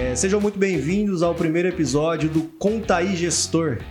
É, 0.00 0.16
sejam 0.16 0.40
muito 0.40 0.58
bem-vindos 0.58 1.22
ao 1.22 1.34
primeiro 1.34 1.68
episódio 1.68 2.30
do 2.30 2.44
Contaí 2.58 3.14
Gestor. 3.14 3.82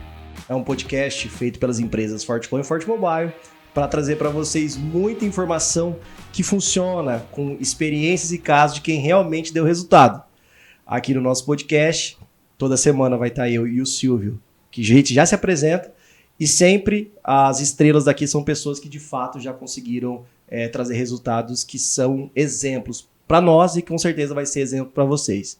É 0.49 0.55
um 0.55 0.63
podcast 0.63 1.29
feito 1.29 1.59
pelas 1.59 1.77
empresas 1.77 2.23
Fortecom 2.23 2.59
e 2.59 2.63
Forte 2.63 2.87
Mobile 2.87 3.31
para 3.75 3.87
trazer 3.87 4.15
para 4.15 4.31
vocês 4.31 4.75
muita 4.75 5.23
informação 5.23 5.99
que 6.33 6.41
funciona 6.41 7.19
com 7.31 7.55
experiências 7.59 8.31
e 8.31 8.39
casos 8.39 8.77
de 8.77 8.81
quem 8.81 8.99
realmente 8.99 9.53
deu 9.53 9.63
resultado. 9.63 10.23
Aqui 10.83 11.13
no 11.13 11.21
nosso 11.21 11.45
podcast, 11.45 12.17
toda 12.57 12.75
semana 12.75 13.15
vai 13.15 13.29
estar 13.29 13.47
eu 13.47 13.67
e 13.67 13.79
o 13.79 13.85
Silvio, 13.85 14.41
que 14.71 14.81
a 14.81 14.85
gente 14.85 15.13
já 15.13 15.27
se 15.27 15.35
apresenta 15.35 15.93
e 16.39 16.47
sempre 16.47 17.13
as 17.23 17.59
estrelas 17.59 18.05
daqui 18.05 18.25
são 18.25 18.43
pessoas 18.43 18.79
que 18.79 18.89
de 18.89 18.99
fato 18.99 19.39
já 19.39 19.53
conseguiram 19.53 20.25
é, 20.47 20.67
trazer 20.67 20.95
resultados 20.95 21.63
que 21.63 21.77
são 21.77 22.31
exemplos 22.35 23.07
para 23.27 23.39
nós 23.39 23.75
e 23.75 23.83
com 23.83 23.95
certeza 23.95 24.33
vai 24.33 24.47
ser 24.47 24.61
exemplo 24.61 24.91
para 24.91 25.05
vocês. 25.05 25.59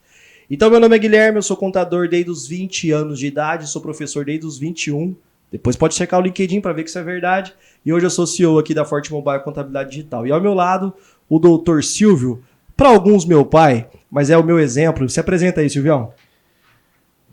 Então, 0.52 0.72
meu 0.72 0.80
nome 0.80 0.96
é 0.96 1.00
Guilherme, 1.00 1.38
eu 1.38 1.44
sou 1.44 1.56
contador 1.56 2.10
desde 2.10 2.32
os 2.32 2.48
20 2.48 2.92
anos 2.92 3.20
de 3.20 3.28
idade, 3.28 3.70
sou 3.70 3.80
professor 3.80 4.26
desde 4.26 4.48
os 4.48 4.58
21. 4.58 5.16
Depois 5.52 5.76
pode 5.76 5.94
checar 5.94 6.20
o 6.20 6.24
LinkedIn 6.24 6.60
para 6.60 6.74
ver 6.74 6.84
que 6.84 6.90
isso 6.90 6.98
é 6.98 7.04
verdade. 7.04 7.54
E 7.86 7.94
hoje 7.94 8.08
eu 8.08 8.10
sou 8.10 8.26
CEO 8.26 8.58
aqui 8.58 8.74
da 8.74 8.84
Forte 8.84 9.12
Mobile 9.12 9.44
Contabilidade 9.44 9.92
Digital. 9.92 10.26
E 10.26 10.32
ao 10.32 10.42
meu 10.42 10.56
lado, 10.56 10.92
o 11.30 11.38
doutor 11.38 11.84
Silvio, 11.84 12.44
para 12.76 12.90
alguns 12.90 13.26
meu 13.26 13.46
pai, 13.46 13.88
mas 14.10 14.32
é 14.32 14.38
o 14.38 14.44
meu 14.44 14.60
exemplo. 14.60 15.08
Se 15.08 15.20
apresenta 15.20 15.62
aí, 15.62 15.70
Silvião. 15.70 16.14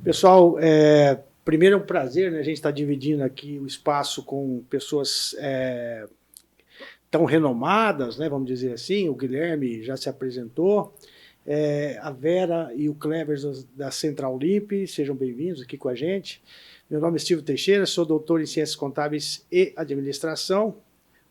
Pessoal, 0.04 0.58
é, 0.60 1.18
primeiro 1.42 1.76
é 1.76 1.78
um 1.78 1.86
prazer, 1.86 2.30
né? 2.30 2.40
A 2.40 2.42
gente 2.42 2.56
está 2.56 2.70
dividindo 2.70 3.24
aqui 3.24 3.58
o 3.58 3.66
espaço 3.66 4.22
com 4.24 4.62
pessoas 4.68 5.34
é, 5.38 6.04
tão 7.10 7.24
renomadas, 7.24 8.18
né? 8.18 8.28
Vamos 8.28 8.46
dizer 8.46 8.74
assim. 8.74 9.08
O 9.08 9.14
Guilherme 9.14 9.82
já 9.82 9.96
se 9.96 10.06
apresentou 10.06 10.94
é, 11.46 11.98
a 12.02 12.10
Vera 12.10 12.72
e 12.74 12.88
o 12.88 12.94
Clevers 12.94 13.64
da 13.74 13.90
Central 13.90 14.36
Limp, 14.36 14.72
sejam 14.88 15.14
bem-vindos 15.14 15.62
aqui 15.62 15.78
com 15.78 15.88
a 15.88 15.94
gente. 15.94 16.42
Meu 16.90 17.00
nome 17.00 17.16
é 17.16 17.18
Silvio 17.20 17.44
Teixeira, 17.44 17.86
sou 17.86 18.04
doutor 18.04 18.40
em 18.40 18.46
Ciências 18.46 18.74
Contábeis 18.74 19.46
e 19.50 19.72
Administração, 19.76 20.76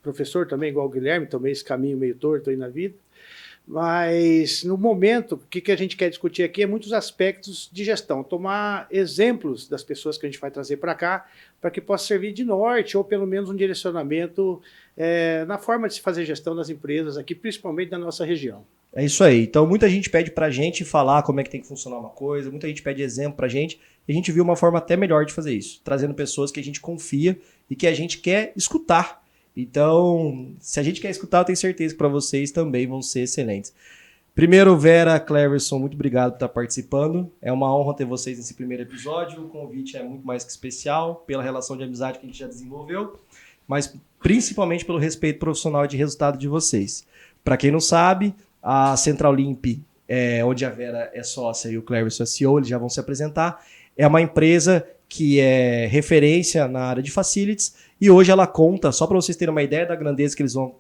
professor 0.02 0.48
também, 0.48 0.70
igual 0.70 0.88
o 0.88 0.90
Guilherme, 0.90 1.28
tomei 1.28 1.52
esse 1.52 1.64
caminho 1.64 1.98
meio 1.98 2.16
torto 2.16 2.50
aí 2.50 2.56
na 2.56 2.70
vida. 2.70 2.96
Mas, 3.68 4.64
no 4.64 4.78
momento, 4.78 5.34
o 5.34 5.38
que, 5.50 5.60
que 5.60 5.72
a 5.72 5.76
gente 5.76 5.98
quer 5.98 6.10
discutir 6.10 6.44
aqui 6.44 6.62
é 6.62 6.68
muitos 6.68 6.94
aspectos 6.94 7.68
de 7.74 7.84
gestão. 7.84 8.24
Tomar 8.24 8.88
exemplos 8.92 9.68
das 9.68 9.84
pessoas 9.84 10.18
que 10.18 10.26
a 10.26 10.30
gente 10.30 10.40
vai 10.40 10.52
trazer 10.52 10.78
para 10.78 10.94
cá, 10.94 11.26
para 11.60 11.72
que 11.72 11.82
possa 11.82 12.06
servir 12.06 12.32
de 12.32 12.44
norte, 12.44 12.96
ou 12.96 13.04
pelo 13.04 13.26
menos 13.26 13.50
um 13.50 13.56
direcionamento 13.56 14.62
é, 14.96 15.46
na 15.46 15.58
forma 15.58 15.88
de 15.88 15.96
se 15.96 16.02
fazer 16.02 16.26
gestão 16.26 16.56
das 16.56 16.70
empresas 16.70 17.18
aqui, 17.18 17.34
principalmente 17.34 17.90
na 17.90 17.98
nossa 17.98 18.24
região. 18.24 18.64
É 18.94 19.04
isso 19.04 19.24
aí. 19.24 19.44
Então, 19.44 19.66
muita 19.66 19.90
gente 19.90 20.12
pede 20.12 20.30
pra 20.30 20.52
gente 20.52 20.86
falar 20.86 21.24
como 21.24 21.40
é 21.40 21.44
que 21.44 21.50
tem 21.50 21.60
que 21.60 21.68
funcionar 21.68 21.98
uma 21.98 22.10
coisa, 22.10 22.52
muita 22.52 22.68
gente 22.68 22.84
pede 22.84 23.02
exemplo 23.02 23.36
pra 23.36 23.48
gente, 23.48 23.80
e 24.08 24.12
a 24.12 24.16
gente 24.16 24.32
viu 24.32 24.44
uma 24.44 24.56
forma 24.56 24.78
até 24.78 24.96
melhor 24.96 25.26
de 25.26 25.34
fazer 25.34 25.54
isso, 25.54 25.82
trazendo 25.84 26.14
pessoas 26.14 26.52
que 26.52 26.60
a 26.60 26.64
gente 26.64 26.80
confia 26.80 27.38
e 27.70 27.76
que 27.76 27.88
a 27.88 27.94
gente 27.94 28.20
quer 28.20 28.54
escutar. 28.56 29.25
Então, 29.56 30.54
se 30.60 30.80
a 30.80 30.84
gente 30.84 31.00
quer 31.00 31.10
escutar, 31.10 31.40
eu 31.40 31.46
tenho 31.46 31.58
certeza 31.58 31.94
que 31.94 31.98
para 31.98 32.08
vocês 32.08 32.52
também 32.52 32.86
vão 32.86 33.02
ser 33.02 33.22
excelentes. 33.22 33.74
Primeiro, 34.36 34.78
Vera, 34.78 35.18
Cleverson, 35.18 35.80
muito 35.80 35.94
obrigado 35.94 36.32
por 36.32 36.36
estar 36.36 36.50
participando. 36.50 37.32
É 37.42 37.54
uma 37.54 37.74
honra 37.74 37.96
ter 37.96 38.04
vocês 38.04 38.38
nesse 38.38 38.54
primeiro 38.54 38.84
episódio. 38.84 39.46
O 39.46 39.48
convite 39.48 39.96
é 39.96 40.04
muito 40.04 40.28
mais 40.28 40.44
que 40.44 40.52
especial, 40.52 41.24
pela 41.26 41.42
relação 41.42 41.78
de 41.78 41.84
amizade 41.84 42.20
que 42.20 42.26
a 42.26 42.28
gente 42.28 42.40
já 42.40 42.48
desenvolveu, 42.48 43.18
mas 43.66 43.96
principalmente 44.20 44.84
pelo 44.84 44.98
respeito 44.98 45.40
profissional 45.40 45.86
e 45.86 45.88
de 45.88 45.96
resultado 45.96 46.38
de 46.38 46.50
vocês. 46.50 47.08
Para 47.46 47.56
quem 47.56 47.72
não 47.72 47.80
sabe, 47.80 48.36
a 48.62 48.98
Central 48.98 49.34
Limp, 49.34 49.80
é, 50.06 50.44
onde 50.44 50.66
a 50.66 50.70
Vera 50.70 51.10
é 51.14 51.24
sócia 51.24 51.70
e 51.70 51.78
o 51.78 51.82
Cleverson 51.82 52.24
é 52.24 52.26
CEO, 52.26 52.60
eles 52.60 52.68
já 52.68 52.78
vão 52.78 52.90
se 52.90 53.00
apresentar. 53.00 53.66
É 53.96 54.06
uma 54.06 54.22
empresa 54.22 54.86
que 55.08 55.40
é 55.40 55.86
referência 55.86 56.68
na 56.68 56.82
área 56.82 57.02
de 57.02 57.10
facilities 57.10 57.74
e 58.00 58.10
hoje 58.10 58.32
ela 58.32 58.46
conta, 58.46 58.92
só 58.92 59.08
para 59.08 59.16
vocês 59.16 59.38
terem 59.38 59.52
uma 59.52 59.64
ideia 59.64 59.86
da 59.86 59.96
grandeza 59.96 60.36
que 60.36 60.42
eles 60.42 60.54
vão, 60.54 60.76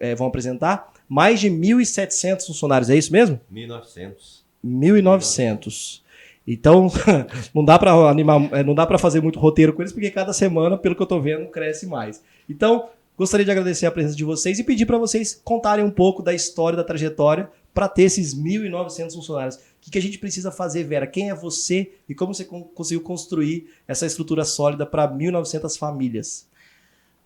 é, 0.00 0.14
vão 0.14 0.26
apresentar, 0.26 0.92
mais 1.08 1.40
de 1.40 1.48
1.700 1.48 2.46
funcionários, 2.46 2.90
é 2.90 2.96
isso 2.96 3.12
mesmo? 3.12 3.40
1.900. 3.52 4.42
1.900. 4.64 6.02
Então, 6.46 6.90
não 7.54 7.64
dá 7.64 7.78
para 7.78 7.92
animar, 7.92 8.52
é, 8.52 8.64
não 8.64 8.74
dá 8.74 8.86
para 8.86 8.98
fazer 8.98 9.20
muito 9.20 9.38
roteiro 9.38 9.72
com 9.72 9.82
eles, 9.82 9.92
porque 9.92 10.10
cada 10.10 10.32
semana, 10.32 10.76
pelo 10.76 10.94
que 10.94 11.02
eu 11.02 11.04
estou 11.04 11.20
vendo, 11.20 11.46
cresce 11.46 11.86
mais. 11.86 12.22
Então, 12.48 12.88
Gostaria 13.18 13.44
de 13.44 13.50
agradecer 13.50 13.84
a 13.84 13.90
presença 13.90 14.14
de 14.14 14.22
vocês 14.22 14.60
e 14.60 14.64
pedir 14.64 14.86
para 14.86 14.96
vocês 14.96 15.40
contarem 15.42 15.84
um 15.84 15.90
pouco 15.90 16.22
da 16.22 16.32
história, 16.32 16.76
da 16.76 16.84
trajetória, 16.84 17.50
para 17.74 17.88
ter 17.88 18.04
esses 18.04 18.32
1.900 18.32 19.12
funcionários. 19.12 19.56
O 19.56 19.60
que, 19.80 19.90
que, 19.90 19.98
a 19.98 20.00
gente 20.02 20.18
precisa 20.18 20.52
fazer, 20.52 20.84
Vera? 20.84 21.04
Quem 21.04 21.28
é 21.28 21.34
você 21.34 21.94
e 22.08 22.14
como 22.14 22.32
você 22.32 22.44
conseguiu 22.44 23.00
construir 23.00 23.70
essa 23.88 24.06
estrutura 24.06 24.44
sólida 24.44 24.86
para 24.86 25.08
1.900 25.08 25.76
famílias? 25.76 26.47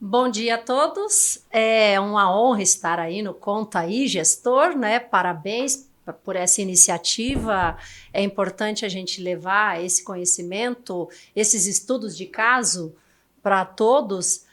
Bom 0.04 0.28
dia 0.28 0.56
a 0.56 0.58
todos. 0.58 1.46
É 1.48 2.00
uma 2.00 2.36
honra 2.36 2.60
estar 2.60 2.98
aí 2.98 3.22
no 3.22 3.32
Conta 3.32 3.78
aí, 3.78 4.08
gestor, 4.08 4.76
né? 4.76 4.98
Parabéns 4.98 5.88
por 6.24 6.34
essa 6.34 6.60
iniciativa. 6.60 7.78
É 8.12 8.20
importante 8.20 8.84
a 8.84 8.88
gente 8.88 9.22
levar 9.22 9.80
esse 9.80 10.02
conhecimento, 10.02 11.08
esses 11.36 11.66
estudos 11.66 12.16
de 12.16 12.26
caso 12.26 12.96
para 13.40 13.64
todos 13.64 14.44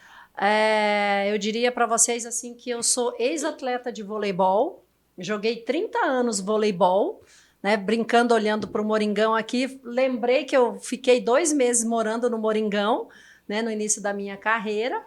é, 0.41 1.29
eu 1.33 1.37
diria 1.37 1.69
para 1.69 1.85
vocês 1.85 2.25
assim 2.25 2.53
que 2.53 2.69
eu 2.69 2.81
sou 2.81 3.13
ex-atleta 3.19 3.91
de 3.91 4.01
voleibol, 4.01 4.85
joguei 5.17 5.57
30 5.57 5.99
anos 5.99 6.39
voleibol, 6.39 7.21
né, 7.61 7.75
brincando, 7.75 8.33
olhando 8.33 8.65
para 8.65 8.81
o 8.81 8.85
Moringão 8.85 9.35
aqui. 9.35 9.81
Lembrei 9.83 10.45
que 10.45 10.55
eu 10.55 10.79
fiquei 10.79 11.19
dois 11.19 11.51
meses 11.51 11.83
morando 11.83 12.29
no 12.29 12.37
Moringão, 12.37 13.09
né, 13.49 13.61
no 13.61 13.69
início 13.69 14.01
da 14.01 14.13
minha 14.13 14.37
carreira. 14.37 15.03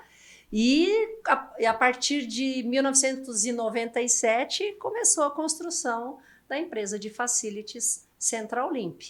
E 0.53 1.17
a, 1.27 1.51
a, 1.69 1.75
partir 1.75 2.27
de 2.27 2.63
1997 2.65 4.73
começou 4.73 5.25
a 5.25 5.31
construção 5.31 6.19
da 6.47 6.59
empresa 6.59 6.99
de 6.99 7.09
facilities 7.09 8.07
Central 8.19 8.71
Limp. 8.71 9.01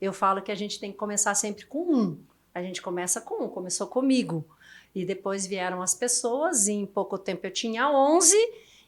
Eu 0.00 0.14
falo 0.14 0.40
que 0.40 0.50
a 0.50 0.54
gente 0.54 0.80
tem 0.80 0.90
que 0.90 0.96
começar 0.96 1.34
sempre 1.34 1.66
com 1.66 1.92
um. 1.92 2.18
A 2.54 2.62
gente 2.62 2.80
começa 2.80 3.20
com 3.20 3.44
um, 3.44 3.48
começou 3.48 3.86
comigo. 3.86 4.48
E 4.94 5.04
depois 5.04 5.46
vieram 5.46 5.82
as 5.82 5.94
pessoas, 5.94 6.66
e 6.66 6.72
em 6.72 6.86
pouco 6.86 7.18
tempo 7.18 7.46
eu 7.46 7.50
tinha 7.50 7.90
11, 7.90 8.34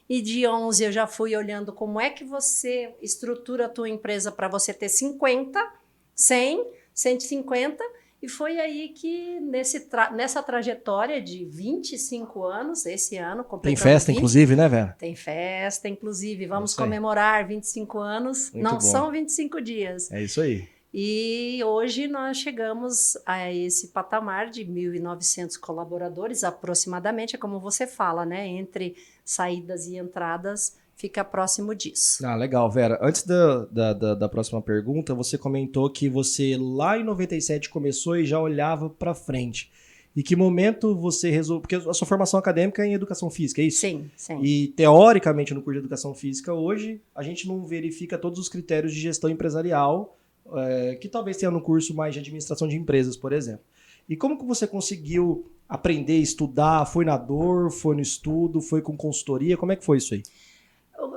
e 0.09 0.23
de 0.23 0.47
11 0.47 0.85
eu 0.85 0.91
já 0.91 1.05
fui 1.05 1.35
olhando 1.35 1.71
como 1.71 2.01
é 2.01 2.09
que 2.09 2.23
você 2.23 2.95
estrutura 2.99 3.67
a 3.67 3.69
tua 3.69 3.87
empresa 3.87 4.31
para 4.31 4.47
você 4.47 4.73
ter 4.73 4.89
50, 4.89 5.73
100, 6.15 6.65
150, 6.95 7.83
e 8.21 8.27
foi 8.27 8.59
aí 8.59 8.89
que 8.89 9.39
nesse 9.39 9.81
tra 9.87 10.11
nessa 10.11 10.43
trajetória 10.43 11.21
de 11.21 11.45
25 11.45 12.43
anos, 12.43 12.85
esse 12.85 13.17
ano... 13.17 13.43
Tem 13.61 13.75
festa, 13.75 14.11
20, 14.11 14.17
inclusive, 14.17 14.55
né, 14.55 14.67
Vera? 14.67 14.95
Tem 14.99 15.15
festa, 15.15 15.87
inclusive. 15.87 16.45
Vamos 16.45 16.73
é 16.73 16.77
comemorar 16.77 17.47
25 17.47 17.97
anos. 17.99 18.51
Muito 18.51 18.63
Não 18.63 18.73
bom. 18.73 18.79
são 18.81 19.11
25 19.11 19.61
dias. 19.61 20.11
É 20.11 20.21
isso 20.21 20.41
aí. 20.41 20.67
E 20.93 21.61
hoje 21.63 22.07
nós 22.07 22.37
chegamos 22.37 23.15
a 23.25 23.53
esse 23.53 23.89
patamar 23.89 24.49
de 24.49 24.65
1.900 24.65 25.57
colaboradores, 25.59 26.43
aproximadamente, 26.43 27.35
é 27.35 27.39
como 27.39 27.59
você 27.59 27.85
fala, 27.85 28.25
né? 28.25 28.47
Entre 28.47 28.95
saídas 29.23 29.85
e 29.85 29.97
entradas, 29.97 30.75
fica 30.99 31.23
próximo 31.23 31.73
disso. 31.73 32.25
Ah, 32.25 32.35
legal, 32.35 32.69
Vera. 32.69 32.99
Antes 33.01 33.23
da, 33.23 33.65
da, 33.65 33.93
da, 33.93 34.15
da 34.15 34.29
próxima 34.29 34.61
pergunta, 34.61 35.15
você 35.15 35.37
comentou 35.37 35.89
que 35.89 36.09
você 36.09 36.57
lá 36.59 36.99
em 36.99 37.05
97 37.05 37.69
começou 37.69 38.17
e 38.17 38.25
já 38.25 38.37
olhava 38.37 38.89
para 38.89 39.15
frente. 39.15 39.71
E 40.13 40.21
que 40.21 40.35
momento 40.35 40.93
você 40.93 41.29
resolveu. 41.29 41.61
Porque 41.61 41.75
a 41.75 41.93
sua 41.93 42.05
formação 42.05 42.37
acadêmica 42.37 42.83
é 42.83 42.87
em 42.87 42.93
educação 42.93 43.29
física, 43.29 43.61
é 43.61 43.65
isso? 43.65 43.79
Sim, 43.79 44.11
sim. 44.17 44.41
E 44.43 44.67
teoricamente, 44.75 45.53
no 45.53 45.61
curso 45.61 45.79
de 45.79 45.85
educação 45.85 46.13
física, 46.13 46.53
hoje, 46.53 47.01
a 47.15 47.23
gente 47.23 47.47
não 47.47 47.65
verifica 47.65 48.17
todos 48.17 48.37
os 48.37 48.49
critérios 48.49 48.93
de 48.93 48.99
gestão 48.99 49.29
empresarial 49.29 50.17
é, 50.53 50.95
que 50.95 51.07
talvez 51.07 51.37
tenha 51.37 51.51
no 51.51 51.61
curso 51.61 51.95
mais 51.95 52.13
de 52.13 52.19
administração 52.19 52.67
de 52.67 52.75
empresas, 52.75 53.15
por 53.15 53.31
exemplo. 53.31 53.63
E 54.09 54.17
como 54.17 54.37
que 54.37 54.43
você 54.43 54.67
conseguiu 54.67 55.49
aprender, 55.69 56.17
estudar? 56.17 56.85
Foi 56.87 57.05
na 57.05 57.15
dor, 57.15 57.71
foi 57.71 57.95
no 57.95 58.01
estudo, 58.01 58.59
foi 58.59 58.81
com 58.81 58.97
consultoria? 58.97 59.55
Como 59.55 59.71
é 59.71 59.77
que 59.77 59.85
foi 59.85 59.99
isso 59.99 60.13
aí? 60.13 60.23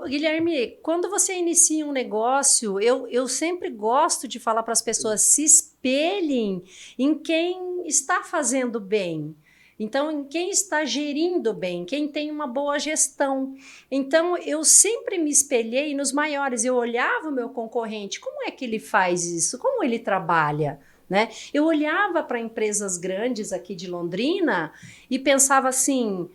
Guilherme, 0.06 0.78
quando 0.82 1.08
você 1.08 1.34
inicia 1.34 1.86
um 1.86 1.92
negócio, 1.92 2.80
eu, 2.80 3.06
eu 3.08 3.26
sempre 3.26 3.70
gosto 3.70 4.28
de 4.28 4.38
falar 4.38 4.62
para 4.62 4.72
as 4.72 4.82
pessoas 4.82 5.22
se 5.22 5.44
espelhem 5.44 6.62
em 6.98 7.14
quem 7.18 7.86
está 7.86 8.22
fazendo 8.22 8.78
bem. 8.78 9.34
Então, 9.78 10.24
quem 10.24 10.50
está 10.50 10.84
gerindo 10.84 11.52
bem, 11.52 11.84
quem 11.84 12.06
tem 12.06 12.30
uma 12.30 12.46
boa 12.46 12.78
gestão. 12.78 13.54
Então, 13.90 14.36
eu 14.36 14.64
sempre 14.64 15.18
me 15.18 15.30
espelhei 15.30 15.94
nos 15.94 16.12
maiores. 16.12 16.64
Eu 16.64 16.76
olhava 16.76 17.28
o 17.28 17.32
meu 17.32 17.48
concorrente, 17.48 18.20
como 18.20 18.44
é 18.46 18.50
que 18.50 18.64
ele 18.64 18.78
faz 18.78 19.24
isso? 19.24 19.58
Como 19.58 19.82
ele 19.82 19.98
trabalha? 19.98 20.78
Né? 21.10 21.28
Eu 21.52 21.64
olhava 21.64 22.22
para 22.22 22.38
empresas 22.38 22.96
grandes 22.96 23.52
aqui 23.52 23.74
de 23.74 23.86
Londrina 23.86 24.72
e 25.10 25.18
pensava 25.18 25.68
assim: 25.68 26.30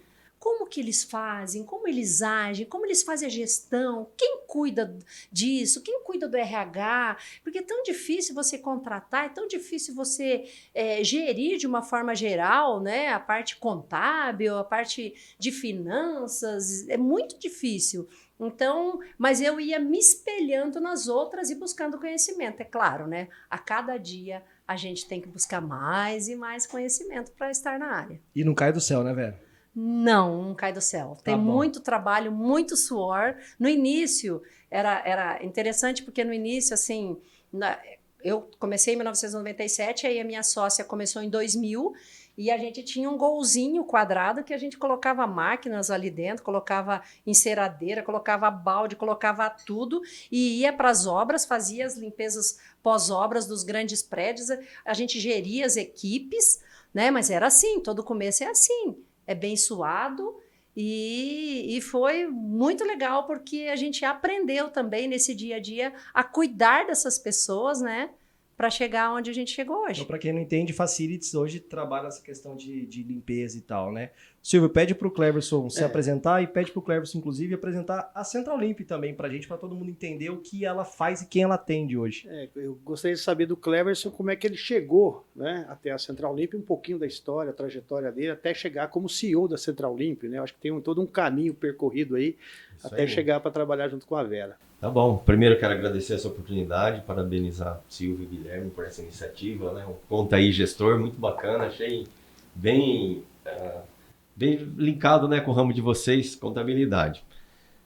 como 0.47 0.65
que 0.65 0.79
eles 0.79 1.03
fazem, 1.03 1.65
como 1.65 1.89
eles 1.89 2.21
agem, 2.21 2.65
como 2.65 2.85
eles 2.85 3.03
fazem 3.03 3.27
a 3.27 3.29
gestão, 3.29 4.07
quem 4.15 4.43
cuida 4.47 4.97
disso, 5.29 5.81
quem 5.81 6.01
cuida 6.03 6.25
do 6.25 6.37
RH, 6.37 7.17
porque 7.43 7.57
é 7.57 7.61
tão 7.61 7.83
difícil 7.83 8.33
você 8.33 8.57
contratar, 8.57 9.25
é 9.25 9.29
tão 9.29 9.45
difícil 9.45 9.93
você 9.93 10.49
é, 10.73 11.03
gerir 11.03 11.57
de 11.57 11.67
uma 11.67 11.81
forma 11.81 12.15
geral, 12.15 12.79
né, 12.79 13.09
a 13.09 13.19
parte 13.19 13.57
contábil, 13.57 14.57
a 14.57 14.63
parte 14.63 15.13
de 15.37 15.51
finanças, 15.51 16.87
é 16.87 16.95
muito 16.95 17.37
difícil. 17.37 18.07
Então, 18.39 19.01
mas 19.17 19.41
eu 19.41 19.59
ia 19.59 19.79
me 19.81 19.99
espelhando 19.99 20.79
nas 20.79 21.09
outras 21.09 21.49
e 21.49 21.55
buscando 21.55 21.99
conhecimento, 21.99 22.61
é 22.61 22.63
claro, 22.63 23.05
né? 23.05 23.27
A 23.49 23.57
cada 23.57 23.97
dia 23.97 24.43
a 24.65 24.77
gente 24.77 25.05
tem 25.07 25.19
que 25.19 25.27
buscar 25.27 25.59
mais 25.59 26.29
e 26.29 26.35
mais 26.37 26.65
conhecimento 26.65 27.31
para 27.33 27.51
estar 27.51 27.77
na 27.77 27.87
área. 27.87 28.21
E 28.33 28.45
não 28.45 28.53
cai 28.53 28.71
do 28.71 28.79
céu, 28.79 29.03
né, 29.03 29.13
velho? 29.13 29.46
Não, 29.79 30.41
não 30.41 30.55
cai 30.55 30.73
do 30.73 30.81
céu. 30.81 31.15
Tem 31.23 31.35
tá 31.35 31.39
muito 31.39 31.79
trabalho, 31.79 32.31
muito 32.31 32.75
suor. 32.75 33.35
No 33.59 33.69
início, 33.69 34.41
era, 34.71 35.03
era 35.05 35.45
interessante 35.45 36.01
porque 36.01 36.23
no 36.23 36.33
início, 36.33 36.73
assim, 36.73 37.15
na, 37.53 37.79
eu 38.23 38.49
comecei 38.57 38.95
em 38.95 38.97
1997, 38.97 40.07
aí 40.07 40.19
a 40.19 40.23
minha 40.23 40.41
sócia 40.41 40.83
começou 40.83 41.21
em 41.21 41.29
2000 41.29 41.93
e 42.35 42.49
a 42.49 42.57
gente 42.57 42.81
tinha 42.81 43.07
um 43.07 43.19
golzinho 43.19 43.83
quadrado 43.83 44.43
que 44.43 44.51
a 44.51 44.57
gente 44.57 44.79
colocava 44.79 45.27
máquinas 45.27 45.91
ali 45.91 46.09
dentro, 46.09 46.43
colocava 46.43 47.03
enceradeira, 47.23 48.01
colocava 48.01 48.49
balde, 48.49 48.95
colocava 48.95 49.47
tudo 49.47 50.01
e 50.31 50.61
ia 50.61 50.73
para 50.73 50.89
as 50.89 51.05
obras, 51.05 51.45
fazia 51.45 51.85
as 51.85 51.95
limpezas 51.95 52.57
pós-obras 52.81 53.45
dos 53.45 53.63
grandes 53.63 54.01
prédios. 54.01 54.47
A 54.83 54.95
gente 54.95 55.19
geria 55.19 55.67
as 55.67 55.77
equipes, 55.77 56.63
né? 56.91 57.11
Mas 57.11 57.29
era 57.29 57.45
assim, 57.45 57.79
todo 57.79 58.03
começo 58.03 58.43
é 58.43 58.47
assim 58.47 59.05
é 59.27 59.35
bem 59.35 59.55
suado. 59.55 60.35
E, 60.75 61.75
e 61.75 61.81
foi 61.81 62.27
muito 62.27 62.83
legal 62.83 63.25
porque 63.25 63.67
a 63.71 63.75
gente 63.75 64.05
aprendeu 64.05 64.69
também 64.69 65.07
nesse 65.07 65.35
dia 65.35 65.57
a 65.57 65.59
dia 65.59 65.93
a 66.13 66.23
cuidar 66.23 66.87
dessas 66.87 67.19
pessoas, 67.19 67.81
né? 67.81 68.11
para 68.57 68.71
chegar 68.71 69.13
onde 69.13 69.29
a 69.29 69.33
gente 69.33 69.51
chegou 69.51 69.83
hoje. 69.83 70.01
Então, 70.01 70.07
para 70.07 70.17
quem 70.17 70.33
não 70.33 70.41
entende, 70.41 70.73
Facilities 70.73 71.35
hoje 71.35 71.59
trabalha 71.59 72.05
nessa 72.05 72.23
questão 72.23 72.55
de, 72.55 72.87
de 72.87 73.03
limpeza 73.03 73.55
e 73.55 73.61
tal, 73.61 73.91
né? 73.91 74.09
Silvio, 74.47 74.69
pede 74.69 74.95
para 74.95 75.09
o 75.09 75.11
Cleverson 75.11 75.69
se 75.69 75.83
é. 75.83 75.85
apresentar 75.85 76.41
e 76.41 76.47
pede 76.47 76.71
para 76.71 76.79
o 76.79 76.81
Cleverson, 76.81 77.17
inclusive, 77.17 77.53
apresentar 77.53 78.09
a 78.15 78.23
Central 78.23 78.57
Limp 78.57 78.79
também 78.87 79.13
para 79.13 79.27
a 79.27 79.29
gente, 79.29 79.45
para 79.45 79.57
todo 79.57 79.75
mundo 79.75 79.89
entender 79.89 80.29
o 80.29 80.37
que 80.37 80.63
ela 80.63 80.85
faz 80.85 81.21
e 81.21 81.27
quem 81.27 81.43
ela 81.43 81.55
atende 81.55 81.97
hoje. 81.97 82.25
É, 82.29 82.47
eu 82.55 82.79
gostaria 82.81 83.13
de 83.13 83.21
saber 83.21 83.45
do 83.45 83.57
Cleverson 83.57 84.09
como 84.09 84.31
é 84.31 84.37
que 84.37 84.47
ele 84.47 84.55
chegou 84.55 85.27
né, 85.35 85.65
até 85.67 85.91
a 85.91 85.97
Central 85.97 86.33
Limp, 86.33 86.53
um 86.53 86.61
pouquinho 86.61 86.97
da 86.97 87.05
história, 87.05 87.49
a 87.49 87.53
trajetória 87.53 88.09
dele, 88.09 88.29
até 88.29 88.53
chegar 88.53 88.87
como 88.87 89.09
CEO 89.09 89.49
da 89.49 89.57
Central 89.57 89.93
Limp, 89.97 90.23
né? 90.23 90.37
Eu 90.37 90.43
acho 90.43 90.53
que 90.53 90.61
tem 90.61 90.71
um, 90.71 90.79
todo 90.79 91.01
um 91.01 91.05
caminho 91.05 91.53
percorrido 91.53 92.15
aí 92.15 92.37
Isso 92.77 92.87
até 92.87 93.01
aí. 93.01 93.07
chegar 93.09 93.41
para 93.41 93.51
trabalhar 93.51 93.89
junto 93.89 94.07
com 94.07 94.15
a 94.15 94.23
Vera. 94.23 94.55
Tá 94.79 94.89
bom. 94.89 95.17
Primeiro 95.17 95.59
quero 95.59 95.73
agradecer 95.73 96.13
essa 96.13 96.29
oportunidade, 96.29 97.01
parabenizar 97.01 97.81
Silvio 97.89 98.23
e 98.23 98.37
Guilherme 98.37 98.69
por 98.69 98.85
essa 98.85 99.01
iniciativa, 99.01 99.73
né? 99.73 99.85
Um 99.85 99.95
conta 100.07 100.37
aí 100.37 100.53
gestor 100.53 100.97
muito 100.97 101.19
bacana, 101.19 101.65
achei 101.65 102.07
bem 102.55 103.25
uh, 103.45 103.96
bem 104.37 104.71
linkado, 104.77 105.27
né, 105.27 105.41
com 105.41 105.49
o 105.49 105.53
ramo 105.53 105.73
de 105.73 105.81
vocês, 105.81 106.35
contabilidade. 106.35 107.25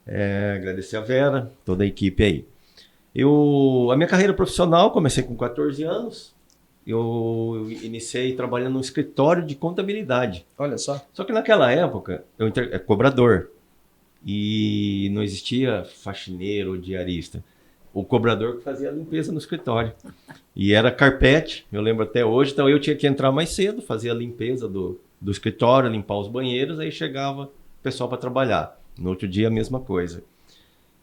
É, 0.06 0.54
agradecer 0.56 0.98
a 0.98 1.00
Vera, 1.00 1.50
toda 1.64 1.82
a 1.82 1.86
equipe 1.86 2.22
aí. 2.22 2.44
Eu, 3.14 3.88
a 3.90 3.96
minha 3.96 4.08
carreira 4.08 4.34
profissional 4.34 4.90
comecei 4.90 5.22
com 5.22 5.34
14 5.34 5.82
anos. 5.82 6.34
Eu 6.86 7.68
iniciei 7.82 8.34
trabalhando 8.34 8.74
no 8.74 8.80
escritório 8.80 9.44
de 9.44 9.54
contabilidade. 9.54 10.46
Olha 10.58 10.76
só. 10.76 11.00
Só 11.12 11.24
que 11.24 11.32
naquela 11.32 11.70
época 11.70 12.24
eu 12.38 12.48
inter... 12.48 12.68
é 12.72 12.78
cobrador 12.78 13.50
e 14.26 15.08
não 15.12 15.22
existia 15.22 15.84
faxineiro 15.84 16.72
ou 16.72 16.76
diarista. 16.76 17.42
O 17.94 18.04
cobrador 18.04 18.56
que 18.56 18.64
fazia 18.64 18.88
a 18.88 18.92
limpeza 18.92 19.30
no 19.30 19.38
escritório. 19.38 19.92
E 20.56 20.72
era 20.72 20.90
carpete, 20.90 21.66
eu 21.72 21.80
lembro 21.80 22.04
até 22.04 22.24
hoje, 22.24 22.52
então 22.52 22.68
eu 22.68 22.80
tinha 22.80 22.96
que 22.96 23.06
entrar 23.06 23.30
mais 23.30 23.50
cedo, 23.50 23.82
fazer 23.82 24.10
a 24.10 24.14
limpeza 24.14 24.68
do, 24.68 24.98
do 25.22 25.30
escritório, 25.30 25.88
limpar 25.88 26.18
os 26.18 26.28
banheiros, 26.28 26.80
aí 26.80 26.90
chegava 26.90 27.44
o 27.44 27.82
pessoal 27.82 28.08
para 28.08 28.18
trabalhar. 28.18 28.78
No 28.98 29.10
outro 29.10 29.28
dia 29.28 29.46
a 29.46 29.50
mesma 29.50 29.80
coisa. 29.80 30.22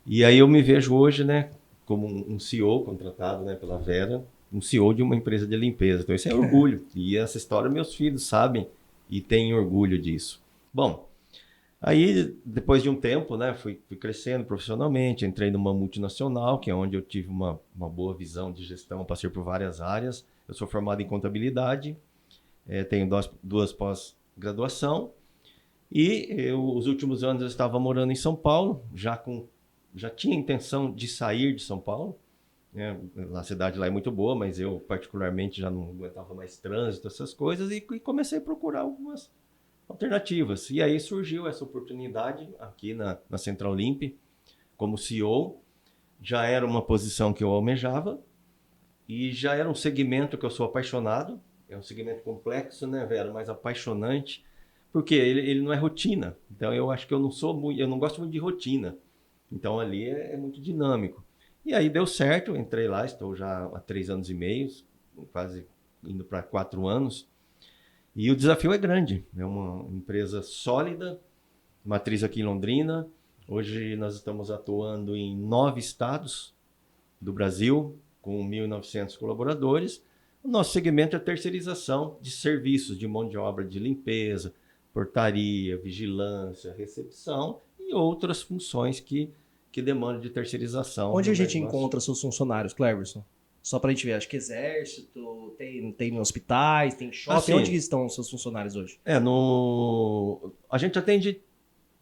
E 0.06 0.24
aí 0.24 0.38
eu 0.38 0.48
me 0.48 0.62
vejo 0.62 0.94
hoje, 0.94 1.24
né, 1.24 1.50
como 1.86 2.06
um 2.06 2.38
CEO 2.38 2.84
contratado, 2.84 3.44
né, 3.44 3.56
pela 3.56 3.78
Vera, 3.78 4.24
um 4.52 4.62
CEO 4.62 4.94
de 4.94 5.02
uma 5.02 5.16
empresa 5.16 5.48
de 5.48 5.56
limpeza. 5.56 6.04
Então 6.04 6.14
isso 6.14 6.28
é 6.28 6.34
orgulho. 6.34 6.86
E 6.94 7.18
essa 7.18 7.38
história 7.38 7.70
meus 7.70 7.96
filhos 7.96 8.24
sabem 8.24 8.68
e 9.10 9.22
têm 9.22 9.54
orgulho 9.54 9.98
disso. 9.98 10.42
Bom, 10.74 11.08
Aí, 11.82 12.36
depois 12.44 12.84
de 12.84 12.90
um 12.90 12.96
tempo, 12.96 13.38
né, 13.38 13.54
fui, 13.54 13.80
fui, 13.88 13.96
crescendo 13.96 14.44
profissionalmente, 14.44 15.26
entrei 15.26 15.50
numa 15.50 15.74
multinacional, 15.74 16.60
que 16.60 16.70
é 16.70 16.76
onde 16.76 16.98
eu 16.98 17.02
tive 17.02 17.30
uma, 17.30 17.58
uma 17.74 17.88
boa 17.88 18.14
visão 18.14 18.52
de 18.52 18.66
gestão, 18.66 19.06
passei 19.06 19.30
por 19.30 19.46
várias 19.46 19.80
áreas. 19.80 20.26
Eu 20.46 20.54
sou 20.54 20.68
formado 20.68 21.02
em 21.02 21.08
contabilidade, 21.08 21.96
é, 22.70 22.84
tenho 22.84 23.10
duas, 23.10 23.30
duas 23.44 23.74
pós-graduação, 23.74 25.12
e 25.92 26.28
eu, 26.30 26.64
os 26.64 26.86
últimos 26.86 27.24
anos 27.24 27.42
eu 27.42 27.48
estava 27.48 27.80
morando 27.80 28.12
em 28.12 28.16
São 28.16 28.36
Paulo, 28.36 28.86
já, 28.94 29.18
com, 29.18 29.48
já 29.96 30.10
tinha 30.10 30.36
intenção 30.36 30.94
de 30.94 31.08
sair 31.08 31.56
de 31.56 31.64
São 31.64 31.80
Paulo. 31.80 32.18
Né, 32.72 32.96
a 33.34 33.42
cidade 33.42 33.80
lá 33.80 33.88
é 33.88 33.90
muito 33.90 34.12
boa, 34.12 34.36
mas 34.36 34.60
eu 34.60 34.80
particularmente 34.82 35.60
já 35.60 35.72
não 35.72 35.90
aguentava 35.90 36.36
mais 36.36 36.58
trânsito, 36.60 37.08
essas 37.08 37.34
coisas, 37.34 37.72
e, 37.72 37.78
e 37.78 38.00
comecei 38.00 38.38
a 38.38 38.42
procurar 38.42 38.82
algumas 38.82 39.32
alternativas. 39.88 40.70
E 40.70 40.80
aí 40.80 41.00
surgiu 41.00 41.48
essa 41.48 41.64
oportunidade 41.64 42.48
aqui 42.60 42.94
na, 42.94 43.18
na 43.28 43.40
Central 43.40 43.74
Limp, 43.74 44.16
como 44.78 44.96
CEO. 44.96 45.60
Já 46.22 46.46
era 46.46 46.66
uma 46.66 46.84
posição 46.84 47.34
que 47.34 47.44
eu 47.44 47.50
almejava 47.50 48.22
e 49.08 49.32
já 49.32 49.56
era 49.56 49.68
um 49.68 49.74
segmento 49.74 50.38
que 50.38 50.46
eu 50.46 50.52
sou 50.52 50.68
apaixonado. 50.68 51.42
É 51.70 51.78
um 51.78 51.84
segmento 51.84 52.24
complexo, 52.24 52.88
né, 52.88 53.06
Vera? 53.06 53.32
Mas 53.32 53.48
apaixonante, 53.48 54.44
porque 54.92 55.14
ele, 55.14 55.42
ele 55.42 55.62
não 55.62 55.72
é 55.72 55.78
rotina. 55.78 56.36
Então 56.50 56.74
eu 56.74 56.90
acho 56.90 57.08
que 57.08 57.14
eu 57.14 57.20
não 57.20 57.32
sou 57.32 57.54
muito, 57.54 57.80
eu 57.80 57.88
não 57.88 58.00
gosto 58.00 58.20
muito 58.20 58.32
de 58.32 58.40
rotina. 58.40 58.98
Então 59.52 59.80
ali 59.80 60.06
é, 60.06 60.34
é 60.34 60.38
muito 60.38 60.60
dinâmico. 60.60 61.24
E 61.66 61.74
aí 61.74 61.90
deu 61.90 62.08
certo, 62.08 62.56
entrei 62.56 62.88
lá, 62.88 63.06
estou 63.06 63.36
já 63.36 63.66
há 63.66 63.80
três 63.80 64.10
anos 64.10 64.30
e 64.30 64.34
meio, 64.34 64.70
quase 65.32 65.68
indo 66.04 66.24
para 66.24 66.42
quatro 66.42 66.88
anos. 66.88 67.30
E 68.16 68.32
o 68.32 68.36
desafio 68.36 68.74
é 68.74 68.78
grande. 68.78 69.26
É 69.38 69.46
uma 69.46 69.88
empresa 69.94 70.42
sólida, 70.42 71.20
matriz 71.86 72.24
aqui 72.24 72.42
em 72.42 72.46
Londrina. 72.46 73.08
Hoje 73.48 73.96
nós 73.96 74.16
estamos 74.16 74.50
atuando 74.50 75.16
em 75.16 75.38
nove 75.38 75.80
estados 75.80 76.56
do 77.22 77.32
Brasil, 77.32 77.98
com 78.22 78.44
1.900 78.48 79.18
colaboradores. 79.18 80.04
O 80.44 80.48
nosso 80.48 80.72
segmento 80.72 81.16
é 81.16 81.20
terceirização 81.20 82.18
de 82.22 82.32
serviços 82.32 82.98
de 82.98 83.08
mão 83.08 83.28
de 83.28 83.38
obra 83.38 83.66
de 83.66 83.78
limpeza, 83.78 84.54
portaria, 84.94 85.78
vigilância, 85.78 86.74
recepção 86.74 87.62
e 87.80 87.94
outras 87.94 88.42
funções 88.42 89.00
que, 89.00 89.32
que 89.72 89.82
demandam 89.82 90.22
de 90.22 90.30
terceirização. 90.30 91.14
Onde 91.14 91.30
a 91.30 91.34
gente 91.34 91.56
negócio. 91.56 91.78
encontra 91.78 92.00
seus 92.00 92.22
funcionários, 92.22 92.74
Cleverson? 92.74 93.24
Só 93.62 93.78
para 93.78 93.92
a 93.92 93.94
gente 93.94 94.06
ver, 94.06 94.14
acho 94.14 94.28
que 94.28 94.38
exército, 94.38 95.54
tem, 95.58 95.92
tem 95.92 96.20
hospitais, 96.20 96.96
tem 96.96 97.12
shopping. 97.12 97.38
Assim, 97.38 97.54
Onde 97.54 97.76
estão 97.76 98.06
os 98.06 98.16
seus 98.16 98.30
funcionários 98.30 98.76
hoje? 98.76 99.00
É, 99.04 99.20
no... 99.20 100.54
a 100.70 100.78
gente 100.78 100.98
atende 100.98 101.42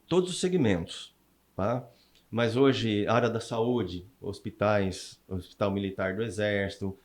todos 0.07 0.29
os 0.29 0.39
segmentos, 0.39 1.13
tá? 1.55 1.87
Mas 2.29 2.55
hoje, 2.55 3.07
área 3.07 3.29
da 3.29 3.39
saúde, 3.39 4.05
hospitais, 4.21 5.19
Hospital 5.27 5.71
Militar 5.71 6.15
do 6.15 6.23
Exército, 6.23 6.97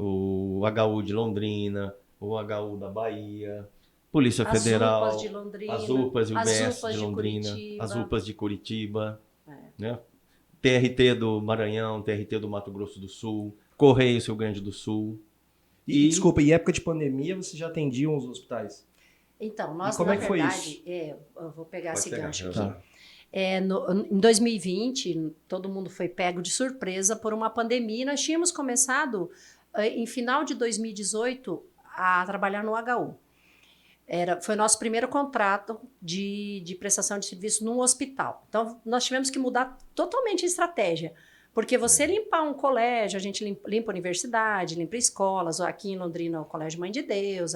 o 0.00 0.62
HU 0.66 1.02
de 1.02 1.12
Londrina, 1.12 1.94
o 2.20 2.38
HU 2.38 2.76
da 2.76 2.88
Bahia, 2.88 3.68
Polícia 4.10 4.46
as 4.46 4.62
Federal, 4.62 5.02
UPAs 5.02 5.20
de 5.20 5.28
Londrina, 5.28 5.74
as 5.74 5.88
UPAs 5.88 6.30
e 6.30 6.32
o 6.32 6.40
BS 6.40 6.80
de 6.92 6.98
Londrina, 6.98 7.54
de 7.54 7.76
as 7.80 7.94
UPAs 7.94 8.26
de 8.26 8.34
Curitiba, 8.34 9.20
é. 9.46 9.52
né? 9.78 9.98
TRT 10.60 11.14
do 11.14 11.40
Maranhão, 11.40 12.02
TRT 12.02 12.38
do 12.38 12.48
Mato 12.48 12.70
Grosso 12.70 13.00
do 13.00 13.08
Sul, 13.08 13.56
Correios 13.76 14.26
Rio 14.26 14.36
Grande 14.36 14.60
do 14.60 14.72
Sul. 14.72 15.18
E, 15.86 16.06
e 16.06 16.08
desculpa, 16.08 16.42
em 16.42 16.52
época 16.52 16.72
de 16.72 16.80
pandemia 16.80 17.36
você 17.36 17.56
já 17.56 17.68
atendia 17.68 18.10
os 18.10 18.26
hospitais? 18.26 18.86
Então, 19.40 19.74
nós, 19.74 19.96
como 19.96 20.08
na 20.08 20.16
é 20.16 20.18
que 20.18 20.28
verdade, 20.28 20.54
foi 20.54 20.70
isso? 20.70 20.82
É, 20.86 21.16
eu 21.36 21.50
vou 21.52 21.64
pegar 21.64 21.90
Pode 21.92 22.00
esse 22.00 22.10
pegar, 22.10 22.26
gancho 22.26 22.48
aqui. 22.48 22.58
Tá. 22.58 22.82
É, 23.32 23.60
no, 23.60 24.06
em 24.10 24.18
2020, 24.18 25.32
todo 25.46 25.68
mundo 25.68 25.88
foi 25.88 26.08
pego 26.08 26.42
de 26.42 26.50
surpresa 26.50 27.14
por 27.14 27.32
uma 27.32 27.48
pandemia 27.48 28.02
e 28.02 28.04
nós 28.04 28.20
tínhamos 28.20 28.50
começado, 28.50 29.30
em 29.76 30.06
final 30.06 30.44
de 30.44 30.54
2018, 30.54 31.62
a 31.94 32.24
trabalhar 32.26 32.64
no 32.64 32.72
HU. 32.72 33.14
Era, 34.06 34.40
foi 34.40 34.56
nosso 34.56 34.78
primeiro 34.78 35.06
contrato 35.06 35.80
de, 36.02 36.60
de 36.64 36.74
prestação 36.74 37.18
de 37.18 37.26
serviço 37.26 37.64
num 37.64 37.78
hospital. 37.78 38.44
Então, 38.48 38.80
nós 38.84 39.04
tivemos 39.04 39.30
que 39.30 39.38
mudar 39.38 39.78
totalmente 39.94 40.44
a 40.44 40.48
estratégia 40.48 41.14
Porque 41.54 41.78
você 41.78 42.06
limpar 42.06 42.42
um 42.42 42.52
colégio, 42.52 43.16
a 43.16 43.20
gente 43.20 43.44
limpa, 43.44 43.68
limpa 43.68 43.92
universidade, 43.92 44.74
limpa 44.74 44.96
escolas, 44.96 45.60
aqui 45.60 45.92
em 45.92 45.96
Londrina 45.96 46.40
o 46.40 46.44
Colégio 46.44 46.80
Mãe 46.80 46.90
de 46.90 47.02
Deus, 47.02 47.52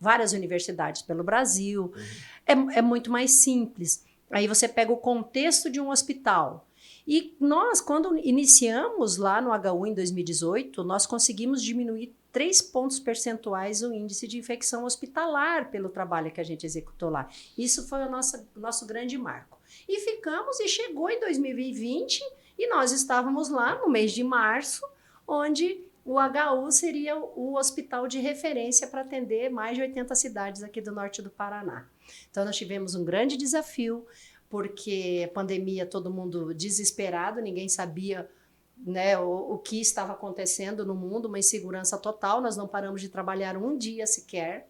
várias 0.00 0.32
universidades 0.32 1.02
pelo 1.02 1.22
Brasil, 1.22 1.92
uhum. 1.94 2.70
é, 2.70 2.78
é 2.78 2.82
muito 2.82 3.10
mais 3.10 3.32
simples. 3.42 4.04
Aí 4.30 4.46
você 4.46 4.68
pega 4.68 4.92
o 4.92 4.96
contexto 4.96 5.70
de 5.70 5.80
um 5.80 5.90
hospital. 5.90 6.67
E 7.08 7.34
nós, 7.40 7.80
quando 7.80 8.18
iniciamos 8.18 9.16
lá 9.16 9.40
no 9.40 9.48
HU 9.50 9.86
em 9.86 9.94
2018, 9.94 10.84
nós 10.84 11.06
conseguimos 11.06 11.62
diminuir 11.62 12.14
três 12.30 12.60
pontos 12.60 13.00
percentuais 13.00 13.82
o 13.82 13.94
índice 13.94 14.28
de 14.28 14.36
infecção 14.36 14.84
hospitalar 14.84 15.70
pelo 15.70 15.88
trabalho 15.88 16.30
que 16.30 16.38
a 16.38 16.44
gente 16.44 16.66
executou 16.66 17.08
lá. 17.08 17.26
Isso 17.56 17.88
foi 17.88 18.04
o 18.04 18.10
nosso, 18.10 18.46
nosso 18.54 18.86
grande 18.86 19.16
marco. 19.16 19.58
E 19.88 20.00
ficamos 20.00 20.60
e 20.60 20.68
chegou 20.68 21.08
em 21.08 21.18
2020 21.18 22.20
e 22.58 22.68
nós 22.68 22.92
estávamos 22.92 23.48
lá 23.48 23.76
no 23.78 23.88
mês 23.88 24.12
de 24.12 24.22
março, 24.22 24.86
onde 25.26 25.82
o 26.04 26.16
HU 26.18 26.70
seria 26.70 27.16
o 27.16 27.56
hospital 27.56 28.06
de 28.06 28.18
referência 28.18 28.86
para 28.86 29.00
atender 29.00 29.50
mais 29.50 29.76
de 29.76 29.82
80 29.82 30.14
cidades 30.14 30.62
aqui 30.62 30.82
do 30.82 30.92
norte 30.92 31.22
do 31.22 31.30
Paraná. 31.30 31.86
Então, 32.30 32.44
nós 32.44 32.56
tivemos 32.56 32.94
um 32.94 33.04
grande 33.04 33.36
desafio, 33.36 34.06
porque 34.48 35.30
pandemia, 35.34 35.86
todo 35.86 36.10
mundo 36.10 36.54
desesperado, 36.54 37.40
ninguém 37.40 37.68
sabia 37.68 38.28
né, 38.76 39.18
o, 39.18 39.54
o 39.54 39.58
que 39.58 39.80
estava 39.80 40.12
acontecendo 40.12 40.84
no 40.84 40.94
mundo, 40.94 41.26
uma 41.26 41.38
insegurança 41.38 41.98
total, 41.98 42.40
nós 42.40 42.56
não 42.56 42.68
paramos 42.68 43.00
de 43.00 43.08
trabalhar 43.08 43.56
um 43.56 43.76
dia 43.76 44.06
sequer. 44.06 44.68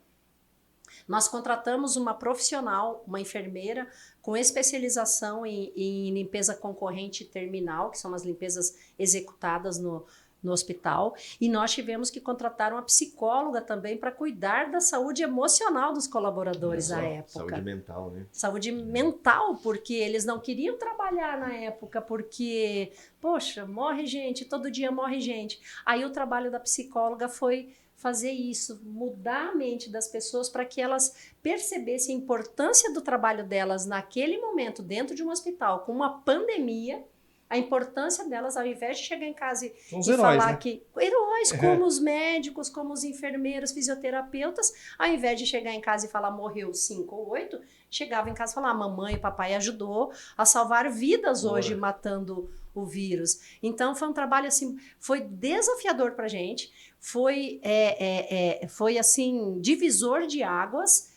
Nós 1.07 1.29
contratamos 1.29 1.97
uma 1.97 2.15
profissional, 2.15 3.05
uma 3.07 3.21
enfermeira, 3.21 3.87
com 4.23 4.37
especialização 4.37 5.45
em, 5.45 5.73
em 5.77 6.13
limpeza 6.13 6.55
concorrente 6.55 7.25
terminal, 7.25 7.91
que 7.91 7.99
são 7.99 8.15
as 8.15 8.25
limpezas 8.25 8.77
executadas 8.99 9.79
no, 9.79 10.07
no 10.43 10.53
hospital 10.53 11.15
e 11.41 11.49
nós 11.49 11.73
tivemos 11.73 12.11
que 12.11 12.21
contratar 12.21 12.73
uma 12.73 12.83
psicóloga 12.83 13.61
também 13.61 13.97
para 13.97 14.13
cuidar 14.13 14.71
da 14.71 14.81
saúde 14.81 15.23
emocional 15.23 15.93
dos 15.93 16.07
colaboradores 16.07 16.91
à 16.93 17.03
época. 17.03 17.33
Saúde 17.33 17.61
mental, 17.61 18.11
né? 18.11 18.27
Saúde 18.31 18.73
mental, 18.73 19.57
porque 19.57 19.95
eles 19.95 20.25
não 20.25 20.39
queriam 20.39 20.77
trabalhar 20.79 21.39
na 21.39 21.53
época, 21.53 22.01
porque, 22.01 22.93
poxa, 23.21 23.67
morre 23.67 24.07
gente, 24.07 24.45
todo 24.45 24.71
dia 24.71 24.91
morre 24.91 25.21
gente. 25.21 25.61
Aí 25.85 26.05
o 26.05 26.11
trabalho 26.11 26.51
da 26.51 26.61
psicóloga 26.61 27.29
foi 27.29 27.75
fazer 27.99 28.31
isso, 28.31 28.81
mudar 28.85 29.49
a 29.49 29.55
mente 29.57 29.91
das 29.91 30.07
pessoas 30.07 30.49
para 30.49 30.65
que 30.65 30.81
elas 30.81 31.33
percebessem 31.43 32.15
a 32.15 32.19
importância 32.19 32.93
do 32.93 33.01
trabalho 33.01 33.45
delas 33.45 33.87
naquele 33.87 34.39
momento 34.39 34.83
dentro 34.83 35.17
de 35.17 35.25
um 35.25 35.31
hospital 35.31 35.81
com 35.81 35.93
uma 35.93 36.21
pandemia 36.21 37.05
a 37.49 37.57
importância 37.57 38.29
delas, 38.29 38.57
ao 38.57 38.67
invés 38.67 38.99
de 38.99 39.05
chegar 39.05 39.27
em 39.27 39.33
casa 39.33 39.67
e, 39.67 39.73
e 39.91 39.95
heróis, 39.95 40.17
falar 40.17 40.53
né? 40.53 40.57
que. 40.59 40.83
Heróis, 40.99 41.53
como 41.53 41.87
os 41.87 41.99
médicos, 41.99 42.69
como 42.69 42.93
os 42.93 43.05
enfermeiros, 43.05 43.73
fisioterapeutas, 43.73 44.73
ao 44.99 45.09
invés 45.09 45.39
de 45.39 45.47
chegar 45.47 45.73
em 45.73 45.81
casa 45.81 46.07
e 46.07 46.09
falar 46.11 46.31
morreu 46.31 46.75
cinco 46.75 47.17
ou 47.17 47.31
oito, 47.31 47.59
chegava 47.91 48.29
em 48.29 48.35
casa 48.35 48.53
e 48.53 48.55
falava: 48.55 48.79
mamãe 48.79 49.15
e 49.15 49.19
papai 49.19 49.55
ajudou 49.55 50.13
a 50.37 50.45
salvar 50.45 50.91
vidas 50.91 51.43
Boa. 51.43 51.55
hoje, 51.55 51.75
matando 51.75 52.51
o 52.75 52.85
vírus. 52.85 53.41
Então 53.63 53.95
foi 53.95 54.09
um 54.09 54.13
trabalho 54.13 54.47
assim, 54.47 54.79
foi 55.01 55.21
desafiador 55.21 56.13
para 56.13 56.29
gente, 56.29 56.71
foi, 57.01 57.61
é, 57.63 58.05
é, 58.05 58.65
é, 58.65 58.69
foi 58.69 58.99
assim, 58.99 59.59
divisor 59.61 60.27
de 60.27 60.43
águas 60.43 61.08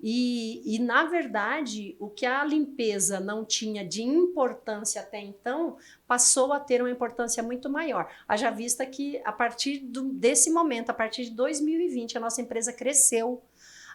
e, 0.00 0.62
e, 0.76 0.78
na 0.78 1.04
verdade, 1.04 1.96
o 1.98 2.08
que 2.08 2.26
a 2.26 2.44
limpeza 2.44 3.18
não 3.18 3.44
tinha 3.44 3.84
de 3.84 4.02
importância 4.02 5.00
até 5.00 5.18
então, 5.20 5.76
passou 6.06 6.52
a 6.52 6.60
ter 6.60 6.80
uma 6.82 6.90
importância 6.90 7.42
muito 7.42 7.70
maior. 7.70 8.10
Haja 8.28 8.50
vista 8.50 8.84
que, 8.84 9.20
a 9.24 9.32
partir 9.32 9.78
do, 9.78 10.02
desse 10.12 10.50
momento, 10.50 10.90
a 10.90 10.94
partir 10.94 11.24
de 11.24 11.30
2020, 11.30 12.16
a 12.16 12.20
nossa 12.20 12.42
empresa 12.42 12.72
cresceu. 12.72 13.42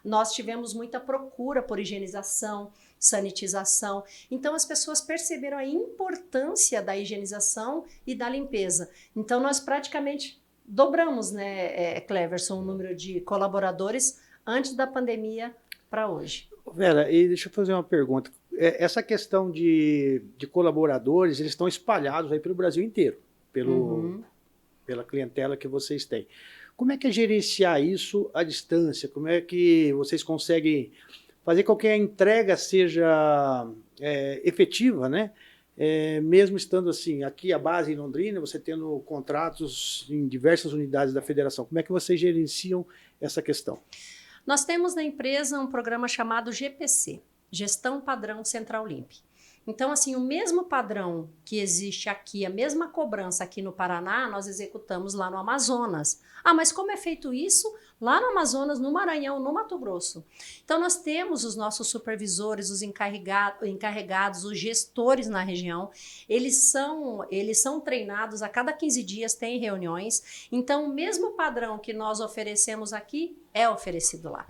Nós 0.03 0.34
tivemos 0.34 0.74
muita 0.74 1.00
procura 1.00 1.62
por 1.62 1.79
higienização, 1.79 2.72
sanitização. 3.00 4.03
Então, 4.31 4.55
as 4.55 4.65
pessoas 4.65 5.01
perceberam 5.01 5.60
a 5.60 5.65
importância 5.65 6.81
da 6.81 6.98
higienização 6.98 7.86
e 8.08 8.15
da 8.15 8.27
limpeza. 8.27 8.89
Então, 9.15 9.39
nós 9.39 9.60
praticamente 9.60 10.41
dobramos, 10.65 11.31
né, 11.31 11.98
é, 11.98 12.01
Cleverson, 12.01 12.60
o 12.60 12.65
número 12.65 12.96
de 12.96 13.22
colaboradores 13.22 14.20
antes 14.46 14.74
da 14.74 14.88
pandemia 14.88 15.55
para 15.92 16.10
hoje. 16.10 16.48
Vera, 16.74 17.12
e 17.12 17.28
deixa 17.28 17.50
eu 17.50 17.54
fazer 17.54 17.74
uma 17.74 17.84
pergunta. 17.84 18.32
É, 18.56 18.82
essa 18.82 19.04
questão 19.04 19.52
de, 19.52 20.22
de 20.38 20.48
colaboradores, 20.48 21.42
eles 21.42 21.52
estão 21.52 21.68
espalhados 21.68 22.32
aí 22.32 22.40
pelo 22.40 22.56
Brasil 22.56 22.82
inteiro, 22.82 23.18
pelo, 23.52 23.74
uhum. 23.74 24.24
pela 24.86 25.04
clientela 25.04 25.58
que 25.58 25.68
vocês 25.68 26.06
têm. 26.06 26.26
Como 26.78 26.94
é 26.94 26.98
que 26.98 27.08
é 27.08 27.12
gerenciar 27.12 27.84
isso 27.84 28.32
à 28.34 28.42
distância? 28.42 29.10
Como 29.10 29.28
é 29.28 29.42
que 29.42 29.92
vocês 29.94 30.24
conseguem 30.24 30.92
fazer 31.44 31.64
com 31.64 31.76
que 31.76 31.88
a 31.88 31.98
entrega 31.98 32.56
seja 32.56 33.70
é, 34.00 34.42
efetiva, 34.46 35.10
né? 35.10 35.32
É, 35.78 36.22
mesmo 36.22 36.58
estando 36.58 36.90
assim, 36.90 37.24
aqui 37.24 37.52
a 37.52 37.60
base 37.60 37.92
em 37.92 37.96
Londrina, 37.96 38.40
você 38.40 38.60
tendo 38.60 39.00
contratos 39.06 40.06
em 40.10 40.28
diversas 40.28 40.74
unidades 40.74 41.14
da 41.14 41.22
federação, 41.22 41.66
como 41.66 41.80
é 41.80 41.84
que 41.84 41.92
vocês 41.92 42.20
gerenciam 42.20 42.86
essa 43.20 43.42
questão? 43.42 43.80
Nós 44.46 44.66
temos 44.66 44.96
na 44.96 45.04
empresa 45.04 45.60
um 45.60 45.68
programa 45.68 46.08
chamado 46.08 46.52
GPC, 46.52 47.22
Gestão 47.52 48.02
Padrão 48.02 48.44
Central 48.44 48.88
Limp. 48.88 49.12
Então, 49.65 49.91
assim, 49.91 50.15
o 50.15 50.20
mesmo 50.20 50.63
padrão 50.63 51.30
que 51.46 51.60
existe 51.60 52.10
aqui, 52.10 52.46
a 52.46 52.50
mesma 52.50 52.88
cobrança 52.88 53.44
aqui 53.44 53.62
no 53.62 53.72
Paraná, 53.72 54.27
nós 54.27 54.48
executamos 54.48 55.13
lá 55.13 55.30
no 55.30 55.38
Amazonas. 55.38 56.20
Ah, 56.44 56.53
mas 56.53 56.72
como 56.72 56.91
é 56.91 56.98
feito 56.98 57.32
isso 57.32 57.72
lá 58.00 58.20
no 58.20 58.27
Amazonas, 58.27 58.80
no 58.80 58.91
Maranhão, 58.91 59.39
no 59.39 59.53
Mato 59.53 59.77
Grosso? 59.77 60.25
Então, 60.65 60.80
nós 60.80 60.98
temos 60.98 61.44
os 61.44 61.56
nossos 61.56 61.88
supervisores, 61.88 62.72
os 62.72 62.82
encarregado, 62.82 63.65
encarregados, 63.68 64.44
os 64.44 64.58
gestores 64.58 65.27
na 65.27 65.44
região. 65.44 65.91
Eles 66.27 66.56
são, 66.63 67.25
eles 67.30 67.62
são 67.62 67.80
treinados 67.80 68.41
a 68.41 68.50
cada 68.50 68.74
15 68.74 69.03
dias, 69.03 69.36
tem 69.36 69.60
reuniões. 69.60 70.48
Então, 70.51 70.86
o 70.86 70.94
mesmo 70.94 71.32
padrão 71.34 71.77
que 71.77 71.94
nós 71.94 72.20
oferecemos 72.20 72.94
aqui 72.94 73.38
é 73.53 73.70
oferecido 73.70 74.32
lá. 74.32 74.48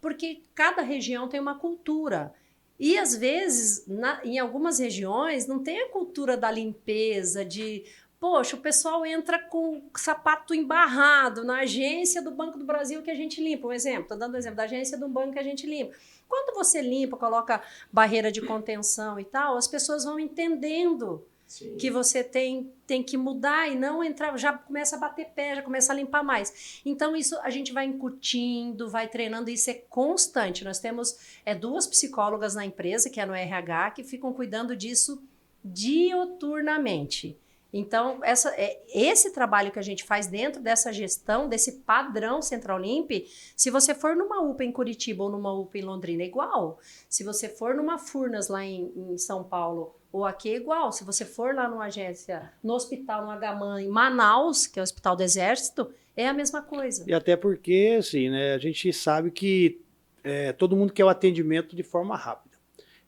Porque 0.00 0.42
cada 0.54 0.80
região 0.80 1.28
tem 1.28 1.40
uma 1.40 1.58
cultura. 1.58 2.34
E 2.78 2.98
às 2.98 3.16
vezes, 3.16 3.86
na, 3.86 4.20
em 4.24 4.38
algumas 4.38 4.78
regiões, 4.78 5.46
não 5.46 5.62
tem 5.62 5.82
a 5.82 5.88
cultura 5.88 6.36
da 6.36 6.50
limpeza, 6.50 7.44
de 7.44 7.84
Poxa, 8.18 8.56
o 8.56 8.60
pessoal 8.60 9.04
entra 9.04 9.38
com 9.38 9.90
sapato 9.94 10.54
embarrado 10.54 11.44
na 11.44 11.60
agência 11.60 12.22
do 12.22 12.30
Banco 12.30 12.58
do 12.58 12.64
Brasil 12.64 13.02
que 13.02 13.10
a 13.10 13.14
gente 13.14 13.42
limpa. 13.42 13.68
Um 13.68 13.72
exemplo, 13.72 14.02
estou 14.02 14.16
dando 14.16 14.34
um 14.34 14.38
exemplo 14.38 14.56
da 14.56 14.62
agência 14.62 14.96
do 14.96 15.06
banco 15.06 15.34
que 15.34 15.38
a 15.38 15.42
gente 15.42 15.66
limpa. 15.66 15.94
Quando 16.26 16.54
você 16.54 16.80
limpa, 16.80 17.16
coloca 17.16 17.62
barreira 17.92 18.32
de 18.32 18.40
contenção 18.40 19.20
e 19.20 19.24
tal, 19.24 19.56
as 19.58 19.68
pessoas 19.68 20.04
vão 20.04 20.18
entendendo 20.18 21.26
Sim. 21.46 21.76
que 21.76 21.90
você 21.90 22.24
tem, 22.24 22.72
tem 22.86 23.02
que 23.02 23.16
mudar 23.16 23.70
e 23.70 23.76
não 23.76 24.02
entrar, 24.02 24.36
já 24.36 24.52
começa 24.52 24.96
a 24.96 24.98
bater 24.98 25.26
pé, 25.26 25.54
já 25.54 25.62
começa 25.62 25.92
a 25.92 25.96
limpar 25.96 26.24
mais. 26.24 26.80
Então, 26.84 27.16
isso 27.16 27.38
a 27.40 27.50
gente 27.50 27.72
vai 27.72 27.86
incutindo, 27.86 28.90
vai 28.90 29.08
treinando, 29.08 29.48
isso 29.48 29.70
é 29.70 29.74
constante. 29.74 30.64
Nós 30.64 30.80
temos 30.80 31.16
é, 31.44 31.54
duas 31.54 31.86
psicólogas 31.86 32.54
na 32.54 32.66
empresa, 32.66 33.08
que 33.08 33.20
é 33.20 33.26
no 33.26 33.34
RH, 33.34 33.92
que 33.92 34.02
ficam 34.04 34.32
cuidando 34.32 34.76
disso 34.76 35.22
dioturnamente. 35.64 37.38
Então, 37.72 38.20
essa, 38.22 38.50
é, 38.56 38.80
esse 38.88 39.32
trabalho 39.32 39.70
que 39.70 39.78
a 39.78 39.82
gente 39.82 40.02
faz 40.02 40.26
dentro 40.26 40.62
dessa 40.62 40.92
gestão, 40.92 41.48
desse 41.48 41.72
padrão 41.80 42.40
Central 42.40 42.78
Limp, 42.78 43.10
se 43.54 43.70
você 43.70 43.94
for 43.94 44.16
numa 44.16 44.40
UPA 44.40 44.64
em 44.64 44.72
Curitiba 44.72 45.24
ou 45.24 45.30
numa 45.30 45.52
UPA 45.52 45.78
em 45.78 45.82
Londrina, 45.82 46.22
é 46.22 46.26
igual. 46.26 46.78
Se 47.08 47.22
você 47.22 47.48
for 47.48 47.74
numa 47.74 47.98
Furnas 47.98 48.48
lá 48.48 48.64
em, 48.64 48.92
em 48.96 49.18
São 49.18 49.44
Paulo 49.44 49.94
ou 50.16 50.24
aqui, 50.24 50.48
é 50.48 50.56
igual. 50.56 50.90
Se 50.92 51.04
você 51.04 51.26
for 51.26 51.54
lá 51.54 51.68
numa 51.68 51.84
agência, 51.84 52.50
no 52.64 52.72
hospital, 52.72 53.26
no 53.26 53.38
HMAN, 53.38 53.82
em 53.82 53.88
Manaus, 53.88 54.66
que 54.66 54.78
é 54.78 54.82
o 54.82 54.84
Hospital 54.84 55.14
do 55.14 55.22
Exército, 55.22 55.92
é 56.16 56.26
a 56.26 56.32
mesma 56.32 56.62
coisa. 56.62 57.04
E 57.06 57.12
até 57.12 57.36
porque, 57.36 57.96
assim, 57.98 58.30
né, 58.30 58.54
a 58.54 58.58
gente 58.58 58.90
sabe 58.94 59.30
que 59.30 59.78
é, 60.24 60.54
todo 60.54 60.74
mundo 60.74 60.94
quer 60.94 61.04
o 61.04 61.10
atendimento 61.10 61.76
de 61.76 61.82
forma 61.82 62.16
rápida. 62.16 62.56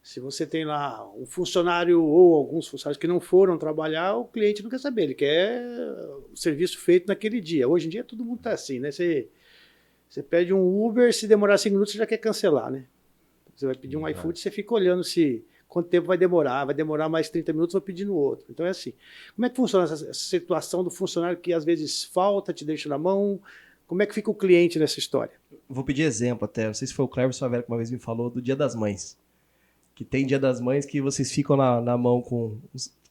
Se 0.03 0.21
você 0.21 0.47
tem 0.47 0.67
lá 0.67 1.11
um 1.17 1.25
funcionário 1.25 2.03
ou 2.05 2.35
alguns 2.35 2.69
funcionários 2.69 3.01
que 3.01 3.07
não 3.07 3.21
foram 3.21 3.57
trabalhar, 3.57 4.15
o 4.15 4.27
cliente 4.27 4.63
não 4.63 4.69
quer 4.69 4.79
saber, 4.79 5.05
ele 5.05 5.15
quer 5.15 5.63
o 6.31 6.37
serviço 6.37 6.79
feito 6.79 7.09
naquele 7.09 7.41
dia. 7.41 7.67
Hoje 7.67 7.87
em 7.87 7.91
dia 7.91 8.05
todo 8.05 8.23
mundo 8.23 8.39
está 8.39 8.53
assim, 8.53 8.79
né? 8.79 8.91
Você, 8.91 9.29
você 10.11 10.23
pede 10.23 10.53
um 10.53 10.85
Uber, 10.85 11.13
se 11.13 11.27
demorar 11.27 11.57
cinco 11.57 11.75
minutos 11.75 11.93
você 11.93 11.99
já 11.99 12.07
quer 12.07 12.19
cancelar, 12.19 12.71
né? 12.71 12.87
Você 13.57 13.65
vai 13.65 13.75
pedir 13.75 13.97
um 13.97 14.07
iFood, 14.09 14.39
você 14.39 14.51
fica 14.51 14.75
olhando 14.75 15.03
se 15.03 15.45
quanto 15.69 15.89
tempo 15.89 16.07
vai 16.07 16.17
demorar, 16.17 16.65
vai 16.65 16.75
demorar 16.75 17.09
mais 17.09 17.29
30 17.29 17.53
minutos, 17.53 17.73
vou 17.75 17.83
pedir 17.83 18.05
no 18.05 18.15
outro. 18.15 18.47
Então 18.51 18.65
é 18.65 18.71
assim. 18.71 18.93
Como 19.37 19.47
é 19.47 19.51
que 19.51 19.57
funciona 19.57 19.85
essa, 19.85 19.95
essa 19.95 20.15
situação 20.15 20.83
do 20.83 20.91
funcionário 20.91 21.39
que 21.39 21.53
às 21.53 21.65
vezes 21.65 22.05
falta, 22.05 22.53
te 22.53 22.65
deixa 22.65 22.89
na 22.89 22.99
mão? 22.99 23.41
Como 23.87 24.03
é 24.03 24.07
que 24.07 24.15
fica 24.15 24.31
o 24.31 24.35
cliente 24.35 24.79
nessa 24.79 24.99
história? 24.99 25.33
Vou 25.69 25.85
pedir 25.85 26.03
exemplo 26.03 26.45
até. 26.45 26.67
Não 26.67 26.75
sei 26.75 26.89
se 26.89 26.95
foi 26.95 27.05
o 27.05 27.09
Cleber 27.09 27.35
Vera 27.49 27.63
que 27.63 27.69
uma 27.71 27.77
vez 27.77 27.91
me 27.91 27.99
falou 27.99 28.29
do 28.29 28.43
Dia 28.43 28.57
das 28.57 28.75
Mães 28.75 29.17
que 29.99 30.05
tem 30.05 30.25
Dia 30.25 30.39
das 30.39 30.61
Mães 30.61 30.87
que 30.87 31.01
vocês 31.01 31.33
ficam 31.33 31.57
na, 31.57 31.81
na 31.81 31.99
mão 31.99 32.23
com, 32.23 32.57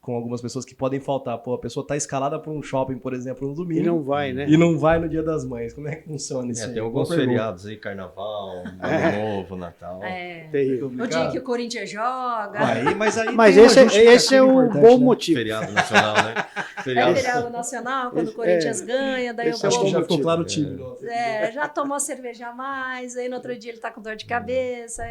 com 0.07 0.15
algumas 0.15 0.41
pessoas 0.41 0.63
que 0.63 0.73
podem 0.73 1.01
faltar. 1.01 1.37
Pô, 1.39 1.53
a 1.53 1.57
pessoa 1.59 1.85
tá 1.85 1.93
escalada 1.97 2.39
para 2.39 2.49
um 2.49 2.63
shopping, 2.63 2.97
por 2.97 3.13
exemplo, 3.13 3.45
no 3.45 3.53
domingo. 3.53 3.81
E 3.81 3.83
não 3.85 4.01
vai, 4.01 4.31
né? 4.31 4.45
E 4.47 4.55
não 4.55 4.77
vai 4.79 4.97
no 4.99 5.09
dia 5.09 5.21
das 5.21 5.43
mães. 5.43 5.73
Como 5.73 5.89
é 5.89 5.97
que 5.97 6.07
funciona 6.07 6.49
isso 6.49 6.63
É, 6.63 6.67
aí? 6.67 6.73
tem 6.75 6.81
alguns 6.81 7.09
feriados 7.13 7.65
aí, 7.65 7.75
carnaval, 7.75 8.51
ano 8.63 8.77
É. 8.87 9.35
novo, 9.35 9.57
Natal. 9.57 10.01
É. 10.01 10.47
Terrível. 10.49 10.87
O 10.87 11.05
dia 11.07 11.29
que 11.29 11.37
o 11.37 11.43
Corinthians 11.43 11.89
joga. 11.89 12.53
Aí, 12.65 12.95
mas 12.95 13.17
aí 13.17 13.31
Mas 13.35 13.55
tem 13.55 13.65
esse, 13.65 13.79
é- 13.79 14.13
esse 14.13 14.33
é 14.33 14.41
o 14.41 14.47
importante, 14.63 14.81
bom 14.81 14.97
né? 14.97 15.03
motivo. 15.03 15.37
Feriado 15.39 15.71
nacional, 15.73 16.15
né? 16.15 16.33
É 16.77 16.81
Feriado. 16.87 17.15
feriado 17.15 17.49
nacional, 17.49 18.11
quando 18.11 18.23
Esse- 18.27 18.31
o 18.31 18.35
Corinthians 18.35 18.81
é. 18.81 18.85
ganha, 18.85 19.33
daí 19.33 19.49
Esse 19.49 19.61
o 19.61 19.65
é 19.65 19.69
o 19.69 19.73
Acho 19.73 19.81
que 19.83 19.89
já 19.89 20.01
ficou 20.03 20.19
claro 20.21 20.41
o 20.41 20.45
time. 20.45 20.79
é, 21.09 21.51
já 21.51 21.67
tomou 21.67 21.99
cerveja 21.99 22.47
a 22.47 22.53
mais, 22.53 23.17
aí 23.17 23.27
no 23.27 23.35
outro 23.35 23.57
dia 23.57 23.71
ele 23.71 23.79
tá 23.79 23.91
com 23.91 24.01
dor 24.01 24.15
de 24.15 24.23
cabeça, 24.25 25.03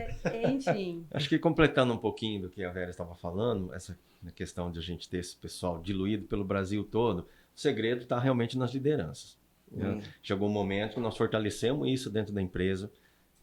enfim. 0.48 1.04
Acho 1.12 1.28
que 1.28 1.38
completando 1.38 1.92
um 1.92 1.98
pouquinho 1.98 2.42
do 2.42 2.48
que 2.48 2.64
a 2.64 2.70
Vera 2.70 2.88
estava 2.90 3.14
falando, 3.16 3.74
essa 3.74 3.94
questão 4.32 4.70
de 4.70 4.78
a 4.78 4.82
gente 4.82 5.08
ter 5.08 5.18
esse 5.18 5.36
pessoal 5.36 5.80
diluído 5.80 6.26
pelo 6.26 6.44
Brasil 6.44 6.84
todo, 6.84 7.20
o 7.20 7.26
segredo 7.60 8.02
está 8.02 8.18
realmente 8.18 8.58
nas 8.58 8.72
lideranças. 8.72 9.38
né? 9.70 9.88
Hum. 9.88 10.00
Chegou 10.22 10.48
um 10.48 10.52
momento 10.52 10.94
que 10.94 11.00
nós 11.00 11.16
fortalecemos 11.16 11.88
isso 11.88 12.10
dentro 12.10 12.32
da 12.32 12.42
empresa, 12.42 12.90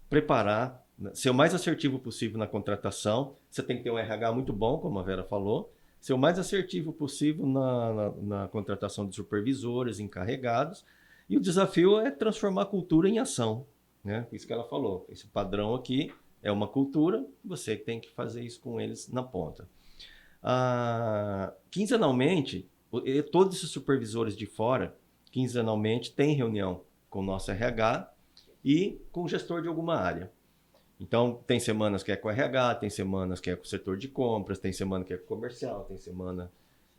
preparar, 0.09 0.85
né, 0.97 1.11
ser 1.13 1.29
o 1.29 1.33
mais 1.33 1.55
assertivo 1.55 1.99
possível 1.99 2.37
na 2.37 2.47
contratação. 2.47 3.35
Você 3.49 3.63
tem 3.63 3.77
que 3.77 3.83
ter 3.83 3.91
um 3.91 3.97
RH 3.97 4.31
muito 4.31 4.53
bom, 4.53 4.77
como 4.77 4.99
a 4.99 5.03
Vera 5.03 5.23
falou, 5.23 5.73
ser 5.99 6.13
o 6.13 6.17
mais 6.17 6.37
assertivo 6.37 6.93
possível 6.93 7.45
na, 7.45 7.93
na, 7.93 8.11
na 8.11 8.47
contratação 8.47 9.07
de 9.07 9.15
supervisores, 9.15 9.99
encarregados. 9.99 10.85
E 11.29 11.37
o 11.37 11.39
desafio 11.39 11.99
é 11.99 12.11
transformar 12.11 12.63
a 12.63 12.65
cultura 12.65 13.09
em 13.09 13.19
ação. 13.19 13.65
Né? 14.03 14.27
Isso 14.31 14.45
que 14.45 14.53
ela 14.53 14.65
falou. 14.65 15.05
Esse 15.09 15.25
padrão 15.27 15.73
aqui 15.73 16.13
é 16.43 16.51
uma 16.51 16.67
cultura, 16.67 17.25
você 17.43 17.75
tem 17.75 18.01
que 18.01 18.11
fazer 18.11 18.43
isso 18.43 18.59
com 18.59 18.79
eles 18.79 19.07
na 19.07 19.23
ponta. 19.23 19.67
Ah, 20.43 21.53
quinzenalmente, 21.71 22.69
todos 23.31 23.55
esses 23.55 23.69
supervisores 23.69 24.35
de 24.35 24.45
fora, 24.45 24.95
quinzenalmente, 25.31 26.13
têm 26.13 26.35
reunião 26.35 26.81
com 27.09 27.19
o 27.19 27.23
nosso 27.23 27.49
RH 27.49 28.11
e 28.63 28.99
com 29.11 29.23
o 29.23 29.27
gestor 29.27 29.61
de 29.61 29.67
alguma 29.67 29.95
área. 29.95 30.31
Então, 30.99 31.41
tem 31.47 31.59
semanas 31.59 32.03
que 32.03 32.11
é 32.11 32.15
com 32.15 32.27
o 32.27 32.31
RH, 32.31 32.75
tem 32.75 32.89
semanas 32.89 33.39
que 33.39 33.49
é 33.49 33.55
com 33.55 33.63
o 33.63 33.67
setor 33.67 33.97
de 33.97 34.07
compras, 34.07 34.59
tem 34.59 34.71
semana 34.71 35.03
que 35.03 35.13
é 35.13 35.17
com 35.17 35.23
o 35.23 35.27
comercial, 35.27 35.85
tem 35.85 35.97
semana. 35.97 36.51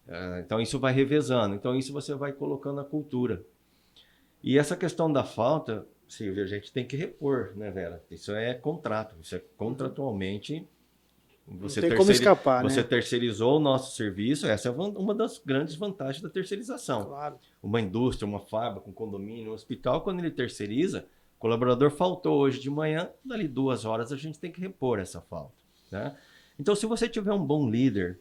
ah, 0.08 0.40
então, 0.44 0.60
isso 0.60 0.78
vai 0.78 0.92
revezando. 0.92 1.54
Então, 1.54 1.76
isso 1.76 1.92
você 1.92 2.14
vai 2.14 2.32
colocando 2.32 2.80
a 2.80 2.84
cultura. 2.84 3.44
E 4.42 4.58
essa 4.58 4.76
questão 4.76 5.10
da 5.10 5.24
falta, 5.24 5.86
Silvia, 6.06 6.44
a 6.44 6.46
gente 6.46 6.70
tem 6.70 6.86
que 6.86 6.96
repor, 6.96 7.52
né, 7.56 7.70
Vera? 7.70 8.02
Isso 8.10 8.32
é 8.32 8.52
contrato, 8.52 9.16
isso 9.20 9.34
é 9.34 9.42
contratualmente. 9.56 10.68
Você, 11.46 11.80
Não 11.82 11.88
tem 11.90 11.98
como 11.98 12.10
escapar, 12.10 12.62
você 12.62 12.80
né? 12.80 12.86
terceirizou 12.86 13.58
o 13.58 13.60
nosso 13.60 13.94
serviço, 13.96 14.46
essa 14.46 14.68
é 14.68 14.70
uma 14.70 15.14
das 15.14 15.38
grandes 15.38 15.74
vantagens 15.74 16.22
da 16.22 16.30
terceirização. 16.30 17.04
Claro. 17.04 17.38
Uma 17.62 17.80
indústria, 17.82 18.26
uma 18.26 18.40
fábrica, 18.40 18.88
um 18.88 18.92
condomínio, 18.92 19.50
um 19.50 19.54
hospital, 19.54 20.00
quando 20.00 20.20
ele 20.20 20.30
terceiriza, 20.30 21.06
o 21.36 21.38
colaborador 21.38 21.90
faltou 21.90 22.38
hoje 22.38 22.58
de 22.58 22.70
manhã, 22.70 23.10
dali 23.22 23.46
duas 23.46 23.84
horas 23.84 24.10
a 24.10 24.16
gente 24.16 24.38
tem 24.38 24.50
que 24.50 24.60
repor 24.60 24.98
essa 24.98 25.20
falta. 25.20 25.52
Né? 25.92 26.16
Então, 26.58 26.74
se 26.74 26.86
você 26.86 27.08
tiver 27.08 27.32
um 27.32 27.44
bom 27.44 27.68
líder, 27.68 28.18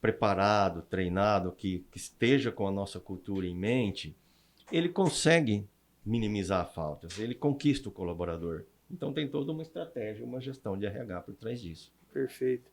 preparado, 0.00 0.82
treinado, 0.82 1.50
que, 1.50 1.84
que 1.90 1.98
esteja 1.98 2.52
com 2.52 2.66
a 2.68 2.70
nossa 2.70 3.00
cultura 3.00 3.46
em 3.46 3.56
mente, 3.56 4.14
ele 4.70 4.88
consegue 4.88 5.66
minimizar 6.06 6.72
faltas, 6.72 7.18
ele 7.18 7.34
conquista 7.34 7.88
o 7.88 7.92
colaborador. 7.92 8.64
Então, 8.88 9.12
tem 9.12 9.26
toda 9.26 9.50
uma 9.50 9.62
estratégia, 9.62 10.24
uma 10.24 10.40
gestão 10.40 10.78
de 10.78 10.86
RH 10.86 11.22
por 11.22 11.34
trás 11.34 11.60
disso. 11.60 11.92
Perfeito. 12.12 12.70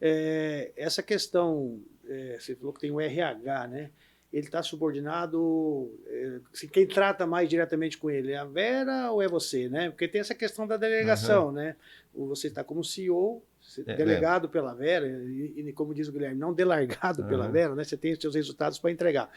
É, 0.00 0.72
essa 0.76 1.02
questão, 1.02 1.80
é, 2.08 2.36
você 2.38 2.54
falou 2.54 2.72
que 2.72 2.80
tem 2.80 2.90
o 2.90 3.00
RH, 3.00 3.66
né? 3.68 3.90
Ele 4.32 4.46
está 4.46 4.62
subordinado. 4.62 5.92
é, 6.06 6.38
quem 6.72 6.86
trata 6.86 7.26
mais 7.26 7.48
diretamente 7.48 7.98
com 7.98 8.08
ele 8.10 8.32
é 8.32 8.36
a 8.36 8.44
Vera 8.44 9.10
ou 9.10 9.20
é 9.20 9.26
você, 9.28 9.68
né? 9.68 9.90
Porque 9.90 10.06
tem 10.06 10.20
essa 10.20 10.34
questão 10.34 10.66
da 10.66 10.76
delegação, 10.76 11.50
né? 11.52 11.74
O- 12.14 12.26
Você 12.28 12.46
está 12.46 12.62
como 12.64 12.84
CEO, 12.84 13.42
É, 13.86 13.94
delegado 13.94 14.48
pela 14.48 14.72
Vera, 14.74 15.06
e, 15.06 15.54
e 15.68 15.72
como 15.72 15.92
diz 15.94 16.08
o 16.08 16.12
Guilherme, 16.12 16.38
não 16.38 16.52
delargado 16.52 17.22
pela 17.24 17.44
Aham. 17.44 17.52
Vera, 17.52 17.74
né? 17.74 17.84
Você 17.84 17.96
tem 17.96 18.12
os 18.12 18.18
seus 18.20 18.34
resultados 18.34 18.78
para 18.78 18.90
entregar. 18.90 19.30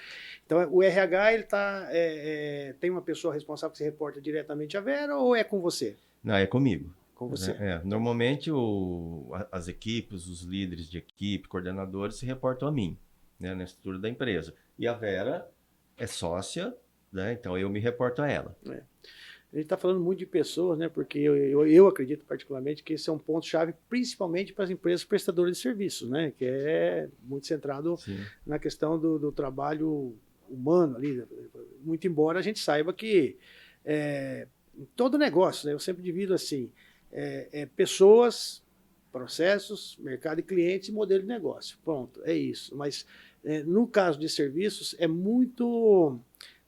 Então, 0.46 0.68
o 0.72 0.82
RH, 0.82 1.34
ele 1.34 1.44
tá, 1.44 1.88
é, 1.92 2.70
é, 2.70 2.74
tem 2.80 2.90
uma 2.90 3.02
pessoa 3.02 3.34
responsável 3.34 3.72
que 3.72 3.78
se 3.80 3.84
reporta 3.84 4.22
diretamente 4.22 4.78
à 4.78 4.82
Vera 4.82 5.18
ou 5.18 5.36
é 5.36 5.44
com 5.44 5.60
você? 5.60 5.96
Não, 6.24 6.36
é 6.36 6.46
comigo. 6.48 6.94
Com 7.16 7.30
você. 7.30 7.52
É, 7.52 7.72
é. 7.76 7.82
normalmente 7.84 8.52
o- 8.52 9.30
as 9.52 9.68
equipes, 9.68 10.28
os 10.28 10.42
líderes 10.42 10.90
de 10.90 10.98
equipe, 10.98 11.48
coordenadores 11.48 12.16
se 12.16 12.26
reportam 12.26 12.68
a 12.68 12.72
mim, 12.72 12.98
né, 13.40 13.54
na 13.54 13.64
estrutura 13.64 14.00
da 14.00 14.10
empresa. 14.10 14.54
E 14.78 14.88
a 14.88 14.94
Vera 14.94 15.50
é 15.98 16.08
sócia, 16.08 16.76
né, 17.12 17.34
então 17.34 17.58
eu 17.58 17.70
me 17.70 17.80
reporto 17.80 18.22
a 18.22 18.28
ela. 18.30 18.56
A 18.66 19.56
gente 19.56 19.66
está 19.66 19.78
falando 19.78 20.00
muito 20.00 20.18
de 20.18 20.26
pessoas, 20.26 20.80
né? 20.80 20.90
Porque 20.90 21.20
eu, 21.20 21.38
eu, 21.38 21.68
eu 21.68 21.88
acredito 21.88 22.26
particularmente 22.26 22.82
que 22.82 22.94
esse 22.94 23.08
é 23.08 23.14
um 23.14 23.20
ponto-chave, 23.20 23.76
principalmente 23.88 24.52
para 24.52 24.64
as 24.64 24.72
empresas 24.72 25.06
prestadoras 25.06 25.56
de 25.56 25.62
serviços, 25.62 26.10
né? 26.10 26.34
Que 26.36 26.44
é 26.46 27.08
muito 27.24 27.46
centrado 27.46 27.96
Sim. 27.98 28.18
na 28.44 28.58
questão 28.58 28.98
do, 28.98 29.20
do 29.20 29.32
trabalho 29.32 30.16
humano 30.50 30.98
ali. 30.98 31.24
Muito 31.84 32.08
embora 32.08 32.40
a 32.40 32.42
gente 32.42 32.58
saiba 32.58 32.92
que 32.92 33.38
é, 33.86 34.48
todo 34.96 35.20
negócio, 35.20 35.68
né? 35.68 35.74
Eu 35.74 35.80
sempre 35.80 36.02
divido 36.02 36.34
assim: 36.34 36.72
é, 37.14 37.48
é 37.52 37.66
pessoas, 37.66 38.62
processos, 39.12 39.96
mercado 40.00 40.40
e 40.40 40.44
clientes 40.44 40.90
e 40.90 40.92
modelo 40.92 41.22
de 41.22 41.28
negócio. 41.28 41.78
Pronto, 41.86 42.20
é 42.24 42.34
isso. 42.34 42.76
Mas 42.76 43.06
é, 43.46 43.64
no 43.64 43.88
caso 43.88 44.20
de 44.20 44.28
serviços, 44.28 44.96
é 44.98 45.08
muito 45.08 46.20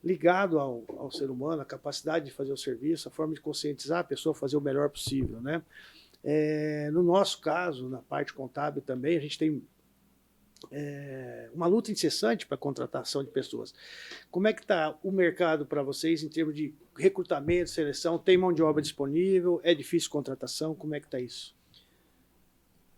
ligado 0.03 0.59
ao, 0.59 0.83
ao 0.99 1.11
ser 1.11 1.31
humano, 1.31 1.63
a 1.63 1.65
capacidade 1.65 2.25
de 2.25 2.31
fazer 2.31 2.53
o 2.53 2.57
serviço, 2.57 3.07
a 3.07 3.11
forma 3.11 3.33
de 3.33 3.41
conscientizar 3.41 3.99
a 3.99 4.03
pessoa 4.03 4.35
a 4.35 4.39
fazer 4.39 4.55
o 4.55 4.61
melhor 4.61 4.87
possível, 4.89 5.41
né? 5.41 5.63
É, 6.23 6.89
no 6.91 7.03
nosso 7.03 7.41
caso, 7.41 7.89
na 7.89 7.99
parte 7.99 8.33
contábil 8.33 8.81
também, 8.81 9.17
a 9.17 9.19
gente 9.19 9.37
tem 9.37 9.61
é, 10.71 11.49
uma 11.53 11.67
luta 11.67 11.91
incessante 11.91 12.45
para 12.47 12.55
a 12.55 12.57
contratação 12.57 13.23
de 13.23 13.29
pessoas. 13.29 13.73
Como 14.31 14.47
é 14.47 14.53
que 14.53 14.61
está 14.61 14.97
o 15.03 15.11
mercado 15.11 15.65
para 15.65 15.83
vocês 15.83 16.23
em 16.23 16.29
termos 16.29 16.55
de 16.55 16.73
recrutamento, 16.97 17.69
seleção? 17.69 18.17
Tem 18.17 18.37
mão 18.37 18.51
de 18.53 18.63
obra 18.63 18.81
disponível? 18.81 19.59
É 19.63 19.73
difícil 19.75 20.09
contratação? 20.09 20.73
Como 20.75 20.95
é 20.95 20.99
que 20.99 21.07
está 21.07 21.19
isso? 21.19 21.55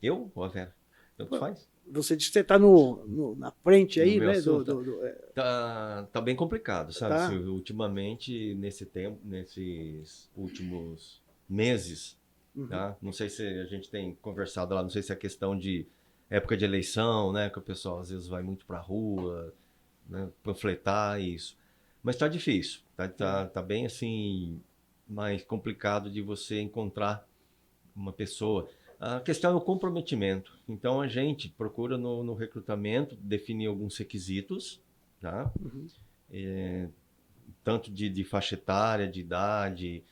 Eu 0.02 0.32
ou 0.36 0.44
a 0.44 0.48
Vera? 0.48 0.76
Tanto 1.18 1.30
Pô, 1.32 1.40
faz. 1.40 1.68
Você 1.90 2.16
disse 2.18 2.30
que 2.30 2.34
você 2.34 2.40
está 2.42 2.60
no, 2.60 3.06
no- 3.08 3.36
na 3.36 3.52
frente 3.64 4.00
aí, 4.02 4.16
No 4.16 4.26
meu 4.26 4.28
né? 4.28 4.34
Do, 4.34 4.40
assunto. 4.58 4.64
do- 4.66 4.84
do- 4.84 5.06
é, 5.06 5.12
Tá, 5.34 6.08
tá 6.12 6.22
bem 6.22 6.36
complicado, 6.36 6.92
sabe, 6.94 7.16
Tá. 7.16 7.30
Silvio? 7.30 7.54
Ultimamente, 7.54 8.54
nesse 8.56 8.86
tempo, 8.86 9.20
nesses 9.24 10.30
últimos 10.36 11.22
meses, 11.50 12.20
uhum. 12.56 12.68
tá? 12.68 12.98
Não 13.02 13.14
sei 13.14 13.30
se 13.30 13.42
a 13.42 13.66
gente 13.66 13.90
tem 13.90 14.14
conversado 14.16 14.76
lá, 14.76 14.84
não 14.84 14.90
sei 14.90 15.02
se 15.02 15.12
é 15.14 15.16
questão 15.16 15.58
de 15.58 15.88
época 16.30 16.58
de 16.58 16.66
eleição, 16.66 17.32
né? 17.32 17.50
Que 17.50 17.60
o 17.60 17.62
pessoal 17.62 18.00
às 18.00 18.10
vezes 18.10 18.28
vai 18.28 18.42
muito 18.44 18.66
pra 18.66 18.80
rua, 18.80 19.54
né? 20.08 20.30
Panfletar 20.44 21.22
isso. 21.22 21.58
Mas 22.04 22.16
tá 22.16 22.28
difícil, 22.28 22.82
tá, 22.96 23.08
tá, 23.08 23.48
tá 23.48 23.62
bem 23.62 23.86
assim, 23.86 24.62
mais 25.08 25.44
complicado 25.44 26.10
de 26.10 26.22
você 26.22 26.62
encontrar 26.62 27.28
uma 27.96 28.14
pessoa. 28.14 28.70
A 29.00 29.20
questão 29.20 29.52
é 29.52 29.56
o 29.56 29.62
comprometimento. 29.62 30.58
Então 30.68 31.02
a 31.02 31.08
gente 31.08 31.50
procura 31.50 31.98
no, 31.98 32.24
no 32.24 32.34
recrutamento 32.34 33.16
definir 33.16 33.68
alguns 33.68 33.98
requisitos, 33.98 34.82
tá? 35.20 35.52
Uhum. 35.60 35.88
É, 36.32 36.88
tanto 37.64 37.92
de, 37.92 38.10
de 38.10 38.24
faixa 38.24 38.56
etária, 38.56 39.08
de 39.08 39.20
idade, 39.20 40.04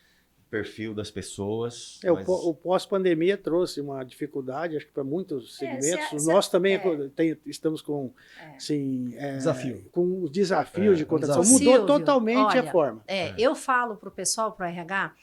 perfil 0.49 0.93
das 0.93 1.09
pessoas. 1.11 1.99
É, 2.03 2.11
o 2.11 2.15
mas- 2.15 2.27
o 2.27 2.53
pós-pandemia 2.53 3.37
trouxe 3.37 3.81
uma 3.81 4.03
dificuldade, 4.03 4.77
acho 4.77 4.85
que 4.85 4.91
para 4.91 5.03
muitos 5.03 5.55
É, 5.61 5.79
segmentos. 5.79 6.09
se 6.09 6.15
a- 6.15 6.19
se 6.19 6.29
a- 6.29 6.33
Nós 6.33 6.47
também 6.49 6.75
é. 6.75 7.09
tem- 7.15 7.37
estamos 7.45 7.81
com, 7.81 8.13
É. 8.39 8.55
assim, 8.55 9.13
é, 9.15 9.33
Desafio. 9.33 9.85
com 9.91 10.21
os 10.23 10.29
desafios 10.31 10.93
É, 10.93 10.97
de 10.97 11.05
contratação. 11.05 11.41
desafio. 11.41 11.69
Mudou 11.69 11.83
Silvio, 11.87 11.99
totalmente 11.99 12.57
a 12.57 12.61
olha, 12.61 12.71
forma. 12.71 13.03
É, 13.07 13.33
eu 13.39 13.55
falo 13.55 13.95
para 13.97 14.09
o 14.09 14.11
pessoal, 14.11 14.51
para 14.53 14.67
o 14.67 14.69
RH, 14.69 15.13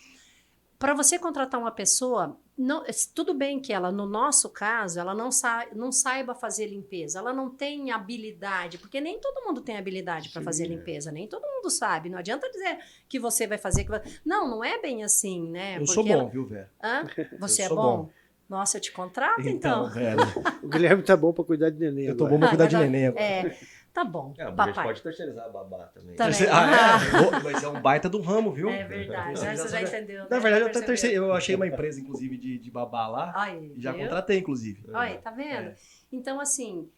para 0.78 0.94
você 0.94 1.18
contratar 1.18 1.60
uma 1.60 1.70
pessoa, 1.70 2.36
não, 2.62 2.84
tudo 3.14 3.34
bem 3.34 3.60
que 3.60 3.72
ela, 3.72 3.90
no 3.90 4.06
nosso 4.06 4.48
caso, 4.48 5.00
ela 5.00 5.14
não, 5.14 5.30
sa, 5.30 5.66
não 5.74 5.90
saiba 5.90 6.34
fazer 6.34 6.66
limpeza, 6.66 7.18
ela 7.18 7.32
não 7.32 7.50
tem 7.50 7.90
habilidade, 7.90 8.78
porque 8.78 9.00
nem 9.00 9.18
todo 9.20 9.44
mundo 9.44 9.60
tem 9.60 9.76
habilidade 9.76 10.28
para 10.30 10.40
fazer 10.42 10.64
é. 10.64 10.68
limpeza, 10.68 11.10
nem 11.10 11.26
todo 11.26 11.42
mundo 11.42 11.68
sabe. 11.70 12.08
Não 12.08 12.18
adianta 12.18 12.48
dizer 12.50 12.78
que 13.08 13.18
você 13.18 13.46
vai 13.46 13.58
fazer. 13.58 13.84
Que 13.84 13.90
vai... 13.90 14.02
Não, 14.24 14.48
não 14.48 14.64
é 14.64 14.80
bem 14.80 15.02
assim, 15.02 15.50
né? 15.50 15.78
Eu 15.78 15.86
sou 15.86 16.04
Porque 16.04 16.16
bom, 16.16 16.28
viu, 16.28 16.46
Vera? 16.46 16.70
ela- 16.80 17.00
Hã? 17.02 17.06
Você 17.40 17.62
Eu 17.62 17.64
é 17.64 17.68
sou 17.68 17.76
bom? 17.76 17.96
bom. 18.04 18.10
Nossa, 18.48 18.76
eu 18.76 18.80
te 18.82 18.92
contrato, 18.92 19.48
então. 19.48 19.88
Vera, 19.90 20.16
O 20.62 20.68
Guilherme 20.68 21.02
tá 21.02 21.16
bom 21.16 21.32
para 21.32 21.44
cuidar 21.44 21.70
de 21.70 21.78
neném. 21.78 22.04
eu 22.04 22.16
tô 22.16 22.26
agora. 22.26 22.34
bom 22.34 22.40
pra 22.40 22.48
cuidar 22.50 22.66
de 22.66 22.76
neném 22.76 23.06
agora. 23.06 23.24
É, 23.24 23.56
tá 23.92 24.04
bom, 24.04 24.34
É, 24.38 24.42
a 24.42 24.46
gente 24.46 24.56
papai. 24.56 24.84
pode 24.84 25.02
terceirizar 25.02 25.46
a 25.46 25.48
babá 25.48 25.86
também. 25.88 26.16
Também. 26.16 26.32
Ah, 26.50 26.98
é? 26.98 27.20
Ô, 27.20 27.42
Mas 27.42 27.62
é 27.62 27.68
um 27.68 27.80
baita 27.80 28.08
do 28.08 28.20
ramo, 28.20 28.52
viu? 28.52 28.68
É 28.68 28.84
verdade, 28.84 29.38
Você 29.38 29.44
né? 29.46 29.56
já 29.56 29.66
já 29.66 29.82
entendeu. 29.82 30.24
Na 30.24 30.36
né? 30.36 30.40
verdade, 30.40 30.62
eu 30.62 30.66
até 30.68 30.80
terceiro, 30.80 31.16
eu 31.16 31.32
achei 31.32 31.54
uma 31.54 31.66
empresa, 31.66 32.00
inclusive, 32.00 32.36
de, 32.36 32.58
de 32.58 32.70
babá 32.70 33.06
lá. 33.08 33.32
Aí, 33.34 33.72
já 33.76 33.92
viu? 33.92 34.02
contratei, 34.02 34.38
inclusive. 34.38 34.84
Olha, 34.92 35.18
tá 35.18 35.30
vendo? 35.30 35.68
É. 35.68 35.76
Então, 36.10 36.40
assim, 36.40 36.88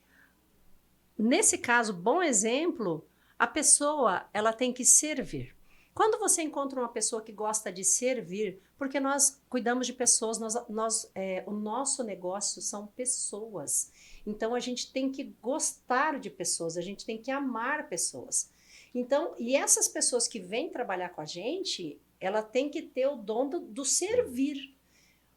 nesse 1.19 1.59
caso, 1.59 1.93
bom 1.93 2.23
exemplo, 2.23 3.07
a 3.39 3.47
pessoa 3.47 4.25
ela 4.33 4.53
tem 4.53 4.73
que 4.73 4.85
servir. 4.85 5.55
Quando 5.95 6.19
você 6.19 6.43
encontra 6.43 6.81
uma 6.81 6.89
pessoa 6.89 7.23
que 7.23 7.31
gosta 7.33 7.73
de 7.73 7.85
servir, 7.85 8.61
porque 8.77 8.99
nós 8.99 9.41
cuidamos 9.49 9.87
de 9.87 9.93
pessoas, 9.93 10.41
nós, 10.41 10.55
nós 10.69 11.11
é, 11.15 11.45
o 11.47 11.53
nosso 11.53 12.03
negócio 12.03 12.61
são 12.61 12.89
pessoas. 12.89 13.93
Então 14.27 14.55
a 14.55 14.61
gente 14.61 14.93
tem 14.93 15.11
que 15.11 15.25
gostar 15.43 16.19
de 16.19 16.31
pessoas, 16.31 16.77
a 16.77 16.81
gente 16.81 17.05
tem 17.05 17.19
que 17.21 17.31
amar 17.31 17.89
pessoas. 17.89 18.51
Então, 18.95 19.35
e 19.39 19.57
essas 19.57 19.89
pessoas 19.89 20.29
que 20.29 20.39
vêm 20.39 20.71
trabalhar 20.71 21.11
com 21.11 21.21
a 21.21 21.27
gente, 21.27 22.01
ela 22.21 22.43
tem 22.43 22.71
que 22.71 22.81
ter 22.81 23.07
o 23.09 23.17
dom 23.17 23.49
do, 23.49 23.61
do 23.61 23.85
servir. 23.85 24.73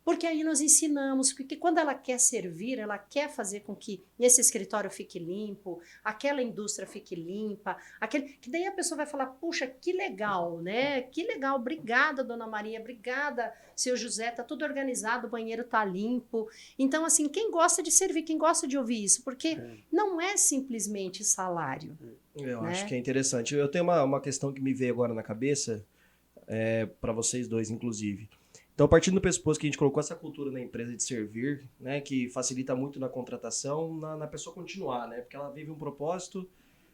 Porque 0.08 0.26
aí 0.26 0.42
nós 0.42 0.62
ensinamos, 0.62 1.34
porque 1.34 1.58
quando 1.58 1.80
ela 1.80 1.94
quer 1.94 2.18
servir, 2.18 2.80
ela 2.80 2.98
quer 2.98 3.30
fazer 3.30 3.60
com 3.60 3.76
que 3.76 4.02
esse 4.18 4.40
escritório 4.40 4.90
fique 4.90 5.20
limpo, 5.20 5.82
aquela 6.02 6.42
indústria 6.42 6.88
fique 6.88 7.14
limpa, 7.14 7.76
aquele, 8.00 8.30
que 8.40 8.50
daí 8.50 8.66
a 8.66 8.72
pessoa 8.72 8.96
vai 8.96 9.06
falar, 9.06 9.26
puxa, 9.26 9.68
que 9.68 9.92
legal, 9.92 10.62
né? 10.62 11.02
Que 11.02 11.24
legal, 11.24 11.58
obrigada, 11.58 12.24
dona 12.24 12.48
Maria, 12.48 12.80
obrigada, 12.80 13.54
seu 13.76 13.98
José, 13.98 14.32
tá 14.32 14.46
tudo 14.46 14.64
organizado, 14.64 15.28
o 15.28 15.30
banheiro 15.30 15.66
tá 15.66 15.84
limpo. 15.84 16.48
Então, 16.80 17.04
assim, 17.04 17.28
quem 17.28 17.52
gosta 17.52 17.84
de 17.84 17.92
servir, 17.92 18.22
quem 18.22 18.38
gosta 18.38 18.66
de 18.66 18.78
ouvir 18.78 19.04
isso, 19.04 19.26
porque 19.26 19.50
é. 19.60 19.78
não 19.92 20.22
é 20.22 20.38
simplesmente 20.38 21.22
salário. 21.26 21.98
Eu 22.34 22.62
né? 22.62 22.70
acho 22.70 22.88
que 22.88 22.96
é 22.96 22.98
interessante. 22.98 23.56
Eu 23.56 23.68
tenho 23.68 23.84
uma, 23.84 24.02
uma 24.04 24.22
questão 24.22 24.54
que 24.54 24.62
me 24.62 24.74
veio 24.74 24.94
agora 24.94 25.14
na 25.14 25.22
cabeça, 25.22 25.86
é, 26.48 26.86
para 26.86 27.12
vocês 27.12 27.46
dois, 27.46 27.70
inclusive. 27.70 28.30
Então, 28.78 28.88
partindo 28.88 29.16
do 29.16 29.22
pressuposto 29.22 29.60
que 29.60 29.66
a 29.66 29.70
gente 29.70 29.78
colocou 29.80 30.00
essa 30.00 30.16
cultura 30.16 30.52
na 30.52 30.62
empresa 30.62 30.96
de 30.96 31.02
servir, 31.02 31.68
né, 31.80 32.00
que 32.00 32.30
facilita 32.30 32.76
muito 32.76 33.00
na 33.00 33.10
contratação, 33.10 33.98
na, 33.98 34.16
na 34.16 34.28
pessoa 34.28 34.54
continuar, 34.54 35.08
né, 35.08 35.22
porque 35.22 35.36
ela 35.36 35.50
vive 35.50 35.72
um 35.72 35.76
propósito. 35.76 36.48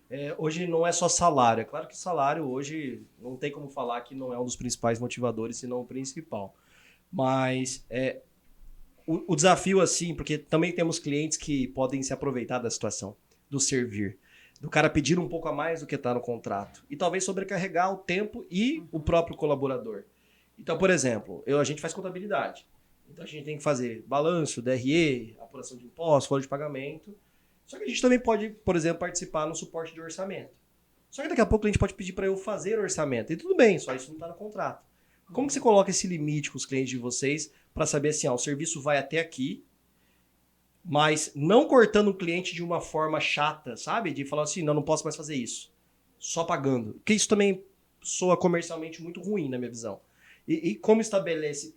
É, 0.09 0.33
hoje 0.37 0.65
não 0.65 0.87
é 0.87 0.93
só 0.93 1.09
salário, 1.09 1.59
é 1.59 1.65
claro 1.65 1.85
que 1.85 1.97
salário 1.97 2.45
hoje 2.45 3.03
não 3.19 3.35
tem 3.35 3.51
como 3.51 3.67
falar 3.67 3.99
que 3.99 4.15
não 4.15 4.31
é 4.31 4.39
um 4.39 4.45
dos 4.45 4.55
principais 4.55 4.97
motivadores, 4.97 5.57
senão 5.57 5.81
o 5.81 5.85
principal. 5.85 6.55
Mas 7.11 7.85
é, 7.89 8.21
o, 9.05 9.33
o 9.33 9.35
desafio, 9.35 9.81
assim, 9.81 10.15
porque 10.15 10.37
também 10.37 10.71
temos 10.71 10.99
clientes 10.99 11.37
que 11.37 11.67
podem 11.67 12.01
se 12.01 12.13
aproveitar 12.13 12.59
da 12.59 12.69
situação, 12.69 13.13
do 13.49 13.59
servir 13.59 14.17
do 14.61 14.69
cara 14.69 14.89
pedir 14.89 15.19
um 15.19 15.27
pouco 15.27 15.49
a 15.49 15.51
mais 15.51 15.81
do 15.81 15.85
que 15.85 15.95
está 15.95 16.13
no 16.13 16.21
contrato. 16.21 16.85
E 16.89 16.95
talvez 16.95 17.25
sobrecarregar 17.25 17.91
o 17.91 17.97
tempo 17.97 18.45
e 18.49 18.81
o 18.93 18.99
próprio 19.01 19.35
colaborador. 19.35 20.05
Então, 20.57 20.77
por 20.77 20.89
exemplo, 20.89 21.43
eu, 21.45 21.59
a 21.59 21.63
gente 21.63 21.81
faz 21.81 21.93
contabilidade. 21.93 22.65
Então 23.09 23.23
a 23.23 23.27
gente 23.27 23.45
tem 23.45 23.57
que 23.57 23.63
fazer 23.63 24.03
balanço, 24.07 24.61
DRE, 24.61 25.35
apuração 25.39 25.77
de 25.77 25.85
impostos, 25.85 26.27
folha 26.27 26.41
de 26.41 26.47
pagamento. 26.47 27.15
Só 27.65 27.77
que 27.77 27.83
a 27.83 27.87
gente 27.87 28.01
também 28.01 28.19
pode, 28.19 28.49
por 28.49 28.75
exemplo, 28.75 28.99
participar 28.99 29.47
no 29.47 29.55
suporte 29.55 29.93
de 29.93 30.01
orçamento. 30.01 30.51
Só 31.09 31.21
que 31.21 31.29
daqui 31.29 31.41
a 31.41 31.45
pouco 31.45 31.57
o 31.57 31.61
cliente 31.61 31.77
pode 31.77 31.93
pedir 31.93 32.13
para 32.13 32.25
eu 32.25 32.35
fazer 32.35 32.79
orçamento. 32.79 33.31
E 33.31 33.37
tudo 33.37 33.55
bem, 33.55 33.77
só 33.77 33.93
isso 33.93 34.07
não 34.07 34.15
está 34.15 34.27
no 34.27 34.33
contrato. 34.33 34.83
Como 35.31 35.47
que 35.47 35.53
você 35.53 35.59
coloca 35.59 35.89
esse 35.89 36.07
limite 36.07 36.51
com 36.51 36.57
os 36.57 36.65
clientes 36.65 36.89
de 36.89 36.97
vocês 36.97 37.51
para 37.73 37.85
saber 37.85 38.09
assim, 38.09 38.27
ó, 38.27 38.33
o 38.33 38.37
serviço 38.37 38.81
vai 38.81 38.97
até 38.97 39.19
aqui, 39.19 39.63
mas 40.83 41.31
não 41.33 41.67
cortando 41.67 42.09
o 42.09 42.13
cliente 42.13 42.53
de 42.53 42.63
uma 42.63 42.81
forma 42.81 43.19
chata, 43.19 43.77
sabe? 43.77 44.11
De 44.11 44.25
falar 44.25 44.43
assim, 44.43 44.61
não, 44.63 44.73
não 44.73 44.83
posso 44.83 45.03
mais 45.03 45.15
fazer 45.15 45.35
isso. 45.35 45.71
Só 46.19 46.43
pagando. 46.43 46.93
Porque 46.95 47.13
isso 47.13 47.27
também 47.27 47.63
soa 48.01 48.35
comercialmente 48.35 49.01
muito 49.01 49.21
ruim, 49.21 49.49
na 49.49 49.57
minha 49.57 49.69
visão. 49.69 50.01
E, 50.47 50.71
e 50.71 50.75
como 50.75 51.01
estabelece 51.01 51.73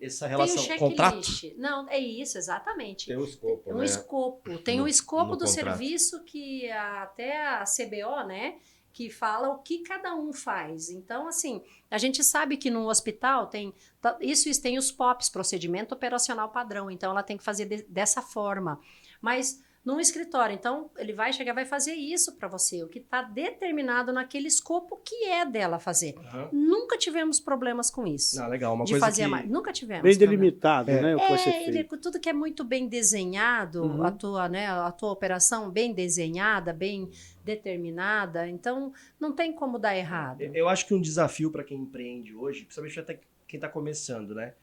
essa 0.00 0.26
relação? 0.26 0.62
Tem 0.66 0.76
um 0.76 0.78
Contrato? 0.78 1.20
Não, 1.56 1.88
é 1.88 1.98
isso, 1.98 2.36
exatamente. 2.36 3.06
Tem 3.06 3.16
um 3.16 3.24
escopo, 3.24 3.62
Tem 3.64 3.74
um 3.74 3.78
né? 3.78 3.84
escopo. 3.84 4.58
Tem 4.58 4.78
no, 4.78 4.84
o 4.84 4.88
escopo 4.88 5.36
do 5.36 5.44
contrato. 5.44 5.54
serviço 5.54 6.24
que 6.24 6.68
até 6.70 7.40
a 7.46 7.64
CBO, 7.64 8.26
né? 8.26 8.56
Que 8.92 9.08
fala 9.08 9.48
o 9.50 9.58
que 9.62 9.82
cada 9.84 10.16
um 10.16 10.32
faz. 10.32 10.90
Então, 10.90 11.28
assim, 11.28 11.62
a 11.88 11.96
gente 11.96 12.24
sabe 12.24 12.56
que 12.56 12.68
no 12.70 12.88
hospital 12.88 13.46
tem. 13.46 13.72
Isso, 14.20 14.48
isso 14.48 14.60
tem 14.60 14.76
os 14.76 14.90
POPs, 14.90 15.30
procedimento 15.30 15.94
operacional 15.94 16.48
padrão. 16.50 16.90
Então, 16.90 17.12
ela 17.12 17.22
tem 17.22 17.36
que 17.36 17.44
fazer 17.44 17.66
de- 17.66 17.84
dessa 17.84 18.20
forma. 18.20 18.80
Mas 19.22 19.62
num 19.90 20.00
escritório. 20.00 20.54
Então, 20.54 20.90
ele 20.96 21.12
vai 21.12 21.32
chegar, 21.32 21.52
vai 21.52 21.64
fazer 21.64 21.94
isso 21.94 22.36
para 22.36 22.46
você, 22.48 22.82
o 22.84 22.88
que 22.88 22.98
está 23.00 23.22
determinado 23.22 24.12
naquele 24.12 24.46
escopo 24.48 24.96
que 25.04 25.24
é 25.24 25.44
dela 25.44 25.78
fazer. 25.78 26.14
Aham. 26.18 26.48
Nunca 26.52 26.96
tivemos 26.96 27.40
problemas 27.40 27.90
com 27.90 28.06
isso. 28.06 28.38
Não, 28.38 28.48
legal. 28.48 28.74
Uma 28.74 28.84
de 28.84 28.92
coisa 28.92 29.06
fazer 29.06 29.22
que... 29.24 29.28
mais. 29.28 29.48
Nunca 29.50 29.72
tivemos. 29.72 30.02
Bem 30.02 30.12
problema. 30.12 30.30
delimitado, 30.36 30.90
É. 30.90 31.00
né? 31.02 31.16
O 31.16 31.20
É, 31.20 31.64
ele, 31.66 31.84
tudo 31.84 32.20
que 32.20 32.28
é 32.28 32.32
muito 32.32 32.62
bem 32.64 32.86
desenhado, 32.88 33.82
Uhum. 33.82 34.02
a, 34.04 34.10
tua, 34.10 34.48
né, 34.48 34.66
a 34.68 34.90
tua 34.92 35.10
operação 35.10 35.70
bem 35.70 35.92
desenhada, 35.92 36.72
bem 36.72 37.10
determinada, 37.44 38.46
então 38.48 38.92
não 39.18 39.32
tem 39.32 39.52
como 39.52 39.78
dar 39.78 39.96
errado. 39.96 40.42
Eu 40.42 40.68
acho 40.68 40.86
que 40.86 40.94
um 40.94 41.00
desafio 41.00 41.50
para 41.50 41.64
quem 41.64 41.78
empreende 41.78 42.34
hoje, 42.34 42.62
principalmente 42.62 43.00
até 43.00 43.20
quem 43.48 43.58
está 43.58 43.68
começando, 43.68 44.34
né? 44.34 44.54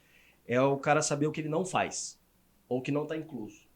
É 0.47 0.61
o 0.61 0.77
cara 0.77 1.01
saber 1.01 1.27
o 1.27 1.31
que 1.31 1.41
ele 1.41 1.49
não 1.49 1.65
faz. 1.65 2.17
Ou 2.69 2.79
o 2.79 2.81
que 2.81 2.91
não 2.91 3.03
está 3.03 3.15
incluso. 3.17 3.66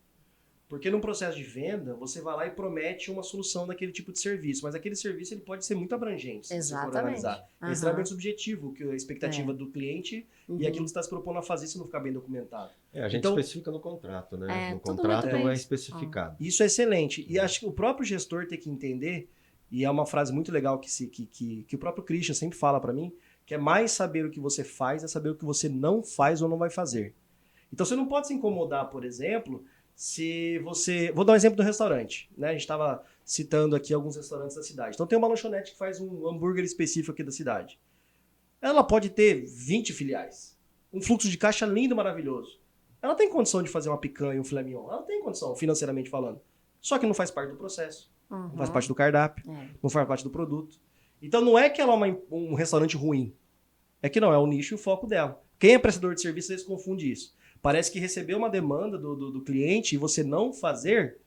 Porque 0.71 0.89
num 0.89 1.01
processo 1.01 1.35
de 1.35 1.43
venda, 1.43 1.93
você 1.95 2.21
vai 2.21 2.33
lá 2.33 2.47
e 2.47 2.51
promete 2.51 3.11
uma 3.11 3.23
solução 3.23 3.67
daquele 3.67 3.91
tipo 3.91 4.09
de 4.13 4.19
serviço. 4.21 4.63
Mas 4.63 4.73
aquele 4.73 4.95
serviço 4.95 5.33
ele 5.33 5.41
pode 5.41 5.65
ser 5.65 5.75
muito 5.75 5.93
abrangente, 5.93 6.47
se 6.47 6.53
você 6.53 6.69
for 6.69 6.77
Exatamente. 6.79 6.97
analisar. 6.97 7.45
É 7.61 7.65
Aham. 7.65 7.73
extremamente 7.73 8.07
subjetivo 8.07 8.71
que 8.71 8.81
a 8.85 8.95
expectativa 8.95 9.53
do 9.53 9.67
cliente 9.67 10.25
Uhum. 10.47 10.55
e 10.61 10.65
aquilo 10.65 10.85
que 10.85 10.89
você 10.91 10.93
está 10.93 11.03
se 11.03 11.09
propondo 11.09 11.39
a 11.39 11.41
fazer 11.41 11.67
se 11.67 11.77
não 11.77 11.83
ficar 11.87 11.99
bem 11.99 12.13
documentado. 12.13 12.71
É, 12.93 13.03
a 13.03 13.09
gente 13.09 13.19
Então- 13.19 13.37
especifica 13.37 13.69
no 13.69 13.81
contrato, 13.81 14.37
né? 14.37 14.69
É, 14.69 14.73
no 14.73 14.79
contrato 14.79 15.27
é 15.27 15.53
especificado. 15.53 16.37
Isso 16.39 16.63
é 16.63 16.67
excelente. 16.67 17.25
E 17.29 17.37
acho 17.37 17.59
que 17.59 17.65
o 17.65 17.71
próprio 17.73 18.05
gestor 18.05 18.47
tem 18.47 18.57
que 18.57 18.69
entender, 18.69 19.29
e 19.69 19.83
é 19.83 19.91
uma 19.91 20.05
frase 20.05 20.31
muito 20.31 20.53
legal 20.53 20.79
que, 20.79 20.89
se, 20.89 21.05
que, 21.07 21.25
que, 21.25 21.63
que 21.67 21.75
o 21.75 21.79
próprio 21.79 22.01
Christian 22.05 22.33
sempre 22.33 22.57
fala 22.57 22.79
para 22.79 22.93
mim, 22.93 23.13
que 23.45 23.53
é 23.53 23.57
mais 23.57 23.91
saber 23.91 24.25
o 24.25 24.31
que 24.31 24.39
você 24.39 24.63
faz, 24.63 25.03
é 25.03 25.07
saber 25.09 25.31
o 25.31 25.35
que 25.35 25.43
você 25.43 25.67
não 25.67 26.01
faz 26.01 26.41
ou 26.41 26.47
não 26.47 26.57
vai 26.57 26.69
fazer. 26.69 27.13
Então 27.73 27.85
você 27.85 27.95
não 27.95 28.05
pode 28.07 28.27
se 28.27 28.33
incomodar, 28.33 28.89
por 28.89 29.03
exemplo, 29.03 29.65
se 29.95 30.59
você. 30.59 31.11
Vou 31.11 31.23
dar 31.25 31.33
um 31.33 31.35
exemplo 31.35 31.57
do 31.57 31.63
restaurante. 31.63 32.29
Né? 32.37 32.49
A 32.49 32.51
gente 32.51 32.61
estava 32.61 33.03
citando 33.23 33.75
aqui 33.75 33.93
alguns 33.93 34.15
restaurantes 34.15 34.55
da 34.55 34.63
cidade. 34.63 34.95
Então 34.95 35.05
tem 35.07 35.17
uma 35.17 35.27
lanchonete 35.27 35.71
que 35.71 35.77
faz 35.77 35.99
um 35.99 36.27
hambúrguer 36.27 36.63
específico 36.63 37.11
aqui 37.11 37.23
da 37.23 37.31
cidade. 37.31 37.79
Ela 38.61 38.83
pode 38.83 39.09
ter 39.09 39.45
20 39.45 39.93
filiais. 39.93 40.57
Um 40.93 41.01
fluxo 41.01 41.29
de 41.29 41.37
caixa 41.37 41.65
lindo, 41.65 41.95
maravilhoso. 41.95 42.59
Ela 43.01 43.15
tem 43.15 43.29
condição 43.29 43.63
de 43.63 43.69
fazer 43.69 43.89
uma 43.89 43.97
picanha 43.97 44.39
um 44.39 44.43
filé 44.43 44.61
mignon. 44.61 44.87
Ela 44.91 45.01
tem 45.03 45.21
condição, 45.23 45.55
financeiramente 45.55 46.09
falando. 46.09 46.39
Só 46.79 46.97
que 46.99 47.05
não 47.07 47.13
faz 47.13 47.31
parte 47.31 47.51
do 47.51 47.57
processo. 47.57 48.11
Uhum. 48.29 48.49
Não 48.49 48.57
faz 48.57 48.69
parte 48.69 48.87
do 48.87 48.95
cardápio. 48.95 49.49
É. 49.51 49.69
Não 49.81 49.89
faz 49.89 50.07
parte 50.07 50.23
do 50.23 50.29
produto. 50.29 50.79
Então 51.21 51.41
não 51.41 51.57
é 51.57 51.69
que 51.69 51.81
ela 51.81 51.93
é 51.93 51.95
uma- 51.95 52.17
um 52.31 52.53
restaurante 52.53 52.95
ruim. 52.97 53.33
É 54.01 54.09
que 54.09 54.19
não, 54.19 54.33
é 54.33 54.37
o 54.37 54.45
nicho 54.47 54.73
e 54.73 54.75
o 54.75 54.77
foco 54.79 55.07
dela. 55.07 55.41
Quem 55.59 55.73
é 55.75 55.79
prestador 55.79 56.13
de 56.15 56.21
serviço, 56.21 56.51
eles 56.51 56.63
confundem 56.63 57.09
isso. 57.09 57.35
Parece 57.61 57.91
que 57.91 57.99
receber 57.99 58.33
uma 58.35 58.49
demanda 58.49 58.97
do, 58.97 59.15
do, 59.15 59.31
do 59.31 59.41
cliente 59.41 59.95
e 59.95 59.97
você 59.97 60.23
não 60.23 60.51
fazer 60.51 61.17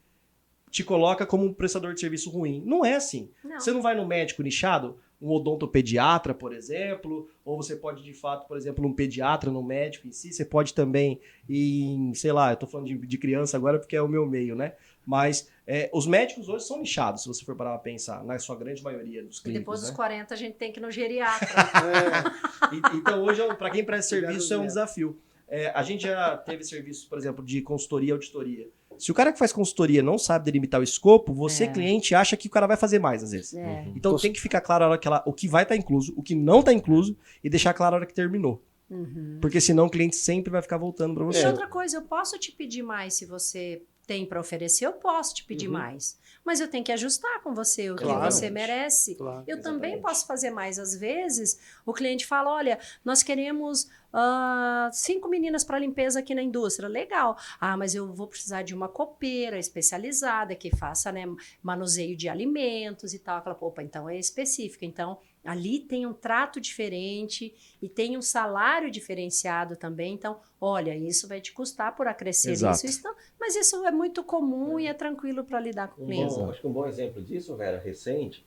te 0.71 0.83
coloca 0.83 1.25
como 1.25 1.45
um 1.45 1.55
prestador 1.55 1.95
de 1.95 2.01
serviço 2.01 2.29
ruim. 2.31 2.61
Não 2.67 2.85
é 2.85 2.97
assim. 2.97 3.31
Não. 3.45 3.61
Você 3.61 3.71
não 3.71 3.81
vai 3.81 3.95
no 3.95 4.05
médico 4.05 4.43
nichado, 4.43 4.99
um 5.23 5.31
odontopediatra, 5.31 6.35
por 6.35 6.53
exemplo, 6.53 7.29
ou 7.45 7.57
você 7.57 7.77
pode, 7.77 8.03
de 8.03 8.13
fato, 8.13 8.49
por 8.49 8.57
exemplo, 8.57 8.85
um 8.85 8.93
pediatra 8.93 9.51
no 9.53 9.63
médico 9.63 10.09
em 10.09 10.13
si, 10.13 10.33
você 10.33 10.45
pode 10.45 10.75
também 10.75 11.21
ir 11.49 11.85
em, 11.85 12.13
sei 12.15 12.33
lá, 12.33 12.51
eu 12.53 12.57
tô 12.57 12.67
falando 12.67 12.89
de, 12.89 12.97
de 12.99 13.19
criança 13.19 13.57
agora 13.57 13.79
porque 13.79 13.95
é 13.95 14.03
o 14.03 14.09
meu 14.09 14.27
meio, 14.27 14.57
né? 14.57 14.75
Mas 15.07 15.49
é, 15.67 15.89
os 15.95 16.07
médicos 16.07 16.49
hoje 16.49 16.65
são 16.67 16.81
nichados, 16.81 17.23
se 17.23 17.29
você 17.29 17.45
for 17.45 17.55
parar 17.55 17.71
pra 17.71 17.79
pensar, 17.79 18.25
na 18.25 18.37
sua 18.39 18.57
grande 18.57 18.83
maioria 18.83 19.23
dos 19.23 19.39
E 19.39 19.43
clínicos, 19.45 19.61
depois 19.63 19.81
dos 19.83 19.91
né? 19.91 19.97
40 19.97 20.35
a 20.35 20.37
gente 20.37 20.55
tem 20.57 20.73
que 20.73 20.81
ir 20.81 20.83
no 20.83 20.91
geriatra. 20.91 21.47
É, 22.75 22.75
E- 22.75 22.97
então 22.97 23.23
hoje, 23.23 23.41
para 23.55 23.71
quem 23.71 23.85
presta 23.85 24.17
serviço, 24.17 24.53
é 24.53 24.59
um 24.59 24.67
desafio. 24.67 25.17
É, 25.49 25.69
a 25.75 25.83
gente 25.83 26.03
já 26.03 26.37
teve 26.37 26.65
serviço, 26.65 27.09
por 27.09 27.19
exemplo, 27.19 27.45
de 27.45 27.61
consultoria 27.63 28.09
e 28.11 28.13
auditoria. 28.13 28.69
Se 28.99 29.11
o 29.11 29.15
cara 29.15 29.33
que 29.33 29.39
faz 29.39 29.53
consultoria 29.53 30.03
não 30.03 30.17
sabe 30.17 30.45
delimitar 30.45 30.81
o 30.81 30.85
escopo, 30.85 31.35
você, 31.35 31.65
É. 31.65 31.67
cliente, 31.67 32.15
acha 32.15 32.37
que 32.37 32.47
o 32.47 32.51
cara 32.51 32.67
vai 32.67 32.77
fazer 32.77 32.99
mais, 33.01 33.23
às 33.25 33.33
vezes. 33.33 33.53
É. 33.55 33.85
Então 33.95 34.13
Cons- 34.13 34.23
tem 34.23 34.33
que 34.33 34.41
ficar 34.41 34.61
claro 34.61 34.85
a 34.85 34.89
hora 34.91 34.99
que 34.99 35.07
ela, 35.09 35.23
o 35.27 35.33
que 35.33 35.49
vai 35.49 35.65
estar 35.65 35.75
incluso, 35.77 36.15
o 36.17 36.23
que 36.23 36.35
não 36.35 36.61
está 36.61 36.73
incluso, 36.73 37.17
e 37.43 37.51
deixar 37.51 37.75
claro 37.75 37.95
a 37.95 37.99
hora 37.99 38.07
que 38.07 38.15
terminou. 38.15 38.63
Uhum. 38.89 39.39
Porque 39.41 39.61
senão 39.61 39.87
o 39.87 39.91
cliente 39.91 40.15
sempre 40.15 40.51
vai 40.51 40.63
ficar 40.63 40.77
voltando 40.77 41.15
para 41.15 41.25
E 41.25 41.27
você. 41.27 41.47
outra 41.47 41.67
coisa, 41.67 41.97
eu 41.97 42.03
posso 42.03 42.39
te 42.39 42.53
pedir 42.53 42.83
mais 42.83 43.15
se 43.15 43.27
você 43.27 43.83
tem 44.07 44.25
para 44.27 44.39
oferecer, 44.39 44.87
eu 44.87 44.93
posso 44.93 45.35
te 45.35 45.45
pedir 45.45 45.67
Uhum. 45.67 45.73
mais. 45.73 46.19
Mas 46.45 46.61
eu 46.61 46.69
tenho 46.69 46.85
que 46.85 46.93
ajustar 46.93 47.41
com 47.43 47.55
você 47.55 47.91
o 47.91 47.97
Claro. 47.97 48.21
que 48.21 48.33
você 48.33 48.51
merece. 48.51 49.15
claro. 49.15 49.45
Eu 49.47 49.63
também 49.63 49.93
Exatamente. 49.93 50.03
posso 50.03 50.27
fazer 50.27 50.51
mais. 50.51 50.79
Às 50.79 50.95
vezes, 50.95 51.59
o 51.87 51.93
cliente 51.93 52.27
fala: 52.27 52.51
olha, 52.53 52.79
nós 53.05 53.23
queremos 53.23 53.89
ah, 54.13 54.91
cinco 54.93 55.29
meninas 55.29 55.65
para 55.65 55.79
limpeza 55.79 56.19
aqui 56.21 56.35
na 56.35 56.43
indústria. 56.43 56.89
Legal. 56.89 57.37
Ah, 57.61 57.77
mas 57.77 57.95
eu 57.95 58.13
vou 58.13 58.27
precisar 58.27 58.63
de 58.63 58.75
uma 58.75 58.89
copeira 58.89 59.59
especializada 59.59 60.55
que 60.55 60.71
faça 60.77 61.11
né, 61.11 61.25
manuseio 61.63 62.17
de 62.17 62.29
alimentos 62.29 63.15
e 63.15 63.19
tal. 63.19 63.39
Aquela, 63.39 63.57
opa, 63.61 63.83
então 63.83 64.09
é 64.09 64.19
específica. 64.19 64.85
Então, 64.85 65.19
Ali 65.45 65.81
tem 65.81 66.07
um 66.07 66.13
trato 66.15 66.61
diferente 66.61 67.55
e 67.83 67.89
tem 67.89 68.17
um 68.17 68.23
salário 68.23 68.91
diferenciado 68.91 69.77
também. 69.77 70.15
Então, 70.15 70.41
olha, 70.61 70.97
isso 70.97 71.29
vai 71.29 71.41
te 71.41 71.53
custar 71.53 71.95
por 71.95 72.07
acrescer 72.07 72.53
Exato. 72.53 72.77
isso, 72.77 72.87
isso 72.87 73.05
não- 73.05 73.15
mas 73.39 73.55
isso 73.55 73.85
é 73.85 73.91
muito 73.91 74.25
comum 74.25 74.81
e 74.81 74.87
é 74.87 74.95
tranquilo 74.95 75.45
para 75.45 75.61
lidar 75.61 75.89
com 75.89 76.01
o 76.01 76.05
Um 76.05 76.07
cliente. 76.07 76.35
bom, 76.35 76.51
acho 76.51 76.61
que 76.61 76.67
um 76.67 76.73
bom 76.73 76.87
exemplo 76.87 77.21
disso, 77.23 77.55
Vera, 77.57 77.79
recente, 77.79 78.45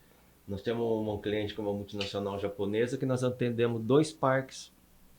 nós 0.47 0.61
temos 0.61 0.83
um, 0.83 1.13
um 1.13 1.21
cliente 1.21 1.53
com 1.53 1.61
uma 1.61 1.73
multinacional 1.73 2.39
japonesa 2.39 2.97
que 2.97 3.05
nós 3.05 3.23
atendemos 3.23 3.81
dois 3.83 4.11
parques 4.11 4.71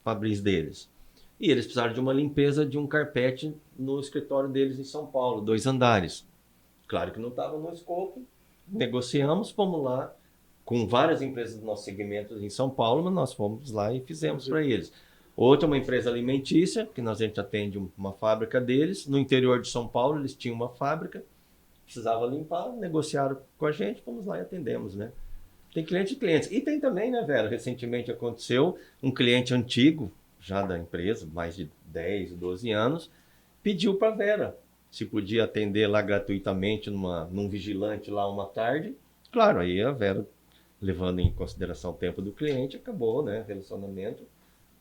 fabris 0.03 0.41
deles. 0.41 0.89
E 1.39 1.51
eles 1.51 1.67
precisaram 1.67 1.93
de 1.93 2.01
uma 2.01 2.13
limpeza 2.13 2.67
de 2.67 2.77
um 2.77 2.87
carpete 2.89 3.55
no 3.79 4.01
escritório 4.01 4.49
deles 4.51 4.79
em 4.79 4.85
São 4.85 5.07
Paulo, 5.07 5.41
dois 5.41 5.67
andares. 5.67 6.27
Claro 6.89 7.13
que 7.13 7.21
não 7.21 7.29
estava 7.29 7.57
no 7.57 7.73
escopo, 7.73 8.23
negociamos, 8.67 9.51
fomos 9.51 9.83
lá 9.85 10.13
com 10.69 10.87
várias 10.87 11.23
empresas 11.23 11.59
do 11.59 11.65
nosso 11.65 11.83
segmento 11.83 12.35
em 12.35 12.51
São 12.51 12.69
Paulo, 12.69 13.03
mas 13.05 13.15
nós 13.15 13.33
fomos 13.33 13.73
lá 13.73 13.91
e 13.91 14.03
fizemos 14.03 14.47
para 14.47 14.63
eles. 14.63 14.93
Outra, 15.35 15.67
uma 15.67 15.79
empresa 15.79 16.11
alimentícia, 16.11 16.85
que 16.85 17.01
nós 17.01 17.23
a 17.23 17.25
gente 17.25 17.41
atende 17.41 17.83
uma 17.97 18.13
fábrica 18.13 18.61
deles. 18.61 19.07
No 19.07 19.19
interior 19.19 19.63
de 19.63 19.69
São 19.69 19.89
Paulo, 19.89 20.19
eles 20.19 20.35
tinham 20.35 20.55
uma 20.55 20.69
fábrica 20.69 21.25
precisava 21.87 22.27
limpar, 22.27 22.71
negociaram 22.75 23.39
com 23.57 23.65
a 23.65 23.73
gente, 23.73 24.03
fomos 24.03 24.27
lá 24.27 24.37
e 24.37 24.43
atendemos, 24.43 24.95
né? 24.95 25.11
Tem 25.73 25.83
cliente 25.83 26.13
e 26.13 26.17
clientes. 26.17 26.53
E 26.53 26.61
tem 26.61 26.79
também, 26.79 27.11
né, 27.11 27.23
Vera? 27.23 27.49
Recentemente 27.49 28.11
aconteceu 28.11 28.77
um 29.03 29.11
cliente 29.11 29.55
antigo, 29.55 30.13
já 30.39 30.61
da 30.61 30.77
empresa, 30.77 31.27
mais 31.33 31.57
de 31.57 31.71
10, 31.87 32.35
12 32.35 32.71
anos, 32.73 33.11
pediu 33.63 33.95
para 33.95 34.11
Vera 34.11 34.59
se 34.91 35.07
podia 35.07 35.45
atender 35.45 35.87
lá 35.87 36.03
gratuitamente 36.03 36.91
numa, 36.91 37.25
num 37.33 37.49
vigilante 37.49 38.11
lá 38.11 38.31
uma 38.31 38.45
tarde. 38.45 38.95
Claro, 39.33 39.61
aí 39.61 39.81
a 39.81 39.91
Vera, 39.91 40.27
levando 40.81 41.21
em 41.21 41.33
consideração 41.33 41.91
o 41.91 41.95
tempo 41.95 42.23
do 42.23 42.33
cliente, 42.33 42.77
acabou, 42.77 43.23
né? 43.23 43.45
Relacionamento. 43.47 44.25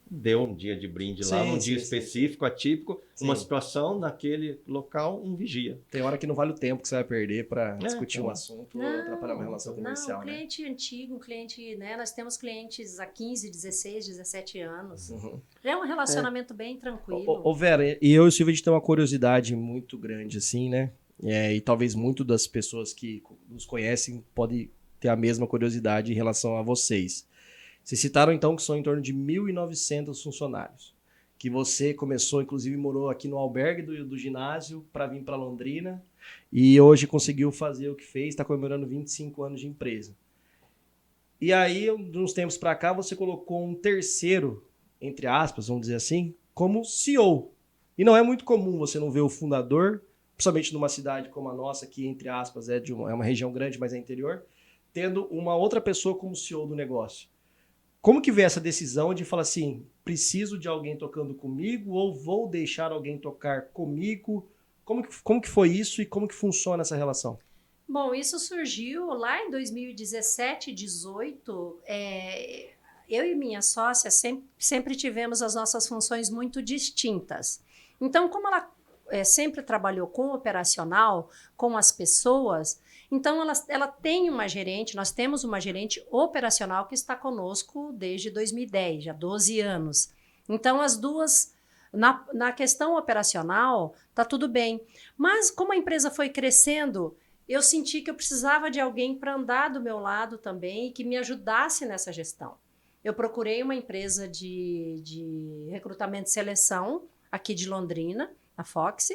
Deu 0.09 0.43
um 0.43 0.55
dia 0.55 0.73
de 0.73 0.87
brinde 0.87 1.21
lá, 1.23 1.43
Sim, 1.43 1.49
um 1.49 1.59
sim, 1.59 1.65
dia 1.65 1.77
sim. 1.77 1.83
específico, 1.83 2.45
atípico, 2.45 3.03
uma 3.19 3.35
situação 3.35 3.99
naquele 3.99 4.57
local, 4.65 5.21
um 5.21 5.35
vigia. 5.35 5.81
Tem 5.91 6.01
hora 6.01 6.17
que 6.17 6.25
não 6.25 6.33
vale 6.33 6.51
o 6.51 6.55
tempo 6.55 6.81
que 6.81 6.87
você 6.87 6.95
vai 6.95 7.03
perder 7.03 7.49
pra 7.49 7.75
discutir 7.75 8.21
um 8.21 8.29
assunto 8.29 8.79
ou 8.79 8.87
atrapalhar 8.87 9.35
uma 9.35 9.43
relação 9.43 9.75
comercial, 9.75 10.19
não, 10.19 10.23
um 10.23 10.25
né? 10.25 10.33
cliente 10.33 10.65
antigo, 10.65 11.15
um 11.15 11.19
cliente, 11.19 11.75
né? 11.75 11.97
Nós 11.97 12.13
temos 12.13 12.37
clientes 12.37 13.01
há 13.01 13.05
15, 13.05 13.49
16, 13.49 14.07
17 14.07 14.61
anos. 14.61 15.09
Uhum. 15.09 15.41
É 15.61 15.75
um 15.75 15.85
relacionamento 15.85 16.53
bem 16.53 16.77
tranquilo. 16.77 17.29
Ô, 17.43 17.49
ô, 17.49 17.53
Vera, 17.53 17.97
e 18.01 18.13
eu 18.13 18.23
e 18.23 18.27
o 18.29 18.31
Silvio 18.31 18.53
a 18.53 18.55
gente 18.55 18.63
tem 18.63 18.71
uma 18.71 18.79
curiosidade 18.79 19.57
muito 19.57 19.97
grande, 19.97 20.37
assim, 20.37 20.69
né? 20.69 20.93
É, 21.21 21.53
e 21.53 21.59
talvez 21.59 21.95
muito 21.95 22.23
das 22.23 22.47
pessoas 22.47 22.93
que 22.93 23.21
nos 23.49 23.65
conhecem 23.65 24.23
podem 24.33 24.69
ter 24.99 25.09
a 25.09 25.15
mesma 25.15 25.47
curiosidade 25.47 26.11
em 26.11 26.15
relação 26.15 26.57
a 26.57 26.61
vocês. 26.61 27.27
Vocês 27.83 28.01
citaram 28.01 28.33
então 28.33 28.55
que 28.55 28.63
são 28.63 28.77
em 28.77 28.83
torno 28.83 29.01
de 29.01 29.13
1.900 29.13 30.21
funcionários. 30.21 30.95
Que 31.37 31.49
você 31.49 31.93
começou, 31.93 32.41
inclusive, 32.41 32.75
morou 32.75 33.09
aqui 33.09 33.27
no 33.27 33.37
albergue 33.37 33.83
do, 33.83 34.05
do 34.05 34.17
ginásio 34.17 34.85
para 34.91 35.07
vir 35.07 35.23
para 35.23 35.35
Londrina 35.35 36.03
e 36.51 36.79
hoje 36.81 37.07
conseguiu 37.07 37.51
fazer 37.51 37.89
o 37.89 37.95
que 37.95 38.03
fez, 38.03 38.29
está 38.29 38.43
comemorando 38.43 38.87
25 38.87 39.43
anos 39.43 39.61
de 39.61 39.67
empresa. 39.67 40.15
E 41.39 41.53
aí, 41.53 41.85
de 41.85 42.17
uns 42.17 42.33
tempos 42.33 42.57
para 42.57 42.75
cá, 42.75 42.91
você 42.91 43.15
colocou 43.15 43.65
um 43.65 43.75
terceiro, 43.75 44.65
entre 44.99 45.27
aspas, 45.27 45.67
vamos 45.67 45.81
dizer 45.81 45.95
assim, 45.95 46.33
como 46.53 46.83
CEO. 46.83 47.51
E 47.97 48.03
não 48.03 48.17
é 48.17 48.23
muito 48.23 48.43
comum 48.43 48.77
você 48.77 48.99
não 48.99 49.11
ver 49.11 49.21
o 49.21 49.29
fundador, 49.29 50.01
principalmente 50.35 50.73
numa 50.73 50.89
cidade 50.89 51.29
como 51.29 51.49
a 51.49 51.53
nossa, 51.53 51.85
que, 51.85 52.07
entre 52.07 52.27
aspas, 52.27 52.69
é, 52.69 52.79
de 52.79 52.91
uma, 52.91 53.11
é 53.11 53.13
uma 53.13 53.23
região 53.23 53.51
grande, 53.51 53.79
mas 53.79 53.93
é 53.93 53.97
interior, 53.97 54.43
tendo 54.97 55.27
uma 55.27 55.55
outra 55.55 55.79
pessoa 55.79 56.17
como 56.17 56.35
CEO 56.35 56.65
do 56.65 56.75
negócio. 56.75 57.29
Como 58.01 58.19
que 58.19 58.31
vê 58.31 58.41
essa 58.41 58.59
decisão 58.59 59.13
de 59.13 59.23
falar 59.23 59.43
assim, 59.43 59.85
preciso 60.03 60.57
de 60.57 60.67
alguém 60.67 60.97
tocando 60.97 61.35
comigo 61.35 61.91
ou 61.91 62.15
vou 62.15 62.49
deixar 62.49 62.91
alguém 62.91 63.15
tocar 63.19 63.67
comigo? 63.67 64.49
Como 64.83 65.03
que, 65.03 65.21
como 65.21 65.39
que 65.39 65.47
foi 65.47 65.69
isso 65.69 66.01
e 66.01 66.05
como 66.07 66.27
que 66.27 66.33
funciona 66.33 66.81
essa 66.81 66.95
relação? 66.95 67.37
Bom, 67.87 68.11
isso 68.15 68.39
surgiu 68.39 69.09
lá 69.09 69.39
em 69.39 69.51
2017, 69.51 70.73
18. 70.73 71.79
É, 71.85 72.71
eu 73.07 73.23
e 73.23 73.35
minha 73.35 73.61
sócia 73.61 74.09
sempre, 74.09 74.45
sempre 74.57 74.95
tivemos 74.95 75.43
as 75.43 75.53
nossas 75.53 75.87
funções 75.87 76.27
muito 76.27 76.59
distintas. 76.59 77.61
Então, 78.01 78.27
como 78.29 78.47
ela 78.47 78.67
é, 79.09 79.23
sempre 79.23 79.61
trabalhou 79.61 80.07
com 80.07 80.33
operacional, 80.33 81.29
com 81.55 81.77
as 81.77 81.91
pessoas, 81.91 82.81
então 83.11 83.41
ela, 83.41 83.53
ela 83.69 83.87
tem 83.87 84.29
uma 84.29 84.47
gerente, 84.47 84.95
nós 84.95 85.11
temos 85.11 85.43
uma 85.43 85.61
gerente 85.61 86.05
operacional 86.11 86.87
que 86.87 86.95
está 86.95 87.15
conosco 87.15 87.93
desde 87.93 88.29
2010, 88.29 89.05
já 89.05 89.13
12 89.13 89.59
anos. 89.61 90.13
Então, 90.47 90.81
as 90.81 90.97
duas. 90.97 91.55
Na, 91.93 92.27
na 92.33 92.51
questão 92.51 92.97
operacional, 92.97 93.95
tá 94.13 94.25
tudo 94.25 94.49
bem. 94.49 94.85
Mas 95.15 95.49
como 95.49 95.71
a 95.71 95.77
empresa 95.77 96.11
foi 96.11 96.27
crescendo, 96.29 97.15
eu 97.47 97.61
senti 97.61 98.01
que 98.01 98.11
eu 98.11 98.13
precisava 98.13 98.69
de 98.69 98.79
alguém 98.79 99.17
para 99.17 99.35
andar 99.35 99.69
do 99.69 99.79
meu 99.79 99.97
lado 99.97 100.37
também 100.37 100.87
e 100.87 100.91
que 100.91 101.05
me 101.05 101.15
ajudasse 101.15 101.85
nessa 101.85 102.11
gestão. 102.11 102.57
Eu 103.01 103.13
procurei 103.13 103.63
uma 103.63 103.73
empresa 103.73 104.27
de, 104.27 104.99
de 105.01 105.69
recrutamento 105.71 106.27
e 106.27 106.31
seleção 106.31 107.07
aqui 107.31 107.53
de 107.55 107.69
Londrina, 107.69 108.29
a 108.57 108.63
Fox, 108.63 109.09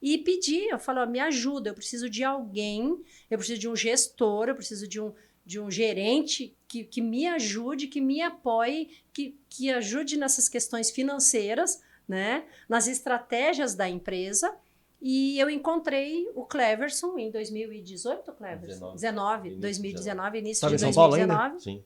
e 0.00 0.18
pedi, 0.18 0.68
eu 0.68 0.78
falei, 0.78 1.02
ó, 1.02 1.06
me 1.06 1.18
ajuda, 1.18 1.70
eu 1.70 1.74
preciso 1.74 2.08
de 2.08 2.22
alguém, 2.22 3.02
eu 3.28 3.36
preciso 3.36 3.60
de 3.60 3.68
um 3.68 3.74
gestor, 3.74 4.48
eu 4.48 4.54
preciso 4.54 4.86
de 4.86 5.00
um, 5.00 5.12
de 5.44 5.58
um 5.58 5.68
gerente 5.68 6.56
que, 6.68 6.84
que 6.84 7.02
me 7.02 7.26
ajude, 7.26 7.88
que 7.88 8.00
me 8.00 8.22
apoie, 8.22 8.90
que, 9.12 9.36
que 9.48 9.70
ajude 9.70 10.16
nessas 10.16 10.48
questões 10.48 10.90
financeiras, 10.90 11.82
né, 12.06 12.44
nas 12.68 12.86
estratégias 12.86 13.74
da 13.74 13.88
empresa, 13.88 14.54
e 15.02 15.38
eu 15.38 15.50
encontrei 15.50 16.30
o 16.34 16.46
Cleverson 16.46 17.18
em 17.18 17.30
2018, 17.30 18.32
Cleverson? 18.32 18.94
19. 18.94 18.94
19, 18.94 19.48
Início 19.48 19.60
2019, 19.60 20.38
início 20.38 20.68
de 20.68 20.74
em 20.74 20.78
São 20.78 20.92
Paulo 20.92 21.14
ainda? 21.14 21.34
2019. 21.34 21.62
Sim. 21.62 21.84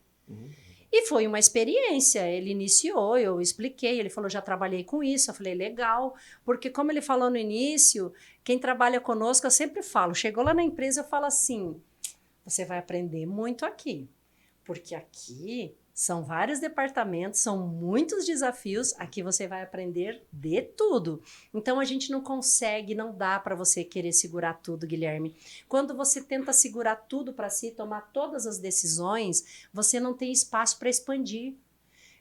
E 0.90 1.07
foi 1.07 1.27
uma 1.27 1.38
experiência. 1.38 2.27
Ele 2.27 2.51
iniciou, 2.51 3.18
eu 3.18 3.40
expliquei, 3.40 3.98
ele 3.98 4.11
falou: 4.11 4.31
já 4.31 4.40
trabalhei 4.40 4.85
com 4.85 5.03
isso. 5.03 5.31
Eu 5.31 5.35
falei: 5.35 5.55
legal. 5.55 6.14
Porque, 6.44 6.70
como 6.70 6.90
ele 6.90 7.03
falou 7.03 7.31
no 7.31 7.37
início, 7.37 8.12
quem 8.42 8.59
trabalha 8.59 9.01
conosco, 9.01 9.46
eu 9.46 9.51
sempre 9.51 9.83
falo: 9.83 10.14
chegou 10.14 10.42
lá 10.42 10.55
na 10.55 10.62
empresa, 10.62 11.01
eu 11.01 11.05
falo 11.05 11.27
assim: 11.27 11.81
você 12.44 12.64
vai 12.64 12.79
aprender 12.79 13.27
muito 13.27 13.64
aqui. 13.64 14.09
Porque 14.64 14.94
aqui 14.94 15.74
são 15.99 16.23
vários 16.23 16.61
departamentos, 16.61 17.41
são 17.41 17.67
muitos 17.67 18.25
desafios. 18.25 18.95
Aqui 19.01 19.21
você 19.21 19.49
vai 19.49 19.65
aprender 19.65 20.25
de 20.33 20.63
tudo. 20.63 21.21
Então 21.53 21.81
a 21.81 21.85
gente 21.85 22.13
não 22.13 22.21
consegue, 22.21 22.95
não 22.95 23.13
dá 23.13 23.37
para 23.41 23.57
você 23.57 23.83
querer 23.83 24.13
segurar 24.13 24.55
tudo, 24.63 24.87
Guilherme. 24.87 25.35
Quando 25.69 25.97
você 25.97 26.23
tenta 26.23 26.53
segurar 26.53 26.95
tudo 26.95 27.33
para 27.33 27.51
si, 27.51 27.73
tomar 27.73 28.13
todas 28.13 28.47
as 28.47 28.61
decisões, 28.61 29.67
você 29.73 29.99
não 29.99 30.15
tem 30.15 30.31
espaço 30.31 30.79
para 30.79 30.89
expandir. 30.89 31.55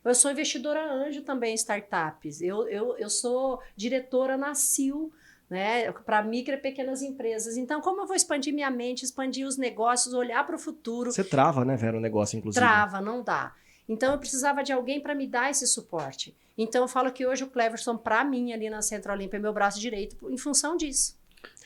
Eu 0.03 0.15
sou 0.15 0.31
investidora 0.31 0.91
anjo 0.91 1.21
também 1.21 1.51
em 1.51 1.55
startups. 1.55 2.41
Eu, 2.41 2.67
eu, 2.67 2.97
eu 2.97 3.11
sou 3.11 3.61
diretora 3.75 4.35
na 4.37 4.55
CIL, 4.55 5.13
né, 5.47 5.91
para 5.91 6.23
micro 6.23 6.55
e 6.55 6.57
pequenas 6.57 7.03
empresas. 7.03 7.57
Então, 7.57 7.79
como 7.79 8.01
eu 8.01 8.07
vou 8.07 8.15
expandir 8.15 8.55
minha 8.55 8.71
mente, 8.71 9.05
expandir 9.05 9.45
os 9.45 9.55
negócios, 9.55 10.15
olhar 10.15 10.43
para 10.47 10.55
o 10.55 10.59
futuro? 10.59 11.11
Você 11.11 11.23
trava, 11.23 11.63
né, 11.63 11.75
Vera, 11.75 11.97
o 11.97 12.01
negócio, 12.01 12.39
inclusive. 12.39 12.59
Trava, 12.59 12.99
não 12.99 13.21
dá. 13.21 13.53
Então, 13.87 14.13
eu 14.13 14.19
precisava 14.19 14.63
de 14.63 14.71
alguém 14.73 14.99
para 14.99 15.15
me 15.15 15.27
dar 15.27 15.49
esse 15.49 15.65
suporte. 15.67 16.35
Então, 16.57 16.83
eu 16.83 16.87
falo 16.87 17.11
que 17.11 17.25
hoje 17.25 17.43
o 17.43 17.47
Cleverson, 17.47 17.97
para 17.97 18.23
mim, 18.23 18.51
ali 18.51 18.69
na 18.69 18.81
Central 18.81 19.15
Olímpia, 19.15 19.37
é 19.37 19.39
meu 19.39 19.53
braço 19.53 19.79
direito, 19.79 20.17
em 20.29 20.37
função 20.37 20.75
disso. 20.75 21.17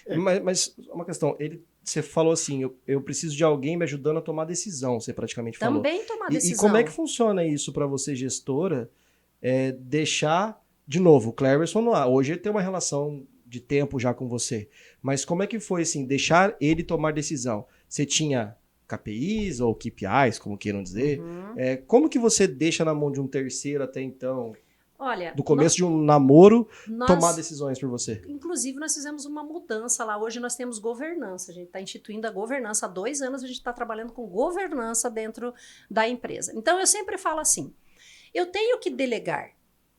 Mas, 0.08 0.42
mas 0.42 0.76
uma 0.90 1.06
questão, 1.06 1.36
ele, 1.40 1.64
você 1.84 2.02
falou 2.02 2.34
assim, 2.34 2.62
eu, 2.64 2.76
eu 2.88 3.02
preciso 3.02 3.36
de 3.36 3.44
alguém 3.44 3.78
me 3.78 3.84
ajudando 3.84 4.18
a 4.18 4.22
tomar 4.22 4.46
decisão, 4.46 5.00
você 5.00 5.14
praticamente 5.14 5.58
falou. 5.58 5.82
Também 5.82 6.04
tomar 6.06 6.28
E- 6.30 6.34
decisão. 6.34 6.56
E, 6.56 6.60
como 6.60 6.78
é 6.78 6.84
que 6.84 6.92
funciona 6.92 7.46
isso 7.46 7.72
para 7.72 7.86
você, 7.86 8.16
gestora, 8.16 8.90
é, 9.42 9.72
deixar, 9.72 10.62
de 10.88 11.00
novo, 11.00 11.30
o 11.30 11.34
Cleverson. 11.34 11.88
Hoje 12.10 12.34
ele 12.34 12.40
tem 12.40 12.52
uma 12.52 12.62
relação 12.62 13.26
de 13.46 13.60
tempo 13.60 14.00
já 14.00 14.14
com 14.14 14.28
você, 14.28 14.70
mas 15.02 15.26
como 15.26 15.44
é 15.44 15.48
que 15.48 15.60
foi, 15.60 15.82
assim, 15.82 16.06
deixar 16.06 16.56
ele 16.60 16.84
tomar 16.84 17.12
decisão? 17.12 17.66
Você 17.88 18.06
tinha 18.06 18.56
KPIs 18.98 19.60
ou 19.60 19.74
KPIs, 19.76 20.40
como 20.40 20.58
queiram 20.58 20.84
dizer? 20.84 21.20
Uhum. 21.20 21.54
É, 21.56 21.78
como 21.78 22.10
que 22.10 22.20
você 22.20 22.48
deixa 22.48 22.84
na 22.84 22.94
mão 22.94 23.12
de 23.12 23.20
um 23.20 23.28
terceiro 23.28 23.84
até 23.84 24.02
então, 24.02 24.54
Olha, 25.04 25.34
do 25.34 25.44
começo 25.44 25.76
de 25.78 25.84
um 25.84 26.00
namoro, 26.00 26.70
nós, 26.88 27.08
tomar 27.08 27.34
decisões 27.34 27.80
por 27.80 27.90
você? 27.90 28.22
Inclusive, 28.28 28.78
nós 28.78 28.94
fizemos 28.94 29.26
uma 29.26 29.44
mudança 29.44 30.06
lá. 30.06 30.16
Hoje 30.16 30.40
nós 30.40 30.56
temos 30.56 30.78
governança. 30.78 31.52
A 31.52 31.54
gente 31.56 31.66
está 31.68 31.82
instituindo 31.82 32.28
a 32.28 32.32
governança. 32.32 32.86
Há 32.86 32.90
dois 32.90 33.20
anos 33.20 33.44
a 33.44 33.48
gente 33.48 33.58
está 33.58 33.74
trabalhando 33.74 34.14
com 34.14 34.28
governança 34.28 35.10
dentro 35.10 35.54
da 35.90 36.08
empresa. 36.08 36.54
Então, 36.56 36.80
eu 36.80 36.86
sempre 36.86 37.18
falo 37.18 37.40
assim: 37.40 37.74
eu 38.32 38.46
tenho 38.46 38.78
que 38.80 38.92
delegar, 38.92 39.52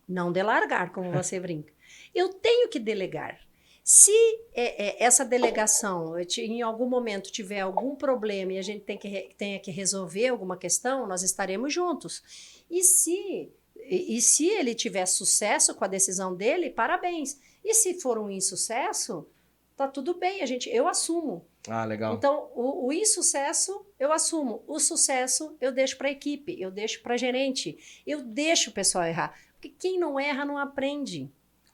não 0.08 0.30
delargar, 0.30 0.92
como 0.92 1.10
você 1.12 1.40
brinca. 1.40 1.72
Eu 2.14 2.28
tenho 2.28 2.68
que 2.68 2.78
delegar. 2.78 3.40
Se 3.84 4.12
é, 4.54 4.86
é, 4.86 5.04
essa 5.04 5.24
delegação 5.24 6.14
em 6.38 6.62
algum 6.62 6.88
momento 6.88 7.32
tiver 7.32 7.60
algum 7.60 7.96
problema 7.96 8.52
e 8.52 8.58
a 8.58 8.62
gente 8.62 8.84
tem 8.84 8.96
que, 8.96 9.34
tenha 9.36 9.58
que 9.58 9.72
resolver 9.72 10.28
alguma 10.28 10.56
questão, 10.56 11.06
nós 11.06 11.22
estaremos 11.22 11.74
juntos. 11.74 12.22
E 12.70 12.84
se, 12.84 13.52
e, 13.76 14.16
e 14.16 14.20
se 14.22 14.48
ele 14.48 14.74
tiver 14.74 15.06
sucesso 15.06 15.74
com 15.74 15.84
a 15.84 15.88
decisão 15.88 16.34
dele, 16.34 16.70
parabéns. 16.70 17.40
E 17.64 17.74
se 17.74 18.00
for 18.00 18.18
um 18.18 18.30
insucesso, 18.30 19.26
tá 19.76 19.88
tudo 19.88 20.14
bem, 20.14 20.42
a 20.42 20.46
gente, 20.46 20.70
eu 20.70 20.86
assumo. 20.86 21.44
Ah, 21.68 21.84
legal. 21.84 22.14
Então, 22.14 22.50
o, 22.54 22.86
o 22.86 22.92
insucesso 22.92 23.84
eu 23.98 24.12
assumo, 24.12 24.62
o 24.66 24.78
sucesso 24.78 25.56
eu 25.60 25.72
deixo 25.72 25.98
para 25.98 26.08
a 26.08 26.12
equipe, 26.12 26.60
eu 26.60 26.70
deixo 26.70 27.02
para 27.02 27.16
gerente, 27.16 28.02
eu 28.06 28.22
deixo 28.22 28.70
o 28.70 28.72
pessoal 28.72 29.04
errar. 29.04 29.36
Porque 29.54 29.70
quem 29.70 29.98
não 29.98 30.18
erra 30.18 30.44
não 30.44 30.56
aprende. 30.56 31.30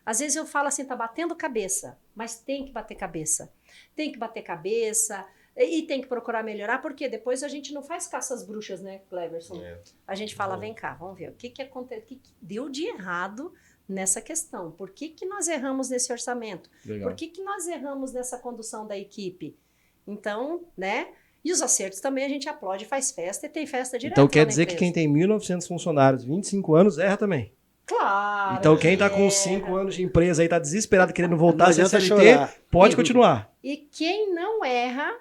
Às 0.08 0.20
vezes 0.20 0.36
eu 0.36 0.46
falo 0.46 0.68
assim, 0.68 0.86
tá 0.86 0.96
batendo 0.96 1.36
cabeça, 1.36 1.98
mas 2.14 2.40
tem 2.40 2.64
que 2.64 2.72
bater 2.72 2.94
cabeça. 2.94 3.52
Tem 3.94 4.10
que 4.10 4.18
bater 4.18 4.40
cabeça 4.40 5.26
e, 5.54 5.82
tem 5.82 6.00
que 6.00 6.08
procurar 6.08 6.42
melhorar, 6.42 6.78
porque 6.80 7.10
depois 7.10 7.42
a 7.42 7.48
gente 7.48 7.74
não 7.74 7.82
faz 7.82 8.06
caça 8.06 8.32
às 8.32 8.42
bruxas, 8.42 8.80
né, 8.80 9.02
Cleverson? 9.10 9.62
É. 9.62 9.78
A 10.06 10.14
gente 10.14 10.34
fala, 10.34 10.56
vem 10.56 10.72
cá, 10.72 10.94
vamos 10.94 11.18
ver, 11.18 11.28
o 11.28 11.34
que 11.34 11.50
que 11.50 11.60
aconteceu, 11.60 12.02
o 12.02 12.06
que, 12.06 12.16
que 12.16 12.32
deu 12.40 12.70
de 12.70 12.86
errado 12.86 13.52
nessa 13.86 14.22
questão? 14.22 14.70
Por 14.70 14.88
que, 14.92 15.10
que 15.10 15.26
nós 15.26 15.46
erramos 15.46 15.90
nesse 15.90 16.10
orçamento? 16.10 16.70
Legal. 16.86 17.10
Por 17.10 17.14
que, 17.14 17.28
que 17.28 17.42
nós 17.42 17.68
erramos 17.68 18.10
nessa 18.10 18.38
condução 18.38 18.86
da 18.86 18.96
equipe? 18.96 19.58
Então, 20.06 20.64
né? 20.74 21.08
E 21.44 21.52
os 21.52 21.60
acertos 21.60 22.00
também 22.00 22.24
a 22.24 22.28
gente 22.30 22.48
aplaude, 22.48 22.86
faz 22.86 23.10
festa 23.10 23.44
e 23.44 23.48
tem 23.50 23.66
festa 23.66 23.98
direto. 23.98 24.14
Então 24.14 24.26
quer 24.26 24.46
dizer 24.46 24.64
que 24.64 24.74
quem 24.74 24.90
tem 24.90 25.06
1.900 25.06 25.68
funcionários, 25.68 26.24
25 26.24 26.74
anos, 26.74 26.96
erra 26.96 27.18
também. 27.18 27.52
Claro. 27.88 28.58
Então 28.58 28.76
quem 28.76 28.92
está 28.92 29.08
com 29.08 29.30
5 29.30 29.74
anos 29.74 29.94
de 29.94 30.02
empresa 30.02 30.42
aí 30.42 30.46
está 30.46 30.58
desesperado 30.58 31.12
querendo 31.12 31.38
voltar 31.38 31.70
a 31.70 31.72
ser 31.72 31.88
CLT, 31.88 32.60
pode 32.70 32.92
e, 32.92 32.96
continuar. 32.96 33.50
E 33.64 33.78
quem 33.78 34.34
não 34.34 34.62
erra, 34.62 35.16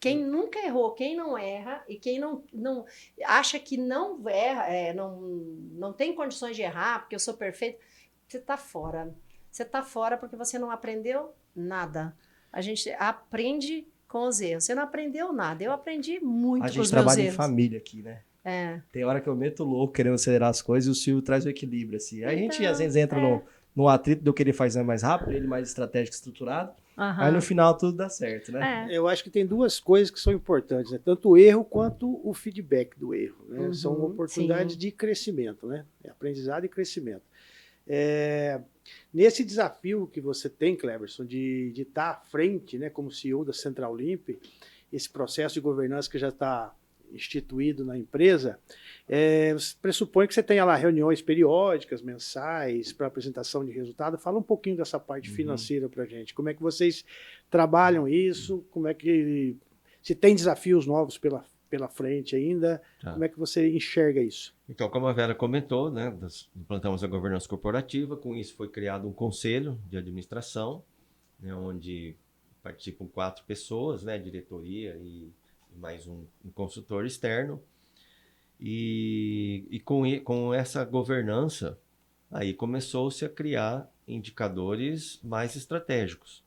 quem 0.00 0.24
nunca 0.24 0.58
errou, 0.58 0.92
quem 0.92 1.14
não 1.14 1.36
erra 1.36 1.84
e 1.86 1.96
quem 1.96 2.18
não, 2.18 2.42
não 2.52 2.86
acha 3.22 3.58
que 3.58 3.76
não 3.76 4.26
erra, 4.26 4.64
é, 4.64 4.94
não, 4.94 5.20
não 5.72 5.92
tem 5.92 6.14
condições 6.14 6.56
de 6.56 6.62
errar 6.62 7.00
porque 7.00 7.14
eu 7.14 7.20
sou 7.20 7.34
perfeito, 7.34 7.78
você 8.26 8.38
está 8.38 8.56
fora. 8.56 9.14
Você 9.50 9.62
está 9.62 9.82
fora 9.82 10.16
porque 10.16 10.36
você 10.36 10.58
não 10.58 10.70
aprendeu 10.70 11.34
nada. 11.54 12.16
A 12.50 12.62
gente 12.62 12.90
aprende 12.92 13.86
com 14.06 14.26
os 14.26 14.40
erros. 14.40 14.64
Você 14.64 14.74
não 14.74 14.84
aprendeu 14.84 15.32
nada. 15.32 15.62
Eu 15.62 15.72
aprendi 15.72 16.18
muito 16.20 16.62
com 16.62 16.68
os 16.68 16.76
meus 16.76 16.92
erros. 16.92 16.94
A 16.94 17.14
gente 17.14 17.14
trabalha 17.16 17.28
em 17.28 17.30
família 17.30 17.78
aqui, 17.78 18.02
né? 18.02 18.22
É. 18.48 18.82
Tem 18.90 19.04
hora 19.04 19.20
que 19.20 19.28
eu 19.28 19.36
meto 19.36 19.62
louco 19.62 19.92
querendo 19.92 20.14
acelerar 20.14 20.48
as 20.48 20.62
coisas 20.62 20.88
e 20.88 20.90
o 20.90 20.94
Silvio 20.94 21.22
traz 21.22 21.44
o 21.44 21.48
equilíbrio, 21.48 21.98
assim. 21.98 22.24
Aí 22.24 22.36
então, 22.36 22.48
a 22.48 22.52
gente 22.52 22.66
às 22.66 22.78
vezes 22.78 22.96
entra 22.96 23.18
é. 23.18 23.22
no, 23.22 23.42
no 23.76 23.88
atrito 23.88 24.24
do 24.24 24.32
que 24.32 24.42
ele 24.42 24.52
faz 24.52 24.74
mais 24.76 25.02
rápido, 25.02 25.32
ele 25.32 25.46
mais 25.46 25.68
estratégico 25.68 26.14
estruturado. 26.14 26.70
Uhum. 26.96 27.04
Aí 27.16 27.30
no 27.30 27.42
final 27.42 27.76
tudo 27.76 27.96
dá 27.96 28.08
certo, 28.08 28.50
né? 28.50 28.88
É. 28.90 28.96
Eu 28.96 29.06
acho 29.06 29.22
que 29.22 29.30
tem 29.30 29.46
duas 29.46 29.78
coisas 29.78 30.10
que 30.10 30.18
são 30.18 30.32
importantes, 30.32 30.90
né? 30.90 30.98
Tanto 31.04 31.30
o 31.30 31.36
erro 31.36 31.64
quanto 31.64 32.20
o 32.26 32.32
feedback 32.32 32.98
do 32.98 33.14
erro. 33.14 33.36
Né? 33.48 33.60
Uhum, 33.60 33.74
são 33.74 33.92
oportunidades 34.02 34.72
sim. 34.72 34.78
de 34.78 34.90
crescimento, 34.90 35.66
né? 35.66 35.84
É 36.02 36.10
aprendizado 36.10 36.64
e 36.64 36.68
crescimento. 36.68 37.22
É, 37.86 38.60
nesse 39.14 39.44
desafio 39.44 40.06
que 40.06 40.20
você 40.20 40.48
tem, 40.50 40.76
Cleverson, 40.76 41.24
de 41.24 41.72
estar 41.76 42.14
tá 42.14 42.20
à 42.20 42.30
frente, 42.30 42.76
né, 42.78 42.90
como 42.90 43.10
CEO 43.10 43.44
da 43.44 43.52
Central 43.52 43.96
Limp, 43.96 44.30
esse 44.92 45.08
processo 45.08 45.54
de 45.54 45.60
governança 45.60 46.10
que 46.10 46.18
já 46.18 46.28
está 46.28 46.74
instituído 47.12 47.84
na 47.84 47.96
empresa, 47.96 48.58
é, 49.08 49.54
pressupõe 49.80 50.26
que 50.26 50.34
você 50.34 50.42
tenha 50.42 50.64
lá 50.64 50.76
reuniões 50.76 51.22
periódicas, 51.22 52.02
mensais, 52.02 52.92
para 52.92 53.06
apresentação 53.06 53.64
de 53.64 53.72
resultado. 53.72 54.18
Fala 54.18 54.38
um 54.38 54.42
pouquinho 54.42 54.76
dessa 54.76 54.98
parte 54.98 55.30
uhum. 55.30 55.36
financeira 55.36 55.88
para 55.88 56.04
a 56.04 56.06
gente. 56.06 56.34
Como 56.34 56.48
é 56.48 56.54
que 56.54 56.62
vocês 56.62 57.04
trabalham 57.50 58.08
isso? 58.08 58.64
Como 58.70 58.86
é 58.86 58.94
que 58.94 59.56
se 60.02 60.14
tem 60.14 60.34
desafios 60.34 60.86
novos 60.86 61.18
pela, 61.18 61.44
pela 61.68 61.88
frente 61.88 62.36
ainda? 62.36 62.82
Tá. 63.00 63.12
Como 63.12 63.24
é 63.24 63.28
que 63.28 63.38
você 63.38 63.68
enxerga 63.68 64.20
isso? 64.20 64.54
Então, 64.68 64.88
como 64.88 65.06
a 65.06 65.12
Vera 65.12 65.34
comentou, 65.34 65.90
né, 65.90 66.14
implantamos 66.56 67.02
a 67.02 67.06
governança 67.06 67.48
corporativa. 67.48 68.16
Com 68.16 68.34
isso 68.34 68.54
foi 68.54 68.68
criado 68.68 69.08
um 69.08 69.12
conselho 69.12 69.78
de 69.88 69.96
administração, 69.96 70.82
né, 71.40 71.54
onde 71.54 72.14
participam 72.62 73.06
quatro 73.06 73.44
pessoas, 73.44 74.02
né, 74.02 74.18
diretoria 74.18 74.96
e 74.96 75.30
mais 75.78 76.06
um, 76.06 76.24
um 76.44 76.50
consultor 76.50 77.06
externo. 77.06 77.62
E, 78.60 79.66
e 79.70 79.80
com, 79.80 80.02
com 80.20 80.52
essa 80.52 80.84
governança, 80.84 81.78
aí 82.30 82.52
começou-se 82.52 83.24
a 83.24 83.28
criar 83.28 83.90
indicadores 84.06 85.20
mais 85.22 85.54
estratégicos. 85.54 86.44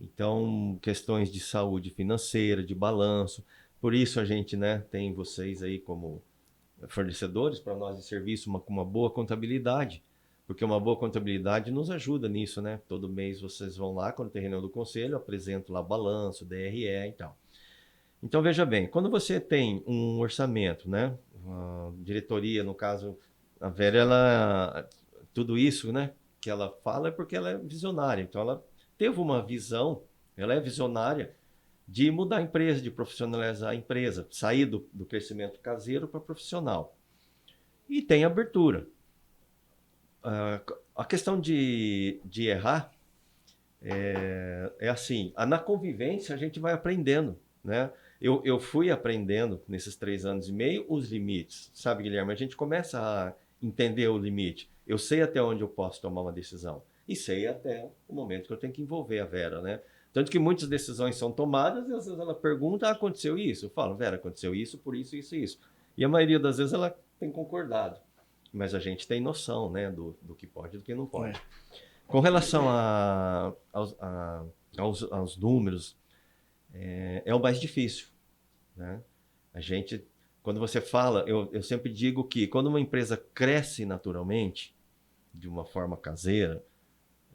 Então, 0.00 0.78
questões 0.80 1.32
de 1.32 1.40
saúde 1.40 1.90
financeira, 1.90 2.62
de 2.62 2.74
balanço. 2.74 3.44
Por 3.80 3.94
isso 3.94 4.20
a 4.20 4.24
gente 4.24 4.56
né, 4.56 4.84
tem 4.90 5.12
vocês 5.12 5.62
aí 5.62 5.78
como 5.78 6.22
fornecedores 6.88 7.58
para 7.58 7.74
nós 7.74 7.96
de 7.96 8.04
serviço 8.04 8.50
uma, 8.50 8.62
uma 8.68 8.84
boa 8.84 9.10
contabilidade. 9.10 10.02
Porque 10.46 10.64
uma 10.64 10.78
boa 10.78 10.96
contabilidade 10.96 11.72
nos 11.72 11.90
ajuda 11.90 12.28
nisso, 12.28 12.62
né? 12.62 12.80
Todo 12.88 13.08
mês 13.08 13.40
vocês 13.40 13.76
vão 13.76 13.92
lá, 13.92 14.12
quando 14.12 14.30
tem 14.30 14.40
reunião 14.40 14.62
do 14.62 14.68
conselho, 14.68 15.16
apresentam 15.16 15.74
lá 15.74 15.82
balanço, 15.82 16.44
DRE 16.44 16.86
e 16.86 17.12
tal. 17.12 17.36
Então, 18.22 18.42
veja 18.42 18.64
bem, 18.64 18.86
quando 18.86 19.10
você 19.10 19.38
tem 19.38 19.82
um 19.86 20.18
orçamento, 20.18 20.88
né? 20.88 21.16
Uma 21.44 21.94
diretoria, 21.98 22.64
no 22.64 22.74
caso, 22.74 23.18
a 23.60 23.68
Vera, 23.68 23.98
ela, 23.98 24.88
tudo 25.32 25.56
isso, 25.56 25.92
né? 25.92 26.12
Que 26.40 26.50
ela 26.50 26.70
fala 26.82 27.08
é 27.08 27.10
porque 27.10 27.36
ela 27.36 27.50
é 27.50 27.58
visionária. 27.58 28.22
Então, 28.22 28.40
ela 28.40 28.64
teve 28.98 29.20
uma 29.20 29.44
visão, 29.44 30.02
ela 30.36 30.54
é 30.54 30.60
visionária 30.60 31.34
de 31.86 32.10
mudar 32.10 32.38
a 32.38 32.42
empresa, 32.42 32.80
de 32.80 32.90
profissionalizar 32.90 33.70
a 33.70 33.74
empresa, 33.74 34.26
sair 34.30 34.66
do, 34.66 34.88
do 34.92 35.06
crescimento 35.06 35.60
caseiro 35.60 36.08
para 36.08 36.18
profissional. 36.18 36.96
E 37.88 38.02
tem 38.02 38.24
abertura. 38.24 38.86
Uh, 40.24 40.74
a 40.96 41.04
questão 41.04 41.40
de, 41.40 42.20
de 42.24 42.48
errar 42.48 42.90
é, 43.80 44.72
é 44.80 44.88
assim, 44.88 45.32
na 45.46 45.58
convivência 45.58 46.34
a 46.34 46.38
gente 46.38 46.58
vai 46.58 46.72
aprendendo, 46.72 47.38
né? 47.62 47.92
Eu, 48.20 48.40
eu 48.44 48.58
fui 48.58 48.90
aprendendo 48.90 49.60
nesses 49.68 49.96
três 49.96 50.24
anos 50.24 50.48
e 50.48 50.52
meio 50.52 50.86
os 50.88 51.10
limites, 51.10 51.70
sabe, 51.74 52.02
Guilherme? 52.02 52.32
A 52.32 52.36
gente 52.36 52.56
começa 52.56 53.00
a 53.00 53.34
entender 53.62 54.08
o 54.08 54.18
limite. 54.18 54.70
Eu 54.86 54.98
sei 54.98 55.22
até 55.22 55.42
onde 55.42 55.62
eu 55.62 55.68
posso 55.68 56.00
tomar 56.00 56.22
uma 56.22 56.32
decisão 56.32 56.82
e 57.08 57.14
sei 57.14 57.46
até 57.46 57.88
o 58.08 58.14
momento 58.14 58.46
que 58.46 58.52
eu 58.52 58.56
tenho 58.56 58.72
que 58.72 58.82
envolver 58.82 59.20
a 59.20 59.24
Vera, 59.24 59.60
né? 59.60 59.80
Tanto 60.12 60.30
que 60.30 60.38
muitas 60.38 60.66
decisões 60.66 61.16
são 61.16 61.30
tomadas 61.30 61.88
e 61.88 61.92
às 61.92 62.06
vezes 62.06 62.18
ela 62.18 62.34
pergunta, 62.34 62.88
ah, 62.88 62.92
aconteceu 62.92 63.36
isso? 63.38 63.66
Eu 63.66 63.70
falo, 63.70 63.94
Vera, 63.94 64.16
aconteceu 64.16 64.54
isso, 64.54 64.78
por 64.78 64.96
isso, 64.96 65.14
isso, 65.14 65.36
isso. 65.36 65.60
E 65.96 66.04
a 66.04 66.08
maioria 66.08 66.38
das 66.38 66.58
vezes 66.58 66.72
ela 66.72 66.96
tem 67.20 67.30
concordado. 67.30 68.00
Mas 68.52 68.74
a 68.74 68.78
gente 68.78 69.06
tem 69.06 69.20
noção, 69.20 69.70
né, 69.70 69.90
do, 69.90 70.16
do 70.22 70.34
que 70.34 70.46
pode 70.46 70.76
e 70.76 70.78
do 70.78 70.84
que 70.84 70.94
não 70.94 71.06
pode. 71.06 71.38
É. 71.38 71.42
Com 72.06 72.20
relação 72.20 72.66
a, 72.68 73.52
aos, 73.72 73.94
a, 74.00 74.44
aos, 74.78 75.12
aos 75.12 75.36
números, 75.36 75.96
é, 76.78 77.22
é 77.24 77.34
o 77.34 77.40
mais 77.40 77.60
difícil. 77.60 78.08
Né? 78.76 79.00
A 79.52 79.60
gente, 79.60 80.06
quando 80.42 80.60
você 80.60 80.80
fala, 80.80 81.24
eu, 81.26 81.48
eu 81.52 81.62
sempre 81.62 81.90
digo 81.92 82.24
que 82.24 82.46
quando 82.46 82.66
uma 82.66 82.80
empresa 82.80 83.16
cresce 83.16 83.86
naturalmente, 83.86 84.74
de 85.32 85.48
uma 85.48 85.64
forma 85.64 85.96
caseira, 85.96 86.62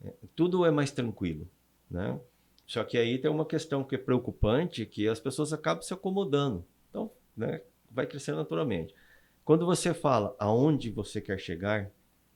é, 0.03 0.13
tudo 0.35 0.65
é 0.65 0.71
mais 0.71 0.91
tranquilo. 0.91 1.49
Né? 1.89 2.19
Só 2.65 2.83
que 2.83 2.97
aí 2.97 3.17
tem 3.17 3.29
uma 3.29 3.45
questão 3.45 3.83
que 3.83 3.95
é 3.95 3.97
preocupante, 3.97 4.85
que 4.85 5.07
as 5.07 5.19
pessoas 5.19 5.51
acabam 5.51 5.81
se 5.81 5.93
acomodando. 5.93 6.65
Então, 6.89 7.11
né, 7.35 7.61
vai 7.89 8.05
crescer 8.05 8.33
naturalmente. 8.33 8.95
Quando 9.43 9.65
você 9.65 9.93
fala 9.93 10.35
aonde 10.39 10.89
você 10.89 11.19
quer 11.19 11.39
chegar, 11.39 11.91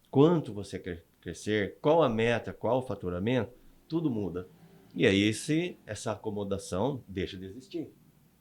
quanto 0.09 0.53
você 0.53 0.79
quer 0.79 1.03
crescer, 1.21 1.77
qual 1.81 2.03
a 2.03 2.09
meta, 2.09 2.51
qual 2.51 2.79
o 2.79 2.85
faturamento, 2.85 3.53
tudo 3.87 4.09
muda. 4.09 4.47
E 4.95 5.05
aí 5.05 5.23
esse, 5.23 5.77
essa 5.85 6.13
acomodação 6.13 7.03
deixa 7.07 7.37
de 7.37 7.45
existir. 7.45 7.91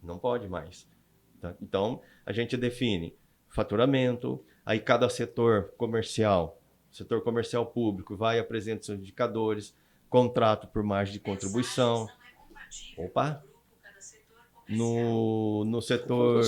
Não 0.02 0.18
pode 0.18 0.48
mais. 0.48 0.88
Tá? 1.40 1.54
Então, 1.60 2.00
a 2.24 2.32
gente 2.32 2.56
define 2.56 3.16
faturamento, 3.48 4.42
aí 4.64 4.78
cada 4.78 5.08
setor 5.08 5.72
comercial, 5.76 6.60
setor 6.92 7.22
comercial 7.22 7.66
público, 7.66 8.16
vai 8.16 8.38
apresentar 8.38 8.84
seus 8.84 9.00
indicadores, 9.00 9.74
contrato 10.08 10.68
por 10.68 10.82
margem 10.82 11.14
de 11.14 11.20
contribuição. 11.20 12.08
Opa! 12.96 13.42
No, 14.68 15.64
no 15.64 15.82
setor 15.82 16.42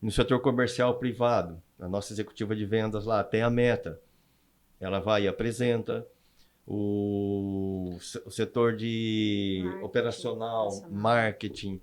no 0.00 0.10
setor 0.10 0.40
comercial 0.40 0.98
privado, 0.98 1.62
a 1.80 1.88
nossa 1.88 2.12
executiva 2.12 2.54
de 2.54 2.66
vendas 2.66 3.06
lá 3.06 3.24
tem 3.24 3.40
a 3.40 3.48
meta. 3.48 3.98
Ela 4.78 5.00
vai 5.00 5.22
e 5.22 5.28
apresenta 5.28 6.06
o, 6.66 7.96
o 8.24 8.30
setor 8.30 8.76
de 8.76 9.60
marketing, 9.64 9.84
operacional, 9.84 10.68
operacional, 10.68 10.90
marketing. 10.90 11.80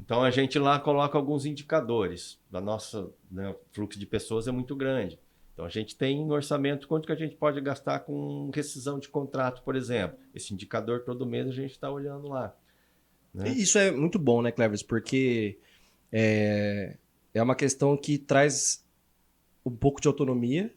Então 0.00 0.22
a 0.22 0.30
gente 0.30 0.58
lá 0.58 0.80
coloca 0.80 1.16
alguns 1.16 1.46
indicadores. 1.46 2.38
Da 2.50 2.60
nossa 2.60 3.10
né, 3.30 3.54
fluxo 3.72 3.98
de 3.98 4.06
pessoas 4.06 4.48
é 4.48 4.50
muito 4.50 4.74
grande. 4.74 5.18
Então 5.52 5.64
a 5.64 5.68
gente 5.68 5.96
tem 5.96 6.24
no 6.24 6.34
orçamento 6.34 6.88
quanto 6.88 7.06
que 7.06 7.12
a 7.12 7.16
gente 7.16 7.36
pode 7.36 7.60
gastar 7.60 8.00
com 8.00 8.50
rescisão 8.54 8.98
de 8.98 9.08
contrato, 9.08 9.62
por 9.62 9.76
exemplo. 9.76 10.18
Esse 10.34 10.54
indicador 10.54 11.00
todo 11.00 11.26
mês 11.26 11.46
a 11.48 11.52
gente 11.52 11.72
está 11.72 11.90
olhando 11.90 12.28
lá. 12.28 12.54
Né? 13.34 13.50
Isso 13.50 13.78
é 13.78 13.90
muito 13.90 14.18
bom, 14.18 14.40
né, 14.40 14.50
Cleves? 14.50 14.82
Porque 14.82 15.58
é, 16.12 16.96
é 17.34 17.42
uma 17.42 17.54
questão 17.54 17.96
que 17.96 18.18
traz 18.18 18.84
um 19.64 19.74
pouco 19.76 20.00
de 20.00 20.08
autonomia 20.08 20.72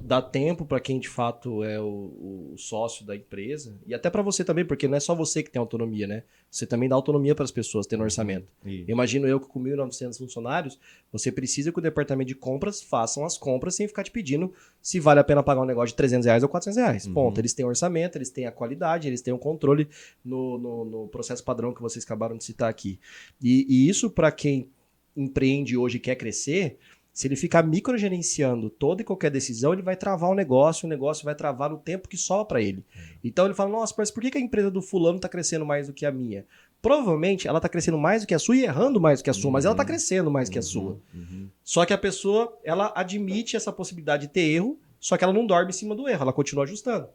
dá 0.00 0.20
tempo 0.20 0.64
para 0.64 0.80
quem 0.80 0.98
de 0.98 1.08
fato 1.08 1.62
é 1.62 1.80
o, 1.80 2.52
o, 2.52 2.54
sócio 2.56 3.04
da 3.06 3.14
empresa 3.14 3.78
e 3.86 3.94
até 3.94 4.10
para 4.10 4.22
você 4.22 4.44
também, 4.44 4.64
porque 4.64 4.88
não 4.88 4.96
é 4.96 5.00
só 5.00 5.14
você 5.14 5.42
que 5.42 5.50
tem 5.50 5.60
autonomia, 5.60 6.06
né? 6.06 6.24
Você 6.50 6.66
também 6.66 6.88
dá 6.88 6.94
autonomia 6.94 7.34
para 7.34 7.44
as 7.44 7.50
pessoas 7.50 7.86
tendo 7.86 8.02
orçamento. 8.02 8.46
Isso. 8.64 8.90
Imagino 8.90 9.26
eu 9.26 9.40
que 9.40 9.46
com 9.46 9.62
1.900 9.62 10.18
funcionários, 10.18 10.78
você 11.12 11.30
precisa 11.30 11.72
que 11.72 11.78
o 11.78 11.82
departamento 11.82 12.28
de 12.28 12.34
compras 12.34 12.82
façam 12.82 13.24
as 13.24 13.36
compras 13.36 13.74
sem 13.74 13.88
ficar 13.88 14.04
te 14.04 14.10
pedindo 14.10 14.52
se 14.80 15.00
vale 15.00 15.20
a 15.20 15.24
pena 15.24 15.42
pagar 15.42 15.62
um 15.62 15.66
negócio 15.66 15.88
de 15.88 15.96
300 15.96 16.26
reais 16.26 16.42
ou 16.42 16.48
400 16.48 16.76
reais. 16.76 17.06
Uhum. 17.06 17.14
Ponto. 17.14 17.40
Eles 17.40 17.54
têm 17.54 17.64
orçamento, 17.64 18.18
eles 18.18 18.30
têm 18.30 18.46
a 18.46 18.52
qualidade, 18.52 19.08
eles 19.08 19.20
têm 19.20 19.32
o 19.32 19.38
controle 19.38 19.88
no, 20.24 20.58
no, 20.58 20.84
no 20.84 21.08
processo 21.08 21.42
padrão 21.42 21.72
que 21.72 21.82
vocês 21.82 22.04
acabaram 22.04 22.36
de 22.36 22.44
citar 22.44 22.68
aqui. 22.68 22.98
E, 23.42 23.66
e 23.68 23.88
isso 23.88 24.10
para 24.10 24.30
quem 24.30 24.68
empreende 25.16 25.76
hoje 25.76 25.96
e 25.96 26.00
quer 26.00 26.16
crescer, 26.16 26.78
se 27.14 27.28
ele 27.28 27.36
ficar 27.36 27.62
microgerenciando 27.62 28.68
toda 28.68 29.00
e 29.00 29.04
qualquer 29.04 29.30
decisão, 29.30 29.72
ele 29.72 29.82
vai 29.82 29.94
travar 29.94 30.28
o 30.30 30.34
negócio, 30.34 30.84
o 30.84 30.88
negócio 30.88 31.24
vai 31.24 31.32
travar 31.32 31.70
no 31.70 31.78
tempo 31.78 32.08
que 32.08 32.16
sobra 32.16 32.44
para 32.44 32.60
ele. 32.60 32.78
Uhum. 32.78 33.02
Então 33.22 33.44
ele 33.44 33.54
fala: 33.54 33.70
Nossa, 33.70 33.94
mas 33.96 34.10
por 34.10 34.20
que 34.20 34.36
a 34.36 34.40
empresa 34.40 34.68
do 34.68 34.82
fulano 34.82 35.16
está 35.16 35.28
crescendo 35.28 35.64
mais 35.64 35.86
do 35.86 35.92
que 35.92 36.04
a 36.04 36.10
minha? 36.10 36.44
Provavelmente 36.82 37.46
ela 37.46 37.58
está 37.58 37.68
crescendo 37.68 37.96
mais 37.96 38.22
do 38.22 38.26
que 38.26 38.34
a 38.34 38.38
sua 38.38 38.56
e 38.56 38.64
errando 38.64 39.00
mais 39.00 39.20
do 39.20 39.24
que 39.24 39.30
a 39.30 39.32
sua, 39.32 39.46
uhum. 39.46 39.52
mas 39.52 39.64
ela 39.64 39.74
está 39.74 39.84
uhum. 39.84 39.86
crescendo 39.86 40.28
mais 40.28 40.48
uhum. 40.48 40.52
que 40.52 40.58
a 40.58 40.62
sua. 40.62 40.98
Uhum. 41.14 41.48
Só 41.62 41.86
que 41.86 41.92
a 41.92 41.98
pessoa, 41.98 42.58
ela 42.64 42.92
admite 42.96 43.54
essa 43.54 43.72
possibilidade 43.72 44.26
de 44.26 44.32
ter 44.32 44.50
erro, 44.50 44.76
só 44.98 45.16
que 45.16 45.22
ela 45.22 45.32
não 45.32 45.46
dorme 45.46 45.70
em 45.70 45.72
cima 45.72 45.94
do 45.94 46.08
erro, 46.08 46.22
ela 46.22 46.32
continua 46.32 46.64
ajustando. 46.64 47.06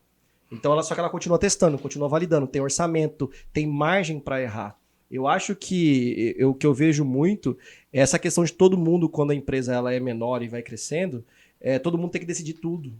Então 0.49 0.71
ela 0.71 0.81
só 0.81 0.93
que 0.93 1.01
ela 1.01 1.09
continua 1.09 1.37
testando, 1.37 1.77
continua 1.77 2.07
validando, 2.07 2.47
tem 2.47 2.61
orçamento, 2.61 3.29
tem 3.51 3.67
margem 3.67 4.17
para 4.17 4.41
errar. 4.41 4.79
Eu 5.09 5.27
acho 5.27 5.55
que 5.55 6.37
o 6.43 6.53
que 6.53 6.65
eu 6.67 6.73
vejo 6.73 7.03
muito 7.03 7.57
é 7.91 7.99
essa 7.99 8.19
questão 8.19 8.43
de 8.43 8.53
todo 8.53 8.77
mundo, 8.77 9.09
quando 9.09 9.31
a 9.31 9.35
empresa 9.35 9.73
ela 9.73 9.93
é 9.93 9.99
menor 9.99 10.43
e 10.43 10.47
vai 10.47 10.61
crescendo, 10.61 11.25
é, 11.59 11.79
todo 11.79 11.97
mundo 11.97 12.11
tem 12.11 12.21
que 12.21 12.27
decidir 12.27 12.53
tudo. 12.53 12.93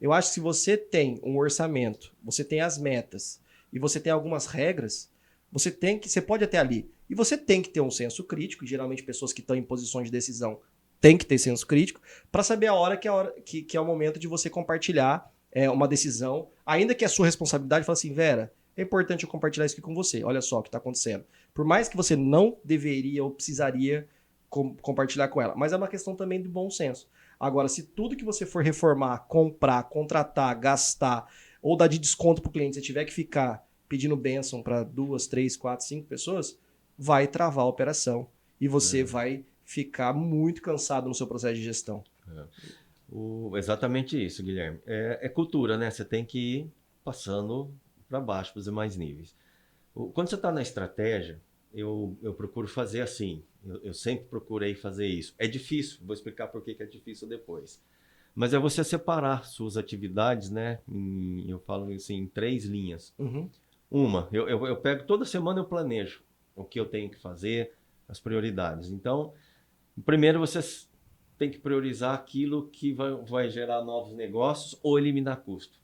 Eu 0.00 0.12
acho 0.12 0.28
que 0.28 0.34
se 0.34 0.40
você 0.40 0.76
tem 0.76 1.20
um 1.22 1.36
orçamento, 1.36 2.14
você 2.24 2.42
tem 2.42 2.60
as 2.60 2.78
metas 2.78 3.40
e 3.72 3.78
você 3.78 4.00
tem 4.00 4.10
algumas 4.10 4.46
regras, 4.46 5.10
você 5.52 5.70
tem 5.70 5.98
que, 5.98 6.08
você 6.08 6.22
pode 6.22 6.42
até 6.42 6.58
ali. 6.58 6.90
E 7.08 7.14
você 7.14 7.36
tem 7.36 7.60
que 7.60 7.68
ter 7.68 7.80
um 7.80 7.90
senso 7.90 8.24
crítico, 8.24 8.66
geralmente 8.66 9.02
pessoas 9.02 9.32
que 9.32 9.40
estão 9.40 9.54
em 9.54 9.62
posições 9.62 10.06
de 10.06 10.12
decisão 10.12 10.58
têm 11.00 11.16
que 11.16 11.26
ter 11.26 11.38
senso 11.38 11.66
crítico, 11.66 12.00
para 12.30 12.42
saber 12.42 12.66
a 12.66 12.74
hora 12.74 12.96
que 12.96 13.08
é, 13.08 13.10
a 13.10 13.14
hora, 13.14 13.34
que, 13.44 13.62
que 13.62 13.76
é 13.76 13.80
o 13.80 13.86
momento 13.86 14.18
de 14.18 14.28
você 14.28 14.50
compartilhar 14.50 15.32
é, 15.50 15.68
uma 15.68 15.88
decisão, 15.88 16.48
ainda 16.64 16.94
que 16.94 17.04
é 17.04 17.08
sua 17.08 17.26
responsabilidade, 17.26 17.86
fala 17.86 17.94
assim, 17.94 18.12
Vera, 18.12 18.52
é 18.76 18.82
importante 18.82 19.24
eu 19.24 19.28
compartilhar 19.28 19.66
isso 19.66 19.74
aqui 19.74 19.82
com 19.82 19.94
você. 19.94 20.24
Olha 20.24 20.40
só 20.40 20.58
o 20.58 20.62
que 20.62 20.68
está 20.68 20.78
acontecendo. 20.78 21.24
Por 21.52 21.64
mais 21.64 21.88
que 21.88 21.96
você 21.96 22.16
não 22.16 22.56
deveria 22.64 23.22
ou 23.24 23.30
precisaria 23.30 24.08
com, 24.48 24.74
compartilhar 24.76 25.28
com 25.28 25.40
ela, 25.40 25.54
mas 25.54 25.72
é 25.72 25.76
uma 25.76 25.88
questão 25.88 26.14
também 26.14 26.42
de 26.42 26.48
bom 26.48 26.70
senso. 26.70 27.08
Agora, 27.38 27.68
se 27.68 27.84
tudo 27.84 28.16
que 28.16 28.24
você 28.24 28.44
for 28.44 28.62
reformar, 28.62 29.18
comprar, 29.20 29.82
contratar, 29.84 30.58
gastar 30.58 31.26
ou 31.62 31.76
dar 31.76 31.86
de 31.86 31.98
desconto 31.98 32.42
para 32.42 32.50
o 32.50 32.52
cliente, 32.52 32.76
você 32.76 32.82
tiver 32.82 33.04
que 33.04 33.12
ficar 33.12 33.66
pedindo 33.88 34.16
bênção 34.16 34.62
para 34.62 34.82
duas, 34.84 35.26
três, 35.26 35.56
quatro, 35.56 35.86
cinco 35.86 36.06
pessoas, 36.06 36.58
vai 36.96 37.26
travar 37.26 37.64
a 37.64 37.68
operação 37.68 38.28
e 38.60 38.68
você 38.68 39.00
é. 39.00 39.04
vai 39.04 39.44
ficar 39.64 40.12
muito 40.12 40.60
cansado 40.60 41.08
no 41.08 41.14
seu 41.14 41.26
processo 41.26 41.54
de 41.54 41.62
gestão. 41.62 42.04
É. 42.28 42.44
O, 43.10 43.56
exatamente 43.56 44.22
isso, 44.22 44.42
Guilherme. 44.42 44.78
É, 44.86 45.18
é, 45.22 45.28
cultura, 45.28 45.76
né? 45.76 45.90
Você 45.90 46.04
tem 46.04 46.24
que 46.24 46.38
ir 46.38 46.70
passando 47.02 47.72
para 48.10 48.20
baixo, 48.20 48.52
para 48.52 48.58
os 48.58 48.64
demais 48.64 48.96
níveis. 48.96 49.34
Quando 50.12 50.28
você 50.28 50.34
está 50.34 50.50
na 50.50 50.60
estratégia, 50.60 51.40
eu, 51.72 52.16
eu 52.20 52.34
procuro 52.34 52.66
fazer 52.66 53.00
assim. 53.00 53.42
Eu, 53.64 53.80
eu, 53.84 53.94
sempre 53.94 54.24
procurei 54.26 54.74
fazer 54.74 55.06
isso. 55.06 55.34
É 55.38 55.46
difícil, 55.46 56.00
vou 56.02 56.12
explicar 56.12 56.48
por 56.48 56.62
que 56.62 56.76
é 56.78 56.86
difícil 56.86 57.28
depois. 57.28 57.80
Mas 58.34 58.52
é 58.52 58.58
você 58.58 58.82
separar 58.82 59.44
suas 59.44 59.76
atividades, 59.76 60.50
né? 60.50 60.80
Em, 60.88 61.48
eu 61.48 61.60
falo 61.60 61.92
assim, 61.92 62.16
em 62.16 62.26
três 62.26 62.64
linhas. 62.64 63.14
Uhum. 63.18 63.48
Uma, 63.90 64.28
eu, 64.32 64.48
eu, 64.48 64.66
eu, 64.66 64.76
pego 64.76 65.04
toda 65.04 65.24
semana 65.24 65.60
eu 65.60 65.64
planejo 65.64 66.22
o 66.54 66.64
que 66.64 66.78
eu 66.78 66.86
tenho 66.86 67.10
que 67.10 67.18
fazer, 67.18 67.72
as 68.08 68.20
prioridades. 68.20 68.90
Então, 68.90 69.32
primeiro 70.04 70.38
você 70.38 70.60
tem 71.38 71.50
que 71.50 71.58
priorizar 71.58 72.14
aquilo 72.14 72.68
que 72.68 72.92
vai, 72.92 73.14
vai 73.24 73.48
gerar 73.48 73.84
novos 73.84 74.14
negócios 74.14 74.78
ou 74.82 74.98
eliminar 74.98 75.40
custo. 75.42 75.78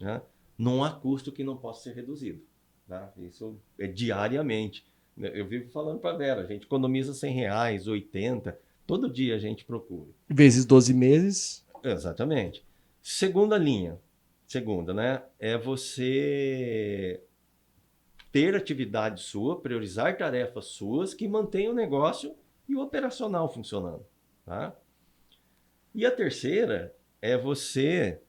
Né? 0.00 0.20
Não 0.60 0.84
há 0.84 0.90
custo 0.90 1.32
que 1.32 1.42
não 1.42 1.56
possa 1.56 1.84
ser 1.84 1.94
reduzido. 1.94 2.42
Tá? 2.86 3.10
Isso 3.16 3.58
é 3.78 3.86
diariamente. 3.86 4.86
Eu 5.16 5.46
vivo 5.46 5.70
falando 5.70 5.98
para 6.00 6.10
a 6.10 6.16
Vera, 6.16 6.42
a 6.42 6.46
gente 6.46 6.64
economiza 6.64 7.14
100 7.14 7.34
reais, 7.34 7.88
80, 7.88 8.58
todo 8.86 9.10
dia 9.10 9.36
a 9.36 9.38
gente 9.38 9.64
procura. 9.64 10.10
Vezes 10.28 10.66
12 10.66 10.92
meses. 10.92 11.66
Exatamente. 11.82 12.64
Segunda 13.00 13.56
linha, 13.56 13.98
segunda, 14.46 14.92
né? 14.92 15.22
É 15.38 15.56
você 15.56 17.22
ter 18.30 18.54
atividade 18.54 19.22
sua, 19.22 19.60
priorizar 19.60 20.16
tarefas 20.18 20.66
suas 20.66 21.14
que 21.14 21.26
mantenham 21.26 21.72
o 21.72 21.76
negócio 21.76 22.34
e 22.68 22.76
o 22.76 22.82
operacional 22.82 23.52
funcionando. 23.52 24.04
Tá? 24.44 24.76
E 25.94 26.04
a 26.04 26.10
terceira 26.10 26.94
é 27.20 27.36
você 27.36 28.20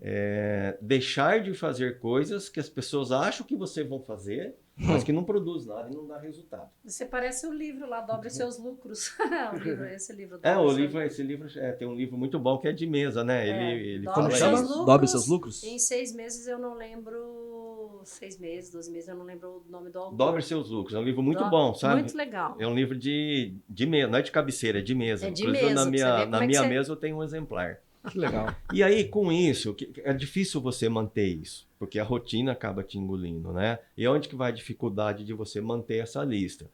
é, 0.00 0.78
deixar 0.80 1.42
de 1.42 1.52
fazer 1.52 1.98
coisas 1.98 2.48
que 2.48 2.58
as 2.58 2.68
pessoas 2.68 3.12
acham 3.12 3.46
que 3.46 3.54
você 3.54 3.84
vão 3.84 4.00
fazer, 4.00 4.54
mas 4.76 5.04
que 5.04 5.12
não 5.12 5.22
produz 5.22 5.66
nada 5.66 5.90
e 5.90 5.94
não 5.94 6.06
dá 6.06 6.18
resultado. 6.18 6.70
Você 6.82 7.04
parece 7.04 7.46
o 7.46 7.52
livro 7.52 7.86
lá, 7.86 8.00
Dobre 8.00 8.30
Seus 8.30 8.58
Lucros. 8.58 9.12
o 9.52 9.58
livro, 9.58 9.84
esse 9.86 10.12
livro. 10.14 10.40
É, 10.42 10.56
o 10.56 10.72
livro, 10.72 11.02
esse 11.02 11.22
livro 11.22 11.48
é, 11.58 11.72
tem 11.72 11.86
um 11.86 11.94
livro 11.94 12.16
muito 12.16 12.38
bom 12.38 12.56
que 12.56 12.66
é 12.66 12.72
de 12.72 12.86
mesa, 12.86 13.22
né? 13.22 13.46
É, 13.46 13.50
ele, 13.50 13.88
ele 13.88 14.06
Como 14.06 14.30
chama? 14.30 14.60
Lucros, 14.60 14.86
Dobre 14.86 15.06
Seus 15.06 15.26
Lucros? 15.28 15.62
Em 15.64 15.78
seis 15.78 16.14
meses 16.14 16.46
eu 16.46 16.58
não 16.58 16.74
lembro, 16.74 18.00
seis 18.04 18.38
meses, 18.38 18.70
doze 18.70 18.90
meses, 18.90 19.08
eu 19.10 19.16
não 19.16 19.26
lembro 19.26 19.62
o 19.68 19.70
nome 19.70 19.90
do 19.90 19.98
autor. 19.98 20.16
Dobre 20.16 20.40
Seus 20.40 20.70
Lucros, 20.70 20.94
é 20.94 20.98
um 20.98 21.04
livro 21.04 21.22
muito 21.22 21.44
bom, 21.50 21.74
sabe? 21.74 22.00
Muito 22.00 22.16
legal. 22.16 22.56
É 22.58 22.66
um 22.66 22.74
livro 22.74 22.96
de, 22.96 23.54
de 23.68 23.84
mesa, 23.84 24.08
não 24.08 24.18
é 24.18 24.22
de 24.22 24.32
cabeceira, 24.32 24.78
é 24.78 24.82
de 24.82 24.94
mesa. 24.94 25.26
É 25.26 25.30
de 25.30 25.42
Inclusive, 25.42 25.66
mesa. 25.66 25.84
Na 25.84 25.90
minha, 25.90 26.26
na 26.26 26.42
é 26.42 26.46
minha 26.46 26.62
mesa 26.62 26.90
eu 26.90 26.96
tenho 26.96 27.18
um 27.18 27.22
exemplar. 27.22 27.80
Que 28.08 28.18
legal. 28.18 28.54
E 28.72 28.82
aí, 28.82 29.04
com 29.04 29.30
isso, 29.30 29.76
é 29.98 30.12
difícil 30.12 30.60
você 30.60 30.88
manter 30.88 31.26
isso, 31.26 31.68
porque 31.78 31.98
a 31.98 32.04
rotina 32.04 32.52
acaba 32.52 32.82
te 32.82 32.98
engolindo, 32.98 33.52
né? 33.52 33.78
E 33.96 34.06
onde 34.08 34.28
que 34.28 34.36
vai 34.36 34.50
a 34.50 34.54
dificuldade 34.54 35.24
de 35.24 35.34
você 35.34 35.60
manter 35.60 36.02
essa 36.02 36.24
lista? 36.24 36.70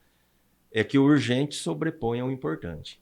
É 0.70 0.84
que 0.84 0.98
o 0.98 1.04
urgente 1.04 1.56
sobrepõe 1.56 2.20
ao 2.20 2.30
importante. 2.30 3.00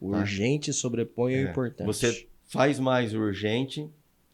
O 0.00 0.12
tá? 0.12 0.18
urgente 0.18 0.72
sobrepõe 0.72 1.34
ao 1.34 1.46
é, 1.46 1.50
importante. 1.50 1.86
Você 1.86 2.28
faz 2.44 2.78
mais 2.78 3.12
o 3.12 3.18
urgente 3.18 3.90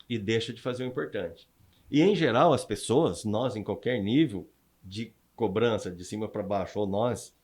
e 0.09 0.19
deixa 0.19 0.53
de 0.53 0.61
fazer 0.61 0.85
o 0.85 0.87
importante. 0.87 1.49
E, 1.91 2.03
em 2.03 2.15
geral, 2.15 2.53
as 2.53 2.65
pessoas, 2.65 3.25
nós 3.25 3.57
em 3.57 3.63
qualquer 3.63 4.03
nível 4.03 4.49
de 4.83 5.13
cobrança, 5.35 5.91
de 5.91 6.05
cima 6.05 6.29
para 6.29 6.43
baixo, 6.43 6.79
ou 6.79 6.87
nós 6.87 7.35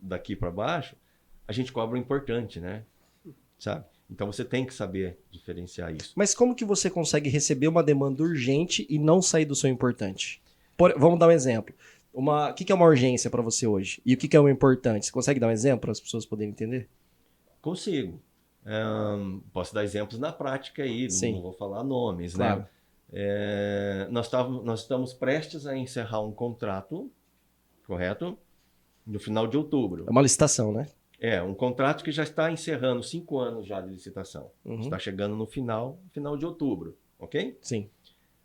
daqui 0.00 0.34
para 0.34 0.50
baixo, 0.50 0.96
a 1.46 1.52
gente 1.52 1.72
cobra 1.72 1.96
o 1.96 2.00
importante, 2.00 2.60
né? 2.60 2.84
Sabe? 3.58 3.84
Então 4.10 4.30
você 4.30 4.44
tem 4.44 4.64
que 4.64 4.72
saber 4.72 5.18
diferenciar 5.30 5.94
isso. 5.94 6.12
Mas 6.16 6.34
como 6.34 6.54
que 6.54 6.64
você 6.64 6.88
consegue 6.88 7.28
receber 7.28 7.68
uma 7.68 7.82
demanda 7.82 8.22
urgente 8.22 8.86
e 8.88 8.98
não 8.98 9.20
sair 9.20 9.44
do 9.44 9.54
seu 9.54 9.68
importante? 9.68 10.40
Por, 10.76 10.96
vamos 10.98 11.18
dar 11.18 11.28
um 11.28 11.32
exemplo. 11.32 11.74
Uma, 12.12 12.50
o 12.50 12.54
que, 12.54 12.64
que 12.64 12.72
é 12.72 12.74
uma 12.74 12.86
urgência 12.86 13.28
para 13.28 13.42
você 13.42 13.66
hoje? 13.66 14.00
E 14.04 14.14
o 14.14 14.16
que, 14.16 14.28
que 14.28 14.36
é 14.36 14.40
um 14.40 14.48
importante? 14.48 15.06
Você 15.06 15.12
consegue 15.12 15.40
dar 15.40 15.48
um 15.48 15.50
exemplo 15.50 15.80
para 15.80 15.92
as 15.92 16.00
pessoas 16.00 16.24
poderem 16.24 16.50
entender? 16.50 16.88
Consigo. 17.60 18.20
Um, 18.64 19.40
posso 19.52 19.74
dar 19.74 19.84
exemplos 19.84 20.18
na 20.18 20.32
prática 20.32 20.82
aí, 20.82 21.10
Sim. 21.10 21.34
não 21.34 21.42
vou 21.42 21.52
falar 21.52 21.84
nomes, 21.84 22.34
né? 22.34 22.46
claro. 22.46 22.60
né? 22.60 22.68
É, 23.12 24.08
nós, 24.10 24.28
távamos, 24.28 24.64
nós 24.64 24.80
estamos 24.80 25.12
prestes 25.12 25.66
a 25.66 25.76
encerrar 25.76 26.20
um 26.20 26.32
contrato, 26.32 27.10
correto? 27.86 28.36
No 29.06 29.20
final 29.20 29.46
de 29.46 29.56
outubro. 29.56 30.04
É 30.06 30.10
uma 30.10 30.22
licitação, 30.22 30.72
né? 30.72 30.88
É, 31.18 31.42
um 31.42 31.54
contrato 31.54 32.04
que 32.04 32.12
já 32.12 32.22
está 32.22 32.50
encerrando 32.50 33.02
cinco 33.02 33.38
anos 33.38 33.66
já 33.66 33.80
de 33.80 33.88
licitação. 33.88 34.50
Uhum. 34.64 34.80
Está 34.80 34.98
chegando 34.98 35.34
no 35.34 35.46
final, 35.46 35.98
final 36.12 36.36
de 36.36 36.44
outubro, 36.44 36.96
ok? 37.18 37.58
Sim. 37.62 37.88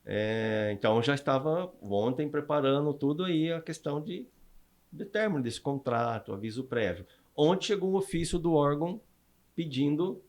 É, 0.06 0.72
então 0.74 1.02
já 1.02 1.14
estava 1.14 1.72
ontem 1.82 2.30
preparando 2.30 2.94
tudo 2.94 3.24
aí 3.24 3.52
a 3.52 3.62
questão 3.62 4.02
de, 4.02 4.26
de 4.92 5.06
término 5.06 5.44
desse 5.44 5.60
contrato, 5.60 6.34
aviso 6.34 6.64
prévio. 6.64 7.06
Ontem 7.36 7.68
chegou 7.68 7.92
um 7.92 7.96
ofício 7.96 8.40
do 8.40 8.54
órgão 8.54 9.02
pedindo 9.56 10.22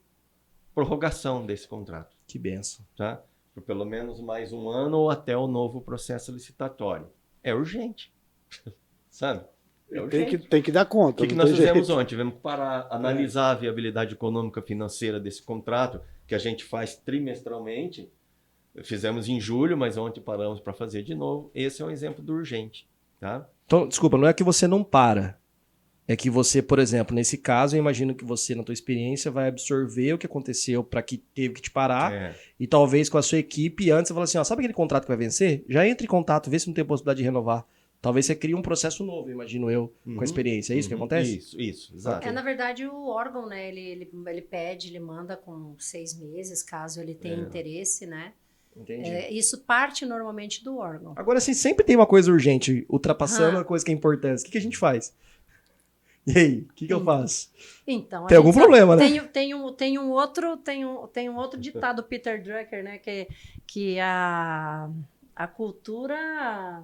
prorrogação 0.74 1.46
desse 1.46 1.68
contrato. 1.68 2.16
Que 2.26 2.38
benção. 2.38 2.84
Tá? 2.96 3.22
Por 3.54 3.62
pelo 3.62 3.84
menos 3.84 4.20
mais 4.20 4.52
um 4.52 4.68
ano 4.68 4.98
ou 4.98 5.10
até 5.10 5.36
o 5.36 5.46
novo 5.46 5.80
processo 5.80 6.32
licitatório. 6.32 7.08
É 7.42 7.54
urgente. 7.54 8.12
Sabe? 9.10 9.44
É 9.92 10.06
tem, 10.06 10.26
que, 10.26 10.38
tem 10.38 10.62
que 10.62 10.72
dar 10.72 10.84
conta. 10.86 11.22
O 11.22 11.26
que, 11.26 11.32
que 11.32 11.34
nós 11.34 11.50
fizemos 11.50 11.86
jeito. 11.86 11.92
ontem? 11.98 12.08
Tivemos 12.08 12.34
que 12.34 12.40
parar, 12.40 12.88
analisar 12.90 13.50
a 13.50 13.54
viabilidade 13.54 14.14
econômica 14.14 14.62
financeira 14.62 15.20
desse 15.20 15.42
contrato. 15.42 16.00
que 16.26 16.34
a 16.34 16.38
gente 16.38 16.64
faz 16.64 16.94
trimestralmente. 16.96 18.10
Fizemos 18.84 19.28
em 19.28 19.38
julho, 19.38 19.76
mas 19.76 19.98
ontem 19.98 20.20
paramos 20.20 20.58
para 20.60 20.72
fazer 20.72 21.02
de 21.02 21.14
novo. 21.14 21.50
Esse 21.54 21.82
é 21.82 21.84
um 21.84 21.90
exemplo 21.90 22.24
do 22.24 22.32
urgente, 22.32 22.88
tá? 23.20 23.46
Então, 23.66 23.86
desculpa, 23.86 24.16
não 24.16 24.26
é 24.26 24.32
que 24.32 24.42
você 24.42 24.66
não 24.66 24.82
para. 24.82 25.38
É 26.08 26.16
que 26.16 26.30
você, 26.30 26.60
por 26.62 26.78
exemplo, 26.78 27.14
nesse 27.14 27.36
caso, 27.38 27.76
eu 27.76 27.78
imagino 27.80 28.14
que 28.14 28.24
você, 28.24 28.54
na 28.54 28.62
tua 28.62 28.72
experiência, 28.72 29.30
vai 29.30 29.46
absorver 29.46 30.14
o 30.14 30.18
que 30.18 30.26
aconteceu 30.26 30.82
para 30.82 31.02
que 31.02 31.18
teve 31.18 31.54
que 31.54 31.62
te 31.62 31.70
parar 31.70 32.12
É. 32.12 32.34
e 32.58 32.66
talvez 32.66 33.08
com 33.08 33.18
a 33.18 33.22
sua 33.22 33.38
equipe, 33.38 33.90
antes 33.90 34.08
você 34.08 34.14
fala 34.14 34.24
assim, 34.24 34.38
ó, 34.38 34.44
sabe 34.44 34.60
aquele 34.62 34.74
contrato 34.74 35.02
que 35.04 35.08
vai 35.08 35.16
vencer? 35.16 35.64
Já 35.68 35.86
entre 35.86 36.06
em 36.06 36.08
contato, 36.08 36.50
vê 36.50 36.58
se 36.58 36.66
não 36.66 36.74
tem 36.74 36.84
possibilidade 36.84 37.18
de 37.18 37.24
renovar. 37.24 37.64
Talvez 38.02 38.26
você 38.26 38.34
crie 38.34 38.52
um 38.54 38.60
processo 38.60 39.04
novo, 39.04 39.30
imagino 39.30 39.70
eu, 39.70 39.92
com 40.04 40.10
Uhum. 40.10 40.20
a 40.20 40.24
experiência. 40.24 40.74
É 40.74 40.76
isso 40.76 40.88
que 40.88 40.94
Uhum. 40.94 41.00
acontece? 41.02 41.36
Isso, 41.38 41.60
isso, 41.60 41.94
exato. 41.94 42.26
É, 42.26 42.32
na 42.32 42.42
verdade, 42.42 42.84
o 42.84 43.06
órgão, 43.06 43.46
né, 43.46 43.68
ele, 43.68 43.80
ele, 43.80 44.10
ele 44.26 44.42
pede, 44.42 44.88
ele 44.88 44.98
manda 44.98 45.36
com 45.36 45.76
seis 45.78 46.12
meses, 46.18 46.64
caso 46.64 47.00
ele 47.00 47.14
tenha 47.14 47.36
É. 47.36 47.38
interesse, 47.38 48.04
né? 48.04 48.32
Entendi. 48.76 49.08
É, 49.08 49.30
isso 49.32 49.60
parte 49.60 50.04
normalmente 50.04 50.64
do 50.64 50.78
órgão. 50.78 51.12
Agora, 51.14 51.38
assim, 51.38 51.54
sempre 51.54 51.84
tem 51.84 51.94
uma 51.94 52.06
coisa 52.06 52.32
urgente, 52.32 52.84
ultrapassando 52.88 53.58
Ah. 53.58 53.60
a 53.60 53.64
coisa 53.64 53.84
que 53.84 53.92
é 53.92 53.94
importante. 53.94 54.40
O 54.40 54.44
que, 54.46 54.50
que 54.50 54.58
a 54.58 54.62
gente 54.62 54.76
faz? 54.78 55.14
E 56.26 56.38
aí, 56.38 56.58
o 56.60 56.72
que, 56.74 56.86
que 56.86 56.92
eu 56.92 56.98
Hum. 56.98 57.04
faço? 57.04 57.50
Então, 57.86 58.26
Tem 58.26 58.36
algum 58.38 58.52
problema, 58.52 58.96
né? 58.96 59.02
Tem, 59.08 59.26
tem, 59.28 59.54
um, 59.54 59.72
tem 59.72 59.98
um 59.98 60.10
outro, 60.10 60.56
tem 60.56 60.84
um, 60.86 61.06
tem 61.06 61.28
um 61.28 61.36
outro 61.36 61.58
ditado 61.60 62.02
Peter 62.02 62.42
Drucker, 62.42 62.82
né, 62.82 62.98
que, 62.98 63.28
que 63.66 63.98
a, 64.00 64.88
a 65.36 65.46
cultura 65.48 66.82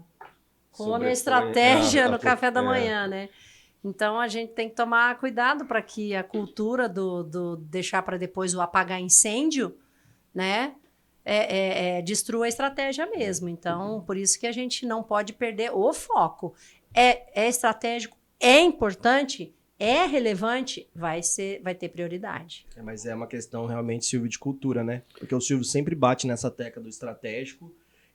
come 0.78 0.90
a 0.90 0.94
Sobrepõe- 0.94 1.12
estratégia 1.12 2.00
é, 2.00 2.04
a- 2.04 2.08
no 2.08 2.14
a- 2.14 2.18
café 2.18 2.50
da 2.50 2.60
é. 2.60 2.64
manhã, 2.64 3.06
né? 3.06 3.28
Então 3.84 4.18
a 4.18 4.26
gente 4.28 4.52
tem 4.54 4.68
que 4.68 4.74
tomar 4.74 5.18
cuidado 5.18 5.64
para 5.64 5.80
que 5.82 6.14
a 6.14 6.22
cultura 6.24 6.88
do, 6.88 7.22
do 7.22 7.56
deixar 7.56 8.02
para 8.02 8.16
depois 8.16 8.54
o 8.54 8.60
apagar 8.60 9.00
incêndio, 9.00 9.76
né? 10.34 10.74
É, 11.24 11.36
é- 11.36 11.98
é, 11.98 12.02
destrua 12.02 12.46
a 12.46 12.48
estratégia 12.48 13.06
mesmo. 13.06 13.48
Então, 13.50 14.02
por 14.06 14.16
isso 14.16 14.40
que 14.40 14.46
a 14.46 14.52
gente 14.52 14.86
não 14.86 15.02
pode 15.02 15.32
perder 15.34 15.70
o 15.74 15.92
foco. 15.92 16.54
É, 16.94 17.44
é 17.44 17.48
estratégico, 17.48 18.16
é 18.40 18.60
importante, 18.60 19.54
é 19.78 20.06
relevante, 20.06 20.88
vai 20.94 21.22
ser, 21.22 21.60
vai 21.62 21.74
ter 21.74 21.90
prioridade. 21.90 22.66
É, 22.74 22.80
mas 22.82 23.04
é 23.04 23.14
uma 23.14 23.26
questão 23.26 23.66
realmente, 23.66 24.06
Silvio, 24.06 24.28
de 24.28 24.38
cultura, 24.38 24.82
né? 24.82 25.02
Porque 25.18 25.34
o 25.34 25.40
Silvio 25.40 25.64
sempre 25.64 25.94
bate 25.94 26.26
nessa 26.26 26.50
tecla 26.50 26.82
do 26.82 26.88
estratégico 26.88 27.70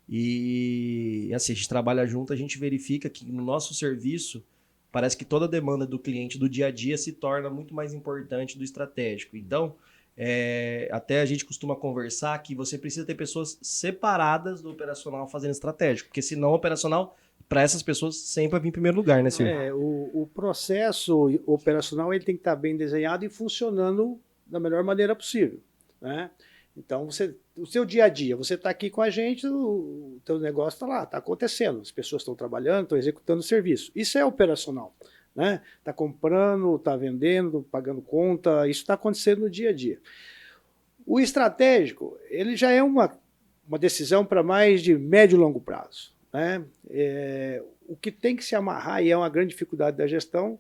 e, 0.08 1.32
assim, 1.34 1.54
a 1.54 1.56
gente 1.56 1.70
trabalha 1.70 2.06
junto, 2.06 2.34
a 2.34 2.36
gente 2.36 2.58
verifica 2.58 3.10
que 3.10 3.32
no 3.32 3.44
nosso 3.44 3.74
serviço, 3.74 4.44
parece 4.92 5.16
que 5.16 5.26
toda 5.26 5.46
a 5.46 5.48
demanda 5.48 5.86
do 5.86 5.98
cliente 5.98 6.38
do 6.38 6.50
dia 6.50 6.68
a 6.68 6.72
dia 6.72 6.98
se 6.98 7.14
torna 7.14 7.50
muito 7.50 7.74
mais 7.74 7.94
importante 7.94 8.58
do 8.58 8.64
estratégico. 8.64 9.38
Então, 9.38 9.76
é, 10.16 10.88
até 10.92 11.22
a 11.22 11.26
gente 11.26 11.46
costuma 11.46 11.76
conversar 11.76 12.38
que 12.44 12.54
você 12.54 12.78
precisa 12.78 13.06
ter 13.06 13.16
pessoas 13.16 13.58
separadas 13.62 14.62
do 14.62 14.70
operacional 14.70 15.28
fazendo 15.28 15.52
estratégico, 15.52 16.10
porque 16.10 16.22
senão 16.22 16.52
o 16.52 16.56
operacional, 16.56 17.18
para 17.50 17.62
essas 17.62 17.82
pessoas, 17.82 18.18
sempre 18.18 18.52
vai 18.52 18.60
vir 18.60 18.70
em 18.70 18.72
primeiro 18.72 18.98
lugar, 18.98 19.24
né, 19.24 19.30
Silvio? 19.30 19.54
É, 19.54 19.74
o, 19.74 20.10
o 20.14 20.30
processo 20.34 21.40
operacional 21.46 22.14
ele 22.14 22.24
tem 22.24 22.36
que 22.36 22.42
estar 22.42 22.56
bem 22.56 22.78
desenhado 22.78 23.26
e 23.26 23.30
funcionando 23.30 24.20
da 24.46 24.60
melhor 24.60 24.84
maneira 24.84 25.16
possível. 25.16 25.60
Né? 26.00 26.30
Então, 26.76 27.06
você, 27.06 27.36
o 27.56 27.66
seu 27.66 27.86
dia 27.86 28.06
a 28.06 28.10
dia, 28.10 28.36
você 28.36 28.56
está 28.56 28.70
aqui 28.70 28.90
com 28.90 29.02
a 29.02 29.10
gente, 29.10 29.46
o, 29.46 30.16
o 30.16 30.22
teu 30.26 30.40
negócio 30.40 30.76
está 30.76 30.88
lá, 30.88 31.04
está 31.04 31.20
acontecendo, 31.20 31.82
as 31.82 31.92
pessoas 31.92 32.24
estão 32.24 32.36
trabalhando, 32.36 32.84
estão 32.84 32.98
executando 32.98 33.42
o 33.42 33.44
serviço. 33.44 33.92
Isso 33.96 34.18
é 34.18 34.26
operacional. 34.26 34.96
Né? 35.36 35.62
Está 35.80 35.94
comprando, 35.94 36.76
está 36.76 36.96
vendendo, 36.96 37.66
pagando 37.72 38.02
conta, 38.02 38.68
isso 38.68 38.82
está 38.82 38.96
acontecendo 38.96 39.42
no 39.42 39.50
dia 39.50 39.70
a 39.70 39.74
dia. 39.74 40.00
O 41.06 41.20
estratégico, 41.20 42.18
ele 42.30 42.56
já 42.56 42.72
é 42.72 42.82
uma, 42.82 43.18
uma 43.68 43.78
decisão 43.78 44.26
para 44.26 44.42
mais 44.42 44.82
de 44.82 44.98
médio 44.98 45.36
e 45.36 45.40
longo 45.40 45.60
prazo. 45.60 46.14
Né? 46.32 46.64
É, 46.90 47.64
o 47.88 47.96
que 47.96 48.12
tem 48.12 48.36
que 48.36 48.44
se 48.44 48.56
amarrar, 48.56 49.04
e 49.04 49.12
é 49.12 49.18
uma 49.18 49.30
grande 49.30 49.50
dificuldade 49.50 49.98
da 49.98 50.08
gestão, 50.08 50.60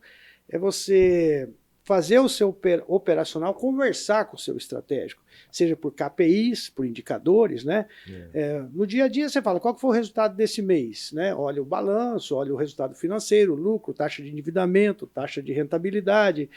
é 0.49 0.57
você 0.57 1.49
fazer 1.83 2.19
o 2.19 2.29
seu 2.29 2.49
oper- 2.49 2.83
operacional 2.87 3.53
conversar 3.53 4.25
com 4.25 4.37
o 4.37 4.39
seu 4.39 4.55
estratégico, 4.55 5.21
seja 5.51 5.75
por 5.75 5.91
KPIs, 5.93 6.69
por 6.69 6.85
indicadores, 6.85 7.63
né? 7.65 7.85
É, 8.33 8.63
no 8.71 8.87
dia 8.87 9.03
a 9.03 9.07
dia 9.09 9.27
você 9.27 9.41
fala 9.41 9.59
qual 9.59 9.77
foi 9.77 9.89
o 9.89 9.93
resultado 9.93 10.35
desse 10.35 10.61
mês, 10.61 11.11
né? 11.11 11.35
Olha 11.35 11.61
o 11.61 11.65
balanço, 11.65 12.35
olha 12.35 12.53
o 12.53 12.57
resultado 12.57 12.95
financeiro, 12.95 13.53
lucro, 13.53 13.93
taxa 13.93 14.23
de 14.23 14.29
endividamento, 14.29 15.05
taxa 15.05 15.41
de 15.43 15.51
rentabilidade, 15.51 16.49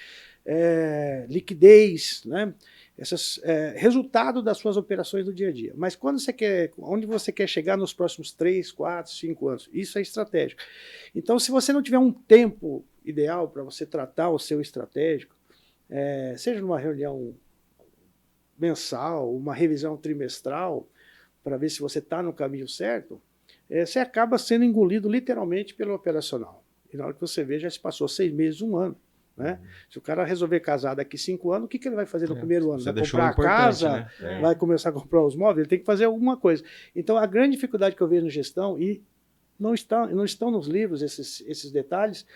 é, 0.45 1.27
liquidez, 1.29 2.23
né? 2.25 2.55
Esses 2.97 3.39
é, 3.43 3.75
resultado 3.77 4.41
das 4.41 4.57
suas 4.57 4.77
operações 4.77 5.25
do 5.25 5.35
dia 5.35 5.49
a 5.49 5.53
dia. 5.53 5.73
Mas 5.77 5.95
quando 5.97 6.19
você 6.19 6.33
quer, 6.33 6.71
onde 6.79 7.05
você 7.05 7.31
quer 7.31 7.47
chegar 7.47 7.77
nos 7.77 7.93
próximos 7.93 8.33
3, 8.33 8.73
4, 8.73 9.13
5 9.13 9.49
anos? 9.49 9.69
Isso 9.73 9.99
é 9.99 10.03
estratégico. 10.03 10.63
Então, 11.15 11.39
se 11.39 11.51
você 11.51 11.75
não 11.75 11.83
tiver 11.83 11.99
um 11.99 12.11
tempo 12.13 12.83
ideal 13.07 13.49
para 13.49 13.63
você 13.63 13.87
tratar 13.87 14.29
o 14.31 14.39
seu 14.39 14.61
estratégico, 14.61 15.35
é, 15.89 16.35
seja 16.37 16.61
numa 16.61 16.79
reunião 16.79 17.35
mensal, 18.59 19.35
uma 19.35 19.55
revisão 19.55 19.97
trimestral, 19.97 20.89
para 21.43 21.57
ver 21.57 21.69
se 21.69 21.81
você 21.81 22.01
está 22.01 22.23
no 22.23 22.33
caminho 22.33 22.69
certo, 22.69 23.21
é, 23.71 23.87
você 23.87 23.99
acaba 23.99 24.37
sendo 24.39 24.65
engolido 24.65 25.09
literalmente 25.09 25.75
pelo 25.75 25.95
operacional. 25.95 26.65
E 26.93 26.97
na 26.97 27.05
hora 27.05 27.15
que 27.15 27.21
você 27.21 27.45
vê, 27.45 27.59
já 27.59 27.71
se 27.71 27.79
passou 27.79 28.09
seis 28.09 28.33
meses, 28.33 28.61
um 28.63 28.77
ano. 28.77 28.97
Né? 29.37 29.61
Se 29.91 29.99
o 29.99 30.01
cara 30.01 30.25
resolver 30.25 30.61
casar 30.61 30.95
daqui 30.95 31.19
cinco 31.19 31.53
anos, 31.53 31.67
o 31.67 31.69
que, 31.69 31.79
que 31.79 31.87
ele 31.87 31.95
vai 31.95 32.07
fazer 32.07 32.27
no 32.29 32.35
É, 32.35 32.39
primeiro 32.39 32.73
ano? 32.73 32.81
Vai 32.83 32.95
comprar 32.95 33.29
a 33.29 33.35
casa? 33.35 33.93
né? 33.93 34.11
É. 34.21 34.41
vai 34.41 34.55
começar 34.55 34.89
a 34.89 34.93
comprar 34.93 35.23
os 35.23 35.37
móveis, 35.37 35.59
ele 35.59 35.69
tem 35.69 35.79
que 35.79 35.85
fazer 35.85 36.07
alguma 36.07 36.37
coisa. 36.39 36.65
Então, 36.95 37.19
a 37.19 37.27
grande 37.27 37.55
dificuldade 37.57 37.95
que 37.95 38.03
eu 38.03 38.09
vejo 38.09 38.25
na 38.25 38.31
gestão, 38.31 38.81
e 38.81 39.03
não 39.59 39.75
estão, 39.75 40.07
não 40.07 40.25
estão 40.25 40.51
nos 40.51 40.67
livros 40.67 41.03
esses, 41.03 41.43
esses 41.47 41.71
detalhes, 41.71 42.27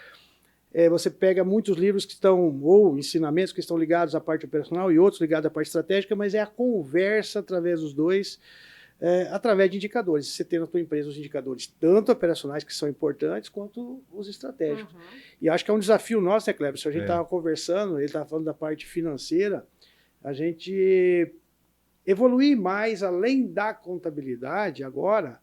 é, 0.72 0.88
você 0.88 1.10
pega 1.10 1.42
muitos 1.44 1.76
livros 1.76 2.04
que 2.04 2.12
estão, 2.12 2.60
ou 2.62 2.96
ensinamentos 2.98 3.52
que 3.52 3.60
estão 3.60 3.76
ligados 3.76 4.14
à 4.14 4.20
parte 4.20 4.46
operacional 4.46 4.90
e 4.92 4.98
outros 4.98 5.20
ligados 5.20 5.46
à 5.46 5.50
parte 5.50 5.66
estratégica, 5.66 6.14
mas 6.14 6.34
é 6.34 6.40
a 6.40 6.46
conversa 6.46 7.40
através 7.40 7.80
dos 7.80 7.92
dois, 7.92 8.38
é, 9.00 9.28
através 9.32 9.70
de 9.70 9.78
indicadores. 9.78 10.28
Você 10.28 10.44
tem 10.44 10.60
na 10.60 10.66
tua 10.66 10.80
empresa 10.80 11.08
os 11.08 11.16
indicadores, 11.16 11.66
tanto 11.66 12.12
operacionais, 12.12 12.62
que 12.62 12.74
são 12.74 12.88
importantes, 12.88 13.48
quanto 13.48 14.00
os 14.12 14.28
estratégicos. 14.28 14.94
Uhum. 14.94 15.00
E 15.42 15.48
acho 15.48 15.64
que 15.64 15.70
é 15.70 15.74
um 15.74 15.78
desafio 15.78 16.20
nosso, 16.20 16.48
né, 16.48 16.54
Kleber? 16.54 16.78
Se 16.78 16.86
a 16.86 16.92
gente 16.92 17.02
É. 17.02 17.04
estava 17.04 17.24
conversando, 17.24 17.96
ele 17.96 18.04
estava 18.04 18.26
falando 18.26 18.44
da 18.44 18.54
parte 18.54 18.86
financeira, 18.86 19.66
a 20.22 20.32
gente 20.32 21.34
evoluir 22.06 22.56
mais 22.56 23.02
além 23.02 23.46
da 23.46 23.74
contabilidade 23.74 24.84
agora 24.84 25.40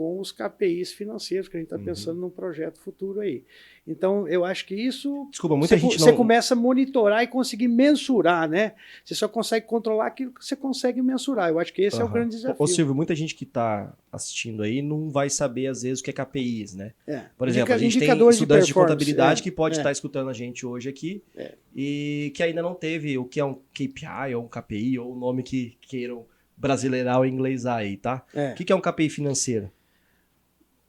com 0.00 0.18
os 0.18 0.32
KPIs 0.32 0.92
financeiros 0.92 1.46
que 1.46 1.58
a 1.58 1.60
gente 1.60 1.66
está 1.66 1.76
Uhum. 1.76 1.84
pensando 1.84 2.18
num 2.18 2.30
projeto 2.30 2.80
futuro 2.80 3.20
aí. 3.20 3.44
Então, 3.86 4.26
eu 4.26 4.46
acho 4.46 4.64
que 4.66 4.74
isso 4.74 5.28
Desculpa, 5.30 5.54
muita 5.56 5.74
você, 5.76 5.80
gente 5.82 5.98
você 5.98 6.10
não... 6.10 6.16
começa 6.16 6.54
a 6.54 6.56
monitorar 6.56 7.22
e 7.22 7.26
conseguir 7.26 7.68
mensurar, 7.68 8.48
né? 8.48 8.72
Você 9.04 9.14
só 9.14 9.28
consegue 9.28 9.66
controlar 9.66 10.06
aquilo 10.06 10.32
que 10.32 10.42
você 10.42 10.56
consegue 10.56 11.02
mensurar. 11.02 11.50
Eu 11.50 11.58
acho 11.58 11.70
que 11.74 11.82
esse 11.82 12.00
é 12.00 12.04
o 12.04 12.08
grande 12.08 12.30
desafio. 12.36 12.56
Ô, 12.58 12.66
Silvio, 12.66 12.94
muita 12.94 13.14
gente 13.14 13.34
que 13.34 13.44
está 13.44 13.94
assistindo 14.10 14.62
aí 14.62 14.80
não 14.80 15.10
vai 15.10 15.28
saber, 15.28 15.66
às 15.66 15.82
vezes, 15.82 16.00
o 16.00 16.02
que 16.02 16.08
é 16.08 16.12
KPIs, 16.14 16.74
né? 16.74 16.92
É. 17.06 17.24
Por 17.36 17.46
exemplo, 17.46 17.64
Indica- 17.64 17.74
a 17.74 17.78
gente 17.78 17.98
tem 17.98 18.08
de 18.08 18.14
estudantes 18.14 18.38
de, 18.38 18.46
performance, 18.46 18.72
contabilidade 18.72 19.40
é, 19.40 19.44
que 19.44 19.50
pode 19.50 19.74
é. 19.76 19.80
estar 19.80 19.92
escutando 19.92 20.30
a 20.30 20.32
gente 20.32 20.64
hoje 20.64 20.88
aqui 20.88 21.22
É. 21.36 21.52
e 21.76 22.32
que 22.34 22.42
ainda 22.42 22.62
não 22.62 22.72
teve 22.74 23.18
o 23.18 23.26
que 23.26 23.38
é 23.38 23.44
um 23.44 23.58
KPI 23.74 24.34
ou 24.34 24.44
um 24.44 24.48
KPI 24.48 24.98
ou 24.98 25.12
o 25.12 25.18
nome 25.18 25.42
que 25.42 25.76
queiram 25.82 26.24
brasileirar 26.56 27.18
ou 27.18 27.26
inglesar 27.26 27.78
aí, 27.78 27.96
tá? 27.98 28.24
É. 28.34 28.52
O 28.52 28.54
que 28.54 28.70
é 28.72 28.76
um 28.76 28.80
KPI 28.80 29.08
financeiro? 29.10 29.70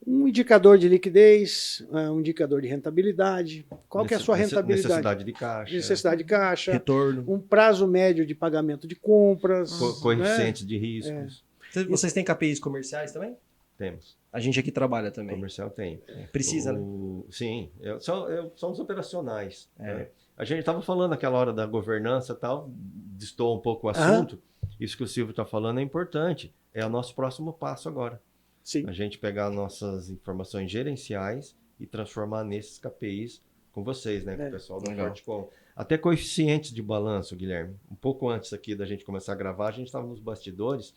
Um 0.04 0.26
indicador 0.26 0.78
de 0.78 0.88
liquidez, 0.88 1.84
é, 1.92 2.10
um 2.10 2.18
indicador 2.20 2.60
de 2.60 2.66
rentabilidade. 2.68 3.64
Qual 3.88 4.04
que 4.04 4.14
é 4.14 4.16
a 4.16 4.20
sua 4.20 4.34
rentabilidade? 4.36 4.82
Necessidade 4.88 5.24
de 5.24 5.32
caixa. 5.32 5.74
Necessidade 5.74 6.18
de 6.18 6.24
caixa. 6.24 6.72
Retorno? 6.72 7.24
Um 7.28 7.38
prazo 7.38 7.86
médio 7.86 8.26
de 8.26 8.34
pagamento 8.34 8.88
de 8.88 8.96
compras. 8.96 9.72
Co 9.78 9.88
né? 9.92 10.00
coeficiente 10.02 10.66
de 10.66 10.76
riscos. 10.76 11.44
Vocês- 11.70 11.86
Vocês 11.86 12.12
têm 12.12 12.24
KPIs 12.24 12.58
comerciais 12.58 13.12
também? 13.12 13.36
Temos. 13.78 14.16
A 14.32 14.40
gente 14.40 14.58
aqui 14.58 14.72
trabalha 14.72 15.10
também. 15.10 15.36
Comercial 15.36 15.70
tem. 15.70 16.00
Precisa, 16.32 16.72
né? 16.72 16.80
O- 16.80 17.24
Sim, 17.30 17.70
eu, 17.80 18.00
são, 18.00 18.28
eu- 18.28 18.52
são 18.56 18.70
os 18.72 18.80
operacionais. 18.80 19.68
É. 19.78 19.94
né? 19.94 20.06
A 20.36 20.44
gente 20.44 20.60
estava 20.60 20.82
falando 20.82 21.10
naquela 21.10 21.38
hora 21.38 21.52
da 21.52 21.64
governança 21.66 22.32
e 22.32 22.36
tal, 22.36 22.70
distou 23.16 23.56
um 23.56 23.60
pouco 23.60 23.86
o 23.86 23.90
Aham. 23.90 24.14
assunto. 24.14 24.38
Isso 24.80 24.96
que 24.96 25.04
o 25.04 25.06
Silvio 25.06 25.30
está 25.30 25.44
falando 25.44 25.78
é 25.78 25.82
importante. 25.82 26.52
É 26.74 26.84
o 26.84 26.88
nosso 26.88 27.14
próximo 27.14 27.52
passo 27.52 27.88
agora. 27.88 28.20
Sim. 28.62 28.88
A 28.88 28.92
gente 28.92 29.18
pegar 29.18 29.50
nossas 29.50 30.08
informações 30.10 30.70
gerenciais 30.70 31.56
e 31.80 31.86
transformar 31.86 32.44
nesses 32.44 32.78
KPIs 32.78 33.42
com 33.72 33.82
vocês, 33.82 34.24
né? 34.24 34.36
Com 34.36 34.42
É. 34.42 34.48
o 34.48 34.52
pessoal 34.52 34.80
da 34.80 34.90
Legal. 34.90 35.06
Fortecom. 35.08 35.50
Até 35.74 35.96
coeficientes 35.98 36.72
de 36.72 36.82
balanço, 36.82 37.34
Guilherme. 37.34 37.74
Um 37.90 37.94
pouco 37.94 38.28
antes 38.28 38.52
aqui 38.52 38.74
da 38.74 38.84
gente 38.84 39.04
começar 39.04 39.32
a 39.32 39.36
gravar, 39.36 39.68
a 39.68 39.72
gente 39.72 39.86
estava 39.86 40.06
nos 40.06 40.20
bastidores. 40.20 40.94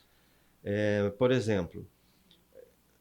É, 0.64 1.10
por 1.12 1.32
exemplo, 1.32 1.88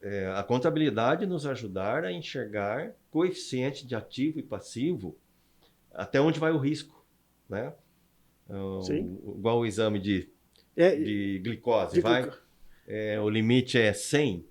é, 0.03 0.27
a 0.37 0.43
contabilidade 0.43 1.27
nos 1.27 1.47
ajudar 1.47 2.05
a 2.05 2.13
enxergar 2.13 2.93
coeficiente 3.11 3.87
de 3.87 3.95
ativo 3.95 4.39
e 4.39 4.43
passivo, 4.43 5.17
até 5.93 6.21
onde 6.21 6.39
vai 6.39 6.53
o 6.53 6.59
risco, 6.59 7.05
né? 7.49 7.73
O- 8.49 8.83
Sim. 8.83 9.19
Igual 9.37 9.61
o 9.61 9.67
exame 9.67 9.99
de 9.99 10.29
É, 10.77 10.95
de 10.95 11.39
glicose, 11.43 11.95
de 11.95 12.01
vai. 12.01 12.31
É, 12.87 13.19
o 13.21 13.29
limite 13.31 13.79
é 13.79 13.93
100, 13.93 14.45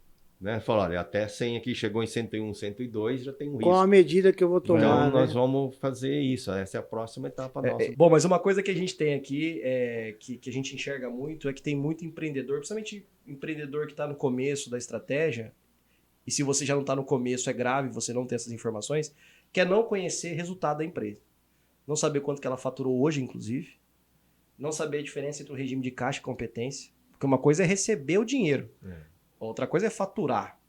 né? 0.43 0.59
Fala, 0.59 0.83
olha, 0.83 0.99
até 0.99 1.25
100 1.25 1.55
aqui 1.55 1.73
chegou 1.73 2.03
em 2.03 2.05
101, 2.05 2.53
102, 2.53 3.23
já 3.23 3.31
tem 3.31 3.47
um 3.47 3.53
risco. 3.53 3.63
Qual 3.63 3.79
a 3.79 3.87
medida 3.87 4.33
que 4.33 4.43
eu 4.43 4.49
vou 4.49 4.57
Então 4.57 4.75
tomar? 4.75 5.09
nós 5.09 5.29
né? 5.29 5.33
vamos 5.33 5.77
fazer 5.77 6.19
isso. 6.19 6.51
Essa 6.51 6.77
é 6.77 6.79
a 6.81 6.83
próxima 6.83 7.29
etapa 7.29 7.65
É, 7.65 7.71
nossa. 7.71 7.83
é, 7.85 7.95
bom, 7.95 8.09
mas 8.09 8.25
uma 8.25 8.37
coisa 8.37 8.61
que 8.61 8.69
a 8.69 8.73
gente 8.73 8.97
tem 8.97 9.13
aqui, 9.13 9.61
é, 9.63 10.15
que, 10.19 10.37
que 10.37 10.49
a 10.49 10.53
gente 10.53 10.75
enxerga 10.75 11.09
muito, 11.09 11.47
é 11.47 11.53
que 11.53 11.61
tem 11.61 11.77
muito 11.77 12.03
empreendedor, 12.03 12.57
principalmente 12.57 13.07
empreendedor 13.25 13.85
que 13.85 13.93
está 13.93 14.05
no 14.05 14.15
começo 14.15 14.69
da 14.69 14.77
estratégia, 14.77 15.53
e 16.27 16.31
se 16.31 16.43
você 16.43 16.65
já 16.65 16.73
não 16.73 16.81
está 16.81 16.93
no 16.93 17.05
começo, 17.05 17.49
é 17.49 17.53
grave 17.53 17.87
você 17.87 18.11
não 18.11 18.25
ter 18.25 18.35
essas 18.35 18.51
informações, 18.51 19.15
que 19.51 19.61
é 19.61 19.65
não 19.65 19.81
conhecer 19.83 20.33
resultado 20.33 20.79
da 20.79 20.83
empresa. 20.85 21.21
Não 21.87 21.95
saber 21.95 22.19
quanto 22.19 22.41
que 22.41 22.47
ela 22.47 22.57
faturou 22.57 23.01
hoje, 23.01 23.21
inclusive. 23.21 23.75
Não 24.57 24.73
saber 24.73 24.99
a 24.99 25.03
diferença 25.03 25.41
entre 25.41 25.53
o 25.53 25.55
regime 25.55 25.81
de 25.81 25.91
caixa 25.91 26.19
e 26.19 26.21
competência. 26.21 26.91
Porque 27.11 27.25
uma 27.25 27.37
coisa 27.37 27.63
é 27.63 27.65
receber 27.65 28.17
o 28.17 28.25
dinheiro, 28.25 28.69
É. 28.85 29.12
outra 29.47 29.67
coisa 29.67 29.87
é 29.87 29.89
faturar. 29.89 30.59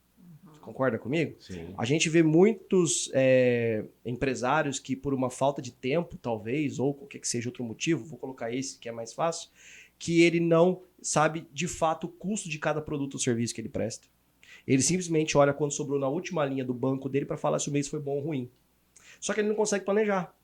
Você 0.45 0.61
concorda 0.61 0.99
comigo? 0.99 1.37
Sim. 1.41 1.75
A 1.77 1.85
gente 1.85 2.09
vê 2.09 2.23
muitos 2.23 3.11
é, 3.13 3.85
empresários 4.05 4.79
que, 4.79 4.95
por 4.97 5.13
uma 5.13 5.31
falta 5.31 5.61
de 5.61 5.73
tempo, 5.73 6.17
talvez, 6.17 6.79
ou 6.79 6.95
qualquer 6.95 7.19
que 7.19 7.29
seja 7.29 7.49
outro 7.49 7.63
motivo, 7.65 8.05
vou 8.05 8.19
colocar 8.19 8.53
esse 8.53 8.79
que 8.79 8.89
é 8.89 8.93
mais 8.93 9.13
fácil, 9.13 9.51
que 9.99 10.23
ele 10.23 10.41
não 10.41 10.83
sabe 11.03 11.47
de 11.53 11.69
fato 11.69 12.05
o 12.05 12.09
custo 12.09 12.49
de 12.49 12.59
cada 12.59 12.81
produto 12.81 13.15
ou 13.15 13.21
serviço 13.21 13.55
que 13.55 13.61
ele 13.61 13.69
presta. 13.69 14.07
Ele 14.67 14.81
simplesmente 14.81 15.37
olha 15.37 15.53
quando 15.53 15.73
sobrou 15.73 15.99
na 16.01 16.09
última 16.09 16.45
linha 16.47 16.65
do 16.65 16.73
banco 16.73 17.09
dele 17.09 17.27
para 17.27 17.37
falar 17.37 17.59
se 17.59 17.69
o 17.69 17.73
mês 17.73 17.87
foi 17.87 18.01
bom 18.01 18.13
ou 18.17 18.21
ruim. 18.21 18.51
Só 19.21 19.35
que 19.35 19.41
ele 19.41 19.49
não 19.49 19.55
consegue 19.55 19.85
planejar. 19.85 20.35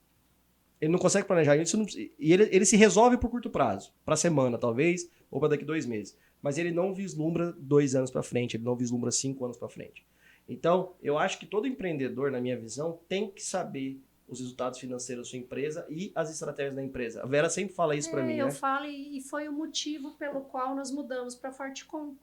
Ele 0.80 0.92
não 0.92 0.98
consegue 0.98 1.26
planejar. 1.26 1.56
Isso 1.56 1.76
não- 1.76 1.86
e 2.18 2.32
ele, 2.32 2.48
ele 2.50 2.64
se 2.66 2.76
resolve 2.76 3.16
por 3.16 3.30
curto 3.30 3.48
prazo, 3.50 3.92
para 4.04 4.16
semana 4.16 4.58
talvez, 4.58 5.08
ou 5.30 5.40
para 5.40 5.50
daqui 5.50 5.64
dois 5.64 5.86
meses. 5.86 6.16
Mas 6.43 6.59
ele 6.59 6.70
não 6.70 6.95
vislumbra 6.95 7.53
dois 7.53 7.95
anos 7.95 8.11
para 8.11 8.22
frente, 8.22 8.57
ele 8.57 8.64
não 8.64 8.76
vislumbra 8.76 9.11
cinco 9.11 9.45
anos 9.45 9.57
para 9.57 9.68
frente. 9.68 10.07
Então, 10.49 10.95
eu 11.03 11.16
acho 11.18 11.38
que 11.38 11.47
todo 11.47 11.66
empreendedor, 11.66 12.30
na 12.30 12.41
minha 12.41 12.59
visão, 12.59 12.99
tem 13.09 13.30
que 13.30 13.43
saber 13.43 14.01
os 14.26 14.41
resultados 14.41 14.78
financeiros 14.78 15.26
da 15.26 15.30
sua 15.30 15.38
empresa 15.38 15.86
e 15.91 16.12
as 16.14 16.30
estratégias 16.30 16.74
da 16.74 16.82
empresa. 16.82 17.22
A 17.22 17.26
Vera 17.26 17.51
sempre 17.51 17.74
fala 17.74 17.97
isso 17.97 18.11
para 18.11 18.22
É, 18.22 18.26
mim, 18.26 18.36
eu 18.36 18.47
né? 18.47 18.53
falo 18.53 18.86
e 18.86 19.20
foi 19.22 19.49
o 19.49 19.53
motivo 19.53 20.12
pelo 20.12 20.41
qual 20.43 20.74
nós 20.74 20.91
mudamos 20.91 21.34
para 21.34 21.53
Fortecom. 21.53 22.14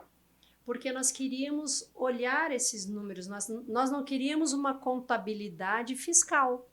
Porque 0.65 0.91
nós 0.91 1.11
queríamos 1.11 1.89
olhar 1.95 2.51
esses 2.51 2.86
números, 2.86 3.28
nós, 3.28 3.47
nós 3.68 3.89
não 3.91 4.03
queríamos 4.03 4.51
uma 4.51 4.74
contabilidade 4.74 5.95
fiscal. 5.95 6.70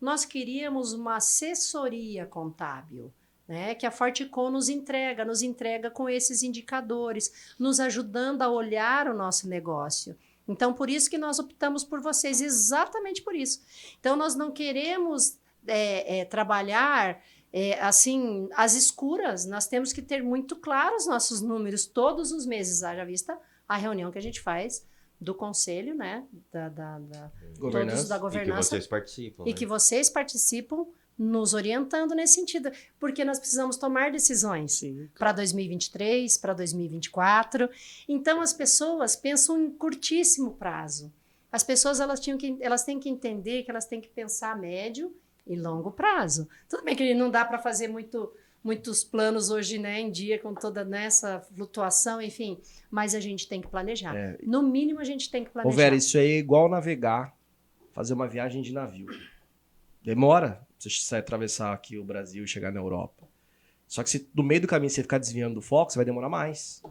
Nós 0.00 0.24
queríamos 0.24 0.92
uma 0.92 1.16
assessoria 1.16 2.26
contábil, 2.26 3.12
né? 3.48 3.74
Que 3.74 3.86
a 3.86 3.90
Fortecom 3.90 4.50
nos 4.50 4.68
entrega, 4.68 5.24
nos 5.24 5.40
entrega 5.42 5.90
com 5.90 6.08
esses 6.08 6.42
indicadores, 6.42 7.54
nos 7.58 7.80
ajudando 7.80 8.42
a 8.42 8.50
olhar 8.50 9.08
o 9.08 9.14
nosso 9.14 9.48
negócio. 9.48 10.16
Então, 10.46 10.72
por 10.72 10.88
isso 10.88 11.10
que 11.10 11.18
nós 11.18 11.38
optamos 11.38 11.82
por 11.84 12.00
vocês, 12.00 12.40
exatamente 12.40 13.22
por 13.22 13.34
isso. 13.34 13.60
Então, 13.98 14.14
nós 14.16 14.34
não 14.34 14.50
queremos 14.50 15.36
é, 15.66 16.20
é, 16.20 16.24
trabalhar 16.24 17.22
é, 17.52 17.78
assim, 17.80 18.48
as 18.54 18.74
escuras, 18.74 19.46
nós 19.46 19.66
temos 19.66 19.92
que 19.92 20.02
ter 20.02 20.22
muito 20.22 20.54
claros 20.56 21.06
nossos 21.06 21.40
números 21.40 21.86
todos 21.86 22.30
os 22.32 22.44
meses, 22.46 22.82
haja 22.82 23.04
vista 23.04 23.38
a 23.66 23.76
reunião 23.76 24.10
que 24.10 24.18
a 24.18 24.22
gente 24.22 24.40
faz 24.40 24.86
do 25.20 25.34
conselho, 25.34 25.94
né, 25.94 26.24
da, 26.52 26.68
da, 26.68 26.98
da- 26.98 27.30
todos 27.58 28.08
da 28.08 28.14
E 28.14 28.18
que 28.18 28.22
governança, 28.22 28.62
vocês 28.70 28.86
participam. 28.86 29.44
e 29.44 29.50
né? 29.50 29.52
que 29.56 29.66
vocês 29.66 30.08
participam 30.08 30.86
nos 31.18 31.52
orientando 31.52 32.14
nesse 32.14 32.34
sentido, 32.34 32.70
porque 33.00 33.24
nós 33.24 33.38
precisamos 33.38 33.76
tomar 33.76 34.12
decisões 34.12 34.80
para 35.18 35.32
2023, 35.32 36.38
para 36.38 36.54
2024. 36.54 37.68
Então 38.08 38.40
as 38.40 38.52
pessoas 38.52 39.16
pensam 39.16 39.60
em 39.60 39.70
curtíssimo 39.70 40.52
prazo. 40.52 41.12
As 41.50 41.64
pessoas 41.64 41.98
elas, 41.98 42.20
tinham 42.20 42.38
que, 42.38 42.56
elas 42.60 42.84
têm 42.84 43.00
que 43.00 43.08
entender 43.08 43.64
que 43.64 43.70
elas 43.70 43.86
têm 43.86 44.00
que 44.00 44.08
pensar 44.08 44.52
a 44.52 44.56
médio 44.56 45.12
e 45.46 45.56
longo 45.56 45.90
prazo. 45.90 46.48
Tudo 46.68 46.84
bem 46.84 46.94
que 46.94 47.14
não 47.14 47.30
dá 47.30 47.44
para 47.44 47.58
fazer 47.58 47.88
muito, 47.88 48.30
muitos 48.62 49.02
planos 49.02 49.50
hoje 49.50 49.78
né, 49.78 49.98
em 49.98 50.10
dia 50.10 50.38
com 50.38 50.54
toda 50.54 50.84
nessa 50.84 51.40
flutuação, 51.40 52.20
enfim, 52.20 52.60
mas 52.90 53.14
a 53.14 53.20
gente 53.20 53.48
tem 53.48 53.60
que 53.60 53.66
planejar. 53.66 54.14
É. 54.14 54.38
No 54.42 54.62
mínimo 54.62 55.00
a 55.00 55.04
gente 55.04 55.30
tem 55.30 55.42
que 55.42 55.50
Ô, 55.50 55.52
planejar. 55.54 55.76
Vera, 55.76 55.96
isso 55.96 56.18
aí 56.18 56.32
é 56.32 56.38
igual 56.38 56.68
navegar, 56.68 57.34
fazer 57.92 58.12
uma 58.12 58.28
viagem 58.28 58.60
de 58.60 58.72
navio. 58.72 59.08
Demora 60.04 60.67
você 60.78 61.16
atravessar 61.16 61.72
aqui 61.72 61.98
o 61.98 62.04
Brasil 62.04 62.44
e 62.44 62.48
chegar 62.48 62.72
na 62.72 62.80
Europa. 62.80 63.26
Só 63.86 64.02
que 64.02 64.10
se 64.10 64.28
no 64.34 64.42
meio 64.42 64.60
do 64.60 64.66
caminho 64.66 64.90
você 64.90 65.02
ficar 65.02 65.18
desviando 65.18 65.54
do 65.56 65.62
foco, 65.62 65.90
você 65.92 65.98
vai 65.98 66.04
demorar 66.04 66.28
mais. 66.28 66.82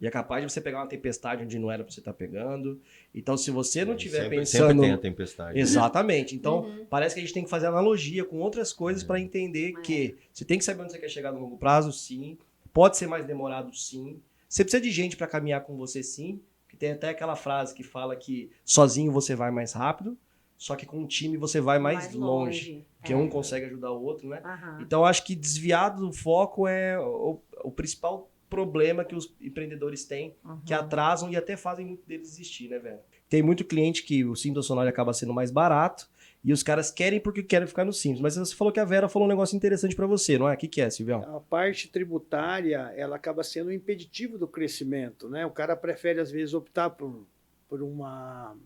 E 0.00 0.06
é 0.06 0.10
capaz 0.10 0.44
de 0.44 0.52
você 0.52 0.60
pegar 0.60 0.78
uma 0.78 0.86
tempestade 0.88 1.44
onde 1.44 1.58
não 1.58 1.70
era 1.70 1.84
pra 1.84 1.92
você 1.92 2.00
estar 2.00 2.12
pegando. 2.12 2.80
Então, 3.14 3.36
se 3.36 3.50
você 3.50 3.84
não 3.84 3.94
estiver 3.94 4.22
sempre, 4.22 4.38
pensando. 4.38 4.66
Sempre 4.68 4.80
tem 4.82 4.92
a 4.92 4.98
tempestade. 4.98 5.58
Exatamente. 5.58 6.34
Então, 6.34 6.62
Uhum. 6.64 6.86
parece 6.90 7.14
que 7.14 7.20
a 7.20 7.24
gente 7.24 7.32
tem 7.32 7.44
que 7.44 7.50
fazer 7.50 7.66
analogia 7.66 8.24
com 8.24 8.38
outras 8.40 8.72
coisas 8.72 9.02
É. 9.02 9.06
para 9.06 9.20
entender 9.20 9.74
É. 9.78 9.80
que 9.82 10.16
você 10.32 10.44
tem 10.44 10.58
que 10.58 10.64
saber 10.64 10.82
onde 10.82 10.92
você 10.92 10.98
quer 10.98 11.08
chegar 11.08 11.32
no 11.32 11.40
longo 11.40 11.56
prazo, 11.56 11.92
sim. 11.92 12.36
Pode 12.72 12.96
ser 12.96 13.06
mais 13.06 13.24
demorado, 13.24 13.74
sim. 13.74 14.20
Você 14.48 14.64
precisa 14.64 14.80
de 14.82 14.90
gente 14.90 15.16
para 15.16 15.26
caminhar 15.28 15.62
com 15.62 15.76
você, 15.76 16.02
sim. 16.02 16.40
Que 16.68 16.76
tem 16.76 16.90
até 16.90 17.08
aquela 17.10 17.36
frase 17.36 17.72
que 17.72 17.84
fala 17.84 18.16
que 18.16 18.50
sozinho 18.64 19.12
você 19.12 19.34
vai 19.36 19.50
mais 19.52 19.72
rápido, 19.72 20.18
só 20.56 20.76
que 20.76 20.86
com 20.86 20.98
um 21.00 21.06
time 21.06 21.36
você 21.36 21.60
vai 21.60 21.78
mais, 21.78 22.14
longe. 22.14 22.84
Porque 22.98 23.12
É. 23.12 23.16
um 23.16 23.28
consegue 23.28 23.66
ajudar 23.66 23.90
o 23.90 24.02
outro, 24.02 24.28
né? 24.28 24.40
Aham. 24.44 24.78
Então, 24.80 25.00
eu 25.00 25.04
acho 25.04 25.24
que 25.24 25.34
desviado 25.34 26.00
do 26.06 26.12
foco 26.12 26.66
é 26.66 26.98
o, 26.98 27.40
o 27.62 27.70
principal 27.70 28.30
problema 28.48 29.04
que 29.04 29.14
os 29.14 29.34
empreendedores 29.40 30.04
têm 30.04 30.36
que 30.64 30.72
Uhum. 30.72 30.80
atrasam 30.80 31.30
e 31.30 31.36
até 31.36 31.56
fazem 31.56 31.84
muito 31.84 32.06
deles 32.06 32.30
desistir, 32.30 32.68
né, 32.68 32.78
velho? 32.78 33.00
Tem 33.28 33.42
muito 33.42 33.64
cliente 33.64 34.02
que 34.04 34.24
o 34.24 34.36
Simples 34.36 34.66
Sonora 34.66 34.88
acaba 34.90 35.12
sendo 35.12 35.34
mais 35.34 35.50
barato 35.50 36.08
e 36.42 36.52
os 36.52 36.62
caras 36.62 36.90
querem 36.90 37.18
porque 37.18 37.42
querem 37.42 37.66
ficar 37.66 37.84
no 37.84 37.92
Simples. 37.92 38.20
Mas 38.20 38.36
você 38.36 38.54
falou 38.54 38.72
que 38.72 38.78
a 38.78 38.84
Vera 38.84 39.08
falou 39.08 39.26
um 39.26 39.30
negócio 39.30 39.56
interessante 39.56 39.96
pra 39.96 40.06
você, 40.06 40.38
não 40.38 40.48
é? 40.48 40.54
O 40.54 40.56
que, 40.56 40.68
que 40.68 40.80
é, 40.80 40.88
Silvião? 40.88 41.22
A 41.36 41.40
parte 41.40 41.88
tributária, 41.88 42.92
ela 42.96 43.16
acaba 43.16 43.42
sendo 43.42 43.68
um 43.68 43.72
impeditivo 43.72 44.38
do 44.38 44.46
crescimento, 44.46 45.28
né? 45.28 45.44
O 45.44 45.50
cara 45.50 45.74
prefere, 45.74 46.20
às 46.20 46.30
vezes, 46.30 46.54
optar 46.54 46.90
por, 46.90 47.26
por 47.68 47.82
uma... 47.82 48.56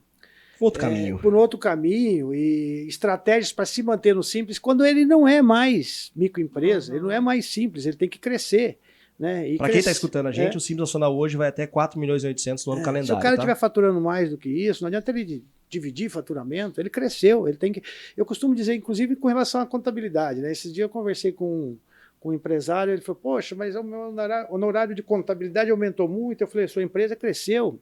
Outro 0.61 0.83
é, 0.85 0.89
caminho. 0.89 1.19
por 1.19 1.35
outro 1.35 1.59
caminho 1.59 2.35
e 2.35 2.87
estratégias 2.89 3.53
para 3.53 3.65
se 3.65 3.83
manter 3.83 4.15
no 4.15 4.23
simples, 4.23 4.59
quando 4.59 4.85
ele 4.85 5.05
não 5.05 5.27
é 5.27 5.41
mais 5.43 6.11
microempresa, 6.17 6.91
Uhum. 6.91 6.97
ele 6.99 7.05
não 7.07 7.13
é 7.13 7.21
mais 7.21 7.47
simples, 7.47 7.87
ele 7.87 7.97
tem 7.97 8.09
que 8.09 8.19
crescer. 8.19 8.79
Né? 9.19 9.41
Pra 9.41 9.47
quem 9.47 9.57
tá 9.59 9.69
crescer- 9.69 9.91
escutando 9.91 10.27
a 10.29 10.33
gente, 10.33 10.55
é. 10.55 10.57
o 10.57 10.61
Simples 10.61 10.83
Nacional 10.89 11.17
hoje 11.17 11.37
vai 11.37 11.49
até 11.49 11.67
4 11.67 11.99
milhões 11.99 12.23
e 12.23 12.27
800 12.29 12.65
no 12.67 12.73
ano 12.73 12.83
É, 12.83 12.85
calendário, 12.85 13.07
Se 13.09 13.13
o 13.13 13.17
cara 13.23 13.37
tá? 13.37 13.43
estiver 13.43 13.57
faturando 13.59 14.01
mais 14.01 14.31
do 14.31 14.39
que 14.39 14.49
isso, 14.49 14.83
não 14.85 14.87
adianta 14.87 15.11
ele 15.11 15.25
di- 15.25 15.45
dividir 15.69 16.09
faturamento, 16.09 16.81
ele 16.81 16.89
cresceu, 16.89 17.49
ele 17.49 17.57
tem 17.57 17.73
que. 17.73 17.83
Eu 18.17 18.25
costumo 18.25 18.55
dizer, 18.55 18.75
inclusive, 18.75 19.17
com 19.17 19.27
relação 19.27 19.61
à 19.61 19.67
contabilidade. 19.67 20.41
Né? 20.41 20.53
Esses 20.53 20.73
dias 20.73 20.85
eu 20.85 20.89
conversei 20.89 21.33
com, 21.33 21.77
com 22.21 22.29
um 22.31 22.33
empresário, 22.33 22.93
ele 22.93 23.03
falou, 23.03 23.21
poxa, 23.21 23.57
mas 23.57 23.75
o 23.75 23.83
meu 23.83 24.15
honorário 24.51 24.95
de 24.95 25.03
contabilidade 25.03 25.69
aumentou 25.71 26.09
muito. 26.09 26.43
Eu 26.43 26.47
falei, 26.47 26.69
sua 26.69 26.85
empresa 26.85 27.17
cresceu. 27.17 27.79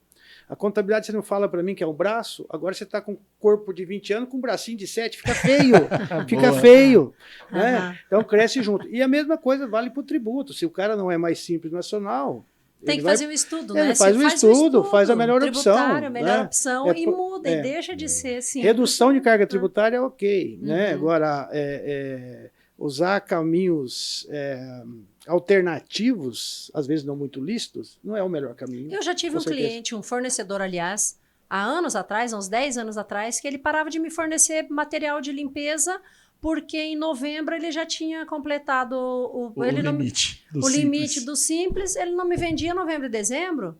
A 0.49 0.55
contabilidade 0.55 1.07
você 1.07 1.13
não 1.13 1.23
fala 1.23 1.49
para 1.49 1.63
mim 1.63 1.75
que 1.75 1.83
é 1.83 1.87
um 1.87 1.93
braço, 1.93 2.47
agora 2.49 2.73
você 2.73 2.85
está 2.85 3.01
com 3.01 3.13
um 3.13 3.19
corpo 3.41 3.73
de 3.73 3.85
20 3.85 4.13
anos 4.13 4.29
com 4.29 4.37
um 4.37 4.41
bracinho 4.41 4.79
de 4.79 4.87
7, 4.87 5.19
fica 5.19 5.35
feio. 5.35 5.75
fica 6.29 6.51
Boa. 6.51 6.61
feio. 6.61 7.15
Né? 7.51 7.77
Aham. 7.77 7.99
Então 8.07 8.25
cresce 8.25 8.63
junto. 8.63 8.89
E 8.89 9.03
a 9.03 9.09
mesma 9.09 9.37
coisa 9.37 9.67
vale 9.67 9.91
para 9.91 10.01
o 10.01 10.05
tributo. 10.05 10.53
Se 10.53 10.65
o 10.65 10.71
cara 10.71 10.97
não 10.97 11.11
é 11.11 11.19
mais 11.19 11.41
simples 11.41 11.73
nacional. 11.73 12.45
Tem 12.85 12.99
que 12.99 13.03
vai 13.03 13.15
fazer 13.15 13.27
um 13.27 13.33
estudo, 13.33 13.77
Ele 13.77 13.89
né? 13.89 13.95
faz 13.95 14.15
Você 14.15 14.23
um 14.23 14.29
estudo, 14.29 14.85
faz 14.85 15.11
a 15.11 15.17
melhor 15.17 15.43
opção, 15.43 15.77
a 15.77 16.11
melhor 16.11 16.39
né? 16.39 16.43
opção 16.43 16.91
É 16.91 16.99
e 16.99 17.07
muda, 17.07 17.49
é. 17.49 17.59
e 17.59 17.63
deixa 17.63 17.97
de 17.97 18.09
ser 18.09 18.37
assim. 18.37 18.61
Redução 18.61 19.13
de 19.13 19.21
carga 19.21 19.47
tributária 19.47 19.97
é 19.97 20.01
ok, 20.01 20.59
né? 20.63 20.91
Uhum. 20.91 20.95
Agora, 20.95 21.49
é, 21.51 21.83
é, 21.85 22.51
usar 22.79 23.21
caminhos 23.21 24.27
é, 24.31 24.83
alternativos, 25.27 26.71
às 26.75 26.87
vezes 26.87 27.05
não 27.05 27.17
muito 27.17 27.43
lícitos, 27.43 27.99
não 28.05 28.17
é 28.17 28.23
o 28.23 28.29
melhor 28.29 28.55
caminho. 28.55 28.93
Eu 28.93 29.03
já 29.03 29.15
tive 29.15 29.37
um 29.37 29.41
certeza. 29.41 29.67
cliente, 29.69 29.95
um 29.95 30.03
fornecedor, 30.03 30.61
aliás, 30.61 31.19
há 31.49 31.63
anos 31.63 31.97
atrás, 31.97 32.33
uns 32.33 32.49
10 32.49 32.79
anos 32.79 32.99
atrás, 32.99 33.41
que 33.41 33.49
ele 33.49 33.59
parava 33.59 33.89
de 33.91 33.99
me 33.99 34.11
fornecer 34.11 34.67
material 34.71 35.21
de 35.21 35.33
limpeza 35.33 36.01
porque 36.41 36.77
em 36.77 36.97
novembro 36.97 37.55
ele 37.55 37.73
já 37.73 37.87
tinha 37.87 38.27
completado 38.27 38.95
o, 38.95 39.53
O 39.57 39.65
ele 39.65 39.83
não- 39.83 39.93
limite 39.93 40.45
do 40.53 40.65
o 40.65 40.69
limite 40.69 41.09
Simples. 41.15 41.25
do 41.25 41.35
simples, 41.37 41.97
ele 41.97 42.11
não 42.13 42.29
me 42.29 42.37
vendia 42.37 42.71
em 42.73 42.75
novembro 42.75 43.07
e 43.07 43.11
dezembro. 43.11 43.77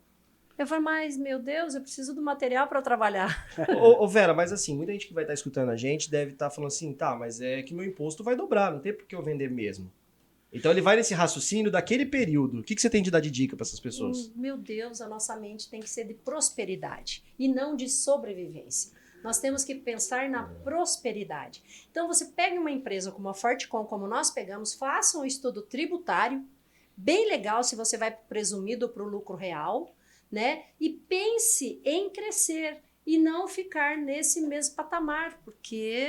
Eu 0.59 0.67
falei, 0.67 0.83
mas 0.83 1.17
meu 1.17 1.39
Deus, 1.39 1.75
eu 1.75 1.83
preciso 1.83 2.15
do 2.15 2.23
material 2.23 2.67
para 2.67 2.81
trabalhar. 2.81 3.47
Ô, 3.79 4.05
ô, 4.05 4.09
Vera, 4.09 4.33
mas 4.33 4.53
assim, 4.53 4.75
muita 4.75 4.93
gente 4.93 5.07
que 5.07 5.15
vai 5.15 5.25
estar 5.25 5.35
escutando 5.35 5.71
a 5.71 5.77
gente 5.77 6.11
deve 6.11 6.33
estar 6.33 6.51
falando 6.51 6.69
assim, 6.69 6.93
tá, 6.95 7.15
mas 7.15 7.41
é 7.41 7.63
que 7.63 7.75
meu 7.75 7.85
imposto 7.85 8.25
vai 8.25 8.35
dobrar, 8.35 8.73
não 8.73 8.81
tem 8.81 8.93
por 8.93 9.07
que 9.07 9.15
eu 9.15 9.23
vender 9.23 9.51
mesmo. 9.51 9.93
Então 10.53 10.71
ele 10.71 10.81
vai 10.81 10.97
nesse 10.97 11.13
raciocínio 11.13 11.71
daquele 11.71 12.07
período. 12.07 12.61
O 12.61 12.63
que, 12.63 12.75
que 12.75 12.81
você 12.81 12.89
tem 12.89 13.03
de 13.03 13.11
dar 13.11 13.21
de 13.21 13.31
dica 13.31 13.55
para 13.55 13.65
essas 13.65 13.81
pessoas? 13.81 14.29
Hum, 14.29 14.33
Meu 14.37 14.57
Deus, 14.57 15.01
a 15.03 15.09
nossa 15.09 15.37
mente 15.37 15.69
tem 15.69 15.81
que 15.81 15.91
ser 15.91 16.05
de 16.05 16.15
prosperidade 16.15 17.23
e 17.39 17.47
não 17.47 17.77
de 17.77 17.89
sobrevivência. 17.89 18.93
Nós 19.23 19.39
temos 19.39 19.65
que 19.65 19.75
pensar 19.75 20.29
na 20.31 20.45
prosperidade. 20.45 21.63
Então, 21.91 22.07
você 22.07 22.27
pega 22.27 22.61
uma 22.61 22.71
empresa 22.71 23.11
como 23.11 23.29
a 23.29 23.35
Fortecom, 23.35 23.85
como 23.85 24.07
nós 24.07 24.31
pegamos, 24.31 24.73
faça 24.73 25.19
um 25.19 25.25
estudo 25.25 25.63
tributário, 25.63 26.45
bem 26.97 27.29
legal 27.29 27.65
se 27.65 27.75
você 27.75 27.99
vai 27.99 28.11
presumido 28.11 28.89
para 28.89 29.03
o 29.03 29.09
lucro 29.09 29.35
real, 29.35 29.93
né? 30.31 30.65
E 30.81 30.91
pense 30.91 31.81
em 31.85 32.11
crescer 32.11 32.79
e 33.07 33.19
não 33.19 33.47
ficar 33.47 33.97
nesse 33.97 34.41
mesmo 34.41 34.75
patamar, 34.75 35.41
porque 35.45 36.09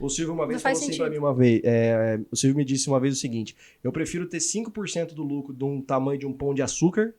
O 0.00 0.08
Silvio 0.08 0.34
uma 0.34 0.46
vez 0.46 0.60
falou 0.62 0.76
assim 0.76 0.86
pra 0.86 0.94
sentido. 1.06 1.10
mim 1.12 1.18
uma 1.18 1.34
vez. 1.34 1.60
é, 1.64 2.18
o 2.30 2.36
Silvio 2.36 2.56
me 2.56 2.64
disse 2.64 2.88
uma 2.88 2.98
vez 2.98 3.16
o 3.16 3.20
seguinte: 3.20 3.54
eu 3.82 3.92
prefiro 3.92 4.26
ter 4.28 4.38
5% 4.38 5.14
do 5.14 5.22
lucro 5.22 5.52
de 5.54 5.64
um 5.64 5.80
tamanho 5.80 6.18
de 6.18 6.26
um 6.26 6.32
pão 6.32 6.54
de 6.54 6.62
açúcar 6.62 7.14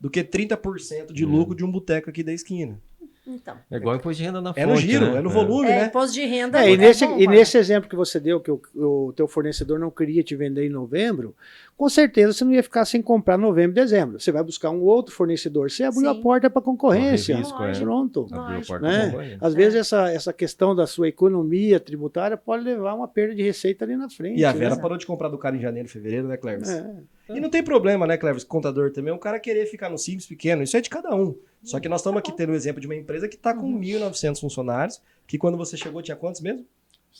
do 0.00 0.10
que 0.10 0.22
30% 0.24 1.12
de 1.12 1.24
Hum. 1.24 1.30
lucro 1.30 1.54
de 1.54 1.64
um 1.64 1.70
boteco 1.70 2.10
aqui 2.10 2.22
da 2.22 2.32
esquina. 2.32 2.80
Então. 3.26 3.56
É 3.70 3.76
igual 3.76 3.96
imposto 3.96 4.18
de 4.18 4.24
renda 4.24 4.40
na 4.40 4.50
fonte. 4.50 4.60
É 4.60 4.66
no 4.66 4.76
giro, 4.76 5.12
né? 5.12 5.18
é 5.18 5.20
no 5.20 5.30
volume, 5.30 5.66
É, 5.68 5.80
né? 5.80 5.86
imposto 5.86 6.14
de 6.14 6.24
renda. 6.24 6.64
É, 6.64 6.70
e 6.72 6.76
nesse, 6.76 7.06
bom, 7.06 7.18
e 7.18 7.26
nesse 7.26 7.58
exemplo 7.58 7.88
que 7.90 7.96
você 7.96 8.20
deu, 8.20 8.40
que 8.40 8.50
o, 8.50 8.60
o 8.74 9.12
teu 9.14 9.26
fornecedor 9.26 9.78
não 9.78 9.90
queria 9.90 10.22
te 10.22 10.36
vender 10.36 10.64
em 10.66 10.70
novembro, 10.70 11.34
com 11.76 11.88
certeza 11.88 12.32
você 12.32 12.44
não 12.44 12.52
ia 12.52 12.62
ficar 12.62 12.84
sem 12.84 13.02
comprar 13.02 13.36
novembro 13.36 13.72
e 13.72 13.74
dezembro. 13.82 14.18
Você 14.20 14.30
vai 14.32 14.42
buscar 14.42 14.70
um 14.70 14.80
outro 14.82 15.14
fornecedor. 15.14 15.70
Você 15.70 15.84
abriu 15.84 16.02
Sim. 16.12 16.18
a 16.18 16.22
porta 16.22 16.48
para 16.48 16.62
concorrência. 16.62 17.36
Risco, 17.36 17.62
é. 17.62 17.72
Pronto. 17.72 18.26
Abriu 18.30 18.40
a 18.40 18.48
Lógico. 18.54 18.66
porta 18.68 18.86
Né? 18.86 19.38
Às 19.40 19.52
É. 19.54 19.56
vezes 19.56 19.74
essa, 19.80 20.10
essa 20.10 20.32
questão 20.32 20.74
da 20.74 20.86
sua 20.86 21.08
economia 21.08 21.78
tributária 21.80 22.36
pode 22.36 22.64
levar 22.64 22.90
a 22.90 22.94
uma 22.94 23.08
perda 23.08 23.34
de 23.34 23.42
receita 23.42 23.84
ali 23.84 23.96
na 23.96 24.08
frente. 24.08 24.40
E 24.40 24.44
a 24.44 24.52
né? 24.52 24.58
Vera 24.58 24.76
parou 24.76 24.96
de 24.96 25.04
comprar 25.06 25.28
do 25.28 25.36
cara 25.38 25.56
em 25.56 25.60
janeiro, 25.60 25.88
fevereiro, 25.88 26.28
né, 26.28 26.36
Cleves? 26.36 26.68
É. 26.70 26.94
E 27.28 27.40
não 27.40 27.50
tem 27.50 27.62
problema, 27.62 28.06
né, 28.06 28.16
Cleves? 28.16 28.44
Contador 28.44 28.92
também, 28.92 29.12
o 29.12 29.18
cara 29.18 29.40
querer 29.40 29.66
ficar 29.66 29.90
no 29.90 29.98
simples 29.98 30.26
pequeno, 30.26 30.62
isso 30.62 30.76
é 30.76 30.80
de 30.80 30.88
cada 30.88 31.14
um. 31.14 31.36
Só 31.62 31.80
que 31.80 31.88
nós 31.88 32.00
estamos 32.00 32.18
aqui 32.18 32.30
tendo 32.30 32.52
o 32.52 32.54
exemplo 32.54 32.80
de 32.80 32.86
uma 32.86 32.94
empresa 32.94 33.28
que 33.28 33.34
está 33.34 33.52
com 33.52 33.78
1.900 33.80 34.40
funcionários, 34.40 35.02
que 35.26 35.36
quando 35.36 35.58
você 35.58 35.76
chegou 35.76 36.00
tinha 36.02 36.16
quantos 36.16 36.40
mesmo? 36.40 36.64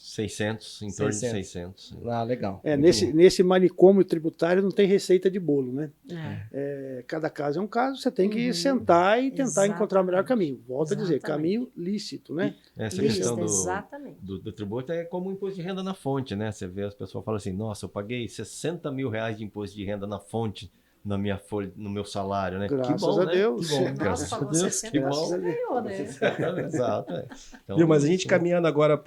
600, 0.03 0.83
em 0.83 0.91
torno 0.95 1.11
de 1.11 1.17
600. 1.19 1.89
600. 1.89 2.07
Ah, 2.07 2.23
legal. 2.23 2.61
É, 2.65 2.71
Muito 2.71 2.83
nesse, 2.87 3.07
bom. 3.07 3.17
nesse 3.17 3.43
manicômio 3.43 4.05
tributário 4.05 4.63
não 4.63 4.71
tem 4.71 4.87
receita 4.87 5.31
de 5.31 5.39
bolo, 5.41 5.73
né? 5.73 5.91
É. 6.11 6.47
É, 6.53 7.05
cada 7.07 7.29
caso 7.31 7.59
é 7.59 7.63
um 7.63 7.67
caso, 7.67 8.01
você 8.01 8.11
tem 8.11 8.29
que 8.29 8.47
Uhum. 8.49 8.53
sentar 8.53 9.19
e 9.23 9.31
tentar 9.31 9.43
Exatamente. 9.43 9.75
encontrar 9.75 10.01
o 10.01 10.05
melhor 10.05 10.25
caminho. 10.25 10.61
Volto 10.67 10.93
a 10.93 10.97
dizer, 10.97 11.15
Exatamente. 11.17 11.23
caminho 11.23 11.73
lícito, 11.77 12.35
né? 12.35 12.55
Essa 12.77 13.03
Isso, 13.05 13.17
questão 13.17 13.37
do, 13.37 13.45
exatamente. 13.45 14.17
do, 14.23 14.39
do 14.39 14.53
tributo 14.53 14.93
é 14.93 15.05
como 15.05 15.29
o 15.29 15.33
imposto 15.33 15.57
de 15.57 15.63
renda 15.63 15.83
na 15.83 15.95
fonte, 15.95 16.37
né? 16.37 16.53
Você 16.53 16.67
vê 16.67 16.85
as 16.85 16.95
pessoas 16.95 17.25
falam 17.25 17.37
assim, 17.37 17.53
nossa, 17.53 17.85
eu 17.87 17.89
paguei 17.89 18.29
60 18.29 18.91
mil 18.93 19.09
reais 19.09 19.37
de 19.39 19.45
imposto 19.45 19.77
de 19.77 19.85
renda 19.85 20.07
na 20.07 20.19
fonte 20.19 20.71
na 21.05 21.17
minha 21.17 21.39
folha, 21.39 21.71
no 21.77 21.89
meu 21.89 22.05
salário, 22.05 22.59
né? 22.59 22.67
Graças 22.67 22.95
que 23.01 23.01
bom, 23.01 23.21
a 23.21 23.25
né? 23.27 23.33
Deus. 23.33 23.69
Que 23.69 23.75
bom, 23.79 23.95
graças 23.95 24.33
a 24.33 24.37
pagou 24.39 24.53
Deus, 24.53 24.75
60 24.75 24.91
que 24.91 25.01
bom. 25.01 25.31
ganhou, 25.41 25.81
né? 25.83 26.01
Exato, 26.67 27.13
é. 27.13 27.27
Então, 27.63 27.77
Viu, 27.77 27.87
mas 27.87 28.03
a 28.03 28.09
gente 28.09 28.27
caminhando 28.27 28.67
agora 28.67 28.99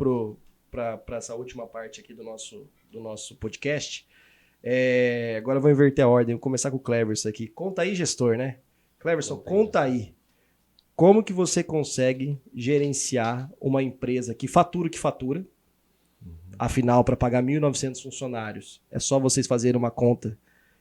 para 0.69 1.17
essa 1.17 1.35
última 1.35 1.67
parte 1.67 1.99
aqui 1.99 2.13
do 2.13 2.23
nosso, 2.23 2.67
do 2.91 2.99
nosso 2.99 3.35
podcast. 3.35 4.07
É, 4.63 5.35
agora 5.37 5.57
eu 5.57 5.61
vou 5.61 5.71
inverter 5.71 6.03
a 6.03 6.07
ordem, 6.07 6.35
vou 6.35 6.41
começar 6.41 6.69
com 6.71 6.77
o 6.77 6.81
Cleverson 6.81 7.29
aqui. 7.29 7.47
Conta 7.47 7.81
aí, 7.81 7.95
gestor, 7.95 8.37
né? 8.37 8.59
Cleverson, 8.99 9.37
Conta 9.37 9.81
aí, 9.81 9.91
aí. 9.91 10.15
Como 10.95 11.23
que 11.23 11.31
você 11.31 11.63
consegue 11.63 12.37
gerenciar 12.53 13.49
uma 13.59 13.81
empresa 13.81 14.35
que 14.35 14.47
fatura 14.47 14.87
o 14.87 14.91
que 14.91 14.99
fatura? 14.99 15.45
Afinal, 16.57 17.05
para 17.05 17.15
pagar 17.15 17.41
1.900 17.41 18.03
funcionários, 18.03 18.81
é 18.91 18.99
só 18.99 19.17
vocês 19.17 19.47
fazerem 19.47 19.79
uma 19.79 19.89
conta 19.89 20.37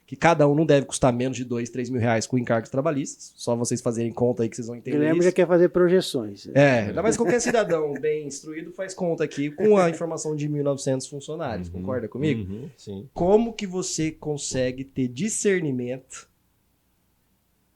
que 0.09 0.17
cada 0.17 0.49
um 0.49 0.55
não 0.55 0.65
deve 0.65 0.87
custar 0.87 1.13
menos 1.13 1.37
de 1.37 1.45
2, 1.45 1.69
3 1.69 1.91
mil 1.91 2.01
reais 2.01 2.27
com 2.27 2.39
encargos 2.39 2.71
trabalhistas. 2.71 3.31
Só 3.37 3.55
vocês 3.55 3.83
fazerem 3.83 4.11
conta 4.11 4.43
aí 4.43 4.49
que 4.49 4.57
vocês 4.57 4.67
vão 4.67 4.75
entender 4.75 4.97
Guilherme 4.97 5.19
isso. 5.19 5.29
já 5.29 5.33
quer 5.33 5.47
fazer 5.47 5.69
projeções. 5.69 6.49
É, 6.55 6.85
ainda 6.85 7.03
mais 7.03 7.15
qualquer 7.15 7.39
cidadão 7.43 7.93
bem 7.93 8.27
instruído 8.27 8.73
faz 8.73 8.95
conta 8.95 9.23
aqui 9.23 9.51
com 9.51 9.77
a 9.77 9.91
informação 9.91 10.35
de 10.35 10.49
1.900 10.49 11.11
funcionários. 11.11 11.69
Uhum, 11.69 11.75
Concorda 11.75 12.09
comigo? 12.09 12.51
uhum, 12.51 12.71
sim. 12.75 13.07
Como 13.13 13.53
que 13.53 13.67
você 13.67 14.11
consegue 14.11 14.83
ter 14.83 15.09
discernimento? 15.09 16.27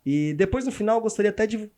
E 0.07 0.33
depois 0.33 0.65
no 0.65 0.73
final 0.73 0.97
eu 0.97 1.03
gostaria 1.03 1.31
até 1.31 1.47
de, 1.47 1.59
de 1.59 1.71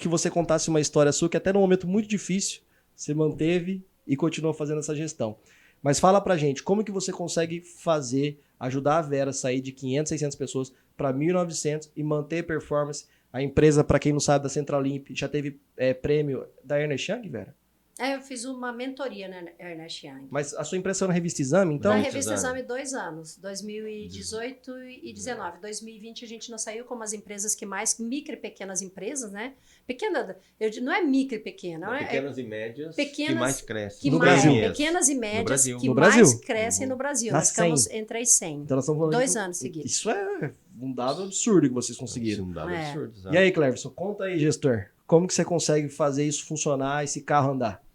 que 0.00 0.08
você 0.08 0.28
contasse 0.28 0.68
uma 0.68 0.80
história 0.80 1.12
sua 1.12 1.28
que 1.28 1.36
até 1.36 1.52
num 1.52 1.60
momento 1.60 1.86
muito 1.86 2.08
difícil 2.08 2.60
você 2.92 3.14
manteve 3.14 3.84
e 4.04 4.16
continuou 4.16 4.52
fazendo 4.52 4.80
essa 4.80 4.96
gestão. 4.96 5.36
Mas 5.80 6.00
fala 6.00 6.20
pra 6.20 6.36
gente, 6.36 6.60
como 6.62 6.82
que 6.82 6.90
você 6.90 7.12
consegue 7.12 7.60
fazer, 7.60 8.40
ajudar 8.58 8.98
a 8.98 9.02
Vera 9.02 9.30
a 9.30 9.34
sair 9.34 9.60
de 9.60 9.72
500, 9.72 10.08
600 10.10 10.36
pessoas 10.36 10.72
para 10.96 11.12
1.900 11.12 11.90
e 11.96 12.02
manter 12.02 12.44
performance? 12.44 13.06
A 13.32 13.42
empresa, 13.42 13.84
para 13.84 13.98
quem 13.98 14.12
não 14.12 14.20
sabe, 14.20 14.44
da 14.44 14.48
Centralimp, 14.48 15.08
já 15.10 15.28
teve 15.28 15.60
é, 15.76 15.92
prêmio 15.92 16.46
da 16.64 16.80
Ernest 16.80 17.10
Young, 17.10 17.28
Vera? 17.28 17.54
É, 17.98 18.14
eu 18.14 18.20
fiz 18.20 18.44
uma 18.44 18.72
mentoria 18.74 19.26
na 19.26 19.42
Ernest 19.58 20.06
Young. 20.06 20.26
Mas 20.30 20.52
a 20.52 20.62
sua 20.64 20.76
impressão 20.76 21.08
na 21.08 21.14
revista 21.14 21.40
Exame, 21.40 21.74
então? 21.74 21.92
na 21.92 21.98
revista 21.98 22.34
Exame. 22.34 22.62
Dois 22.62 22.92
anos, 22.92 23.38
2018 23.38 24.70
e 24.70 25.12
2019. 25.14 25.60
2020 25.62 26.24
a 26.24 26.28
gente 26.28 26.50
não 26.50 26.58
saiu 26.58 26.84
como 26.84 27.02
as 27.02 27.14
empresas 27.14 27.54
que 27.54 27.64
mais, 27.64 27.98
micro 27.98 28.34
e 28.34 28.36
pequenas 28.36 28.82
empresas, 28.82 29.32
né? 29.32 29.54
Pequena, 29.86 30.36
eu, 30.60 30.70
não 30.82 30.92
é 30.92 31.02
micro 31.02 31.36
e 31.36 31.38
pequena, 31.38 31.86
não 31.86 31.94
é, 31.94 32.02
é 32.02 32.04
Pequenas 32.06 32.36
e 32.38 32.42
médias 32.42 32.94
pequenas 32.94 33.32
que 33.32 33.38
mais 33.40 33.62
crescem. 33.62 34.00
que 34.02 34.10
No 34.10 34.18
mais, 34.18 34.42
Brasil. 34.44 34.62
pequenas 34.70 35.08
e 35.08 35.14
médias 35.14 35.44
Brasil. 35.44 35.78
que 35.78 35.88
No 35.88 35.94
mais 35.94 36.34
crescem 36.40 36.84
Uhum. 36.86 36.90
no 36.92 36.96
Brasil. 36.96 37.32
Nas 37.32 37.40
Nós 37.44 37.50
ficamos 37.50 37.84
100. 37.84 37.98
entre 37.98 38.18
as 38.18 38.30
100. 38.32 38.60
Então 38.60 38.74
nós 38.76 38.84
estamos 38.84 38.98
falando 38.98 39.12
Dois 39.14 39.32
de- 39.32 39.38
anos 39.38 39.56
seguidos. 39.56 39.90
Isso 39.90 40.10
é 40.10 40.52
um 40.80 40.92
dado 40.92 41.22
absurdo 41.22 41.66
que 41.68 41.74
vocês 41.74 41.96
conseguiram. 41.96 42.42
Isso 42.44 42.48
é 42.48 42.50
um 42.50 42.52
dado 42.52 42.70
É. 42.70 42.86
absurdo, 42.90 43.14
exato. 43.16 43.34
E 43.34 43.38
aí, 43.38 43.50
Cleverson, 43.52 43.90
conta 43.90 44.24
aí, 44.24 44.38
gestor. 44.38 44.86
Como 45.06 45.26
que 45.26 45.32
você 45.34 45.44
consegue 45.44 45.88
fazer 45.88 46.24
isso 46.26 46.44
funcionar, 46.46 47.04
esse 47.04 47.20
carro 47.22 47.52
andar? 47.52 47.85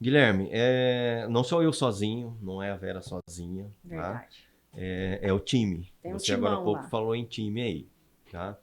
Guilherme, 0.00 0.48
é, 0.52 1.26
não 1.28 1.42
sou 1.42 1.62
eu 1.62 1.72
sozinho, 1.72 2.36
não 2.42 2.62
é 2.62 2.70
a 2.70 2.76
Vera 2.76 3.00
sozinha, 3.00 3.64
tá? 3.88 4.12
Verdade. 4.12 4.46
É, 4.74 5.20
é 5.22 5.32
o 5.32 5.40
time. 5.40 5.90
Tem 6.02 6.14
um 6.14 6.18
Você 6.18 6.32
agora 6.34 6.56
há 6.56 6.62
pouco 6.62 6.82
lá. 6.82 6.88
falou 6.88 7.14
em 7.16 7.24
time 7.24 7.62
aí, 7.62 7.88
tá? 8.30 8.58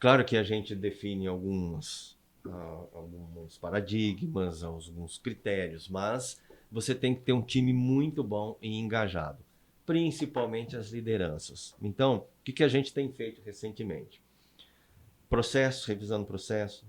Claro 0.00 0.24
que 0.24 0.36
a 0.36 0.42
gente 0.42 0.74
define 0.74 1.28
alguns, 1.28 2.18
ah, 2.44 2.84
alguns 2.92 3.56
paradigmas, 3.58 4.64
alguns 4.64 5.18
critérios, 5.18 5.88
mas 5.88 6.40
você 6.70 6.94
tem 6.94 7.14
que 7.14 7.20
ter 7.20 7.32
um 7.32 7.42
time 7.42 7.72
muito 7.72 8.24
bom 8.24 8.58
e 8.60 8.76
engajado, 8.76 9.38
principalmente 9.86 10.76
as 10.76 10.90
lideranças. 10.90 11.76
Então, 11.80 12.26
o 12.40 12.42
que, 12.42 12.52
que 12.52 12.64
a 12.64 12.68
gente 12.68 12.92
tem 12.92 13.12
feito 13.12 13.40
recentemente? 13.42 14.20
Processo, 15.30 15.86
revisando 15.86 16.24
o 16.24 16.26
processo. 16.26 16.84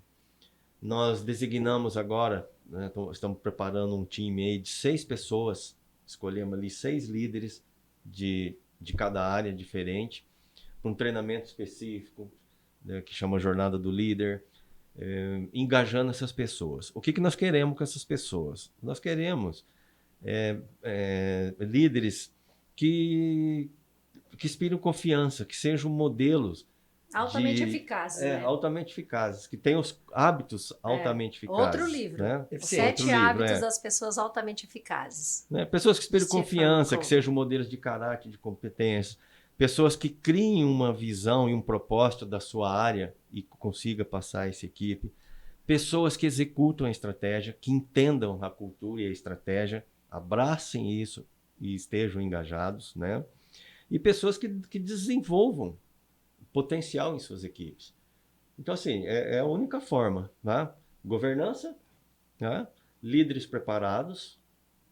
Nós 0.81 1.23
designamos 1.23 1.95
agora, 1.95 2.49
né, 2.67 2.91
estamos 3.11 3.39
preparando 3.39 3.95
um 3.95 4.05
time 4.05 4.43
aí 4.43 4.59
de 4.59 4.69
seis 4.69 5.03
pessoas, 5.03 5.77
escolhemos 6.05 6.57
ali 6.57 6.69
seis 6.69 7.07
líderes 7.07 7.63
de, 8.05 8.55
de 8.79 8.93
cada 8.93 9.25
área 9.25 9.53
diferente, 9.53 10.25
para 10.81 10.91
um 10.91 10.93
treinamento 10.93 11.47
específico, 11.47 12.31
né, 12.83 13.01
que 13.01 13.13
chama 13.13 13.39
Jornada 13.39 13.77
do 13.77 13.91
Líder, 13.91 14.43
eh, 14.97 15.47
engajando 15.53 16.11
essas 16.11 16.31
pessoas. 16.31 16.91
O 16.93 17.01
que, 17.01 17.13
que 17.13 17.21
nós 17.21 17.35
queremos 17.35 17.77
com 17.77 17.83
essas 17.83 18.03
pessoas? 18.03 18.71
Nós 18.81 18.99
queremos 18.99 19.65
eh, 20.23 20.59
eh, 20.83 21.55
líderes 21.59 22.33
que, 22.75 23.69
que 24.37 24.45
inspiram 24.45 24.77
confiança, 24.77 25.45
que 25.45 25.55
sejam 25.55 25.89
modelos 25.89 26.67
Altamente 27.13 27.57
de- 27.57 27.63
eficazes, 27.63 28.21
é, 28.21 28.37
né? 28.37 28.43
altamente 28.43 28.91
eficazes, 28.91 29.47
que 29.47 29.57
tenham 29.57 29.79
os 29.79 29.99
hábitos 30.11 30.73
altamente 30.81 31.37
eficazes. 31.37 31.65
Outro 31.65 31.85
livro. 31.85 32.23
Né? 32.23 32.45
Sete 32.59 33.01
Outro 33.01 33.05
livro, 33.05 33.21
hábitos 33.21 33.51
é. 33.51 33.59
das 33.59 33.79
pessoas 33.79 34.17
altamente 34.17 34.65
eficazes. 34.65 35.45
Né? 35.49 35.65
Pessoas 35.65 35.99
que 35.99 36.05
Stefan 36.05 36.27
confiança, 36.27 36.97
que 36.97 37.05
sejam 37.05 37.33
modelos 37.33 37.69
de 37.69 37.77
caráter, 37.77 38.29
de 38.29 38.37
competência. 38.37 39.17
Pessoas 39.57 39.95
que 39.95 40.09
criem 40.09 40.63
uma 40.65 40.91
visão 40.91 41.47
e 41.47 41.53
um 41.53 41.61
propósito 41.61 42.25
da 42.25 42.39
sua 42.39 42.73
área 42.73 43.15
e 43.31 43.43
consiga 43.43 44.03
passar 44.03 44.49
essa 44.49 44.65
equipe. 44.65 45.13
Pessoas 45.65 46.17
que 46.17 46.25
executam 46.25 46.87
a 46.87 46.91
estratégia, 46.91 47.55
que 47.59 47.71
entendam 47.71 48.43
a 48.43 48.49
cultura 48.49 49.01
e 49.01 49.07
a 49.07 49.11
estratégia, 49.11 49.85
abracem 50.09 50.91
isso 50.91 51.25
e 51.59 51.73
estejam 51.73 52.21
engajados, 52.21 52.93
né? 52.95 53.23
E 53.89 53.99
pessoas 53.99 54.37
que, 54.37 54.49
que 54.69 54.79
desenvolvam 54.79 55.77
potencial 56.53 57.15
em 57.15 57.19
suas 57.19 57.43
equipes. 57.43 57.93
Então, 58.57 58.73
assim, 58.73 59.05
é, 59.07 59.37
é 59.37 59.39
a 59.39 59.45
única 59.45 59.81
forma, 59.81 60.31
né? 60.43 60.69
Governança, 61.03 61.75
né? 62.39 62.67
líderes 63.01 63.45
preparados, 63.45 64.39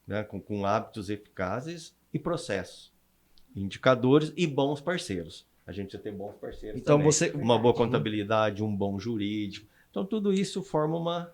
né? 0.06 0.24
com, 0.24 0.42
com 0.42 0.66
hábitos 0.66 1.10
eficazes 1.10 1.96
e 2.14 2.20
processos, 2.20 2.92
indicadores 3.56 4.34
e 4.36 4.46
bons 4.48 4.82
parceiros. 4.82 5.48
A 5.66 5.72
gente 5.72 5.94
já 5.94 6.00
tem 6.00 6.12
bons 6.12 6.36
parceiros 6.36 6.82
Então 6.82 6.98
também. 6.98 7.12
você. 7.12 7.30
Uma 7.32 7.58
boa 7.58 7.74
contabilidade, 7.74 8.64
um 8.64 8.76
bom 8.76 9.00
jurídico. 9.00 9.68
Então, 9.90 10.04
tudo 10.04 10.34
isso 10.34 10.64
forma 10.64 10.98
uma, 10.98 11.34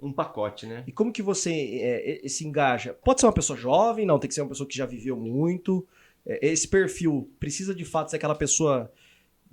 um 0.00 0.12
pacote, 0.12 0.66
né? 0.66 0.84
E 0.86 0.92
como 0.92 1.12
que 1.12 1.22
você 1.22 1.50
é, 1.52 2.26
é, 2.26 2.28
se 2.28 2.46
engaja? 2.46 2.94
Pode 2.94 3.20
ser 3.20 3.26
uma 3.26 3.32
pessoa 3.32 3.58
jovem, 3.58 4.04
não, 4.04 4.18
tem 4.18 4.28
que 4.28 4.34
ser 4.34 4.42
uma 4.42 4.48
pessoa 4.48 4.68
que 4.68 4.76
já 4.76 4.86
viveu 4.86 5.16
muito. 5.16 5.86
É, 6.24 6.46
esse 6.48 6.68
perfil 6.68 7.30
precisa 7.40 7.74
de 7.74 7.84
fato 7.84 8.10
ser 8.10 8.16
aquela 8.16 8.34
pessoa 8.34 8.92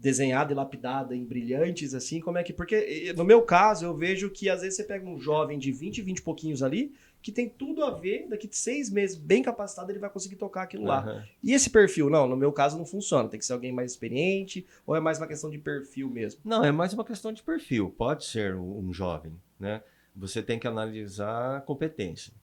desenhada 0.03 0.51
e 0.51 0.55
lapidada 0.55 1.15
em 1.15 1.23
brilhantes, 1.23 1.93
assim? 1.93 2.19
Como 2.19 2.37
é 2.37 2.43
que. 2.43 2.51
Porque 2.51 3.13
no 3.15 3.23
meu 3.23 3.41
caso, 3.41 3.85
eu 3.85 3.95
vejo 3.95 4.29
que 4.29 4.49
às 4.49 4.59
vezes 4.59 4.75
você 4.75 4.83
pega 4.83 5.07
um 5.07 5.17
jovem 5.17 5.57
de 5.57 5.71
20, 5.71 6.01
20 6.01 6.17
e 6.17 6.21
pouquinhos 6.21 6.61
ali, 6.61 6.93
que 7.21 7.31
tem 7.31 7.47
tudo 7.47 7.85
a 7.85 7.91
ver, 7.91 8.27
daqui 8.27 8.45
de 8.45 8.57
seis 8.57 8.89
meses, 8.89 9.15
bem 9.15 9.41
capacitado, 9.41 9.89
ele 9.89 9.99
vai 9.99 10.09
conseguir 10.09 10.35
tocar 10.35 10.63
aquilo 10.63 10.83
lá. 10.83 10.99
Aham. 10.99 11.23
E 11.41 11.53
esse 11.53 11.69
perfil, 11.69 12.09
não, 12.09 12.27
no 12.27 12.35
meu 12.35 12.51
caso 12.51 12.77
não 12.77 12.85
funciona. 12.85 13.29
Tem 13.29 13.39
que 13.39 13.45
ser 13.45 13.53
alguém 13.53 13.71
mais 13.71 13.91
experiente, 13.91 14.67
ou 14.85 14.93
é 14.93 14.99
mais 14.99 15.19
uma 15.19 15.27
questão 15.27 15.49
de 15.49 15.57
perfil 15.57 16.09
mesmo? 16.09 16.41
Não, 16.43 16.65
é 16.65 16.71
mais 16.71 16.91
uma 16.93 17.05
questão 17.05 17.31
de 17.31 17.41
perfil. 17.41 17.89
Pode 17.97 18.25
ser 18.25 18.55
um 18.55 18.91
jovem, 18.91 19.31
né? 19.57 19.81
Você 20.13 20.43
tem 20.43 20.59
que 20.59 20.67
analisar 20.67 21.57
a 21.57 21.61
competência. 21.61 22.33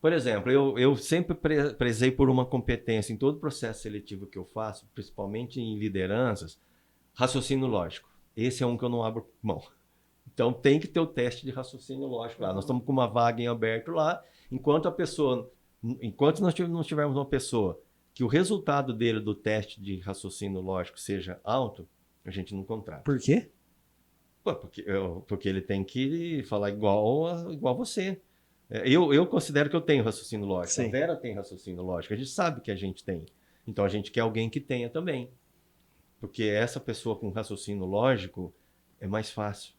Por 0.00 0.12
exemplo, 0.12 0.50
eu, 0.50 0.76
eu 0.76 0.96
sempre 0.96 1.32
pre- 1.32 1.74
prezei 1.74 2.10
por 2.10 2.28
uma 2.28 2.44
competência 2.44 3.12
em 3.12 3.16
todo 3.16 3.38
processo 3.38 3.82
seletivo 3.82 4.26
que 4.26 4.36
eu 4.36 4.44
faço, 4.44 4.84
principalmente 4.92 5.60
em 5.60 5.78
lideranças, 5.78 6.58
raciocínio 7.14 7.66
lógico. 7.66 8.08
Esse 8.36 8.62
é 8.62 8.66
um 8.66 8.76
que 8.76 8.84
eu 8.84 8.88
não 8.88 9.02
abro 9.04 9.28
mão. 9.42 9.62
Então 10.32 10.52
tem 10.52 10.80
que 10.80 10.86
ter 10.88 11.00
o 11.00 11.06
teste 11.06 11.44
de 11.44 11.50
raciocínio 11.52 12.06
lógico 12.06 12.42
lá. 12.42 12.52
Nós 12.52 12.64
estamos 12.64 12.84
com 12.84 12.92
uma 12.92 13.06
vaga 13.06 13.42
em 13.42 13.46
aberto 13.48 13.90
lá, 13.90 14.22
enquanto 14.50 14.88
a 14.88 14.92
pessoa, 14.92 15.50
enquanto 16.00 16.40
nós 16.40 16.54
não 16.58 16.82
tivermos 16.82 17.16
uma 17.16 17.26
pessoa 17.26 17.78
que 18.14 18.24
o 18.24 18.26
resultado 18.26 18.92
dele 18.94 19.20
do 19.20 19.34
teste 19.34 19.80
de 19.80 19.98
raciocínio 20.00 20.60
lógico 20.60 20.98
seja 21.00 21.40
alto, 21.44 21.86
a 22.24 22.30
gente 22.30 22.54
não 22.54 22.64
contrata. 22.64 23.02
Por 23.02 23.18
quê? 23.18 23.50
Pô, 24.44 24.54
porque, 24.54 24.82
eu- 24.86 25.24
porque 25.28 25.48
ele 25.48 25.60
tem 25.60 25.84
que 25.84 26.42
falar 26.44 26.70
igual 26.70 27.26
a, 27.26 27.52
igual 27.52 27.76
você. 27.76 28.20
É, 28.70 28.88
Eu, 28.88 29.12
eu 29.12 29.26
considero 29.26 29.68
que 29.70 29.76
eu 29.76 29.80
tenho 29.80 30.02
raciocínio 30.04 30.46
lógico. 30.46 30.74
Sim. 30.74 30.88
A 30.88 30.90
Vera 30.90 31.16
tem 31.16 31.34
raciocínio 31.34 31.82
lógico. 31.82 32.12
A 32.14 32.16
gente 32.16 32.30
sabe 32.30 32.60
que 32.60 32.70
a 32.70 32.74
gente 32.76 33.04
tem. 33.04 33.24
Então 33.66 33.84
a 33.84 33.88
gente 33.88 34.10
quer 34.10 34.20
alguém 34.20 34.48
que 34.50 34.60
tenha 34.60 34.88
também. 34.90 35.30
Porque 36.22 36.44
essa 36.44 36.78
pessoa 36.78 37.16
com 37.18 37.30
raciocínio 37.30 37.84
lógico 37.84 38.54
é 39.00 39.08
mais 39.08 39.28
fácil 39.28 39.74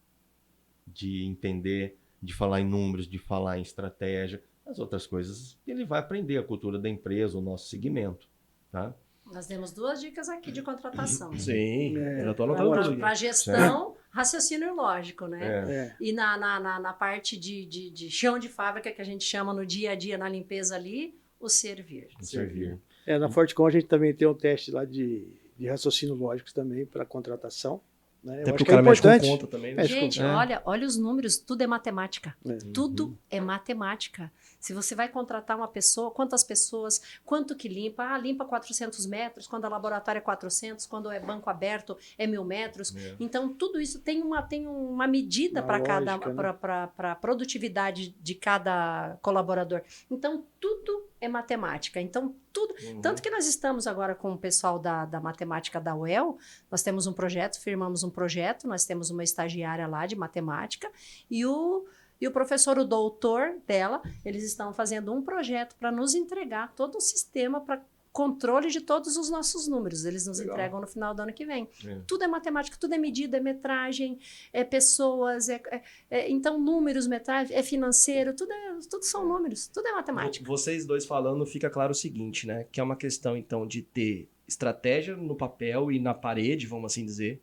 de 0.86 1.24
entender, 1.24 1.98
de 2.22 2.34
falar 2.34 2.60
em 2.60 2.66
números, 2.68 3.08
de 3.08 3.18
falar 3.18 3.60
em 3.60 3.62
estratégia. 3.62 4.44
As 4.66 4.78
outras 4.78 5.08
coisas 5.08 5.58
ele 5.66 5.86
vai 5.86 6.02
aprender 6.02 6.38
a 6.38 6.44
cultura 6.44 6.78
da 6.78 6.89
empresa, 6.89 7.38
o 7.38 7.41
nosso 7.41 7.70
segmento. 7.70 8.28
Tá? 8.70 8.94
Nós 9.26 9.48
demos 9.48 9.72
duas 9.72 10.02
dicas 10.02 10.28
aqui 10.28 10.52
de 10.52 10.62
contratação. 10.62 11.32
Sim, 11.39 11.98
É. 11.98 12.26
eu 12.26 12.32
anotando 12.32 12.74
aqui. 12.74 12.98
Para 12.98 13.14
gestão, 13.16 13.96
raciocínio 14.10 14.76
lógico, 14.76 15.28
né? 15.28 15.48
É. 15.48 15.74
É. 15.74 15.96
E 16.02 16.12
na, 16.12 16.38
na, 16.38 16.60
na, 16.60 16.78
na 16.78 16.91
parte 16.91 17.39
de, 17.39 17.66
de, 17.66 17.89
de 17.89 18.12
chão 18.12 18.38
de 18.38 18.50
fábrica, 18.50 18.91
que 18.91 19.02
a 19.02 19.06
gente 19.06 19.24
chama 19.24 19.54
no 19.54 19.66
dia 19.66 19.91
a 19.91 19.96
dia, 19.96 20.18
na 20.18 20.28
limpeza 20.28 20.76
ali, 20.76 21.18
o 21.39 21.48
servir. 21.48 22.10
Servir. 22.20 22.82
É, 23.06 23.18
na 23.18 23.30
Fortecom 23.30 23.66
a 23.66 23.72
gente 23.72 23.86
também 23.86 24.14
tem 24.14 24.28
um 24.28 24.34
teste 24.34 24.72
lá 24.72 24.84
de, 24.84 25.41
de 25.64 25.70
raciocínio 25.70 26.14
lógico 26.16 26.53
também 26.53 26.86
para 26.86 27.05
contratação. 27.05 27.80
Né? 28.22 28.36
Eu 28.38 28.41
Até 28.41 28.41
acho 28.43 28.51
porque 28.51 28.64
o 28.64 28.66
que 28.66 28.72
é 28.72 28.76
cara 28.76 28.82
mexe 28.84 29.01
com 29.01 29.07
importante. 29.07 29.30
conta 29.32 29.47
também, 29.47 29.74
né? 29.74 29.86
Gente, 29.86 30.22
É. 30.22 30.26
olha, 30.26 30.61
olha 30.66 30.86
os 30.86 30.97
números, 30.97 31.38
tudo 31.38 31.61
é 31.61 31.68
matemática. 31.68 32.36
É. 32.45 32.57
Tudo 32.74 33.18
é 33.30 33.39
matemática. 33.39 34.32
Se 34.64 34.74
você 34.74 34.95
vai 34.95 35.09
contratar 35.09 35.57
uma 35.57 35.68
pessoa, 35.68 36.09
quantas 36.09 36.41
pessoas, 36.41 37.20
quanto 37.26 37.53
que 37.53 37.68
limpa? 37.68 38.01
Ah, 38.05 38.18
limpa 38.18 38.45
400 38.45 39.05
metros, 39.07 39.45
quando 39.45 39.66
é 39.66 39.70
laboratório 39.70 40.20
é 40.20 40.22
400, 40.22 40.86
quando 40.86 41.11
é 41.11 41.20
banco 41.20 41.49
aberto 41.49 41.97
é 42.18 42.26
mil 42.26 42.45
metros. 42.45 42.95
É. 42.95 43.18
Então, 43.20 43.53
tudo 43.53 43.82
isso 43.82 43.99
tem 43.99 44.24
uma, 44.24 44.41
tem 44.41 44.66
uma 44.66 45.05
medida 45.05 45.61
para 45.61 45.82
cada 45.82 46.18
né? 46.18 46.53
para 46.53 47.11
a 47.11 47.16
produtividade 47.16 48.16
de 48.22 48.36
cada 48.36 49.18
colaborador. 49.22 49.82
Então, 50.09 50.45
tudo 50.61 51.09
é 51.20 51.28
matemática. 51.28 51.99
Então, 51.99 52.34
tudo. 52.53 52.74
Uhum. 52.86 53.01
Tanto 53.01 53.22
que 53.22 53.30
nós 53.30 53.45
estamos 53.45 53.86
agora 53.86 54.16
com 54.16 54.32
o 54.32 54.38
pessoal 54.38 54.80
da, 54.80 55.03
da 55.03 55.20
matemática 55.20 55.78
da 55.82 55.93
UEL, 55.93 56.38
nós 56.72 56.82
temos 56.82 57.05
um 57.05 57.11
projeto, 57.11 57.59
firmamos 57.59 58.01
um 58.01 58.09
projeto, 58.09 58.66
nós 58.66 58.86
temos 58.86 59.09
uma 59.09 59.26
estagiária 59.26 59.86
lá 59.88 60.05
de 60.05 60.16
matemática 60.16 60.89
e 61.30 61.45
o, 61.45 61.86
e 62.24 62.28
o 62.28 62.32
professor, 62.32 62.78
o 62.80 62.86
doutor 62.86 63.56
dela, 63.68 64.02
eles 64.26 64.44
estão 64.44 64.74
fazendo 64.74 65.14
um 65.14 65.22
projeto 65.22 65.76
para 65.80 65.92
nos 65.92 66.16
entregar 66.16 66.74
todo 66.76 66.98
um 66.98 67.02
sistema 67.02 67.62
para 67.62 67.82
controle 68.12 68.70
de 68.70 68.80
todos 68.80 69.18
os 69.18 69.28
nossos 69.32 69.68
números. 69.68 70.06
Eles 70.06 70.28
nos 70.28 70.38
Legal. 70.38 70.54
entregam 70.54 70.80
no 70.82 70.86
final 70.86 71.16
do 71.16 71.24
ano 71.24 71.34
que 71.34 71.46
vem. 71.48 71.68
É. 71.84 71.98
Tudo 72.06 72.24
é 72.24 72.28
matemática, 72.28 72.78
tudo 72.80 72.94
é 72.94 72.98
medida, 73.00 73.38
é 73.38 73.40
metragem, 73.40 74.20
é 74.54 74.64
pessoas, 74.64 75.50
é, 75.50 75.60
é- 75.72 75.82
é- 76.12 76.30
então 76.30 76.60
números, 76.60 77.08
metragem, 77.08 77.56
é 77.58 77.64
financeiro, 77.64 78.36
tudo, 78.36 78.52
é, 78.54 78.78
tudo 78.88 79.04
são 79.04 79.28
números, 79.28 79.68
tudo 79.68 79.88
é 79.88 79.94
matemática. 79.94 80.46
Vo- 80.46 80.56
Vocês 80.56 80.86
dois 80.86 81.06
falando, 81.06 81.44
fica 81.46 81.72
claro 81.72 81.92
o 81.92 81.96
seguinte, 81.96 82.46
né? 82.46 82.68
Que 82.72 82.80
é 82.80 82.84
uma 82.84 82.96
questão, 82.96 83.36
então, 83.36 83.66
de 83.66 83.82
ter 83.82 84.30
estratégia 84.48 85.18
no 85.18 85.36
papel 85.36 85.92
e 85.92 85.98
na 86.00 86.14
parede, 86.14 86.68
vamos 86.68 86.94
assim 86.94 87.04
dizer. 87.04 87.42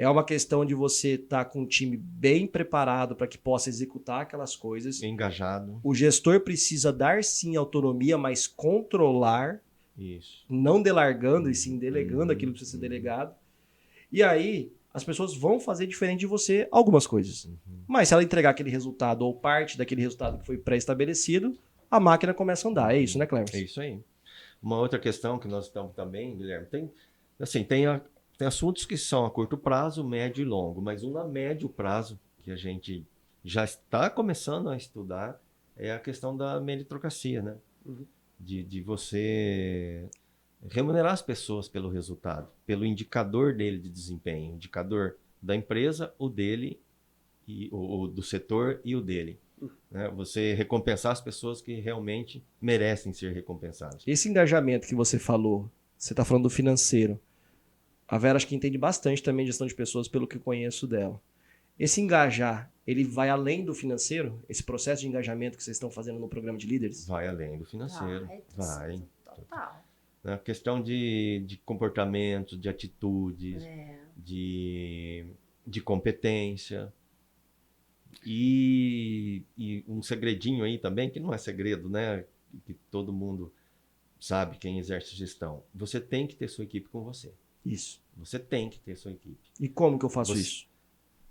É 0.00 0.08
uma 0.08 0.24
questão 0.24 0.64
de 0.64 0.74
você 0.74 1.10
estar 1.16 1.44
com 1.44 1.60
um 1.60 1.66
time 1.66 1.94
bem 1.94 2.46
preparado 2.46 3.14
para 3.14 3.26
que 3.26 3.36
possa 3.36 3.68
executar 3.68 4.22
aquelas 4.22 4.56
coisas. 4.56 5.02
Engajado. 5.02 5.78
O 5.84 5.94
gestor 5.94 6.40
precisa 6.40 6.90
dar 6.90 7.22
sim 7.22 7.54
autonomia, 7.54 8.16
mas 8.16 8.46
controlar, 8.46 9.60
Isso. 9.98 10.42
não 10.48 10.80
delargando 10.82 11.50
e 11.50 11.54
sim 11.54 11.76
delegando 11.78 12.24
Uhum. 12.24 12.30
aquilo 12.30 12.52
que 12.52 12.58
precisa 12.60 12.78
ser 12.78 12.88
delegado. 12.88 13.34
E 14.10 14.22
aí, 14.22 14.72
as 14.94 15.04
pessoas 15.04 15.36
vão 15.36 15.60
fazer 15.60 15.86
diferente 15.86 16.20
de 16.20 16.26
você 16.26 16.66
algumas 16.72 17.06
coisas. 17.06 17.44
Uhum. 17.44 17.58
Mas 17.86 18.08
se 18.08 18.14
ela 18.14 18.22
entregar 18.22 18.50
aquele 18.50 18.70
resultado 18.70 19.20
ou 19.20 19.34
parte 19.34 19.76
daquele 19.76 20.00
resultado 20.00 20.38
que 20.38 20.46
foi 20.46 20.56
pré-estabelecido, 20.56 21.58
a 21.90 22.00
máquina 22.00 22.32
começa 22.32 22.66
a 22.66 22.70
andar. 22.70 22.94
É 22.94 22.98
isso, 23.00 23.18
né, 23.18 23.26
Cleber? 23.26 23.54
É 23.54 23.60
isso 23.60 23.78
aí. 23.80 24.00
Uma 24.62 24.78
outra 24.78 24.98
questão 24.98 25.38
que 25.38 25.46
nós 25.46 25.66
estamos 25.66 25.92
também, 25.94 26.34
Guilherme, 26.38 26.66
tem 26.66 26.90
assim, 27.38 27.62
tem, 27.64 27.86
a- 27.86 28.00
tem 28.40 28.46
assuntos 28.46 28.86
que 28.86 28.96
são 28.96 29.26
a 29.26 29.30
curto 29.30 29.58
prazo, 29.58 30.02
médio 30.02 30.40
e 30.40 30.46
longo, 30.46 30.80
mas 30.80 31.04
um 31.04 31.18
a 31.18 31.28
médio 31.28 31.68
prazo 31.68 32.18
que 32.42 32.50
a 32.50 32.56
gente 32.56 33.06
já 33.44 33.64
está 33.64 34.08
começando 34.08 34.70
a 34.70 34.76
estudar 34.78 35.38
é 35.76 35.92
a 35.92 35.98
questão 35.98 36.34
da 36.34 36.58
meritocracia, 36.58 37.42
né? 37.42 37.58
Uhum. 37.84 38.06
De, 38.38 38.62
de 38.62 38.80
você 38.80 40.08
remunerar 40.70 41.12
as 41.12 41.20
pessoas 41.20 41.68
pelo 41.68 41.90
resultado, 41.90 42.48
pelo 42.64 42.86
indicador 42.86 43.54
dele 43.54 43.78
de 43.78 43.90
desempenho, 43.90 44.54
indicador 44.54 45.18
da 45.42 45.54
empresa, 45.54 46.14
o 46.18 46.26
dele, 46.26 46.80
e, 47.46 47.68
o, 47.70 48.04
o 48.04 48.08
do 48.08 48.22
setor 48.22 48.80
e 48.82 48.96
o 48.96 49.02
dele. 49.02 49.38
né? 49.90 50.08
Você 50.16 50.54
recompensar 50.54 51.12
as 51.12 51.20
pessoas 51.20 51.60
que 51.60 51.74
realmente 51.74 52.42
merecem 52.58 53.12
ser 53.12 53.34
recompensadas. 53.34 54.02
Esse 54.06 54.30
engajamento 54.30 54.88
que 54.88 54.94
você 54.94 55.18
falou, 55.18 55.70
você 55.98 56.14
está 56.14 56.24
falando 56.24 56.44
do 56.44 56.50
financeiro. 56.50 57.20
A 58.10 58.18
Vera 58.18 58.36
acho 58.36 58.46
que 58.46 58.54
entende 58.56 58.76
bastante 58.76 59.22
também 59.22 59.46
gestão 59.46 59.66
de 59.66 59.74
pessoas 59.74 60.08
pelo 60.08 60.26
que 60.26 60.36
eu 60.36 60.40
conheço 60.40 60.86
dela. 60.86 61.20
Esse 61.78 62.00
engajar, 62.00 62.70
ele 62.86 63.04
vai 63.04 63.28
além 63.30 63.64
do 63.64 63.72
financeiro? 63.72 64.42
Esse 64.48 64.62
processo 64.62 65.02
de 65.02 65.08
engajamento 65.08 65.56
que 65.56 65.62
vocês 65.62 65.76
estão 65.76 65.90
fazendo 65.90 66.18
no 66.18 66.28
programa 66.28 66.58
de 66.58 66.66
líderes? 66.66 67.06
Vai 67.06 67.28
além 67.28 67.56
do 67.56 67.64
financeiro. 67.64 68.26
Vai, 68.26 68.42
Vai. 68.56 69.02
Total. 69.34 69.84
Na 70.22 70.36
questão 70.36 70.82
de, 70.82 71.42
de 71.46 71.56
comportamento, 71.58 72.56
de 72.56 72.68
atitudes, 72.68 73.62
É. 73.62 73.98
de, 74.16 75.26
de 75.66 75.80
competência. 75.80 76.92
E, 78.26 79.42
e 79.56 79.82
um 79.88 80.02
segredinho 80.02 80.64
aí 80.64 80.78
também, 80.78 81.08
que 81.08 81.18
não 81.20 81.32
é 81.32 81.38
segredo, 81.38 81.88
né? 81.88 82.24
Que 82.66 82.74
todo 82.90 83.12
mundo 83.12 83.50
sabe 84.18 84.58
quem 84.58 84.78
exerce 84.78 85.14
gestão. 85.16 85.62
Você 85.74 85.98
tem 86.00 86.26
que 86.26 86.36
ter 86.36 86.48
sua 86.48 86.64
equipe 86.64 86.88
com 86.88 87.02
você. 87.02 87.32
Isso. 87.64 88.00
Você 88.16 88.38
tem 88.38 88.68
que 88.68 88.78
ter 88.80 88.96
sua 88.96 89.12
equipe. 89.12 89.38
E 89.60 89.68
como 89.68 89.98
que 89.98 90.04
eu 90.04 90.10
faço 90.10 90.34
Você- 90.34 90.40
isso? 90.40 90.68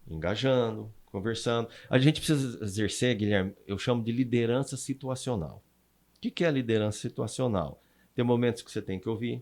engajando, 0.09 0.91
conversando. 1.05 1.69
A 1.89 1.99
gente 1.99 2.19
precisa 2.19 2.63
exercer, 2.63 3.15
Guilherme, 3.15 3.53
eu 3.67 3.77
chamo 3.77 4.03
de 4.03 4.11
liderança 4.11 4.75
situacional. 4.77 5.63
O 6.15 6.19
que 6.19 6.31
que 6.31 6.43
é 6.43 6.51
liderança 6.51 6.99
situacional? 6.99 7.81
Tem 8.15 8.25
momentos 8.25 8.61
que 8.63 8.71
você 8.71 8.81
tem 8.81 8.99
que 8.99 9.07
ouvir, 9.07 9.41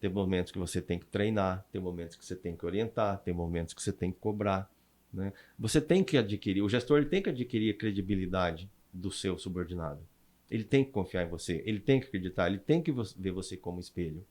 tem 0.00 0.10
momentos 0.10 0.50
que 0.52 0.58
você 0.58 0.80
tem 0.80 0.98
que 0.98 1.06
treinar, 1.06 1.64
tem 1.70 1.80
momentos 1.80 2.16
que 2.16 2.24
você 2.24 2.34
tem 2.34 2.56
que 2.56 2.64
orientar, 2.66 3.18
tem 3.22 3.32
momentos 3.34 3.74
que 3.74 3.82
você 3.82 3.92
tem 3.92 4.10
que 4.10 4.18
cobrar. 4.18 4.70
Né? 5.12 5.32
Você 5.58 5.80
tem 5.80 6.02
que 6.02 6.16
adquirir, 6.18 6.62
o 6.62 6.68
gestor 6.68 6.98
ele 6.98 7.06
tem 7.06 7.22
que 7.22 7.30
adquirir 7.30 7.74
a 7.74 7.78
credibilidade 7.78 8.70
do 8.92 9.10
seu 9.10 9.38
subordinado. 9.38 10.00
Ele 10.50 10.64
tem 10.64 10.84
que 10.84 10.90
confiar 10.90 11.24
em 11.24 11.28
você, 11.28 11.62
ele 11.66 11.80
tem 11.80 12.00
que 12.00 12.06
acreditar, 12.06 12.48
ele 12.48 12.58
tem 12.58 12.82
que 12.82 12.92
ver 13.16 13.30
você 13.30 13.56
como 13.56 13.80
espelho. 13.80 14.24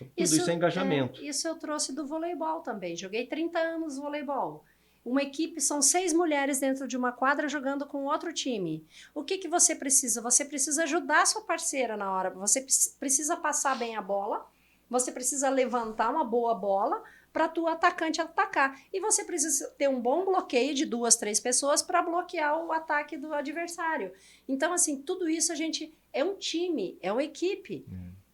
Então, 0.00 0.08
tudo 0.14 0.22
isso, 0.24 0.50
é 0.50 0.54
engajamento. 0.54 1.20
é, 1.20 1.24
isso 1.24 1.46
eu 1.46 1.56
trouxe 1.56 1.94
do 1.94 2.06
voleibol 2.06 2.60
também. 2.60 2.96
Joguei 2.96 3.26
30 3.26 3.58
anos 3.58 3.96
voleibol. 3.98 4.64
Uma 5.04 5.22
equipe 5.22 5.60
são 5.60 5.80
seis 5.80 6.12
mulheres 6.12 6.60
dentro 6.60 6.86
de 6.86 6.96
uma 6.96 7.10
quadra 7.10 7.48
jogando 7.48 7.86
com 7.86 8.04
outro 8.04 8.32
time. 8.32 8.84
O 9.14 9.24
que, 9.24 9.38
que 9.38 9.48
você 9.48 9.74
precisa? 9.74 10.20
Você 10.20 10.44
precisa 10.44 10.82
ajudar 10.82 11.22
a 11.22 11.26
sua 11.26 11.42
parceira 11.42 11.96
na 11.96 12.12
hora. 12.12 12.30
Você 12.30 12.60
pre- 12.60 12.72
precisa 12.98 13.36
passar 13.36 13.78
bem 13.78 13.96
a 13.96 14.02
bola. 14.02 14.46
Você 14.90 15.10
precisa 15.10 15.48
levantar 15.48 16.10
uma 16.10 16.24
boa 16.24 16.54
bola 16.54 17.02
para 17.32 17.48
tu 17.48 17.66
atacante 17.66 18.20
atacar. 18.20 18.78
E 18.92 19.00
você 19.00 19.24
precisa 19.24 19.68
ter 19.78 19.88
um 19.88 20.00
bom 20.00 20.24
bloqueio 20.24 20.74
de 20.74 20.84
duas, 20.84 21.16
três 21.16 21.40
pessoas 21.40 21.80
para 21.80 22.02
bloquear 22.02 22.58
o 22.62 22.72
ataque 22.72 23.16
do 23.16 23.32
adversário. 23.32 24.12
Então, 24.48 24.72
assim, 24.72 25.00
tudo 25.00 25.28
isso 25.30 25.50
a 25.52 25.54
gente 25.54 25.94
é 26.12 26.22
um 26.24 26.34
time, 26.34 26.98
é 27.00 27.10
uma 27.12 27.22
equipe. 27.24 27.86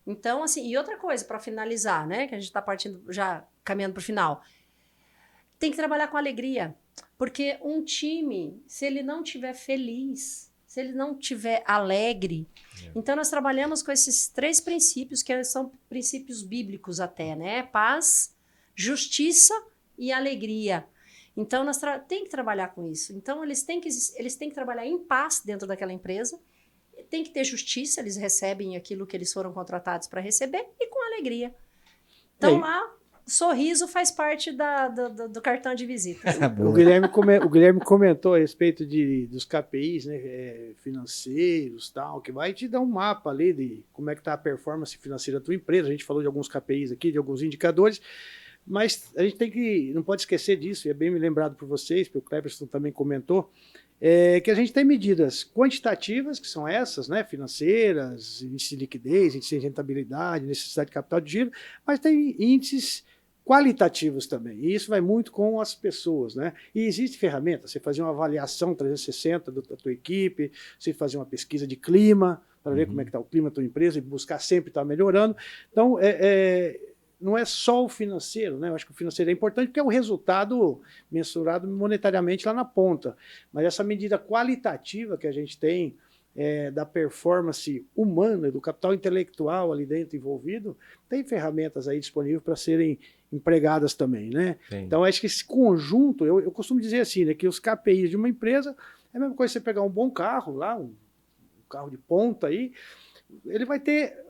Então, 0.07 0.43
assim, 0.43 0.69
e 0.69 0.77
outra 0.77 0.97
coisa, 0.97 1.25
para 1.25 1.41
finalizar, 1.41 2.07
né? 2.07 2.29
Que 2.29 2.35
a 2.35 2.39
gente 2.39 2.49
está 2.49 2.63
partindo, 2.63 3.13
já 3.13 3.47
caminhando 3.65 3.95
para 3.95 4.01
o 4.01 4.05
final. 4.05 4.43
Tem 5.59 5.71
que 5.71 5.77
trabalhar 5.77 6.09
com 6.09 6.17
alegria. 6.17 6.77
Porque 7.19 7.59
um 7.63 7.83
time, 7.83 8.63
se 8.67 8.87
ele 8.87 9.03
não 9.03 9.23
estiver 9.23 9.55
feliz, 9.55 10.53
se 10.67 10.81
ele 10.81 10.93
não 10.93 11.17
tiver 11.17 11.63
alegre. 11.67 12.47
É. 12.85 12.93
Então 12.95 13.17
nós 13.17 13.31
trabalhamos 13.31 13.83
com 13.83 13.91
esses 13.91 14.29
três 14.29 14.61
princípios 14.61 15.23
que 15.23 15.43
são 15.43 15.73
princípios 15.89 16.43
bíblicos 16.43 17.01
até, 17.01 17.35
né? 17.35 17.63
Paz, 17.63 18.35
justiça 18.75 19.55
e 19.99 20.13
alegria. 20.13 20.87
Então 21.37 21.65
nós 21.65 21.81
tem 22.07 22.25
que 22.25 22.31
trabalhar 22.31 22.69
com 22.69 22.87
isso. 22.87 23.15
Então 23.15 23.43
eles 23.43 23.63
têm 23.63 23.81
que 23.81 23.89
eles 24.17 24.37
têm 24.37 24.49
que 24.49 24.55
trabalhar 24.55 24.87
em 24.87 24.99
paz 24.99 25.41
dentro 25.45 25.67
daquela 25.67 25.93
empresa. 25.93 26.39
Tem 27.11 27.23
que 27.25 27.31
ter 27.31 27.45
justiça, 27.45 28.01
eles 28.01 28.17
recebem 28.17 28.77
aquilo 28.77 29.07
que 29.07 29.17
eles 29.17 29.33
foram 29.33 29.53
contratados 29.53 30.09
para 30.09 30.21
receber 30.21 30.65
e 30.81 30.87
com 30.89 31.03
alegria. 31.13 31.55
Então 32.37 32.59
lá, 32.61 32.95
sorriso 33.27 33.89
faz 33.89 34.11
parte 34.11 34.53
da- 34.53 34.89
do, 34.89 35.09
do- 35.09 35.29
do 35.29 35.41
cartão 35.43 35.75
de 35.75 35.87
visita. 35.87 36.21
O 36.61 36.73
Guilherme, 36.73 37.09
come- 37.09 37.39
o 37.39 37.49
Guilherme 37.49 37.81
comentou 37.81 38.35
a 38.35 38.39
respeito 38.39 38.85
de, 38.87 39.27
dos 39.27 39.45
KPIs 39.45 40.05
né, 40.07 40.17
é, 40.17 40.71
financeiros, 40.83 41.91
tal, 41.91 42.21
que 42.21 42.31
vai 42.33 42.53
te 42.53 42.69
dar 42.69 42.81
um 42.81 42.87
mapa 42.87 43.31
ali 43.31 43.53
de 43.53 43.85
como 43.93 44.11
é 44.11 44.15
que 44.15 44.21
está 44.21 44.33
a 44.35 44.39
performance 44.39 44.97
financeira 44.99 45.41
da 45.41 45.45
tua 45.45 45.55
empresa. 45.55 45.89
A 45.89 45.91
gente 45.91 46.05
falou 46.05 46.23
de 46.23 46.27
alguns 46.27 46.49
KPIs 46.49 46.93
aqui, 46.93 47.11
de 47.13 47.19
alguns 47.19 47.43
indicadores, 47.43 48.01
mas 48.67 49.13
a 49.17 49.23
gente 49.23 49.37
tem 49.37 49.51
que, 49.51 49.93
não 49.95 50.03
pode 50.03 50.23
esquecer 50.23 50.57
disso, 50.57 50.87
e 50.89 50.91
é 50.91 50.95
bem 50.95 51.11
me 51.11 51.19
lembrado 51.19 51.55
por 51.57 51.67
vocês, 51.69 52.09
porque 52.09 52.19
o 52.19 52.23
Cleberson 52.23 52.67
também 52.67 52.93
comentou, 52.93 53.51
é, 54.01 54.41
que 54.41 54.51
a 54.51 54.55
gente 54.55 54.73
tem 54.73 54.85
medidas 54.85 55.43
quantitativas, 55.45 56.39
que 56.39 56.47
são 56.47 56.67
essas, 56.69 57.09
né, 57.09 57.25
financeiras, 57.25 58.43
índice 58.43 58.71
de 58.71 58.77
liquidez, 58.77 59.35
índice 59.35 59.59
de 59.59 59.65
rentabilidade, 59.65 60.45
necessidade 60.47 60.89
de 60.91 60.95
capital 60.95 61.21
de 61.21 61.33
giro, 61.33 61.51
mas 61.87 61.99
tem 61.99 62.37
índices 62.39 63.05
qualitativos 63.45 64.27
também. 64.27 64.59
E 64.59 64.75
isso 64.75 64.91
vai 64.91 65.01
muito 65.01 65.31
com 65.31 65.61
as 65.61 65.73
pessoas, 65.75 66.35
né? 66.35 66.53
E 66.75 66.81
existe 66.83 67.17
ferramenta, 67.17 67.69
você 67.69 67.79
fazer 67.79 68.03
uma 68.03 68.11
avaliação 68.11 68.75
360 68.75 69.53
do- 69.53 69.63
da 69.63 69.77
tua 69.77 69.93
equipe, 69.93 70.51
você 70.79 70.93
fazer 70.93 71.17
uma 71.17 71.25
pesquisa 71.27 71.65
de 71.67 71.77
clima, 71.77 72.43
para 72.63 72.75
ver 72.75 72.81
Uhum. 72.83 72.87
como 72.89 73.01
é 73.01 73.05
que 73.05 73.09
está 73.11 73.21
o 73.21 73.25
clima 73.25 73.49
da 73.49 73.55
tua 73.55 73.65
empresa 73.65 73.99
e 73.99 74.01
buscar 74.01 74.41
sempre 74.41 74.71
estar 74.71 74.85
melhorando. 74.85 75.37
Então, 75.71 75.97
é, 76.01 76.19
é, 76.21 76.81
não 77.21 77.37
é 77.37 77.45
só 77.45 77.85
o 77.85 77.89
financeiro, 77.89 78.59
né? 78.59 78.69
Eu 78.69 78.75
acho 78.75 78.85
que 78.85 78.93
o 78.93 78.95
financeiro 78.95 79.31
é 79.31 79.33
importante 79.33 79.69
porque 79.69 79.81
é 79.81 79.83
o 79.83 79.89
resultado 79.89 80.81
mensurado 81.11 81.67
monetariamente 81.67 82.47
lá 82.47 82.53
na 82.53 82.65
ponta. 82.65 83.17
Mas 83.53 83.65
essa 83.65 83.83
medida 83.83 84.19
qualitativa 84.19 85.17
que 85.17 85.27
a 85.27 85.33
gente 85.33 85.59
tem 85.59 85.97
é, 86.37 86.71
da 86.71 86.85
performance 86.85 87.87
humana, 87.97 88.51
do 88.51 88.61
capital 88.61 88.93
intelectual 88.93 89.73
ali 89.73 89.87
dentro 89.87 90.17
envolvido, 90.17 90.77
tem 91.09 91.25
ferramentas 91.25 91.89
aí 91.89 91.99
disponíveis 91.99 92.43
para 92.43 92.55
serem 92.55 92.99
empregadas 93.33 93.95
também, 93.95 94.29
né? 94.29 94.59
Tem. 94.69 94.85
Então, 94.85 95.03
acho 95.03 95.21
que 95.21 95.27
esse 95.27 95.45
conjunto, 95.45 96.27
eu, 96.27 96.41
eu 96.41 96.51
costumo 96.51 96.81
dizer 96.81 97.01
assim, 97.01 97.25
né, 97.25 97.35
que 97.35 97.49
os 97.49 97.59
KPIs 97.59 98.11
de 98.11 98.17
uma 98.17 98.29
empresa 98.29 98.77
é 99.13 99.17
a 99.17 99.21
mesma 99.21 99.35
coisa 99.35 99.51
que 99.51 99.59
você 99.59 99.65
pegar 99.65 99.83
um 99.83 99.89
bom 99.89 100.11
carro 100.11 100.55
lá, 100.55 100.77
um, 100.77 100.85
um 100.85 101.69
carro 101.71 101.89
de 101.89 101.97
ponta 101.97 102.49
aí, 102.49 102.73
ele 103.47 103.65
vai 103.65 103.81
ter 103.81 104.26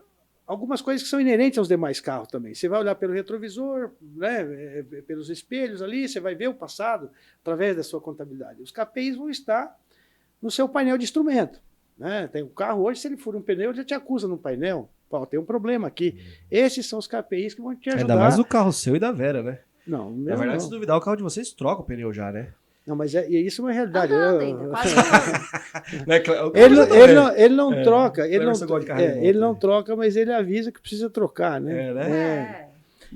algumas 0.47 0.81
coisas 0.81 1.03
que 1.03 1.09
são 1.09 1.21
inerentes 1.21 1.59
aos 1.59 1.69
demais 1.69 2.01
carros 2.01 2.29
também. 2.29 2.55
Você 2.55 2.69
vai 2.69 2.81
olhar 2.81 2.95
pelo 2.95 3.13
retrovisor, 3.13 3.91
né, 4.01 4.43
é, 4.43 4.85
é, 4.91 5.03
pelos 5.03 5.29
espelhos 5.29 5.83
ali, 5.83 6.09
você 6.09 6.21
vai 6.21 6.35
ver 6.35 6.49
o 6.49 6.55
passado 6.55 7.11
através 7.41 7.77
da 7.77 7.83
sua 7.83 8.01
contabilidade. 8.01 8.63
Os 8.63 8.71
KPIs 8.71 9.17
vão 9.17 9.29
estar 9.29 9.77
no 10.41 10.51
seu 10.51 10.69
painel 10.69 10.97
de 10.97 11.05
instrumento. 11.05 11.61
Né? 11.99 12.29
Tem 12.29 12.43
o 12.43 12.49
carro 12.49 12.83
hoje, 12.85 13.01
se 13.01 13.09
ele 13.09 13.17
fura 13.17 13.39
um 13.39 13.43
pneu, 13.43 13.71
ele 13.71 13.79
já 13.79 13.85
te 13.85 13.95
acusa 13.95 14.29
no 14.29 14.39
painel. 14.39 14.89
Pô, 15.09 15.25
tem 15.27 15.39
um 15.39 15.45
problema 15.45 15.89
aqui. 15.89 16.19
Esses 16.51 16.87
são 16.87 16.99
os 16.99 17.07
KPIs 17.07 17.55
que 17.55 17.63
vão 17.63 17.75
te 17.75 17.89
ajudar. 17.89 18.03
Ainda 18.03 18.17
mais 18.17 18.39
o 18.39 18.45
carro 18.45 18.73
seu 18.73 18.97
e 18.97 18.99
da 18.99 19.13
Vera, 19.13 19.43
né? 19.43 19.61
Não, 19.87 20.11
Na 20.11 20.35
verdade, 20.35 20.59
não. 20.59 20.61
se 20.61 20.71
duvidar, 20.71 20.97
o 20.97 21.01
carro 21.01 21.17
de 21.17 21.23
vocês 21.23 21.53
troca 21.53 21.83
o 21.83 21.85
pneu 21.85 22.13
já, 22.13 22.33
né? 22.33 22.53
Não, 22.87 22.95
mas 22.95 23.15
é, 23.15 23.29
isso 23.29 23.61
é 23.61 23.65
uma 23.65 23.73
realidade. 23.73 24.13
Ah, 24.15 24.17
Eu- 24.17 24.39
ainda, 24.41 24.69
quase 24.71 24.95
o 24.95 26.53
Ele, 26.57 26.75
não- 26.77 26.87
tá 26.87 26.97
ele 26.99 27.15
não, 27.15 27.37
ele 27.37 27.55
não 27.55 27.73
É, 27.75 27.83
troca, 27.83 28.29
ele 28.29 28.45
não, 28.45 28.53
é, 28.99 29.27
ele 29.27 29.39
não 29.39 29.55
troca, 29.55 29.97
mas 29.97 30.17
ele 30.17 30.33
avisa 30.33 30.71
que 30.71 30.81
precisa 30.81 31.11
trocar, 31.11 31.61
né? 31.61 31.89
É, 31.89 31.95
né? 31.95 32.11
É. 32.63 32.67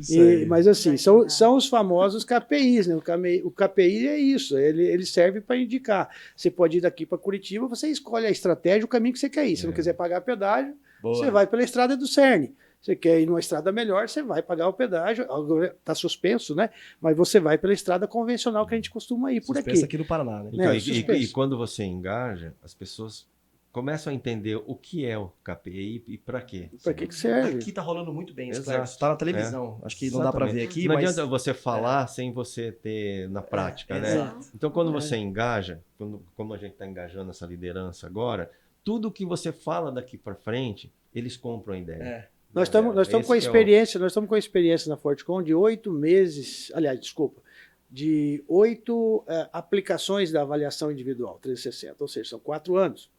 E- 0.09 0.47
mas 0.47 0.67
assim, 0.69 0.91
Vai 0.91 0.99
são, 0.99 1.29
são 1.29 1.57
os 1.57 1.69
famosos 1.69 2.25
KPIs, 2.25 2.87
né? 2.87 2.95
O 2.97 3.01
KPI, 3.03 3.43
o 3.45 3.51
KPI 3.51 4.09
é 4.09 4.17
isso, 4.19 4.57
ele, 4.59 4.85
ele 4.85 5.05
serve 5.05 5.41
para 5.41 5.57
indicar. 5.57 6.09
Você 6.35 6.51
pode 6.51 6.79
ir 6.79 6.81
daqui 6.81 7.05
para 7.05 7.19
Curitiba, 7.19 7.67
você 7.67 7.89
escolhe 7.89 8.27
a 8.27 8.31
estratégia, 8.31 8.85
o 8.85 8.89
caminho 8.89 9.13
que 9.13 9.19
você 9.19 9.29
quer 9.29 9.47
ir. 9.47 9.57
Se 9.57 9.65
não 9.65 9.73
É. 9.73 9.75
quiser 9.77 9.93
pagar 9.95 10.21
pedágio, 10.21 10.75
Boa. 11.03 11.15
você 11.17 11.31
vai 11.31 11.47
pela 11.47 11.63
estrada 11.63 11.97
do 11.97 12.07
CERN. 12.07 12.51
Você 12.81 12.97
quer 12.97 13.21
ir 13.21 13.27
numa 13.27 13.41
estrada 13.41 13.71
melhor, 13.71 14.09
você 14.09 14.23
vai 14.23 14.43
pagar 14.43 14.67
o 14.69 14.73
pedágio. 14.73 15.27
Está 15.65 15.95
suspenso, 15.95 16.55
né? 16.55 16.71
Mas 17.01 17.15
você 17.17 17.39
vai 17.39 17.59
pela 17.59 17.75
estrada 17.75 18.07
convencional 18.09 18.67
que 18.67 18.75
a 18.75 18.77
gente 18.79 18.91
costuma 18.91 19.31
ir 19.33 19.45
por 19.45 19.59
aqui. 19.59 19.85
aqui 19.85 19.99
no 19.99 20.05
Paraná, 20.07 20.43
né? 20.45 20.51
Então, 20.53 20.71
É, 20.71 20.79
e- 20.79 21.01
e, 21.07 21.25
e 21.25 21.29
quando 21.29 21.59
você 21.59 21.85
engaja, 21.85 22.55
as 22.63 22.73
pessoas 22.73 23.29
começam 23.71 24.11
a 24.11 24.15
entender 24.17 24.57
o 24.67 24.75
que 24.75 25.05
é 25.05 25.17
o 25.19 25.31
KPI 25.45 26.03
e 26.09 26.17
para 26.19 26.41
quê. 26.41 26.71
Para 26.83 26.95
que, 26.95 27.07
que 27.07 27.15
serve? 27.15 27.59
Aqui 27.59 27.71
tá 27.71 27.83
rolando 27.83 28.13
muito 28.15 28.33
bem 28.35 28.49
isso, 28.49 28.61
Exato. 28.61 28.71
Cleverson. 28.79 28.99
Tá 28.99 29.09
na 29.11 29.17
televisão. 29.17 29.81
Acho 29.85 29.97
que 29.99 30.11
não 30.11 30.21
dá 30.21 30.33
pra 30.33 30.47
ver 30.47 30.51
Exatamente. 30.53 30.71
aqui, 30.71 30.89
não 30.89 30.95
mas... 30.97 31.05
adianta 31.11 31.27
você 31.29 31.53
falar 31.55 32.07
sem 32.09 32.33
você 32.33 32.73
ter 32.73 33.29
na 33.29 33.43
prática, 33.43 33.95
É, 33.95 34.01
né? 34.01 34.15
exato. 34.15 34.47
Então, 34.55 34.71
quando 34.71 34.89
É. 34.89 34.93
você 34.95 35.17
engaja, 35.19 35.81
quando, 35.99 36.21
como 36.35 36.55
a 36.55 36.57
gente 36.57 36.73
está 36.73 36.87
engajando 36.87 37.31
essa 37.31 37.47
liderança 37.47 38.07
agora, 38.07 38.51
tudo 38.83 39.11
que 39.11 39.25
você 39.27 39.53
fala 39.53 39.93
daqui 39.93 40.17
para 40.19 40.35
frente, 40.35 40.91
eles 41.15 41.37
compram 41.37 41.75
a 41.75 41.79
ideia. 41.79 42.03
É. 42.03 42.29
Nós 42.53 42.69
estamos 42.69 42.95
nós 42.95 43.07
estamos 43.07 43.27
com 43.27 43.33
a 43.33 43.39
que 43.39 43.45
é 43.45 43.49
o- 43.49 43.51
experiência, 43.51 44.01
nós 44.01 44.11
estamos 44.13 44.29
com 44.29 44.35
a 44.35 44.39
experiência 44.39 44.89
na 44.89 44.97
Fortcom 44.97 45.43
de 45.43 45.55
oito 45.55 45.93
meses, 45.93 46.71
aliás, 46.75 46.99
desculpa, 46.99 47.41
de 47.89 48.43
oito 48.49 49.25
eh, 49.29 49.49
aplicações 49.53 50.33
da 50.33 50.43
avaliação 50.43 50.91
individual 50.91 51.39
360, 51.41 51.97
ou 52.03 52.09
seja, 52.09 52.31
são 52.31 52.39
quatro 52.41 52.77
anos. 52.77 53.11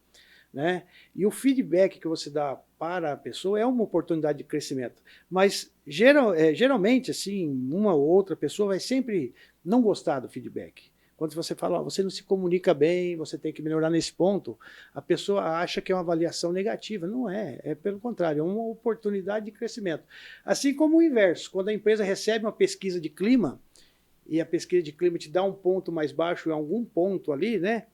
Né? 0.54 0.84
E 1.16 1.26
o 1.26 1.32
feedback 1.32 1.98
que 1.98 2.08
você 2.10 2.30
dá 2.30 2.60
para 2.78 3.14
a 3.14 3.18
pessoa 3.18 3.58
é 3.58 3.66
uma 3.66 3.84
oportunidade 3.84 4.38
de 4.40 4.44
crescimento. 4.44 5.02
Mas 5.30 5.72
geral, 5.88 6.34
eh, 6.34 6.54
geralmente, 6.54 7.10
assim, 7.10 7.50
uma 7.72 7.94
ou 7.94 8.06
outra 8.06 8.36
pessoa 8.36 8.68
vai 8.70 8.80
sempre 8.82 9.34
não 9.64 9.82
gostar 9.82 10.20
do 10.20 10.28
feedback. 10.28 10.91
Quando 11.22 11.36
você 11.36 11.54
fala, 11.54 11.80
ó, 11.80 11.84
você 11.84 12.02
não 12.02 12.10
se 12.10 12.24
comunica 12.24 12.74
bem, 12.74 13.16
você 13.16 13.38
tem 13.38 13.54
que 13.54 13.62
melhorar 13.62 13.92
nesse 13.92 14.12
ponto, 14.12 14.58
a 14.92 15.00
pessoa 15.00 15.60
acha 15.60 15.80
que 15.80 15.92
é 15.92 15.96
uma 15.96 16.02
avaliação 16.02 16.52
negativa. 16.52 17.06
Não 17.06 17.30
é, 17.30 17.60
é 17.64 17.76
pelo 17.76 18.00
contrário, 18.00 18.40
é 18.40 18.44
uma 18.44 18.64
oportunidade 18.64 19.46
de 19.46 19.52
crescimento. 19.52 20.04
Assim 20.44 20.74
como 20.74 20.98
o 20.98 21.02
inverso, 21.04 21.52
quando 21.52 21.70
a 21.70 21.74
empresa 21.74 22.04
recebe 22.04 22.46
uma 22.46 22.52
pesquisa 22.52 23.00
de 23.00 23.08
clima 23.08 23.62
e 24.26 24.42
a 24.42 24.46
pesquisa 24.48 24.82
de 24.82 24.92
clima 24.92 25.20
te 25.20 25.30
dá 25.30 25.44
um 25.44 25.54
ponto 25.54 25.92
mais 25.92 26.12
baixo 26.12 26.50
em 26.50 26.54
algum 26.54 26.84
ponto 26.84 27.32
ali, 27.32 27.60
né? 27.60 27.86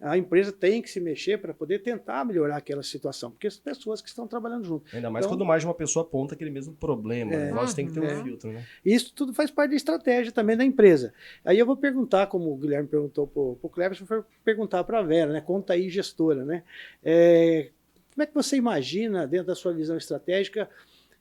A 0.00 0.18
empresa 0.18 0.52
tem 0.52 0.82
que 0.82 0.90
se 0.90 1.00
mexer 1.00 1.38
para 1.38 1.54
poder 1.54 1.78
tentar 1.78 2.24
melhorar 2.26 2.56
aquela 2.56 2.82
situação, 2.82 3.30
porque 3.30 3.46
as 3.46 3.56
pessoas 3.56 4.02
que 4.02 4.08
estão 4.08 4.26
trabalhando 4.26 4.64
junto. 4.64 4.84
Ainda 4.94 5.08
mais 5.10 5.24
Então- 5.24 5.36
quando 5.36 5.46
mais 5.46 5.62
de 5.62 5.66
uma 5.66 5.74
pessoa 5.74 6.04
aponta 6.04 6.34
aquele 6.34 6.50
mesmo 6.50 6.74
problema. 6.74 7.32
É. 7.32 7.36
né? 7.36 7.42
O 7.44 7.54
negócio 7.54 7.74
tem 7.76 7.86
que 7.86 7.92
ter 7.92 8.00
um 8.00 8.04
É. 8.04 8.22
filtro, 8.22 8.52
né? 8.52 8.66
Isso 8.84 9.14
tudo 9.14 9.32
faz 9.32 9.50
parte 9.50 9.70
da 9.70 9.76
estratégia 9.76 10.30
também 10.32 10.56
da 10.56 10.64
empresa. 10.64 11.14
Aí 11.44 11.58
eu 11.58 11.64
vou 11.64 11.76
perguntar, 11.76 12.26
como 12.26 12.52
o 12.52 12.56
Guilherme 12.56 12.88
perguntou 12.88 13.26
para 13.26 13.40
o 13.40 13.70
Cleverson, 13.72 14.04
foi 14.04 14.22
perguntar 14.44 14.84
para 14.84 14.98
a 14.98 15.02
Vera, 15.02 15.32
né? 15.32 15.40
Conta 15.40 15.72
aí, 15.72 15.88
gestora, 15.88 16.44
né? 16.44 16.64
É, 17.02 17.70
como 18.12 18.22
é 18.22 18.26
que 18.26 18.34
você 18.34 18.56
imagina, 18.56 19.26
dentro 19.26 19.46
da 19.46 19.54
sua 19.54 19.72
visão 19.72 19.96
estratégica, 19.96 20.68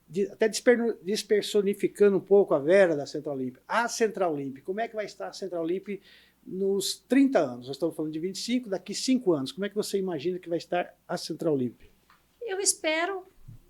de- 0.10 0.28
até 0.28 0.50
desper- 0.50 0.98
despersonificando 1.04 2.18
um 2.18 2.22
pouco 2.22 2.54
a 2.54 2.60
Vera 2.60 2.96
da 2.96 3.06
Central 3.06 3.38
Limp, 3.38 3.56
a 3.68 3.88
Central 3.88 4.36
Limp, 4.36 4.58
como 4.64 4.82
é 4.82 4.88
que 4.88 4.96
vai 4.96 5.06
estar 5.06 5.28
a 5.28 5.34
Central 5.34 5.66
Limp 5.66 6.00
nos 6.46 7.04
30 7.08 7.40
anos? 7.40 7.68
Nós 7.68 7.76
estamos 7.76 7.96
falando 7.96 8.12
de 8.12 8.20
25, 8.20 8.70
daqui 8.70 8.94
5 8.94 9.34
anos. 9.34 9.52
Como 9.52 9.66
é 9.66 9.70
que 9.70 9.76
você 9.76 9.98
imagina 9.98 10.40
que 10.40 10.50
vai 10.50 10.58
estar 10.58 10.94
a 11.08 11.18
Central 11.18 11.56
Limp? 11.56 11.82
Eu 12.42 12.60
espero 12.60 13.26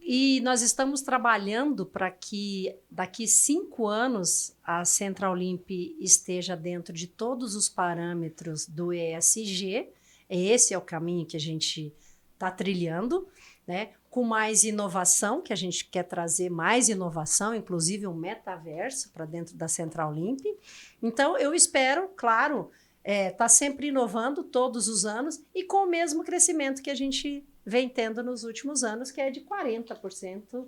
e 0.05 0.41
nós 0.41 0.61
estamos 0.61 1.01
trabalhando 1.01 1.86
para 1.86 2.11
que 2.11 2.76
daqui 2.91 3.26
cinco 3.26 3.88
anos 3.88 4.53
a 4.61 4.84
Central 4.84 5.34
Limp 5.34 5.69
esteja 5.71 6.57
dentro 6.57 6.93
de 6.93 7.07
todos 7.07 7.55
os 7.55 7.69
parâmetros 7.69 8.67
do 8.67 8.91
ESG. 8.91 9.88
Esse 10.30 10.74
é 10.74 10.78
o 10.78 10.82
caminho 10.82 11.26
que 11.26 11.38
a 11.38 11.39
gente 11.39 11.93
está 12.34 12.51
trilhando, 12.51 13.26
né? 13.65 13.91
Com 14.14 14.22
mais 14.22 14.64
inovação, 14.64 15.41
que 15.41 15.51
a 15.51 15.55
gente 15.55 15.86
quer 15.86 16.03
trazer 16.03 16.47
mais 16.47 16.88
inovação, 16.88 17.55
inclusive 17.55 18.05
um 18.05 18.14
metaverso 18.14 19.09
para 19.09 19.26
dentro 19.26 19.55
da 19.55 19.68
Central 19.68 20.14
Limp. 20.14 20.39
Então, 21.01 21.36
eu 21.36 21.51
espero, 21.51 22.07
claro, 22.09 22.70
estar 23.03 23.49
sempre 23.49 23.88
inovando 23.88 24.43
todos 24.43 24.88
os 24.88 25.03
anos 25.03 25.41
e 25.51 25.64
com 25.64 25.88
o 25.88 25.89
mesmo 25.89 26.24
crescimento 26.24 26.84
que 26.84 26.91
a 26.91 26.95
gente 26.95 27.43
vem 27.66 27.89
tendo 27.89 28.22
nos 28.22 28.43
últimos 28.43 28.84
anos, 28.84 29.09
que 29.09 29.20
é 29.20 29.32
de 29.32 29.41
40%, 29.41 30.68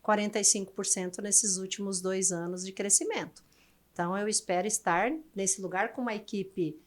45% 0.00 1.20
nesses 1.20 1.56
últimos 1.56 2.00
dois 2.00 2.30
anos 2.30 2.64
de 2.64 2.70
crescimento. 2.70 3.42
Então, 3.92 4.16
eu 4.16 4.28
espero 4.28 4.68
estar 4.68 5.12
nesse 5.34 5.60
lugar 5.60 5.94
com 5.94 6.00
uma 6.00 6.14
equipe 6.14 6.78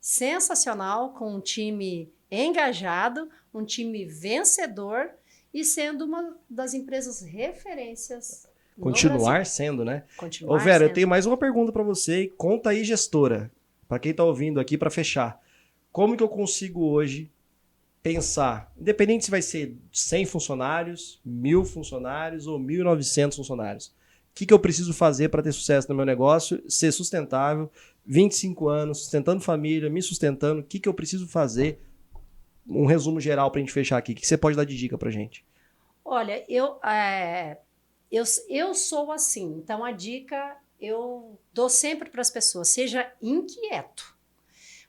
sensacional, 0.00 1.12
com 1.12 1.32
um 1.32 1.40
time 1.40 2.12
engajado, 2.28 3.30
um 3.54 3.64
time 3.64 4.04
vencedor 4.04 5.14
e 5.54 5.64
sendo 5.64 6.04
uma 6.04 6.36
das 6.50 6.74
empresas 6.74 7.20
referências. 7.22 8.48
Continuar 8.80 9.46
sendo, 9.46 9.84
né? 9.84 10.02
Continuar 10.16 10.56
Ô, 10.56 10.58
Vera, 10.58 10.84
eu 10.84 10.88
sendo. 10.88 10.94
tenho 10.96 11.08
mais 11.08 11.24
uma 11.24 11.36
pergunta 11.36 11.70
pra 11.70 11.84
você. 11.84 12.26
Conta 12.36 12.70
aí, 12.70 12.82
gestora. 12.82 13.52
Pra 13.86 14.00
quem 14.00 14.12
tá 14.12 14.24
ouvindo 14.24 14.58
aqui, 14.58 14.76
pra 14.76 14.90
fechar. 14.90 15.40
Como 15.92 16.16
que 16.16 16.22
eu 16.24 16.28
consigo 16.28 16.84
hoje 16.84 17.30
pensar, 18.02 18.70
independente 18.78 19.24
se 19.24 19.30
vai 19.30 19.40
ser 19.40 19.78
100 19.90 20.26
funcionários, 20.26 21.20
mil 21.24 21.64
funcionários 21.64 22.46
ou 22.46 22.58
1.900 22.60 23.36
funcionários, 23.36 23.86
o 23.86 23.92
que, 24.34 24.44
que 24.44 24.52
eu 24.52 24.58
preciso 24.58 24.92
fazer 24.92 25.30
para 25.30 25.42
ter 25.42 25.52
sucesso 25.52 25.88
no 25.88 25.94
meu 25.94 26.04
negócio, 26.04 26.62
ser 26.68 26.92
sustentável, 26.92 27.70
25 28.04 28.68
anos, 28.68 28.98
sustentando 28.98 29.40
família, 29.40 29.88
me 29.88 30.02
sustentando, 30.02 30.60
o 30.60 30.64
que, 30.64 30.78
que 30.78 30.88
eu 30.88 30.92
preciso 30.92 31.26
fazer? 31.26 31.80
Um 32.66 32.86
resumo 32.86 33.20
geral 33.20 33.50
para 33.50 33.60
a 33.60 33.62
gente 33.62 33.72
fechar 33.72 33.98
aqui. 33.98 34.12
O 34.12 34.14
que 34.14 34.26
você 34.26 34.38
pode 34.38 34.56
dar 34.56 34.64
de 34.64 34.76
dica 34.76 34.96
para 34.96 35.10
gente? 35.10 35.44
Olha, 36.04 36.44
eu, 36.48 36.78
é, 36.84 37.58
eu, 38.10 38.24
eu 38.48 38.74
sou 38.74 39.10
assim, 39.10 39.56
então 39.58 39.84
a 39.84 39.90
dica 39.90 40.56
eu 40.80 41.38
dou 41.52 41.68
sempre 41.68 42.10
para 42.10 42.20
as 42.20 42.30
pessoas: 42.30 42.68
seja 42.68 43.10
inquieto. 43.22 44.14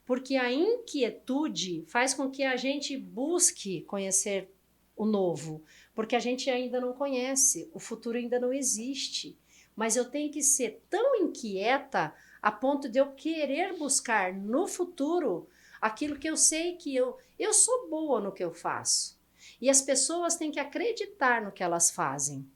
Porque 0.04 0.36
a 0.36 0.52
inquietude 0.52 1.84
faz 1.88 2.14
com 2.14 2.30
que 2.30 2.44
a 2.44 2.56
gente 2.56 2.96
busque 2.96 3.80
conhecer 3.82 4.48
o 4.96 5.04
novo, 5.04 5.62
porque 5.94 6.14
a 6.14 6.20
gente 6.20 6.48
ainda 6.48 6.80
não 6.80 6.92
conhece, 6.92 7.68
o 7.74 7.80
futuro 7.80 8.16
ainda 8.16 8.38
não 8.38 8.52
existe. 8.52 9.36
Mas 9.74 9.96
eu 9.96 10.04
tenho 10.04 10.30
que 10.30 10.42
ser 10.42 10.82
tão 10.88 11.16
inquieta 11.16 12.14
a 12.40 12.52
ponto 12.52 12.88
de 12.88 12.98
eu 12.98 13.12
querer 13.12 13.76
buscar 13.76 14.32
no 14.32 14.66
futuro 14.66 15.48
aquilo 15.80 16.18
que 16.18 16.28
eu 16.28 16.36
sei 16.36 16.76
que 16.76 16.94
eu, 16.94 17.16
eu 17.38 17.52
sou 17.52 17.88
boa 17.88 18.20
no 18.20 18.32
que 18.32 18.44
eu 18.44 18.52
faço. 18.52 19.16
E 19.60 19.70
as 19.70 19.80
pessoas 19.80 20.36
têm 20.36 20.50
que 20.50 20.60
acreditar 20.60 21.42
no 21.42 21.52
que 21.52 21.62
elas 21.62 21.90
fazem. 21.90 22.46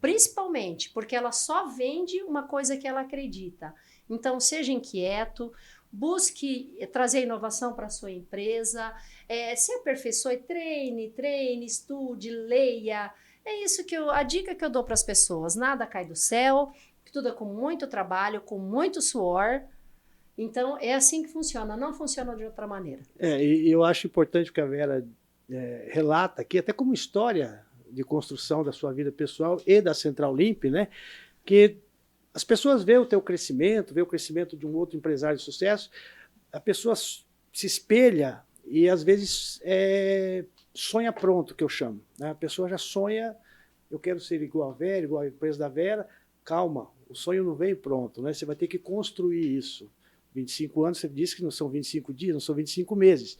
Principalmente 0.00 0.90
porque 0.90 1.16
ela 1.16 1.32
só 1.32 1.66
vende 1.68 2.22
uma 2.22 2.46
coisa 2.46 2.76
que 2.76 2.86
ela 2.86 3.00
acredita. 3.00 3.74
Então, 4.08 4.38
seja 4.38 4.72
inquieto, 4.72 5.52
busque 5.90 6.76
trazer 6.92 7.22
inovação 7.22 7.74
para 7.74 7.86
a 7.86 7.90
sua 7.90 8.10
empresa, 8.10 8.94
é, 9.28 9.56
se 9.56 9.72
aperfeiçoe, 9.72 10.38
treine, 10.38 11.10
treine, 11.10 11.66
estude, 11.66 12.30
leia. 12.30 13.12
É 13.44 13.62
isso 13.64 13.84
que 13.84 13.96
eu, 13.96 14.10
a 14.10 14.22
dica 14.22 14.54
que 14.54 14.64
eu 14.64 14.70
dou 14.70 14.84
para 14.84 14.94
as 14.94 15.02
pessoas. 15.02 15.56
Nada 15.56 15.86
cai 15.86 16.04
do 16.04 16.14
céu, 16.14 16.72
tudo 17.12 17.28
é 17.28 17.32
com 17.32 17.46
muito 17.46 17.86
trabalho, 17.86 18.40
com 18.40 18.58
muito 18.58 19.00
suor. 19.00 19.62
Então, 20.38 20.78
é 20.80 20.94
assim 20.94 21.24
que 21.24 21.28
funciona, 21.28 21.76
não 21.76 21.92
funciona 21.92 22.36
de 22.36 22.44
outra 22.44 22.64
maneira. 22.64 23.02
É, 23.18 23.44
e 23.44 23.68
eu 23.68 23.82
acho 23.82 24.06
importante 24.06 24.52
que 24.52 24.60
a 24.60 24.66
Vera 24.66 25.04
é, 25.50 25.88
relata 25.90 26.42
aqui, 26.42 26.58
até 26.58 26.72
como 26.72 26.94
história 26.94 27.66
de 27.90 28.04
construção 28.04 28.62
da 28.62 28.70
sua 28.70 28.92
vida 28.92 29.10
pessoal 29.10 29.60
e 29.66 29.80
da 29.80 29.92
Central 29.92 30.36
Limp, 30.36 30.64
né? 30.66 30.86
Que 31.44 31.78
as 32.32 32.44
pessoas 32.44 32.84
veem 32.84 32.98
o 32.98 33.06
teu 33.06 33.20
crescimento, 33.20 33.92
vê 33.92 34.00
o 34.00 34.06
crescimento 34.06 34.56
de 34.56 34.64
um 34.64 34.76
outro 34.76 34.96
empresário 34.96 35.36
de 35.36 35.42
sucesso, 35.42 35.90
a 36.52 36.60
pessoa 36.60 36.94
se 36.94 37.26
espelha 37.66 38.42
e 38.64 38.88
às 38.88 39.02
vezes 39.02 39.60
é, 39.64 40.44
sonha 40.72 41.12
pronto, 41.12 41.54
que 41.54 41.64
eu 41.64 41.68
chamo. 41.68 42.00
Né? 42.16 42.30
A 42.30 42.34
pessoa 42.34 42.68
já 42.68 42.78
sonha, 42.78 43.34
eu 43.90 43.98
quero 43.98 44.20
ser 44.20 44.40
igual 44.40 44.70
a 44.70 44.74
Vera, 44.74 45.04
igual 45.04 45.22
a 45.22 45.26
empresa 45.26 45.58
da 45.58 45.68
Vera. 45.68 46.06
Calma, 46.44 46.88
o 47.08 47.14
sonho 47.14 47.42
não 47.42 47.54
vem 47.54 47.74
pronto, 47.74 48.22
né? 48.22 48.32
Você 48.32 48.46
vai 48.46 48.54
ter 48.54 48.68
que 48.68 48.78
construir 48.78 49.56
isso. 49.56 49.90
25 50.34 50.84
anos, 50.84 50.98
você 50.98 51.08
disse 51.08 51.36
que 51.36 51.42
não 51.42 51.50
são 51.50 51.68
25 51.68 52.12
dias, 52.12 52.32
não 52.32 52.40
são 52.40 52.54
25 52.54 52.94
meses. 52.94 53.38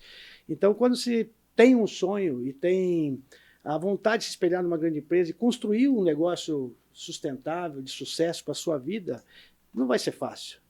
Então, 0.49 0.75
quando 0.75 0.97
se 0.97 1.31
tem 1.55 1.77
um 1.77 1.87
sonho 1.87 2.47
e 2.47 2.53
tem 2.53 3.23
a 3.65 3.77
vontade 3.77 4.23
de 4.23 4.25
se 4.25 4.31
espelhar 4.31 4.63
numa 4.63 4.79
grande 4.79 4.99
empresa 4.99 5.31
e 5.31 5.35
construir 5.35 5.89
um 5.89 6.03
negócio 6.03 6.75
sustentável, 6.93 7.83
de 7.83 7.91
sucesso 7.91 8.45
para 8.45 8.53
a 8.53 8.55
sua 8.55 8.79
vida, 8.79 9.23
não 9.73 9.87
vai 9.87 9.99
ser 9.99 10.13
fácil. 10.13 10.61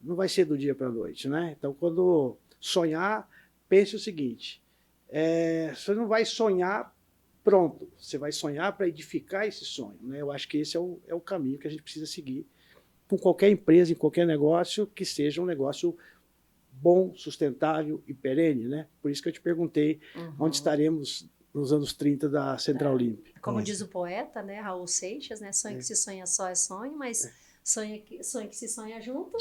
Não 0.00 0.14
vai 0.14 0.28
ser 0.28 0.44
do 0.44 0.58
dia 0.58 0.74
para 0.74 0.88
a 0.88 0.92
noite, 0.92 1.28
né? 1.28 1.54
Então, 1.58 1.72
quando 1.72 2.36
sonhar, 2.60 3.28
pense 3.68 3.96
o 3.96 3.98
seguinte: 3.98 4.62
é, 5.08 5.72
você 5.74 5.94
não 5.94 6.06
vai 6.06 6.24
sonhar 6.24 6.94
pronto, 7.42 7.90
você 7.98 8.16
vai 8.16 8.32
sonhar 8.32 8.76
para 8.76 8.88
edificar 8.88 9.46
esse 9.46 9.64
sonho. 9.64 9.98
Né? 10.02 10.20
Eu 10.20 10.32
acho 10.32 10.48
que 10.48 10.58
esse 10.58 10.76
é 10.76 10.80
o, 10.80 10.98
é 11.06 11.14
o 11.14 11.20
caminho 11.20 11.58
que 11.58 11.66
a 11.66 11.70
gente 11.70 11.82
precisa 11.82 12.06
seguir 12.06 12.46
com 13.08 13.18
qualquer 13.18 13.50
empresa, 13.50 13.92
em 13.92 13.96
qualquer 13.96 14.26
negócio, 14.26 14.86
que 14.86 15.04
seja 15.04 15.42
um 15.42 15.46
negócio 15.46 15.96
bom, 16.72 17.14
sustentável 17.14 18.02
e 18.06 18.14
perene. 18.14 18.66
Né? 18.66 18.86
Por 19.00 19.10
isso 19.10 19.22
que 19.22 19.28
eu 19.28 19.32
te 19.32 19.40
perguntei 19.40 20.00
uhum. 20.14 20.34
onde 20.40 20.56
estaremos 20.56 21.28
nos 21.52 21.72
anos 21.72 21.92
30 21.92 22.28
da 22.28 22.58
Central 22.58 22.98
é. 23.00 23.14
Como 23.40 23.62
diz 23.62 23.80
o 23.80 23.86
poeta, 23.86 24.42
né, 24.42 24.58
Raul 24.58 24.88
Seixas, 24.88 25.40
né, 25.40 25.52
sonho 25.52 25.76
é. 25.76 25.78
que 25.78 25.84
se 25.84 25.94
sonha 25.94 26.26
só 26.26 26.48
é 26.48 26.54
sonho, 26.54 26.96
mas 26.98 27.26
é. 27.26 27.32
sonho, 27.62 28.02
que, 28.02 28.24
sonho 28.24 28.48
que 28.48 28.56
se 28.56 28.68
sonha 28.68 29.00
junto 29.00 29.36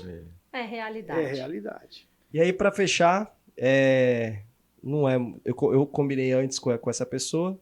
é, 0.52 0.62
é 0.62 0.66
realidade. 0.66 1.22
É 1.22 1.34
realidade. 1.34 2.08
E 2.32 2.40
aí, 2.40 2.54
para 2.54 2.72
fechar, 2.72 3.36
é, 3.58 4.42
não 4.84 5.10
é, 5.10 5.16
eu, 5.44 5.56
eu 5.74 5.88
combinei 5.88 6.34
antes 6.34 6.60
com, 6.60 6.78
com 6.78 6.90
essa 6.90 7.06
pessoa, 7.06 7.60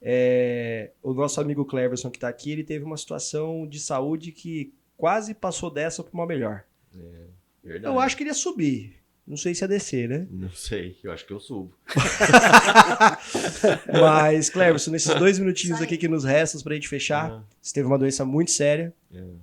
é, 0.00 0.90
o 1.02 1.12
nosso 1.12 1.40
amigo 1.40 1.64
Cleverson 1.64 2.10
que 2.10 2.16
está 2.16 2.28
aqui, 2.28 2.50
ele 2.50 2.64
teve 2.64 2.84
uma 2.84 2.96
situação 2.96 3.66
de 3.66 3.78
saúde 3.78 4.32
que 4.32 4.72
quase 5.02 5.34
passou 5.34 5.68
dessa 5.68 6.04
para 6.04 6.14
uma 6.14 6.24
melhor. 6.24 6.62
É, 6.96 7.80
eu 7.82 7.98
acho 7.98 8.16
que 8.16 8.22
ele 8.22 8.30
ia 8.30 8.34
subir. 8.34 8.94
Não 9.26 9.36
sei 9.36 9.52
se 9.52 9.64
ia 9.64 9.66
descer, 9.66 10.08
né? 10.08 10.28
Não 10.30 10.52
sei, 10.52 10.96
eu 11.02 11.10
acho 11.10 11.26
que 11.26 11.32
eu 11.32 11.40
subo. 11.40 11.76
Mas, 14.00 14.48
Cleverson, 14.48 14.92
nesses 14.92 15.12
dois 15.16 15.40
minutinhos 15.40 15.78
Sai. 15.78 15.86
aqui 15.86 15.96
que 15.96 16.06
nos 16.06 16.22
restam 16.22 16.60
para 16.60 16.70
a 16.70 16.74
gente 16.76 16.88
fechar, 16.88 17.32
uhum. 17.32 17.42
você 17.60 17.74
teve 17.74 17.88
uma 17.88 17.98
doença 17.98 18.24
muito 18.24 18.52
séria, 18.52 18.94
uhum. 19.10 19.40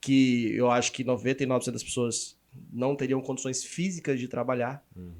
que 0.00 0.52
eu 0.56 0.68
acho 0.68 0.90
que 0.90 1.04
99% 1.04 1.70
das 1.70 1.84
pessoas 1.84 2.36
não 2.72 2.96
teriam 2.96 3.20
condições 3.20 3.62
físicas 3.62 4.18
de 4.18 4.26
trabalhar, 4.26 4.84
uhum. 4.96 5.12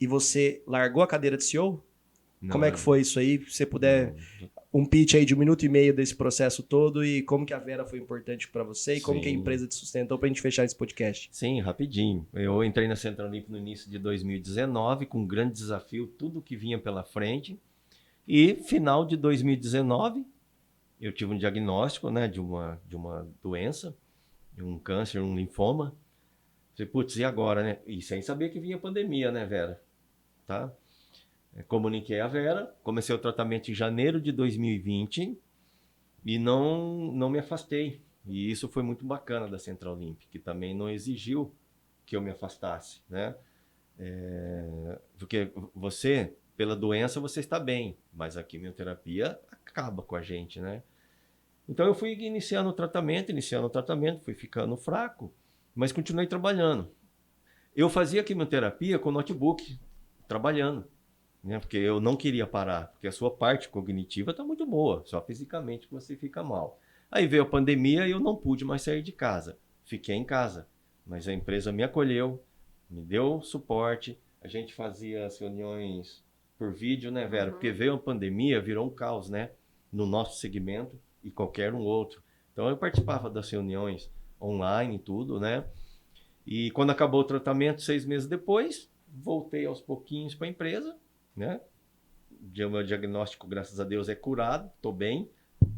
e 0.00 0.06
você 0.06 0.62
largou 0.66 1.02
a 1.02 1.06
cadeira 1.06 1.36
de 1.36 1.44
CEO? 1.44 1.84
Não, 2.40 2.52
Como 2.52 2.64
é 2.64 2.70
que 2.70 2.80
foi 2.80 3.02
isso 3.02 3.18
aí? 3.18 3.38
Se 3.44 3.50
você 3.50 3.66
puder 3.66 4.14
um 4.72 4.84
pitch 4.84 5.14
aí 5.14 5.24
de 5.24 5.34
um 5.34 5.38
minuto 5.38 5.64
e 5.64 5.68
meio 5.68 5.94
desse 5.94 6.14
processo 6.14 6.62
todo 6.62 7.04
e 7.04 7.22
como 7.22 7.46
que 7.46 7.54
a 7.54 7.58
Vera 7.58 7.84
foi 7.84 7.98
importante 7.98 8.48
para 8.48 8.62
você 8.62 8.94
e 8.94 8.96
Sim. 8.96 9.02
como 9.02 9.20
que 9.20 9.28
a 9.28 9.30
empresa 9.32 9.66
te 9.66 9.74
sustentou 9.74 10.18
para 10.18 10.26
a 10.26 10.28
gente 10.28 10.42
fechar 10.42 10.64
esse 10.64 10.76
podcast. 10.76 11.28
Sim, 11.32 11.60
rapidinho. 11.60 12.26
Eu 12.34 12.62
entrei 12.62 12.86
na 12.88 12.96
Central 12.96 13.30
Limpo 13.30 13.50
no 13.50 13.58
início 13.58 13.90
de 13.90 13.98
2019 13.98 15.06
com 15.06 15.20
um 15.20 15.26
grande 15.26 15.54
desafio, 15.54 16.06
tudo 16.06 16.42
que 16.42 16.56
vinha 16.56 16.78
pela 16.78 17.04
frente. 17.04 17.58
E 18.26 18.56
final 18.56 19.04
de 19.06 19.16
2019, 19.16 20.26
eu 21.00 21.12
tive 21.12 21.32
um 21.32 21.38
diagnóstico 21.38 22.10
né, 22.10 22.26
de, 22.26 22.40
uma, 22.40 22.80
de 22.88 22.96
uma 22.96 23.28
doença, 23.42 23.96
um 24.58 24.78
câncer, 24.78 25.20
um 25.20 25.36
linfoma. 25.36 25.94
Falei, 26.74 26.90
putz, 26.90 27.16
e 27.16 27.24
agora, 27.24 27.62
né? 27.62 27.78
E 27.86 28.02
sem 28.02 28.20
saber 28.20 28.50
que 28.50 28.60
vinha 28.60 28.78
pandemia, 28.78 29.30
né, 29.30 29.46
Vera? 29.46 29.80
Tá? 30.46 30.72
Comuniquei 31.62 32.20
a 32.20 32.28
Vera, 32.28 32.74
comecei 32.82 33.14
o 33.14 33.18
tratamento 33.18 33.70
em 33.70 33.74
janeiro 33.74 34.20
de 34.20 34.30
2020 34.30 35.38
e 36.24 36.38
não, 36.38 37.12
não 37.12 37.30
me 37.30 37.38
afastei. 37.38 38.02
E 38.26 38.50
isso 38.50 38.68
foi 38.68 38.82
muito 38.82 39.04
bacana 39.04 39.48
da 39.48 39.58
Central 39.58 39.96
Limp, 39.96 40.20
que 40.30 40.38
também 40.38 40.74
não 40.74 40.90
exigiu 40.90 41.54
que 42.04 42.16
eu 42.16 42.20
me 42.20 42.30
afastasse, 42.30 43.00
né? 43.08 43.34
É, 43.98 44.98
porque 45.18 45.50
você, 45.74 46.34
pela 46.56 46.76
doença, 46.76 47.20
você 47.20 47.40
está 47.40 47.58
bem, 47.58 47.96
mas 48.12 48.36
a 48.36 48.42
quimioterapia 48.42 49.38
acaba 49.50 50.02
com 50.02 50.16
a 50.16 50.22
gente, 50.22 50.60
né? 50.60 50.82
Então 51.68 51.86
eu 51.86 51.94
fui 51.94 52.12
iniciando 52.12 52.68
o 52.68 52.72
tratamento, 52.72 53.30
iniciando 53.30 53.66
o 53.66 53.70
tratamento, 53.70 54.24
fui 54.24 54.34
ficando 54.34 54.76
fraco, 54.76 55.32
mas 55.74 55.92
continuei 55.92 56.26
trabalhando. 56.26 56.90
Eu 57.74 57.88
fazia 57.88 58.22
quimioterapia 58.22 58.98
com 58.98 59.10
notebook, 59.10 59.78
trabalhando 60.28 60.86
né? 61.42 61.58
Porque 61.58 61.76
eu 61.76 62.00
não 62.00 62.16
queria 62.16 62.46
parar, 62.46 62.88
porque 62.88 63.06
a 63.06 63.12
sua 63.12 63.30
parte 63.30 63.68
cognitiva 63.68 64.30
está 64.32 64.44
muito 64.44 64.66
boa, 64.66 65.02
só 65.04 65.20
fisicamente 65.20 65.88
você 65.90 66.16
fica 66.16 66.42
mal. 66.42 66.80
Aí 67.10 67.26
veio 67.26 67.44
a 67.44 67.46
pandemia 67.46 68.06
e 68.06 68.10
eu 68.10 68.20
não 68.20 68.34
pude 68.34 68.64
mais 68.64 68.82
sair 68.82 69.02
de 69.02 69.12
casa. 69.12 69.58
Fiquei 69.84 70.16
em 70.16 70.24
casa, 70.24 70.66
mas 71.06 71.28
a 71.28 71.32
empresa 71.32 71.70
me 71.70 71.84
acolheu, 71.84 72.42
me 72.90 73.02
deu 73.02 73.40
suporte. 73.42 74.18
A 74.42 74.48
gente 74.48 74.74
fazia 74.74 75.24
as 75.24 75.38
reuniões 75.38 76.24
por 76.58 76.72
vídeo, 76.72 77.10
né, 77.10 77.26
Vera? 77.26 77.46
Uhum. 77.46 77.52
Porque 77.52 77.70
veio 77.70 77.94
a 77.94 77.98
pandemia, 77.98 78.60
virou 78.60 78.86
um 78.86 78.90
caos, 78.90 79.30
né? 79.30 79.50
No 79.92 80.06
nosso 80.06 80.40
segmento 80.40 80.98
e 81.22 81.30
qualquer 81.30 81.72
um 81.72 81.80
outro. 81.80 82.22
Então 82.52 82.68
eu 82.68 82.76
participava 82.76 83.30
das 83.30 83.50
reuniões 83.50 84.10
online 84.40 84.96
e 84.96 84.98
tudo, 84.98 85.38
né? 85.38 85.64
E 86.46 86.70
quando 86.72 86.90
acabou 86.90 87.20
o 87.20 87.24
tratamento, 87.24 87.82
seis 87.82 88.04
meses 88.04 88.28
depois, 88.28 88.90
voltei 89.08 89.66
aos 89.66 89.80
pouquinhos 89.80 90.34
para 90.34 90.46
a 90.46 90.50
empresa 90.50 90.96
né? 91.36 91.60
O 92.30 92.70
meu 92.70 92.82
diagnóstico, 92.82 93.46
graças 93.46 93.78
a 93.78 93.84
Deus, 93.84 94.08
é 94.08 94.14
curado, 94.14 94.70
estou 94.76 94.92
bem, 94.92 95.30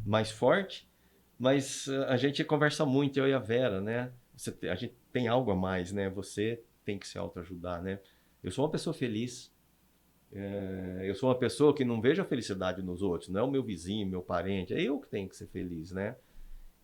mais 0.05 0.31
forte, 0.31 0.89
mas 1.37 1.87
eh, 1.87 2.05
a 2.05 2.17
gente 2.17 2.43
conversa 2.43 2.85
muito, 2.85 3.19
eu 3.19 3.27
e 3.27 3.33
a 3.33 3.39
Vera, 3.39 3.81
né? 3.81 4.11
Você, 4.35 4.55
a 4.69 4.75
gente 4.75 4.93
tem 5.11 5.27
algo 5.27 5.51
a 5.51 5.55
mais, 5.55 5.91
né? 5.91 6.09
Você 6.09 6.63
tem 6.85 6.97
que 6.97 7.07
se 7.07 7.17
autoajudar, 7.17 7.81
né? 7.81 7.99
Eu 8.43 8.51
sou 8.51 8.63
uma 8.65 8.71
pessoa 8.71 8.93
feliz, 8.93 9.51
é, 10.31 11.01
eu 11.03 11.15
sou 11.15 11.29
uma 11.29 11.37
pessoa 11.37 11.73
que 11.73 11.83
não 11.83 11.99
vejo 11.99 12.21
a 12.21 12.25
felicidade 12.25 12.81
nos 12.81 13.01
outros, 13.01 13.29
não 13.29 13.39
é 13.39 13.43
o 13.43 13.51
meu 13.51 13.63
vizinho, 13.63 14.07
meu 14.07 14.21
parente, 14.21 14.73
é 14.73 14.81
eu 14.81 14.99
que 14.99 15.07
tenho 15.07 15.27
que 15.27 15.35
ser 15.35 15.47
feliz, 15.47 15.91
né? 15.91 16.15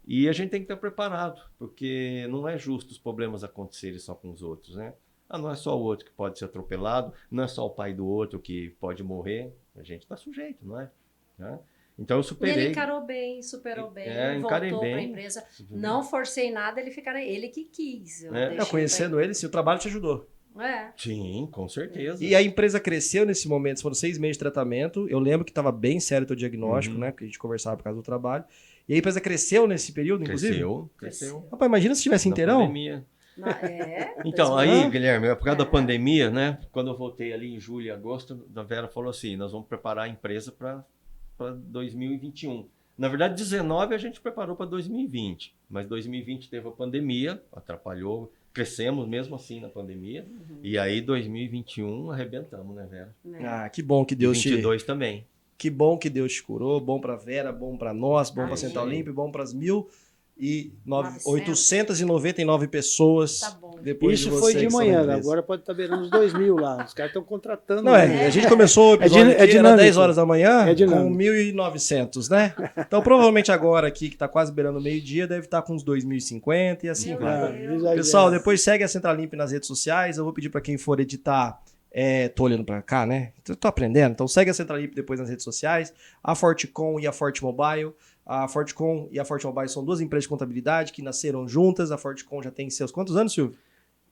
E 0.08 0.30
a 0.30 0.32
gente 0.32 0.52
tem 0.52 0.60
que 0.60 0.66
estar 0.66 0.78
preparado, 0.78 1.42
porque 1.58 2.28
não 2.30 2.48
é 2.48 2.58
justo 2.58 2.92
os 2.92 3.00
problemas 3.00 3.44
acontecerem 3.44 4.00
só 4.00 4.14
com 4.14 4.32
os 4.32 4.42
outros, 4.42 4.76
né? 4.76 4.94
Ah, 5.30 5.38
não 5.38 5.52
é 5.52 5.56
só 5.56 5.78
o 5.78 5.82
outro 5.82 6.06
que 6.06 6.12
pode 6.12 6.38
ser 6.38 6.46
atropelado, 6.46 7.12
não 7.32 7.44
é 7.44 7.48
só 7.48 7.66
o 7.66 7.70
pai 7.70 7.94
do 7.94 8.06
outro 8.06 8.40
que 8.40 8.70
pode 8.80 9.04
morrer. 9.04 9.52
A 9.76 9.84
gente 9.84 10.02
está 10.04 10.16
sujeito, 10.16 10.66
não 10.66 10.80
é? 10.80 10.90
Né? 11.38 11.60
Então 11.98 12.18
eu 12.18 12.22
E 12.22 12.24
superei. 12.24 12.54
ele 12.54 12.70
encarou 12.70 13.02
bem, 13.06 13.42
superou 13.42 13.90
bem, 13.90 14.08
É, 14.08 14.34
voltou 14.40 14.80
para 14.80 14.98
a 14.98 15.02
empresa. 15.02 15.44
Não 15.72 16.04
forcei 16.04 16.52
nada, 16.52 16.80
ele 16.80 16.92
ficar 16.92 17.16
ele 17.20 17.48
que 17.50 17.64
quis. 17.66 18.24
Eu 18.24 18.36
É. 18.36 18.60
Eu 18.60 18.66
conhecendo 18.68 19.20
ele, 19.20 19.34
se 19.34 19.46
o 19.46 19.50
trabalho 19.50 19.80
te 19.80 19.88
ajudou. 19.88 20.30
É. 20.60 20.92
Sim, 20.96 21.50
com 21.52 21.68
certeza. 21.68 22.24
E 22.24 22.34
a 22.34 22.42
empresa 22.42 22.80
cresceu 22.80 23.26
nesse 23.26 23.48
momento, 23.48 23.82
foram 23.82 23.94
seis 23.96 24.18
meses 24.18 24.36
de 24.38 24.40
tratamento. 24.40 25.08
Eu 25.10 25.20
lembro 25.20 25.44
que 25.44 25.52
estava 25.52 25.70
bem 25.72 26.00
sério 26.00 26.24
o 26.24 26.28
teu 26.28 26.36
diagnóstico, 26.36 26.96
Uhum. 26.96 27.02
né? 27.02 27.12
Que 27.12 27.24
a 27.24 27.28
gente 27.28 27.40
conversava 27.40 27.76
por 27.76 27.84
causa 27.84 28.00
do 28.00 28.04
trabalho. 28.04 28.46
E 28.88 28.94
a 28.94 28.98
empresa 28.98 29.20
cresceu 29.20 29.68
nesse 29.68 29.92
período, 29.92 30.24
inclusive? 30.24 30.54
Cresceu, 30.54 30.90
cresceu. 30.98 31.48
Rapaz, 31.52 31.68
imagina 31.70 31.96
se 31.96 32.04
tivesse 32.04 32.28
Na 32.30 32.32
inteirão. 32.34 32.60
pandemia. 32.62 33.06
Na- 33.38 33.52
é. 33.62 34.16
Então, 34.26 34.58
Hã? 34.58 34.62
aí, 34.62 34.90
Guilherme, 34.90 35.28
por 35.36 35.44
causa 35.46 35.62
É. 35.62 35.66
da 35.66 35.70
pandemia, 35.70 36.30
né? 36.30 36.58
Quando 36.72 36.90
eu 36.92 36.98
voltei 36.98 37.34
ali 37.34 37.54
em 37.54 37.60
julho 37.60 37.86
e 37.88 37.92
agosto, 37.92 38.46
a 38.56 38.64
Vera 38.64 38.88
falou 38.88 39.10
assim: 39.10 39.36
nós 39.36 39.52
vamos 39.52 39.68
preparar 39.68 40.06
a 40.06 40.08
empresa 40.08 40.52
para 40.52 40.84
2021. 41.68 42.68
Na 42.98 43.08
verdade, 43.10 43.36
19 43.36 43.94
a 43.94 43.98
gente 43.98 44.22
preparou 44.22 44.56
para 44.56 44.66
2020, 44.68 45.54
mas 45.70 45.86
2020 45.88 46.50
teve 46.50 46.68
a 46.68 46.72
pandemia, 46.72 47.44
atrapalhou, 47.52 48.32
crescemos 48.54 49.06
mesmo 49.06 49.36
assim 49.36 49.60
na 49.60 49.68
pandemia, 49.68 50.26
e 50.64 50.78
aí 50.78 51.02
2021 51.02 52.10
arrebentamos, 52.12 52.74
né, 52.74 52.88
Vera? 52.90 53.14
né? 53.24 53.40
Ah, 53.46 53.70
que 53.70 53.82
bom 53.84 54.06
que 54.06 54.16
Deus 54.16 54.40
te 54.40 54.50
22 54.50 54.84
também. 54.84 55.26
Que 55.58 55.70
bom 55.70 55.98
que 55.98 56.10
Deus 56.10 56.34
te 56.34 56.44
curou, 56.44 56.80
bom 56.80 57.00
pra 57.02 57.16
Vera, 57.18 57.52
bom 57.52 57.76
pra 57.78 57.94
nós, 57.94 58.30
bom 58.30 58.46
pra 58.48 58.56
Central. 58.56 58.88
Limpo, 58.88 59.12
bom 59.14 59.30
pras 59.32 59.54
mil 59.54 59.90
e 60.38 60.74
nove- 60.86 61.10
900. 61.26 61.26
899 61.28 62.68
pessoas 62.68 63.40
Tá 63.40 63.52
bom. 63.52 63.80
depois 63.82 64.20
Isso 64.20 64.30
de 64.30 64.38
foi 64.38 64.54
de 64.54 64.68
manhã, 64.70 65.04
né? 65.06 65.14
agora 65.16 65.42
pode 65.42 65.62
estar 65.62 65.74
beirando 65.74 66.04
os 66.04 66.10
2 66.12 66.34
mil 66.34 66.56
lá. 66.58 66.84
Os 66.86 66.94
caras 66.94 67.10
estão 67.12 67.24
contratando. 67.24 67.82
Não, 67.84 67.94
né? 67.94 68.24
é, 68.24 68.28
a 68.28 68.30
gente 68.30 68.48
começou 68.48 68.92
o 68.92 68.94
É 69.02 69.06
episódio 69.06 69.28
é 69.30 69.32
aqui, 69.32 69.42
era 69.44 69.48
dinâmico. 69.52 69.78
10 69.84 69.98
horas 69.98 70.16
da 70.18 70.26
manhã, 70.26 70.66
É 70.68 70.76
com 70.76 71.10
1.900, 71.16 72.30
né? 72.30 72.54
Então, 72.78 73.02
provavelmente 73.02 73.52
agora 73.52 73.88
aqui, 73.88 74.10
que 74.10 74.18
tá 74.18 74.28
quase 74.28 74.52
beirando 74.52 74.82
meio-dia, 74.82 75.26
deve 75.28 75.46
estar 75.46 75.62
com 75.62 75.74
uns 75.74 75.84
2.050 75.84 76.84
e 76.84 76.90
assim 76.90 77.12
Meu 77.12 77.20
vai. 77.20 77.96
Pessoal, 77.96 78.30
depois 78.30 78.62
segue 78.62 78.84
a 78.84 78.88
Central 78.88 79.16
Limp 79.16 79.34
nas 79.34 79.52
redes 79.52 79.68
sociais. 79.68 80.18
Eu 80.18 80.24
vou 80.24 80.34
pedir 80.34 80.50
para 80.50 80.62
quem 80.62 80.78
for 80.78 81.00
editar. 81.00 81.62
É, 81.98 82.28
tô 82.28 82.44
olhando 82.44 82.66
para 82.66 82.82
cá, 82.82 83.06
né? 83.06 83.32
Tô, 83.58 83.68
aprendendo. 83.70 84.12
Então 84.12 84.28
segue 84.28 84.52
a 84.52 84.54
Central 84.54 84.80
Limp 84.80 84.94
depois 84.94 85.18
nas 85.18 85.30
redes 85.30 85.46
sociais. 85.46 85.94
A 86.22 86.36
Fortecom 86.36 87.00
e 87.00 87.08
a 87.08 87.14
Forte 87.14 87.42
Mobile. 87.42 87.94
A 88.26 88.48
Fortecom 88.48 89.08
e 89.12 89.20
a 89.20 89.26
Forte 89.26 89.46
Mobile 89.46 89.70
são 89.70 89.86
duas 89.86 90.02
empresas 90.02 90.24
de 90.24 90.30
contabilidade 90.30 90.92
que 90.92 91.02
nasceram 91.02 91.48
juntas. 91.48 91.92
A 91.92 91.98
Fortecom 91.98 92.42
já 92.42 92.50
tem 92.50 92.70
seus 92.70 92.92
quantos 92.92 93.16
anos, 93.16 93.34
Silvio? 93.34 93.58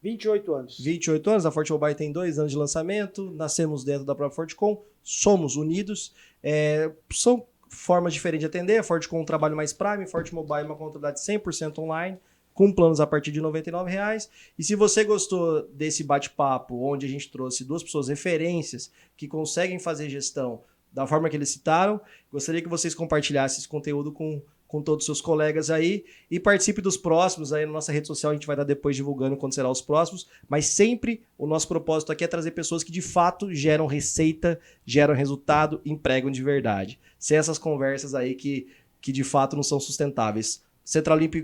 28 0.04 0.54
anos. 0.54 0.80
28 0.80 1.30
anos. 1.30 1.46
A 1.46 1.52
Forte 1.52 1.72
Mobile 1.72 1.96
tem 1.96 2.12
dois 2.12 2.38
anos 2.38 2.52
de 2.52 2.58
lançamento. 2.58 3.32
Nascemos 3.32 3.84
dentro 3.84 4.06
da 4.06 4.14
própria 4.14 4.36
Fortecom. 4.36 4.84
Somos 5.02 5.56
unidos. 5.56 6.14
É, 6.44 6.92
são 7.12 7.46
formas 7.70 8.14
diferentes 8.14 8.42
de 8.42 8.46
atender. 8.46 8.78
A 8.78 8.84
Fortecom 8.84 9.22
um 9.22 9.26
trabalho 9.26 9.56
mais 9.56 9.74
Prime. 9.74 10.06
Forte 10.06 10.36
Mobile 10.36 10.62
é 10.62 10.66
uma 10.66 10.76
contabilidade 10.76 11.20
100% 11.20 11.80
online. 11.80 12.20
Com 12.54 12.72
planos 12.72 13.00
a 13.00 13.08
partir 13.08 13.32
de 13.32 13.42
99 13.42 13.90
reais. 13.90 14.30
E 14.60 14.64
se 14.64 14.76
você 14.76 15.04
gostou 15.04 15.64
desse 15.70 16.04
bate-papo, 16.04 16.76
onde 16.86 17.08
a 17.08 17.10
gente 17.10 17.32
trouxe 17.32 17.64
duas 17.64 17.82
pessoas 17.82 18.10
referências 18.10 18.92
que 19.18 19.28
conseguem 19.28 19.80
fazer 19.80 20.08
gestão 20.08 20.62
da 20.94 21.08
forma 21.08 21.30
que 21.30 21.36
eles 21.36 21.50
citaram, 21.50 22.00
gostaria 22.32 22.62
que 22.62 22.70
vocês 22.70 22.94
compartilhassem 22.94 23.58
esse 23.58 23.68
conteúdo 23.68 24.12
com, 24.12 24.42
com 24.68 24.82
todos 24.82 25.04
os 25.04 25.06
seus 25.06 25.22
colegas 25.22 25.72
aí 25.72 26.06
e 26.30 26.40
participe 26.40 26.82
dos 26.82 26.98
próximos 26.98 27.52
aí 27.52 27.66
na 27.66 27.72
nossa 27.72 27.92
rede 27.92 28.08
social, 28.08 28.32
a 28.32 28.36
gente 28.36 28.46
vai 28.46 28.56
estar 28.56 28.64
depois 28.64 28.96
divulgando 28.96 29.36
quando 29.36 29.54
será 29.54 29.70
os 29.70 29.82
próximos, 29.82 30.28
mas 30.48 30.68
sempre 30.68 31.24
o 31.38 31.48
nosso 31.48 31.68
propósito 31.68 32.12
aqui 32.12 32.24
é 32.24 32.28
trazer 32.28 32.52
pessoas 32.52 32.84
que 32.84 32.92
de 32.92 33.02
fato 33.02 33.54
geram 33.54 33.88
receita, 33.88 34.60
geram 34.86 35.16
resultado, 35.16 35.82
empregam 35.84 36.30
de 36.30 36.44
verdade. 36.44 37.00
Sem 37.18 37.38
essas 37.38 37.58
conversas 37.58 38.14
aí 38.14 38.36
que, 38.36 38.68
que 39.02 39.12
de 39.12 39.24
fato 39.24 39.56
não 39.56 39.64
são 39.64 39.80
sustentáveis. 39.80 40.64
Centralimp, 40.86 41.36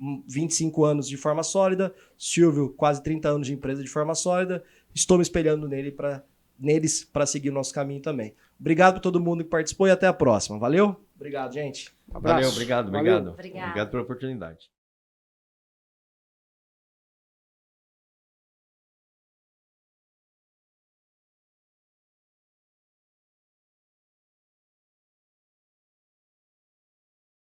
hum, 0.00 0.22
25 0.26 0.84
anos 0.84 1.08
de 1.08 1.16
forma 1.16 1.42
sólida, 1.42 1.94
Silvio, 2.18 2.74
quase 2.76 3.02
30 3.02 3.28
anos 3.28 3.46
de 3.46 3.54
empresa 3.54 3.82
de 3.82 3.88
forma 3.88 4.14
sólida. 4.14 4.62
Estou 4.94 5.16
me 5.16 5.22
espelhando 5.22 5.66
nele 5.68 5.92
pra, 5.92 6.22
neles 6.58 7.04
para 7.04 7.26
seguir 7.26 7.50
o 7.50 7.54
nosso 7.54 7.72
caminho 7.72 8.00
também. 8.00 8.34
Obrigado 8.60 8.94
por 8.94 9.00
todo 9.00 9.20
mundo 9.20 9.44
que 9.44 9.50
participou 9.50 9.86
e 9.86 9.90
até 9.90 10.06
a 10.06 10.12
próxima. 10.12 10.58
Valeu? 10.58 10.96
Obrigado, 11.14 11.52
gente. 11.52 11.94
Um 12.12 12.16
abraço. 12.16 12.34
Valeu, 12.36 12.50
obrigado, 12.50 12.90
Valeu. 12.90 13.30
obrigado. 13.30 13.64
Obrigado 13.68 13.90
pela 13.90 14.02
oportunidade. 14.02 14.70